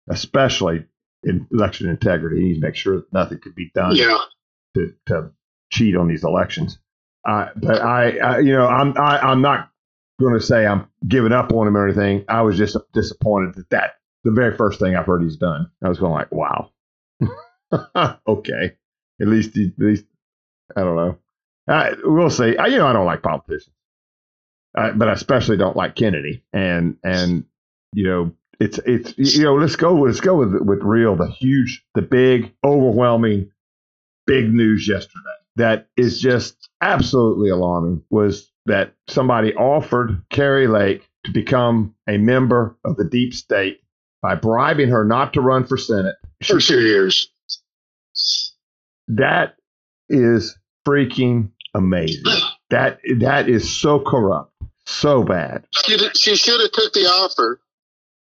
especially 0.09 0.85
in 1.23 1.47
election 1.51 1.88
integrity. 1.88 2.38
He 2.41 2.47
needs 2.47 2.59
to 2.59 2.65
make 2.65 2.76
sure 2.76 2.97
that 2.97 3.13
nothing 3.13 3.39
could 3.39 3.55
be 3.55 3.72
done 3.73 3.95
Yeah, 3.95 4.17
to, 4.76 4.93
to 5.07 5.31
cheat 5.72 5.95
on 5.95 6.07
these 6.07 6.23
elections. 6.23 6.77
But 7.26 7.81
I, 7.81 8.18
I, 8.18 8.39
you 8.39 8.53
know, 8.53 8.68
I'm 8.68 8.95
I, 8.97 9.19
I'm 9.19 9.41
not 9.41 9.72
going 10.19 10.34
to 10.34 10.45
say 10.45 10.65
I'm 10.65 10.88
giving 11.07 11.31
up 11.31 11.52
on 11.52 11.68
him 11.68 11.76
or 11.76 11.88
anything. 11.88 12.26
I 12.30 12.43
was 12.43 12.57
just 12.57 12.77
disappointed 12.93 13.56
that 13.56 13.69
that 13.72 13.93
the 14.23 14.31
very 14.31 14.56
first 14.56 14.80
thing 14.80 14.95
I've 14.95 15.07
heard 15.07 15.23
he's 15.23 15.38
done. 15.38 15.69
I 15.84 15.89
was 15.89 15.99
going 15.99 16.14
like, 16.14 16.31
wow, 16.31 16.72
okay, 18.27 18.73
at 19.19 19.27
least 19.27 19.56
he, 19.56 19.73
at 19.77 19.85
least 19.85 20.06
I 20.76 20.81
don't 20.81 20.95
know. 20.95 21.18
I, 21.68 21.93
we'll 22.03 22.30
see. 22.30 22.56
I, 22.57 22.68
you 22.68 22.77
know, 22.77 22.88
I 22.88 22.93
don't 22.93 23.07
like 23.07 23.23
politicians, 23.23 23.73
but 24.73 25.07
I 25.07 25.14
especially 25.14 25.57
don't 25.57 25.76
like 25.76 25.95
Kennedy. 25.95 26.43
And 26.53 26.97
and 27.03 27.45
you 27.93 28.03
know, 28.03 28.31
it's 28.60 28.80
it's 28.85 29.18
you 29.18 29.45
know, 29.45 29.56
let's 29.56 29.77
go 29.77 29.95
let's 29.95 30.22
go 30.22 30.35
with 30.35 30.53
with 30.61 30.84
real 30.84 31.15
the 31.15 31.27
huge, 31.27 31.84
the 31.95 32.03
big, 32.03 32.53
overwhelming, 32.64 33.49
big 34.27 34.53
news 34.53 34.88
yesterday 34.88 35.22
that 35.56 35.88
is 35.98 36.19
just 36.19 36.69
absolutely 36.82 37.49
alarming 37.49 38.03
was 38.10 38.52
that 38.65 38.94
somebody 39.07 39.53
offered 39.56 40.22
Kari 40.30 40.68
Lake 40.68 41.07
to 41.26 41.32
become 41.32 41.95
a 42.07 42.18
member 42.18 42.77
of 42.84 42.98
the 42.98 43.06
deep 43.06 43.34
state 43.34 43.82
by 44.22 44.36
bribing 44.36 44.90
her 44.90 45.06
not 45.06 45.34
to 45.34 45.41
run 45.41 45.65
for 45.65 45.77
Senate. 45.77 46.15
for 46.44 46.60
two 46.60 46.82
years. 46.82 47.32
That 49.07 49.56
is 50.10 50.57
freaking 50.88 51.52
amazing. 51.73 52.23
That 52.69 52.99
that 53.19 53.48
is 53.49 53.69
so 53.69 53.99
corrupt, 53.99 54.52
so 54.86 55.23
bad. 55.23 55.65
She, 55.72 55.98
she 56.15 56.36
should 56.36 56.60
have 56.60 56.72
took 56.72 56.94
the 56.94 57.02
offer 57.02 57.60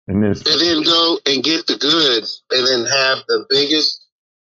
And 0.07 0.23
then 0.23 0.31
and 0.31 0.61
then 0.61 0.83
go 0.83 1.19
and 1.25 1.43
get 1.43 1.67
the 1.67 1.77
goods 1.77 2.43
and 2.51 2.65
then 2.65 2.85
have 2.85 3.19
the 3.27 3.45
biggest 3.49 3.98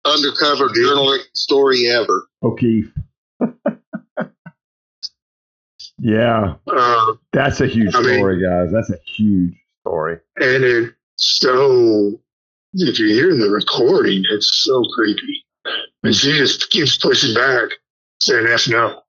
undercover 0.04 0.68
journalistic 0.74 1.30
story 1.34 1.88
ever. 1.90 2.26
O'Keefe. 2.42 2.92
yeah, 5.98 6.54
Uh, 6.66 7.12
that's 7.32 7.60
a 7.60 7.66
huge 7.66 7.94
I 7.94 8.00
mean- 8.00 8.18
story, 8.18 8.42
guys. 8.42 8.70
That's 8.72 8.90
a 8.90 8.98
huge 9.06 9.54
story. 9.82 10.18
and 10.36 10.64
it's 10.64 10.92
so 11.16 12.20
if 12.74 12.98
you 12.98 13.08
hear 13.08 13.34
the 13.36 13.50
recording, 13.50 14.22
it's 14.30 14.62
so 14.64 14.82
creepy. 14.94 15.44
And 16.02 16.14
she 16.16 16.32
just 16.38 16.70
keeps 16.70 16.96
pushing 16.96 17.34
back, 17.34 17.68
saying 18.22 18.46
F 18.46 18.68
no. 18.68 19.02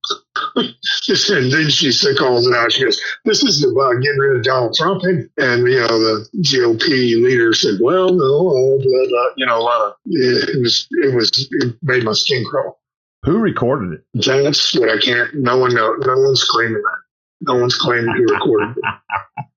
and 0.58 1.52
then 1.52 1.70
she 1.70 1.92
calls 2.16 2.48
it 2.48 2.56
out. 2.56 2.72
She 2.72 2.84
goes, 2.84 3.00
This 3.26 3.44
is 3.44 3.64
about 3.64 4.02
getting 4.02 4.18
rid 4.18 4.38
of 4.38 4.44
Donald 4.44 4.76
Trump. 4.76 5.04
And, 5.04 5.30
and 5.38 5.68
you 5.68 5.80
know, 5.80 6.00
the 6.00 6.28
GOP 6.40 6.90
leader 7.24 7.54
said, 7.54 7.76
Well, 7.80 8.10
no, 8.10 8.50
uh, 8.50 8.78
blah, 8.82 9.08
blah. 9.10 9.30
you 9.38 9.46
know, 9.46 9.58
a 9.58 9.62
lot 9.62 9.82
of 9.86 9.94
it 10.06 10.60
was 10.62 10.88
it 10.92 11.16
was 11.16 11.48
it 11.52 11.76
made 11.84 12.04
my 12.04 12.14
skin 12.14 12.44
crawl. 12.50 12.80
Who 13.24 13.38
recorded 13.38 13.94
it? 13.94 14.04
That's 14.26 14.74
what 14.76 14.90
I 14.90 14.98
can't 14.98 15.34
no 15.36 15.58
one 15.58 15.76
know 15.76 15.94
no 15.94 16.20
one's 16.20 16.44
claiming 16.44 16.82
that. 16.82 16.98
No 17.42 17.56
one's 17.56 17.76
claiming 17.76 18.16
who 18.16 18.34
recorded 18.34 18.76
it. 18.78 18.84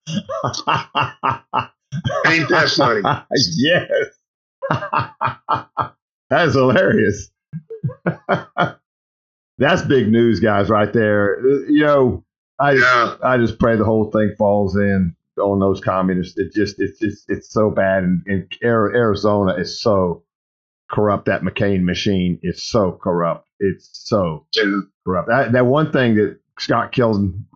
Ain't 2.26 2.48
that 2.50 2.72
funny? 2.76 3.00
yes. 3.56 3.90
that 6.30 6.48
is 6.48 6.54
hilarious. 6.54 7.30
That's 9.58 9.82
big 9.82 10.08
news, 10.08 10.40
guys, 10.40 10.68
right 10.68 10.92
there. 10.92 11.40
You 11.68 11.84
know, 11.84 12.24
I 12.58 12.72
Yeah. 12.72 13.16
I 13.22 13.38
just 13.38 13.58
pray 13.58 13.76
the 13.76 13.84
whole 13.84 14.10
thing 14.10 14.34
falls 14.36 14.76
in 14.76 15.14
on 15.40 15.60
those 15.60 15.80
communists. 15.80 16.38
It 16.38 16.52
just 16.52 16.80
it's 16.80 16.98
just 16.98 17.30
it's 17.30 17.50
so 17.50 17.70
bad, 17.70 18.04
and, 18.04 18.22
and 18.26 18.52
Arizona 18.62 19.54
is 19.54 19.80
so 19.80 20.24
corrupt. 20.90 21.26
That 21.26 21.42
McCain 21.42 21.84
machine 21.84 22.38
is 22.42 22.62
so 22.62 22.92
corrupt. 22.92 23.48
It's 23.58 23.88
so 23.92 24.46
Yeah. 24.54 24.80
corrupt. 25.04 25.28
That, 25.28 25.52
that 25.52 25.66
one 25.66 25.90
thing 25.92 26.14
that 26.16 26.38
Scott 26.58 26.92
Kelton, 26.92 27.46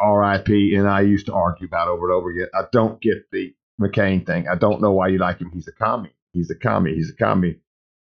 R.I.P., 0.00 0.74
and 0.76 0.88
I 0.88 1.00
used 1.00 1.26
to 1.26 1.32
argue 1.34 1.66
about 1.66 1.88
over 1.88 2.06
and 2.08 2.14
over 2.14 2.30
again. 2.30 2.46
I 2.54 2.62
don't 2.72 3.00
get 3.00 3.30
the 3.32 3.52
McCain 3.80 4.24
thing. 4.26 4.46
I 4.48 4.54
don't 4.56 4.80
know 4.80 4.92
why 4.92 5.08
you 5.08 5.18
like 5.18 5.38
him. 5.40 5.50
He's 5.52 5.66
a 5.68 5.72
commie. 5.72 6.14
He's 6.32 6.50
a 6.50 6.54
commie. 6.54 6.94
He's 6.94 7.10
a 7.10 7.16
commie, 7.16 7.56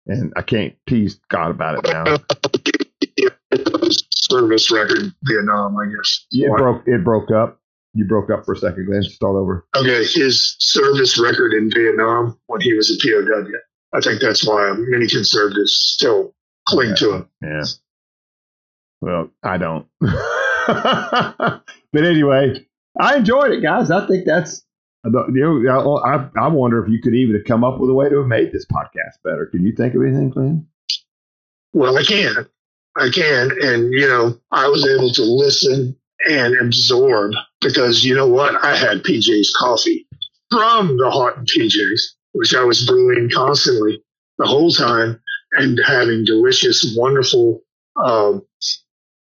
and 0.07 0.33
I 0.37 0.43
can't 0.43 0.75
tease 0.89 1.21
God 1.29 1.51
about 1.51 1.79
it 1.79 1.93
now. 1.93 2.17
service 4.31 4.71
record 4.71 4.99
in 4.99 5.15
Vietnam, 5.25 5.77
I 5.77 5.87
guess. 5.87 6.27
It 6.31 6.51
broke. 6.57 6.83
It 6.87 7.05
broke 7.05 7.31
up. 7.31 7.61
You 7.95 8.05
broke 8.05 8.31
up 8.31 8.45
for 8.45 8.53
a 8.53 8.57
second, 8.57 8.87
Glenn. 8.87 9.03
Start 9.03 9.37
over. 9.37 9.67
Okay, 9.75 10.05
his 10.05 10.57
service 10.59 11.19
record 11.19 11.55
in 11.55 11.71
Vietnam 11.71 12.39
when 12.47 12.61
he 12.61 12.75
was 12.75 12.91
a 12.91 12.97
POW. 13.03 13.47
I 13.95 14.01
think 14.01 14.21
that's 14.21 14.47
why 14.47 14.75
many 14.77 15.07
conservatives 15.09 15.73
still 15.73 16.35
cling 16.69 16.95
to 16.97 17.15
him. 17.15 17.31
Yeah. 17.43 17.65
Well, 19.01 19.31
I 19.43 19.57
don't. 19.57 19.87
but 20.01 21.63
anyway, 21.95 22.67
I 23.01 23.17
enjoyed 23.17 23.53
it, 23.53 23.63
guys. 23.63 23.91
I 23.91 24.07
think 24.07 24.27
that's. 24.27 24.63
I 25.05 25.09
You 25.33 25.63
know, 25.63 25.99
I, 25.99 26.29
I 26.39 26.49
wonder 26.49 26.85
if 26.85 26.91
you 26.91 27.01
could 27.01 27.15
even 27.15 27.37
have 27.37 27.45
come 27.45 27.63
up 27.63 27.79
with 27.79 27.89
a 27.89 27.95
way 27.95 28.09
to 28.09 28.19
have 28.19 28.27
made 28.27 28.53
this 28.53 28.67
podcast 28.67 29.23
better. 29.23 29.47
Can 29.47 29.65
you 29.65 29.73
think 29.73 29.95
of 29.95 30.03
anything, 30.03 30.31
Glenn? 30.31 30.67
Well, 31.73 31.97
I 31.97 32.03
can. 32.03 32.49
I 32.99 33.11
can. 33.11 33.51
And, 33.63 33.93
you 33.93 34.09
know, 34.09 34.39
I 34.53 34.69
was 34.69 34.87
able 34.87 35.11
to 35.13 35.23
listen 35.23 35.97
and 36.29 36.57
absorb 36.61 37.33
because, 37.61 38.05
you 38.05 38.15
know 38.15 38.29
what? 38.29 38.63
I 38.65 38.77
had 38.77 39.03
PJ's 39.03 39.55
coffee 39.59 40.07
from 40.51 40.97
the 40.97 41.11
hot 41.11 41.45
PJs, 41.47 42.01
which 42.33 42.55
I 42.55 42.63
was 42.63 42.87
brewing 42.87 43.31
constantly 43.33 44.03
the 44.39 44.47
whole 44.47 44.71
time 44.71 45.21
and 45.53 45.79
having 45.87 46.25
delicious, 46.25 46.95
wonderful 46.97 47.61
um, 48.03 48.43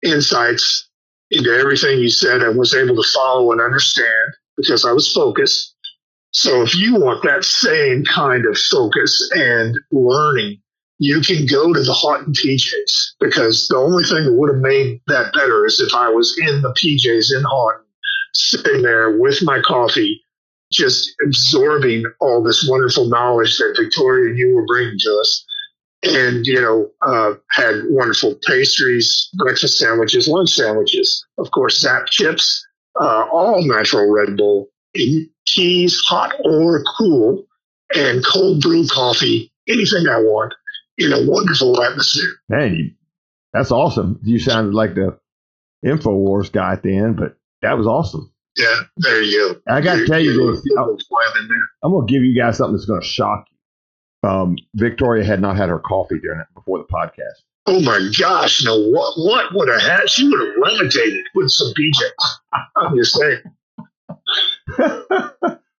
insights 0.04 0.90
into 1.32 1.50
everything 1.50 2.00
you 2.00 2.10
said. 2.10 2.44
I 2.44 2.50
was 2.50 2.74
able 2.74 2.96
to 2.96 3.10
follow 3.14 3.52
and 3.52 3.62
understand 3.62 4.34
because 4.58 4.86
I 4.86 4.92
was 4.92 5.12
focused. 5.12 5.76
So 6.32 6.62
if 6.62 6.76
you 6.76 6.96
want 6.96 7.24
that 7.24 7.44
same 7.44 8.06
kind 8.06 8.46
of 8.46 8.58
focus 8.58 9.30
and 9.34 9.78
learning, 9.92 10.62
you 11.02 11.20
can 11.20 11.48
go 11.48 11.74
to 11.74 11.82
the 11.82 11.94
Houghton 11.94 12.32
PJs 12.32 13.14
because 13.20 13.68
the 13.68 13.76
only 13.76 14.04
thing 14.04 14.24
that 14.24 14.36
would 14.36 14.54
have 14.54 14.62
made 14.62 15.02
that 15.08 15.34
better 15.34 15.66
is 15.66 15.80
if 15.80 15.96
I 15.96 16.10
was 16.10 16.38
in 16.40 16.62
the 16.62 16.72
PJs 16.74 17.36
in 17.36 17.44
Houghton, 17.44 17.86
sitting 18.36 18.84
there 18.84 19.18
with 19.18 19.42
my 19.42 19.60
coffee, 19.66 20.24
just 20.72 21.12
absorbing 21.26 22.06
all 22.20 22.44
this 22.44 22.68
wonderful 22.70 23.08
knowledge 23.08 23.58
that 23.58 23.76
Victoria 23.82 24.30
and 24.30 24.38
you 24.38 24.56
were 24.56 24.66
bringing 24.68 25.00
to 25.00 25.18
us. 25.20 25.46
And, 26.04 26.46
you 26.46 26.62
know, 26.62 26.92
uh, 27.02 27.34
had 27.50 27.82
wonderful 27.90 28.36
pastries, 28.46 29.28
breakfast 29.40 29.80
sandwiches, 29.80 30.28
lunch 30.28 30.52
sandwiches, 30.52 31.26
of 31.40 31.50
course, 31.50 31.80
Zapp's 31.80 32.12
chips, 32.12 32.64
uh, 33.02 33.26
all 33.34 33.68
natural 33.68 34.08
Red 34.08 34.38
Bull, 34.38 34.70
teas, 35.48 36.00
hot 36.06 36.36
or 36.46 36.84
cool, 36.96 37.44
and 37.96 38.24
cold 38.24 38.62
brew 38.62 38.86
coffee, 38.86 39.52
anything 39.68 40.08
I 40.08 40.18
want 40.18 40.54
in 41.06 41.14
a 41.14 41.30
wonderful 41.30 41.82
atmosphere. 41.82 42.32
Man, 42.50 42.76
you, 42.76 42.92
that's 43.54 43.72
awesome. 43.72 44.20
You 44.24 44.40
sounded 44.40 44.74
like 44.74 44.96
the 44.96 45.18
InfoWars 45.86 46.52
guy 46.52 46.74
at 46.74 46.84
the 46.84 46.96
end, 46.96 47.18
but 47.18 47.38
that 47.62 47.78
was 47.78 47.88
awesome. 47.88 48.32
Yeah, 48.58 48.82
there 48.98 49.22
you 49.22 49.56
go. 49.56 49.74
I 49.74 49.82
got 49.82 49.96
to 49.96 50.06
tell 50.06 50.20
you 50.20 50.34
this. 50.34 50.64
I'm 51.84 51.92
going 51.92 52.08
to 52.08 52.14
give 52.14 52.24
you 52.24 52.36
guys 52.36 52.58
something 52.58 52.76
that's 52.76 52.86
going 52.86 53.02
to 53.02 53.08
shock 53.08 53.46
you. 53.50 54.30
Um, 54.30 54.56
Victoria 54.76 55.24
had 55.24 55.42
not 55.42 55.58
had 55.58 55.70
her 55.70 55.80
coffee 55.80 56.20
during 56.20 56.42
it 56.42 56.48
before 56.54 56.78
the 56.78 56.84
podcast. 56.84 57.42
Oh 57.68 57.80
my 57.82 58.12
gosh! 58.20 58.64
No, 58.64 58.90
what 58.90 59.14
what 59.18 59.54
would 59.54 59.70
have 59.70 59.82
had? 59.82 60.10
She 60.10 60.28
would 60.28 60.40
have 60.40 60.56
levitated 60.58 61.26
with 61.36 61.50
some 61.50 61.72
PJ. 61.74 61.96
I'm 62.76 62.96
just 62.96 63.16
saying. 63.16 63.42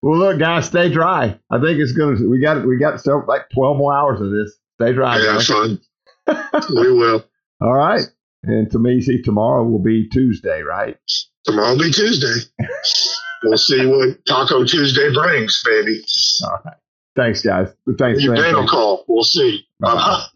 well, 0.03 0.19
look, 0.19 0.39
guys, 0.39 0.66
stay 0.66 0.89
dry. 0.89 1.39
I 1.51 1.61
think 1.61 1.81
it's 1.81 1.93
gonna. 1.93 2.28
We 2.28 2.40
got 2.40 2.65
we 2.65 2.78
got 2.78 3.01
so 3.01 3.24
like 3.27 3.51
12 3.53 3.77
more 3.77 3.93
hours 3.94 4.20
of 4.20 4.31
this. 4.31 4.59
Stay 4.82 4.92
dry. 4.92 5.18
Yeah, 5.18 5.34
guys. 5.34 5.46
fun. 5.46 5.80
we 6.74 6.92
will. 6.92 7.24
All 7.60 7.74
right. 7.74 8.02
And 8.42 8.70
to 8.72 8.78
me, 8.78 9.00
see, 9.00 9.22
tomorrow 9.22 9.64
will 9.64 9.82
be 9.82 10.09
Tuesday, 10.09 10.62
right? 10.62 10.98
Tomorrow 11.44 11.70
will 11.70 11.84
be 11.84 11.92
Tuesday. 11.92 12.50
we'll 13.44 13.59
see 13.59 13.86
what 13.86 14.24
Taco 14.26 14.64
Tuesday 14.64 15.12
brings, 15.12 15.62
baby. 15.64 16.02
All 16.44 16.59
right. 16.64 16.76
Thanks, 17.14 17.42
guys. 17.42 17.68
Thanks. 17.98 18.22
You 18.22 18.32
better 18.32 18.64
call. 18.64 19.04
We'll 19.06 19.22
see. 19.22 19.66
Bye-bye. 19.80 20.26